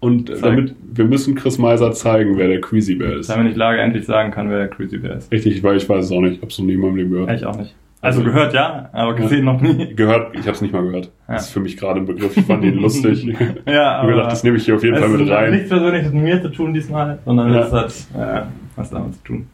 und 0.00 0.30
äh, 0.30 0.34
Zeigt. 0.34 0.44
damit 0.44 0.74
wir 0.94 1.04
müssen 1.04 1.34
Chris 1.34 1.58
Meiser 1.58 1.92
zeigen, 1.92 2.36
wer 2.38 2.48
der 2.48 2.60
Queasy 2.60 2.94
Bear 2.96 3.16
ist. 3.18 3.28
Damit 3.30 3.52
ich 3.52 3.56
Lage 3.56 3.80
endlich 3.80 4.06
sagen 4.06 4.30
kann, 4.30 4.48
wer 4.50 4.58
der 4.58 4.68
Crazy 4.68 4.98
Bear 4.98 5.16
ist. 5.16 5.30
Richtig, 5.30 5.62
weil 5.62 5.76
ich 5.76 5.88
weiß 5.88 6.06
es 6.06 6.10
auch 6.12 6.20
nicht. 6.20 6.34
Ich 6.36 6.38
habe 6.38 6.48
es 6.50 6.58
noch 6.58 6.66
nie 6.66 6.72
in 6.74 6.80
meinem 6.80 6.96
Leben 6.96 7.12
Ja, 7.14 7.20
gehört. 7.24 7.38
ich 7.40 7.46
auch 7.46 7.56
nicht. 7.58 7.74
Also 8.02 8.22
gehört 8.24 8.54
ja, 8.54 8.88
aber 8.94 9.14
gesehen 9.14 9.44
noch 9.44 9.60
nie. 9.60 9.94
Gehört, 9.94 10.34
ich 10.34 10.40
habe 10.46 10.52
es 10.52 10.62
nicht 10.62 10.72
mal 10.72 10.82
gehört. 10.82 11.10
Ja. 11.28 11.34
Das 11.34 11.48
ist 11.48 11.52
für 11.52 11.60
mich 11.60 11.76
gerade 11.76 12.00
ein 12.00 12.06
Begriff. 12.06 12.34
Ich 12.34 12.46
fand 12.46 12.64
ihn 12.64 12.76
lustig. 12.80 13.28
Ich 13.28 13.36
Ja, 13.66 13.98
habe 13.98 14.12
gedacht, 14.12 14.32
das 14.32 14.42
nehme 14.42 14.56
ich 14.56 14.64
hier 14.64 14.76
auf 14.76 14.82
jeden 14.82 14.96
Fall 14.96 15.10
mit 15.10 15.20
es 15.20 15.28
hat 15.30 15.36
rein. 15.36 15.50
nichts 15.52 15.68
Persönliches 15.68 16.10
mit 16.12 16.22
mir 16.22 16.40
zu 16.40 16.48
tun 16.50 16.72
diesmal, 16.72 17.18
sondern 17.26 17.52
Ja. 17.52 17.60
es 17.66 17.72
hat 17.72 17.92
äh, 18.18 18.42
was 18.76 18.88
damit 18.88 19.16
zu 19.16 19.22
tun. 19.24 19.46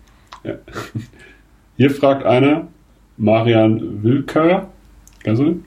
Ja. 0.44 0.52
Hier 1.76 1.90
fragt 1.90 2.24
einer, 2.24 2.68
Marian 3.16 4.02
Wilker, 4.04 4.68
kennst 5.24 5.42
du 5.42 5.46
den? 5.46 5.64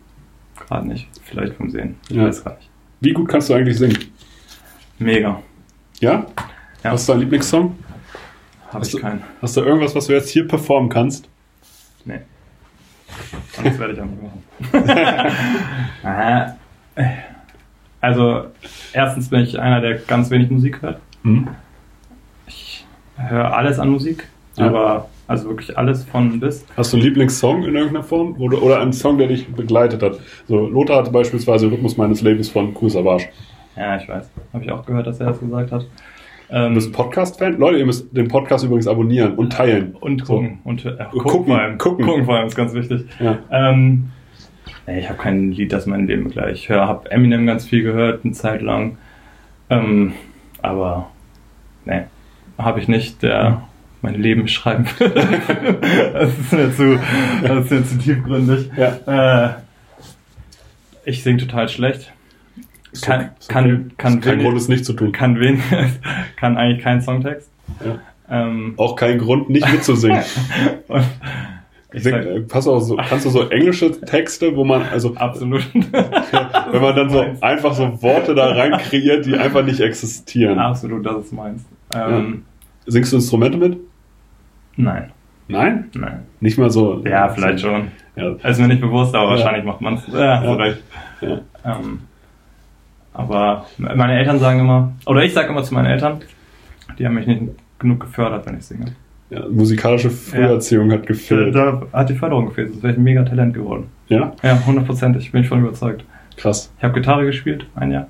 Gerade 0.68 0.88
nicht. 0.88 1.08
Vielleicht 1.24 1.56
vom 1.56 1.70
Sehen. 1.70 1.96
Ich 2.10 2.16
Ja. 2.16 2.24
weiß 2.28 2.44
gar 2.46 2.56
nicht. 2.56 2.70
Wie 3.02 3.12
gut 3.14 3.28
kannst 3.28 3.50
du 3.50 3.56
eigentlich 3.56 3.78
singen? 3.78 3.98
Mega. 5.00 5.42
Ja? 6.00 6.26
Ja. 6.84 6.94
Was 6.94 7.02
ist 7.02 7.10
dein 7.10 7.20
Lieblingssong? 7.20 7.76
Habe 8.70 8.80
Hast 8.80 8.88
ich 8.88 8.94
du- 8.96 9.00
keinen. 9.02 9.24
Hast 9.42 9.58
du 9.58 9.62
irgendwas, 9.62 9.96
was 9.96 10.08
du 10.08 10.14
jetzt 10.14 10.30
hier 10.30 10.48
performen 10.48 10.90
kannst? 10.90 11.28
Nee. 12.06 12.20
Und 13.58 13.66
das 13.66 13.80
werde 13.80 13.94
ich 13.94 14.02
auch 14.02 14.06
nicht 14.06 14.22
machen. 14.22 14.44
Ah, 16.04 16.54
also, 18.02 18.44
erstens 18.94 19.30
bin 19.30 19.42
ich 19.42 19.60
einer, 19.60 19.82
der 19.82 19.96
ganz 20.00 20.30
wenig 20.30 20.50
Musik 20.52 20.82
hört. 20.82 21.00
Hm? 21.24 21.48
Ich 22.48 22.86
höre 23.18 23.54
alles 23.54 23.80
an 23.80 23.90
Musik, 23.90 24.28
Ja. 24.56 24.68
aber 24.68 25.10
also 25.28 25.50
wirklich 25.50 25.78
alles 25.78 26.04
von 26.06 26.40
bis. 26.40 26.66
Hast 26.78 26.94
du 26.94 26.98
einen 26.98 27.06
Lieblingssong 27.06 27.64
in 27.64 27.76
irgendeiner 27.76 28.04
Form? 28.04 28.36
Oder, 28.40 28.62
oder 28.64 28.80
einen 28.80 28.94
Song, 28.94 29.18
der 29.18 29.28
dich 29.28 29.48
begleitet 29.48 30.02
hat? 30.02 30.20
So, 30.48 30.68
Lothar 30.68 30.98
hatte 30.98 31.12
beispielsweise 31.12 31.70
Rhythmus 31.70 31.98
meines 31.98 32.22
Lebens 32.22 32.50
von 32.50 32.74
Kool 32.74 32.90
Savage. 32.90 33.30
Ja, 33.76 33.96
ich 33.98 34.08
weiß. 34.08 34.30
Habe 34.54 34.64
ich 34.64 34.72
auch 34.72 34.86
gehört, 34.86 35.08
dass 35.08 35.20
er 35.20 35.28
das 35.28 35.40
gesagt 35.40 35.72
hat. 35.72 35.82
Du 36.50 36.56
Ähm, 36.56 36.74
bist 36.74 36.92
Podcast-Fan? 36.92 37.58
Leute, 37.60 37.78
ihr 37.78 37.86
müsst 37.86 38.16
den 38.16 38.28
Podcast 38.28 38.66
übrigens 38.66 38.88
abonnieren 38.88 39.34
und 39.36 39.54
teilen. 39.54 39.96
und 40.00 40.26
So. 40.26 40.34
gucken. 40.36 40.60
Und 40.64 40.86
äh, 40.86 40.92
gucken, 41.12 41.20
Gucken, 41.22 41.46
vor 41.48 41.60
allem. 41.60 41.78
gucken. 41.78 42.06
Gucken 42.06 42.26
vor 42.26 42.36
allem 42.38 42.48
ist 42.48 42.56
ganz 42.56 42.74
wichtig. 42.74 43.06
Ja. 43.20 43.38
Ähm, 43.52 44.10
ich 44.88 45.08
habe 45.08 45.20
kein 45.20 45.52
Lied, 45.52 45.72
das 45.72 45.86
mein 45.86 46.08
Leben 46.08 46.24
begleitet. 46.26 46.58
Ich 46.58 46.70
habe 46.72 47.10
Eminem 47.12 47.46
ganz 47.46 47.66
viel 47.66 47.84
gehört, 47.84 48.26
eine 48.26 48.34
Zeit 48.34 48.62
lang. 48.64 48.98
Ähm, 49.70 50.14
aber 50.64 51.12
nee, 51.86 52.02
habe 52.58 52.80
ich 52.80 52.88
nicht, 52.88 53.22
der 53.22 53.62
mein 54.02 54.16
Leben 54.16 54.44
beschreiben 54.44 54.86
würde. 54.98 55.14
das 56.14 56.40
ist 56.40 56.52
mir 56.54 56.74
zu, 56.74 57.00
das 57.44 57.66
ist 57.66 57.72
mir 57.72 57.84
zu 57.86 57.98
tiefgründig. 58.00 58.72
Ja. 58.76 59.46
Äh, 59.46 59.50
ich 61.06 61.22
singe 61.22 61.38
total 61.38 61.70
schlecht. 61.70 62.12
Ist 62.92 63.06
Kann-. 63.06 63.30
Ist 63.40 63.50
kann- 63.50 63.92
kann 63.98 64.20
kein 64.22 64.34
wenig- 64.34 64.46
Grund, 64.46 64.58
es 64.58 64.68
nicht 64.68 64.86
zu 64.86 64.94
tun. 64.94 65.12
Kann 65.12 65.40
wen, 65.40 65.62
kann 66.38 66.58
eigentlich 66.58 66.84
keinen 66.84 67.02
Songtext. 67.02 67.50
Ja. 67.86 68.00
Ähm, 68.32 68.74
Auch 68.78 68.96
kein 68.96 69.18
Grund, 69.18 69.50
nicht 69.50 69.72
mitzusingen. 69.72 70.22
und 70.88 71.04
Sing, 71.94 72.46
pass 72.48 72.68
auf, 72.68 72.84
so, 72.84 72.96
kannst 72.98 73.26
du 73.26 73.32
so 73.32 73.50
englische 73.50 74.00
Texte, 74.02 74.56
wo 74.56 74.64
man, 74.64 74.84
also, 74.84 75.16
absolut. 75.16 75.68
wenn 75.74 76.82
man 76.82 76.96
dann 76.96 77.10
so 77.10 77.26
einfach 77.42 77.74
so 77.74 78.00
Worte 78.04 78.36
da 78.36 78.50
rein 78.52 78.74
kreiert, 78.74 79.26
die 79.26 79.36
einfach 79.36 79.64
nicht 79.66 79.80
existieren. 79.80 80.60
absolut, 80.60 81.04
das 81.06 81.26
ist 81.26 81.34
meins. 81.34 81.66
Ähm, 81.92 82.44
Singst 82.86 83.12
du 83.12 83.16
Instrumente 83.18 83.58
mit? 83.58 83.78
Nein, 84.78 85.12
Nein? 85.48 85.90
nein. 85.96 86.20
Nicht 86.40 86.60
mal 86.60 86.70
so. 86.70 87.04
Ja, 87.06 87.28
vielleicht 87.30 87.62
schon. 87.62 87.88
Ja. 88.16 88.34
Ist 88.48 88.60
mir 88.60 88.68
nicht 88.68 88.82
bewusst, 88.82 89.16
aber 89.16 89.26
Ja. 89.26 89.30
wahrscheinlich 89.32 89.66
macht 89.66 89.82
man 89.82 89.96
es. 89.96 90.06
Ja, 90.08 90.42
so 90.44 90.48
Ja. 90.48 90.54
recht. 90.54 90.78
Ja. 91.22 91.40
Ähm, 91.66 92.02
aber 93.14 93.66
meine 93.78 94.18
Eltern 94.18 94.40
sagen 94.40 94.60
immer, 94.60 94.92
oder 95.06 95.24
ich 95.24 95.34
sage 95.34 95.50
immer 95.50 95.64
zu 95.64 95.74
meinen 95.74 95.88
Eltern, 95.88 96.20
die 96.98 97.06
haben 97.06 97.16
mich 97.16 97.28
nicht 97.28 97.42
genug 97.80 98.00
gefördert, 98.02 98.46
wenn 98.46 98.58
ich 98.58 98.66
singe. 98.66 98.86
Ja, 99.30 99.48
musikalische 99.48 100.10
Früherziehung 100.10 100.92
hat 100.92 101.04
Da, 101.04 101.06
gefehlt. 101.06 101.54
da 101.56 101.82
hat 101.94 102.10
die 102.10 102.16
Förderung 102.16 102.48
gefehlt, 102.48 102.70
sonst 102.72 102.84
wäre 102.84 102.94
ich 102.94 102.98
ein 103.00 103.04
mega 103.04 103.24
Talent 103.24 103.54
geworden. 103.54 103.86
Ja? 104.08 104.34
Ja, 104.42 104.60
hundertprozentig, 104.66 105.32
bin 105.32 105.44
ich 105.44 105.50
von 105.50 105.60
überzeugt. 105.60 106.04
Krass. 106.36 106.74
Ich 106.78 106.84
habe 106.84 106.94
Gitarre 106.94 107.26
gespielt, 107.26 107.66
ein 107.76 107.92
Jahr. 107.92 108.08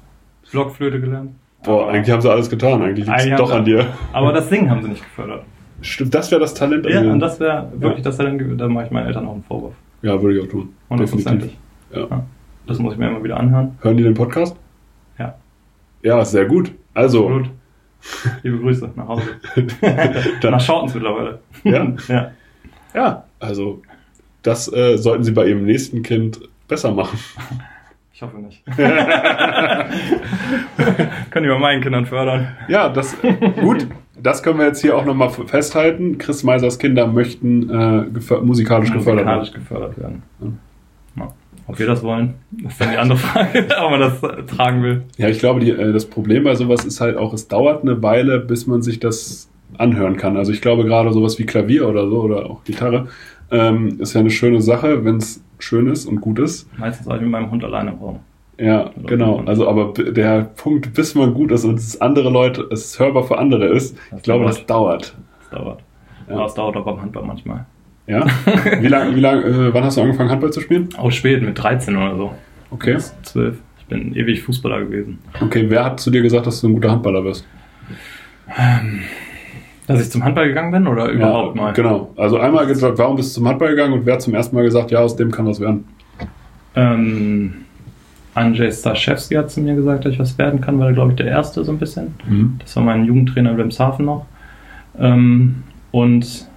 Blockflöte 0.52 1.00
gelernt. 1.02 1.32
Boah, 1.64 1.84
Aber- 1.84 1.91
eigentlich 1.91 2.12
haben 2.12 2.22
sie 2.22 2.32
alles 2.32 2.50
getan. 2.50 2.82
Eigentlich 2.82 3.06
liegt 3.06 3.20
es 3.20 3.38
doch 3.38 3.52
an 3.52 3.66
dir. 3.66 3.86
Aber 4.14 4.32
das 4.32 4.47
Singen 4.50 4.70
haben 4.70 4.82
sie 4.82 4.89
nicht 4.89 5.04
gefördert. 5.04 5.43
Stimmt, 5.82 6.14
das 6.14 6.32
wäre 6.32 6.39
das 6.41 6.54
Talent. 6.54 6.86
Ja, 6.86 7.02
und 7.02 7.20
das 7.20 7.39
wäre 7.39 7.70
wirklich 7.76 8.04
das 8.04 8.16
Talent, 8.18 8.41
da 8.60 8.68
mache 8.68 8.86
ich 8.86 8.91
meinen 8.91 9.08
Eltern 9.08 9.26
auch 9.28 9.34
einen 9.34 9.43
Vorwurf. 9.43 9.74
ja, 10.02 10.22
würde 10.22 10.38
ich 10.38 10.43
auch 10.45 10.50
tun. 10.50 10.70
Hundertprozentig. 10.89 11.58
Ja. 11.93 12.08
Das 12.68 12.80
muss 12.80 12.93
ich 12.93 13.00
mir 13.00 13.10
immer 13.10 13.24
wieder 13.24 13.38
anhören. 13.39 13.78
Hören 13.82 13.97
die 13.97 14.04
den 14.04 14.14
Podcast? 14.14 14.56
Ja. 16.02 16.24
Sehr 16.26 16.45
gut. 16.45 16.72
Also, 16.93 17.26
Absolut. 17.28 17.50
Liebe 18.43 18.58
Grüße 18.60 18.91
nach 18.95 19.08
Hause. 19.08 19.24
Dann- 20.41 20.52
nach 20.52 20.62
Schortens 20.62 20.93
mittlerweile. 20.93 21.39
Ja. 21.64 21.93
ja. 22.08 22.32
ja, 22.93 23.24
also, 23.39 23.82
das 24.43 24.72
äh, 24.72 24.97
sollten 24.97 25.24
sie 25.24 25.32
bei 25.32 25.47
ihrem 25.47 25.66
nächsten 25.66 26.02
Kind 26.02 26.39
besser 26.68 26.91
machen. 26.91 27.20
Ich 28.14 28.22
hoffe 28.22 28.38
nicht. 28.38 28.66
Können 31.32 31.43
die 31.43 31.50
bei 31.50 31.58
meinen 31.60 31.82
Kindern 31.82 32.06
fördern. 32.06 32.47
Ja, 32.68 32.89
das 32.89 33.16
gut. 33.62 33.88
Das 34.22 34.43
können 34.43 34.60
wir 34.60 34.66
jetzt 34.66 34.82
hier 34.82 34.97
auch 34.97 35.06
nochmal 35.06 35.30
festhalten. 35.30 36.18
Chris 36.18 36.43
Meisers 36.43 36.78
Kinder 36.80 37.08
möchten 37.08 37.70
äh, 37.70 38.10
geför 38.12 38.41
musikalisch 38.41 38.91
gefördert 38.91 39.26
werden. 39.26 39.39
Musikalisch 39.39 39.54
gefördert 39.54 39.97
werden. 39.97 40.24
Ja. 40.41 40.47
Ob 41.70 41.80
wir 41.80 41.86
das 41.88 42.02
wollen, 42.04 42.34
ist 42.68 42.82
dann 42.82 42.92
die 42.92 42.98
andere 42.98 43.18
Frage, 43.20 43.68
ob 43.82 43.92
man 43.92 44.00
das 44.00 44.22
tragen 44.48 44.82
will. 44.84 45.04
Ja, 45.18 45.30
ich 45.30 45.40
glaube, 45.40 45.60
die, 45.60 45.70
äh, 45.72 45.94
das 45.94 46.06
Problem 46.06 46.44
bei 46.44 46.56
sowas 46.56 46.84
ist 46.84 47.00
halt 47.00 47.16
auch, 47.16 47.32
es 47.34 47.48
dauert 47.48 47.84
eine 47.84 48.02
Weile, 48.02 48.40
bis 48.40 48.66
man 48.68 48.82
sich 48.82 49.00
das 49.00 49.50
anhören 49.78 50.18
kann. 50.18 50.36
Also 50.36 50.52
ich 50.52 50.62
glaube 50.62 50.84
gerade 50.84 51.14
sowas 51.14 51.38
wie 51.40 51.46
Klavier 51.46 51.88
oder 51.88 52.10
so 52.10 52.22
oder 52.22 52.50
auch 52.50 52.64
Gitarre 52.64 53.08
ähm, 53.52 53.98
ist 54.00 54.14
ja 54.14 54.20
eine 54.20 54.32
schöne 54.32 54.62
Sache, 54.62 55.06
wenn 55.06 55.18
es 55.18 55.44
schön 55.60 55.88
ist 55.88 56.06
und 56.06 56.22
gut 56.22 56.40
ist. 56.40 56.68
Meistens 56.78 57.06
war 57.08 57.16
ich 57.16 57.22
mit 57.22 57.32
meinem 57.32 57.52
Hund 57.52 57.64
alleine 57.64 57.92
im 57.92 57.98
Raum. 57.98 58.20
Ja, 58.58 58.90
genau. 59.06 59.42
Also 59.46 59.70
aber 59.70 59.94
der 59.94 60.42
Punkt, 60.58 60.94
bis 60.94 61.16
man 61.16 61.34
gut 61.34 61.52
ist 61.52 61.64
und 61.66 61.76
es 61.80 62.02
andere 62.02 62.30
Leute, 62.30 62.68
es 62.72 63.00
hörbar 63.00 63.24
für 63.24 63.38
andere 63.38 63.68
ist, 63.68 63.96
Das 64.10 64.18
ich 64.18 64.24
glaube, 64.24 64.44
dauert. 64.44 64.58
das 64.58 64.66
dauert. 64.66 65.16
Das 65.40 65.60
dauert. 65.60 65.80
Ja. 66.28 66.36
Aber 66.36 66.46
es 66.46 66.54
dauert 66.56 66.76
auch 66.78 66.86
beim 66.86 67.02
Handball 67.02 67.24
manchmal. 67.26 67.66
Ja? 68.10 68.26
Wie 68.82 68.88
lange, 68.88 69.16
wie 69.16 69.20
lang, 69.20 69.43
äh, 69.43 69.74
wann 69.74 69.84
hast 69.84 69.97
du 69.97 70.01
angefangen 70.01 70.32
Handball 70.32 70.51
zu 70.51 70.62
spielen? 70.62 70.89
Auch 70.97 71.12
spät, 71.12 71.43
mit 71.43 71.57
13 71.57 71.95
oder 71.95 72.18
so. 72.18 72.34
Okay. 72.72 72.95
Bis 72.95 73.14
12. 73.22 73.57
Ich 73.78 73.86
bin 73.86 74.16
ewig 74.16 74.41
Fußballer 74.41 74.80
gewesen. 74.80 75.20
Okay, 75.39 75.66
wer 75.70 75.86
hat 75.86 75.99
zu 75.99 76.10
dir 76.10 76.24
gesagt, 76.24 76.47
dass 76.47 76.60
du 76.62 76.70
ein 76.70 76.74
guter 76.74 76.91
Handballer 76.91 77.24
wirst? 77.24 77.45
Dass 79.86 80.01
ich 80.01 80.10
zum 80.10 80.24
Handball 80.24 80.47
gegangen 80.47 80.72
bin 80.72 80.88
oder 80.88 81.10
überhaupt 81.10 81.55
ja, 81.55 81.62
mal? 81.62 81.74
Genau. 81.74 82.12
Also 82.16 82.39
einmal 82.39 82.66
gesagt, 82.66 82.97
warum 82.97 83.16
bist 83.16 83.30
du 83.30 83.41
zum 83.41 83.47
Handball 83.47 83.70
gegangen 83.70 83.93
und 83.93 84.05
wer 84.07 84.16
hat 84.16 84.24
zum 84.24 84.34
ersten 84.34 84.55
Mal 84.55 84.64
gesagt, 84.64 84.89
ja, 84.89 84.99
aus 84.99 85.16
dem 85.16 85.30
kann 85.30 85.45
was 85.45 85.60
werden? 85.60 85.86
Ähm, 86.76 87.53
Andrzej 88.34 88.72
Staszewski 88.72 89.36
hat 89.36 89.51
zu 89.51 89.62
mir 89.62 89.76
gesagt, 89.76 90.05
dass 90.05 90.14
ich 90.14 90.20
was 90.20 90.36
werden 90.39 90.62
kann, 90.62 90.80
war 90.80 90.91
glaube 90.93 91.12
ich 91.12 91.18
der 91.18 91.28
Erste 91.28 91.64
so 91.64 91.72
ein 91.72 91.78
bisschen. 91.78 92.16
Das 92.60 92.76
war 92.76 92.84
mein 92.84 93.05
Jugendtrainer 93.05 93.51
in 93.51 93.57
Wilhelmshaven 93.57 94.05
noch. 94.05 94.26
Ähm, 94.97 95.64
und 95.91 96.49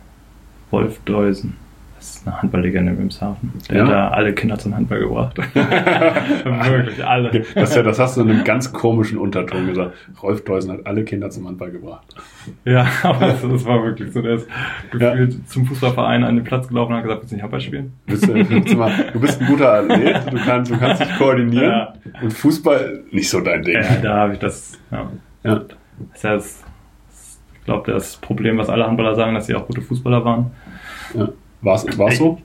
Wolf 0.72 0.98
Deusen. 1.04 1.56
Das 1.96 2.16
ist 2.16 2.26
eine 2.26 2.42
Handballlegende 2.42 2.90
in 2.90 2.96
Wilhelmshaven. 2.98 3.52
Der 3.70 3.76
Ja? 3.76 3.84
hat 3.84 3.92
da 3.92 4.08
alle 4.08 4.32
Kinder 4.34 4.58
zum 4.58 4.74
Handball 4.74 4.98
gebracht. 4.98 5.38
Wirklich, 5.54 7.04
alle. 7.06 7.44
Das, 7.54 7.76
ja, 7.76 7.82
das 7.84 7.98
hast 8.00 8.16
du 8.16 8.22
in 8.22 8.30
einem 8.30 8.42
ganz 8.42 8.72
komischen 8.72 9.18
Unterton 9.18 9.66
gesagt. 9.68 9.94
Rolf 10.20 10.42
Deusen 10.44 10.72
hat 10.72 10.86
alle 10.86 11.04
Kinder 11.04 11.30
zum 11.30 11.46
Handball 11.46 11.70
gebracht. 11.70 12.14
Ja, 12.64 12.86
aber 13.04 13.26
das, 13.26 13.42
das 13.42 13.64
war 13.64 13.84
wirklich 13.84 14.12
so. 14.12 14.20
Der 14.20 14.34
ist 14.34 14.48
gefühlt 14.90 15.48
zum 15.48 15.64
Fußballverein 15.66 16.24
an 16.24 16.34
den 16.34 16.44
Platz 16.44 16.66
gelaufen 16.66 16.92
und 16.92 16.96
hat 16.98 17.04
gesagt, 17.04 17.20
willst 17.22 17.30
du 17.32 17.36
nicht 17.36 17.42
Handball 17.44 17.60
spielen? 17.60 17.92
Bist 18.06 18.26
du, 18.26 18.32
du, 19.12 19.20
bist 19.20 19.40
ein 19.40 19.46
guter 19.46 19.72
Athlet, 19.74 20.32
du 20.32 20.36
kannst, 20.44 20.70
du 20.72 20.78
kannst 20.78 21.02
dich 21.02 21.18
koordinieren 21.18 21.70
Ja. 21.70 21.92
und 22.20 22.32
Fußball 22.32 23.04
nicht 23.12 23.28
so 23.30 23.40
dein 23.40 23.62
Ding. 23.62 23.74
Ja, 23.76 23.96
da 24.02 24.16
habe 24.16 24.32
ich 24.32 24.38
das. 24.40 24.76
Ja. 24.90 25.08
Ja. 25.44 25.54
Das 25.54 26.16
ist 26.16 26.24
ja 26.24 26.34
das, 26.34 26.64
ich 27.62 27.66
glaube, 27.66 27.92
das 27.92 28.16
Problem, 28.16 28.58
was 28.58 28.68
alle 28.68 28.84
Handballer 28.84 29.14
sagen, 29.14 29.34
dass 29.34 29.46
sie 29.46 29.54
auch 29.54 29.66
gute 29.68 29.80
Fußballer 29.82 30.24
waren. 30.24 30.50
Ja. 31.14 31.28
War's, 31.60 31.86
war's 31.96 32.18
so? 32.18 32.40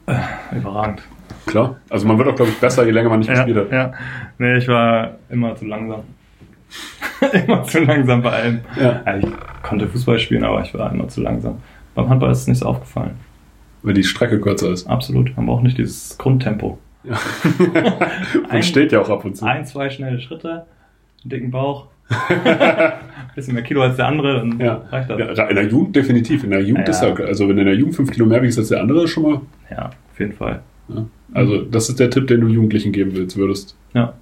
Überragend. 0.55 1.01
Klar. 1.47 1.77
Also 1.89 2.07
man 2.07 2.19
wird 2.19 2.27
auch, 2.27 2.35
glaube 2.35 2.51
ich, 2.51 2.59
besser, 2.59 2.85
je 2.85 2.91
länger 2.91 3.09
man 3.09 3.19
nicht 3.19 3.29
Ja, 3.29 3.43
gespielt 3.43 3.57
hat. 3.57 3.71
ja. 3.71 3.93
Nee, 4.37 4.57
ich 4.57 4.67
war 4.67 5.15
immer 5.29 5.55
zu 5.55 5.65
langsam. 5.65 6.01
immer 7.47 7.63
zu 7.63 7.79
langsam 7.79 8.21
bei 8.21 8.31
allem. 8.31 8.59
Ja. 8.79 9.01
Also 9.05 9.27
ich 9.27 9.33
konnte 9.63 9.87
Fußball 9.87 10.19
spielen, 10.19 10.43
aber 10.43 10.61
ich 10.61 10.71
war 10.75 10.91
immer 10.91 11.07
zu 11.07 11.21
langsam. 11.21 11.57
Beim 11.95 12.09
Handball 12.09 12.29
ist 12.31 12.41
es 12.41 12.47
nicht 12.47 12.59
so 12.59 12.67
aufgefallen. 12.67 13.15
Weil 13.81 13.95
die 13.95 14.03
Strecke 14.03 14.39
kürzer 14.39 14.69
ist. 14.71 14.85
Absolut. 14.87 15.35
Man 15.35 15.47
braucht 15.47 15.63
nicht 15.63 15.79
dieses 15.79 16.15
Grundtempo. 16.19 16.77
Ja. 17.03 17.15
Ein- 18.49 18.57
und 18.57 18.65
steht 18.65 18.91
ja 18.91 19.01
auch 19.01 19.09
ab 19.09 19.25
und 19.25 19.35
zu. 19.35 19.45
Ein, 19.45 19.65
zwei 19.65 19.89
schnelle 19.89 20.19
Schritte, 20.19 20.67
einen 21.23 21.29
dicken 21.29 21.49
Bauch, 21.51 21.87
bisschen 23.35 23.53
mehr 23.53 23.63
Kilo 23.63 23.81
als 23.81 23.95
der 23.97 24.07
andere, 24.07 24.35
dann 24.39 24.59
Ja. 24.59 24.81
reicht 24.91 25.09
das. 25.09 25.37
ja. 25.37 25.45
In 25.45 25.55
der 25.55 25.67
Jugend 25.67 25.95
definitiv. 25.95 26.43
In 26.43 26.49
der 26.51 26.61
Jugend 26.61 26.87
Ja. 26.87 26.91
ist 26.91 27.01
ja, 27.03 27.13
also 27.25 27.47
wenn 27.47 27.55
du 27.55 27.61
in 27.61 27.67
der 27.67 27.75
Jugend 27.75 27.95
fünf 27.95 28.11
Kilo 28.11 28.25
mehr 28.25 28.41
wiegst 28.41 28.57
als 28.57 28.69
der 28.69 28.81
andere, 28.81 29.07
schon 29.07 29.23
mal. 29.23 29.41
Ja, 29.69 29.87
auf 30.11 30.19
jeden 30.19 30.33
Fall. 30.33 30.61
Ja. 30.89 31.05
Also 31.33 31.61
das 31.63 31.89
ist 31.89 31.99
der 31.99 32.09
Tipp, 32.09 32.27
den 32.27 32.41
du 32.41 32.47
Jugendlichen 32.47 32.91
geben 32.91 33.11
willst, 33.15 33.37
würdest. 33.37 33.75
Ja. 33.93 34.13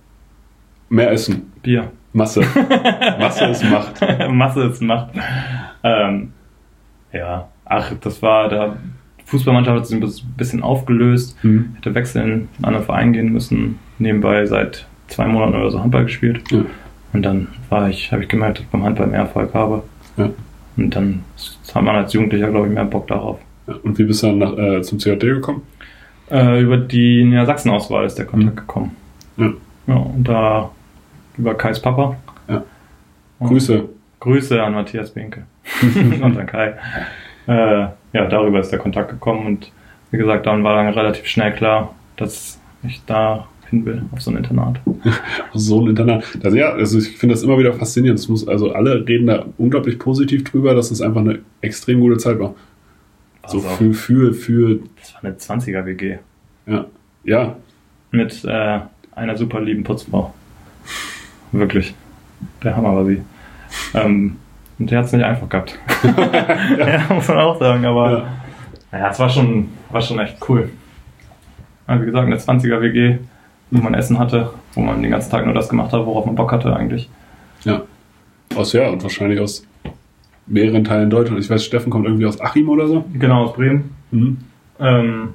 Mehr 0.89 1.11
essen. 1.11 1.51
Bier. 1.63 1.91
Masse. 2.13 2.41
Masse 3.19 3.45
ist 3.45 3.63
Macht. 3.69 4.01
Masse 4.31 4.63
ist 4.63 4.81
Macht. 4.81 5.09
Ähm, 5.83 6.31
ja, 7.13 7.47
ach, 7.65 7.93
das 8.01 8.21
war 8.21 8.49
da. 8.49 8.77
Fußballmannschaft 9.25 9.77
hat 9.79 9.87
sich 9.87 10.01
ein 10.01 10.35
bisschen 10.37 10.61
aufgelöst. 10.61 11.37
Hm. 11.41 11.75
Hätte 11.77 11.95
wechseln, 11.95 12.23
in 12.25 12.31
einen 12.31 12.47
anderen 12.65 12.85
Verein 12.85 13.13
gehen 13.13 13.31
müssen. 13.33 13.79
Nebenbei 13.97 14.45
seit 14.45 14.85
zwei 15.07 15.25
Monaten 15.27 15.55
oder 15.55 15.71
so 15.71 15.81
Handball 15.81 16.03
gespielt. 16.05 16.41
Ja. 16.51 16.61
Und 17.15 17.21
dann 17.21 17.47
war 17.69 17.87
ich, 17.87 18.11
habe 18.11 18.23
ich 18.23 18.27
gemerkt, 18.27 18.57
dass 18.57 18.65
ich 18.65 18.71
beim 18.71 18.83
Handball 18.83 19.07
mehr 19.07 19.21
Erfolg 19.21 19.53
habe. 19.53 19.83
Ja. 20.17 20.31
Und 20.75 20.93
dann 20.93 21.23
hat 21.73 21.81
man 21.81 21.95
als 21.95 22.11
Jugendlicher, 22.11 22.49
glaube 22.49 22.67
ich, 22.67 22.73
mehr 22.73 22.83
Bock 22.83 23.07
darauf. 23.07 23.39
Und 23.83 23.97
wie 23.97 24.03
bist 24.03 24.21
du 24.21 24.27
dann 24.27 24.39
nach, 24.39 24.57
äh, 24.57 24.81
zum 24.81 24.99
CAD 24.99 25.21
gekommen? 25.21 25.61
Äh, 26.29 26.61
über 26.61 26.75
die 26.75 27.23
Niedersachsen-Auswahl 27.23 28.03
ist 28.03 28.15
der 28.15 28.25
Kontakt 28.25 28.57
gekommen. 28.57 28.97
Ja. 29.37 29.53
Ja, 29.87 29.95
und 29.95 30.27
da 30.27 30.71
über 31.37 31.55
Kais 31.55 31.81
Papa. 31.81 32.17
Ja. 32.49 32.63
Und 33.39 33.47
Grüße. 33.47 33.87
Grüße 34.19 34.61
an 34.61 34.73
Matthias 34.73 35.11
Binke 35.11 35.43
und 36.21 36.37
an 36.37 36.45
Kai. 36.45 36.73
Äh, 37.47 37.87
ja, 38.11 38.25
darüber 38.29 38.59
ist 38.59 38.73
der 38.73 38.79
Kontakt 38.79 39.09
gekommen 39.09 39.45
und 39.45 39.71
wie 40.11 40.17
gesagt, 40.17 40.47
dann 40.47 40.65
war 40.65 40.83
dann 40.83 40.93
relativ 40.93 41.27
schnell 41.27 41.53
klar, 41.53 41.95
dass 42.17 42.59
ich 42.83 43.05
da 43.05 43.47
hin 43.75 43.85
will, 43.85 44.03
auf 44.11 44.21
so 44.21 44.31
ein 44.31 44.37
Internat. 44.37 44.79
So 45.53 45.81
ein 45.81 45.89
Internat. 45.89 46.23
Das, 46.41 46.53
ja, 46.53 46.71
also 46.71 46.97
ich 46.97 47.17
finde 47.17 47.35
das 47.35 47.43
immer 47.43 47.57
wieder 47.57 47.73
faszinierend. 47.73 48.19
Es 48.19 48.27
muss, 48.27 48.47
also 48.47 48.73
alle 48.73 49.07
reden 49.07 49.27
da 49.27 49.45
unglaublich 49.57 49.99
positiv 49.99 50.43
drüber, 50.43 50.73
dass 50.73 50.91
es 50.91 51.01
einfach 51.01 51.21
eine 51.21 51.39
extrem 51.61 51.99
gute 51.99 52.17
Zeit 52.17 52.39
war. 52.39 52.55
So 53.47 53.57
Also, 53.57 53.69
für, 53.69 53.93
für, 53.93 54.33
für, 54.33 54.79
das 54.99 55.13
war 55.13 55.23
eine 55.23 55.35
20er-WG 55.35 56.17
ja. 56.67 56.85
Ja, 57.23 57.55
mit 58.11 58.43
äh, 58.43 58.79
einer 59.15 59.37
super 59.37 59.61
lieben 59.61 59.83
Putzfrau. 59.83 60.33
Wirklich. 61.51 61.93
Der 62.63 62.75
Hammer 62.75 62.95
war 62.95 63.05
sie. 63.05 63.21
Ähm, 63.93 64.37
und 64.77 64.91
der 64.91 64.99
hat 64.99 65.05
es 65.05 65.13
nicht 65.13 65.23
einfach 65.23 65.47
gehabt. 65.47 65.79
ja. 66.03 67.05
muss 67.09 67.27
man 67.27 67.37
auch 67.37 67.59
sagen, 67.59 67.85
aber 67.85 68.11
ja. 68.11 68.27
naja, 68.91 69.09
es 69.09 69.19
war 69.19 69.29
schon, 69.29 69.69
war 69.89 70.01
schon 70.01 70.19
echt 70.19 70.37
cool. 70.49 70.69
Ja, 71.87 72.01
wie 72.01 72.05
gesagt, 72.05 72.25
eine 72.25 72.37
20er 72.37 72.81
WG, 72.81 73.19
wo 73.71 73.81
man 73.81 73.93
Essen 73.93 74.19
hatte, 74.19 74.51
wo 74.73 74.81
man 74.81 75.01
den 75.01 75.11
ganzen 75.11 75.31
Tag 75.31 75.45
nur 75.45 75.53
das 75.53 75.69
gemacht 75.69 75.91
hat, 75.93 76.05
worauf 76.05 76.25
man 76.25 76.35
Bock 76.35 76.51
hatte 76.51 76.75
eigentlich. 76.75 77.09
ja. 77.63 77.81
Aus, 78.55 78.73
ja, 78.73 78.87
und 78.89 79.01
wahrscheinlich 79.01 79.39
aus 79.39 79.65
mehreren 80.45 80.83
Teilen 80.83 81.09
Deutschland. 81.09 81.39
Ich 81.43 81.49
weiß, 81.49 81.65
Steffen 81.65 81.89
kommt 81.89 82.05
irgendwie 82.05 82.27
aus 82.27 82.39
Achim 82.39 82.69
oder 82.69 82.87
so. 82.87 83.03
Genau, 83.13 83.45
aus 83.45 83.53
Bremen. 83.53 83.89
Mhm. 84.11 84.37
Ähm, 84.79 85.29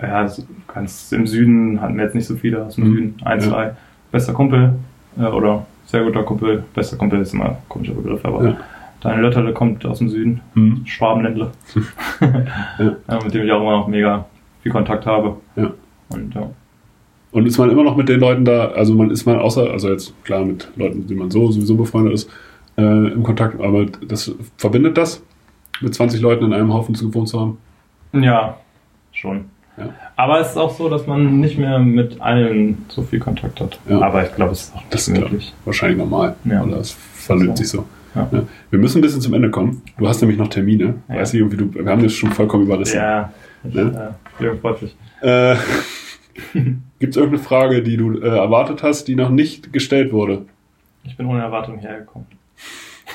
ja, 0.00 0.28
ganz 0.72 1.12
im 1.12 1.26
Süden 1.26 1.80
hatten 1.80 1.96
wir 1.96 2.04
jetzt 2.04 2.14
nicht 2.14 2.26
so 2.26 2.36
viele 2.36 2.62
aus 2.66 2.74
dem 2.74 2.84
Mhm. 2.90 2.94
Süden. 2.94 3.14
Ein, 3.24 3.40
Ja. 3.40 3.48
zwei. 3.48 3.70
Bester 4.12 4.34
Kumpel 4.34 4.74
äh, 5.18 5.22
oder 5.24 5.64
sehr 5.86 6.04
guter 6.04 6.22
Kumpel. 6.24 6.62
Bester 6.74 6.98
Kumpel 6.98 7.20
ist 7.22 7.32
immer 7.32 7.46
ein 7.46 7.56
komischer 7.70 7.94
Begriff, 7.94 8.24
aber 8.24 8.44
Ja. 8.44 8.56
Dein 9.00 9.20
Lötterle 9.20 9.52
kommt 9.54 9.84
aus 9.86 9.98
dem 9.98 10.08
Süden. 10.10 10.40
Mhm. 10.54 10.82
Schwabenländle. 10.86 11.52
ja, 12.20 13.18
mit 13.24 13.32
dem 13.34 13.44
ich 13.46 13.50
auch 13.52 13.60
immer 13.62 13.72
noch 13.78 13.88
mega 13.88 14.26
viel 14.62 14.72
Kontakt 14.72 15.06
habe. 15.06 15.36
Ja. 15.56 15.70
Und 16.10 16.34
ja. 16.34 16.48
Und 17.34 17.46
ist 17.46 17.58
man 17.58 17.68
immer 17.70 17.82
noch 17.82 17.96
mit 17.96 18.08
den 18.08 18.20
Leuten 18.20 18.44
da, 18.44 18.68
also 18.68 18.94
man 18.94 19.10
ist 19.10 19.26
man 19.26 19.38
außer, 19.40 19.68
also 19.70 19.90
jetzt 19.90 20.14
klar 20.24 20.44
mit 20.44 20.68
Leuten, 20.76 21.06
die 21.06 21.14
man 21.16 21.30
so 21.32 21.50
sowieso 21.50 21.74
befreundet 21.74 22.14
ist, 22.14 22.30
äh, 22.78 22.82
im 22.82 23.22
Kontakt, 23.24 23.60
aber 23.60 23.86
das 23.86 24.32
verbindet 24.56 24.96
das, 24.96 25.20
mit 25.80 25.92
20 25.94 26.20
Leuten 26.20 26.44
in 26.44 26.52
einem 26.52 26.72
Haufen 26.72 26.94
zu 26.94 27.08
gewohnt 27.08 27.28
zu 27.28 27.40
haben. 27.40 27.58
Ja, 28.12 28.56
schon. 29.12 29.46
Ja. 29.76 29.88
Aber 30.14 30.38
es 30.40 30.50
ist 30.50 30.56
auch 30.56 30.70
so, 30.76 30.88
dass 30.88 31.08
man 31.08 31.40
nicht 31.40 31.58
mehr 31.58 31.80
mit 31.80 32.20
allen 32.20 32.84
so 32.86 33.02
viel 33.02 33.18
Kontakt 33.18 33.60
hat. 33.60 33.80
Ja. 33.88 34.00
Aber 34.00 34.24
ich 34.24 34.32
glaube, 34.36 34.52
es 34.52 34.62
ist 34.62 34.76
auch 34.76 34.82
Das 34.90 35.08
ist 35.08 35.18
möglich. 35.18 35.52
wahrscheinlich 35.64 35.98
normal. 35.98 36.36
Ja. 36.44 36.62
Oder 36.62 36.76
es 36.78 36.92
verlöbt 36.92 37.56
So. 37.58 37.62
sich 37.64 37.68
so. 37.72 37.84
Ja. 38.14 38.28
Ja. 38.30 38.42
Wir 38.70 38.78
müssen 38.78 38.98
ein 38.98 39.02
bisschen 39.02 39.20
zum 39.20 39.34
Ende 39.34 39.50
kommen. 39.50 39.82
Du 39.98 40.06
hast 40.06 40.20
nämlich 40.20 40.38
noch 40.38 40.46
Termine. 40.46 40.94
Ja. 41.08 41.16
Weiß 41.16 41.34
ich 41.34 41.40
irgendwie, 41.40 41.56
du, 41.56 41.74
wir 41.74 41.90
haben 41.90 42.00
das 42.04 42.12
schon 42.12 42.30
vollkommen 42.30 42.62
überrissen. 42.66 42.98
Ja, 42.98 43.32
ich, 43.64 43.74
Ne? 43.74 44.14
Jürgen 44.38 44.60
freut 44.60 44.78
sich. 44.78 44.94
Äh, 45.22 45.56
Gibt 47.04 47.16
es 47.16 47.18
irgendeine 47.18 47.44
Frage, 47.44 47.82
die 47.82 47.98
du 47.98 48.18
äh, 48.18 48.28
erwartet 48.28 48.82
hast, 48.82 49.08
die 49.08 49.14
noch 49.14 49.28
nicht 49.28 49.74
gestellt 49.74 50.10
wurde? 50.10 50.46
Ich 51.02 51.18
bin 51.18 51.26
ohne 51.26 51.42
Erwartung 51.42 51.76
hergekommen. 51.76 52.26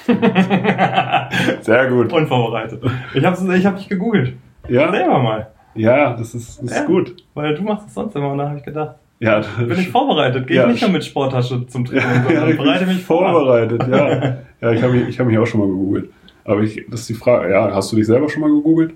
Sehr 1.61 1.87
gut. 1.89 2.13
Unvorbereitet. 2.13 2.83
Ich 3.15 3.25
habe 3.25 3.57
ich 3.57 3.65
hab 3.65 3.77
dich 3.77 3.89
gegoogelt. 3.89 4.33
Ja, 4.67 4.91
Selber 4.91 5.17
mal. 5.23 5.47
ja, 5.73 6.13
das 6.15 6.35
ist, 6.35 6.59
das 6.61 6.69
ist 6.69 6.77
Ja. 6.77 6.85
gut. 6.85 7.15
Weil 7.33 7.55
du 7.55 7.63
machst 7.63 7.87
es 7.87 7.95
sonst 7.95 8.15
immer 8.15 8.31
und 8.31 8.37
da 8.37 8.49
habe 8.49 8.59
ich 8.59 8.63
gedacht, 8.63 8.97
Ja, 9.17 9.41
bin 9.57 9.71
ich 9.79 9.89
vorbereitet. 9.89 10.45
Gehe 10.45 10.57
Ja. 10.57 10.65
ich 10.67 10.73
nicht 10.73 10.81
nur 10.83 10.91
mit 10.91 11.03
Sporttasche 11.03 11.65
zum 11.65 11.85
Training, 11.85 12.05
ja, 12.29 12.41
sondern 12.41 12.57
bereite 12.57 12.85
mich 12.85 13.03
vor. 13.03 13.27
vorbereitet. 13.31 13.87
Ja, 13.89 14.37
ja 14.61 14.71
ich 14.71 14.83
habe 14.83 14.93
mich, 14.93 15.07
ich 15.07 15.19
hab 15.19 15.25
mich 15.25 15.39
auch 15.39 15.47
schon 15.47 15.61
mal 15.61 15.67
gegoogelt. 15.67 16.11
Aber 16.45 16.61
ich, 16.61 16.85
das 16.91 16.99
ist 16.99 17.09
die 17.09 17.15
Frage. 17.15 17.49
Ja, 17.51 17.73
hast 17.73 17.91
du 17.91 17.95
dich 17.95 18.05
selber 18.05 18.29
schon 18.29 18.41
mal 18.41 18.51
gegoogelt? 18.51 18.93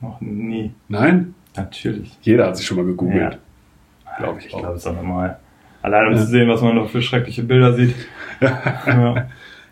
Noch 0.00 0.20
nie. 0.20 0.70
Nein? 0.88 1.34
Natürlich. 1.56 2.16
Jeder 2.22 2.46
hat 2.46 2.56
sich 2.56 2.64
schon 2.64 2.76
mal 2.76 2.86
gegoogelt. 2.86 3.38
Ja. 4.20 4.26
Glaube 4.26 4.38
ich 4.40 4.46
Ich 4.46 4.52
glaube, 4.52 4.74
es 4.74 4.82
ist 4.82 4.86
auch 4.86 4.94
normal. 4.94 5.38
Allein 5.82 6.06
um 6.08 6.12
Ja. 6.12 6.18
zu 6.18 6.26
sehen, 6.26 6.48
was 6.48 6.60
man 6.62 6.76
noch 6.76 6.88
für 6.90 7.00
schreckliche 7.02 7.42
Bilder 7.42 7.72
sieht. 7.74 7.94
ja. 8.40 9.26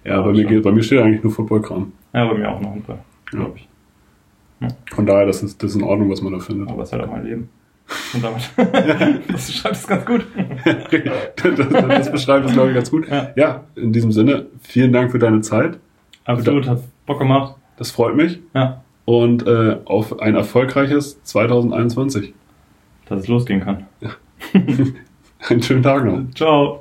Ja, 0.04 0.22
bei 0.22 0.32
mir, 0.32 0.44
geht, 0.44 0.62
bei 0.62 0.70
mir 0.72 0.82
steht 0.82 1.00
eigentlich 1.00 1.22
nur 1.22 1.32
Footballkram. 1.32 1.92
ja, 2.14 2.24
bei 2.24 2.34
mir 2.38 2.50
auch 2.50 2.60
noch 2.60 2.72
ein 2.72 2.82
paar, 2.82 2.98
glaube 3.26 3.58
ich. 3.58 3.68
Von 4.94 5.06
daher, 5.06 5.26
das 5.26 5.42
ist, 5.42 5.62
das 5.62 5.70
ist 5.72 5.76
in 5.76 5.82
Ordnung, 5.82 6.10
was 6.10 6.22
man 6.22 6.32
da 6.32 6.38
findet. 6.38 6.68
Aber 6.68 6.82
es 6.82 6.88
ist 6.88 6.92
halt 6.94 7.04
auch 7.04 7.12
mein 7.12 7.24
Leben. 7.24 7.48
Und 8.14 8.24
damit, 8.24 8.50
das 9.32 9.52
schreibt 9.52 9.76
es 9.76 9.86
ganz 9.86 10.04
gut. 10.06 10.26
das, 11.36 11.68
das 11.68 12.12
beschreibt 12.12 12.46
es, 12.46 12.52
glaube 12.52 12.68
ich, 12.70 12.74
ganz 12.74 12.90
gut. 12.90 13.08
Ja. 13.08 13.30
Ja, 13.36 13.64
in 13.76 13.92
diesem 13.92 14.12
Sinne, 14.12 14.46
vielen 14.60 14.92
Dank 14.92 15.10
für 15.12 15.18
deine 15.18 15.40
Zeit. 15.42 15.78
Absolut, 16.24 16.66
hat 16.68 16.80
Bock 17.06 17.18
gemacht. 17.18 17.54
Das 17.76 17.90
freut 17.90 18.16
mich. 18.16 18.40
Ja, 18.54 18.82
Und 19.04 19.46
äh, 19.46 19.76
auf 19.84 20.20
ein 20.20 20.34
erfolgreiches 20.34 21.22
2021. 21.22 22.34
dass 23.08 23.20
es 23.20 23.28
losgehen 23.28 23.60
kann. 23.60 23.86
Einen 25.48 25.62
schönen 25.62 25.82
Tag 25.82 26.05
noch. 26.05 26.20
Ciao. 26.35 26.81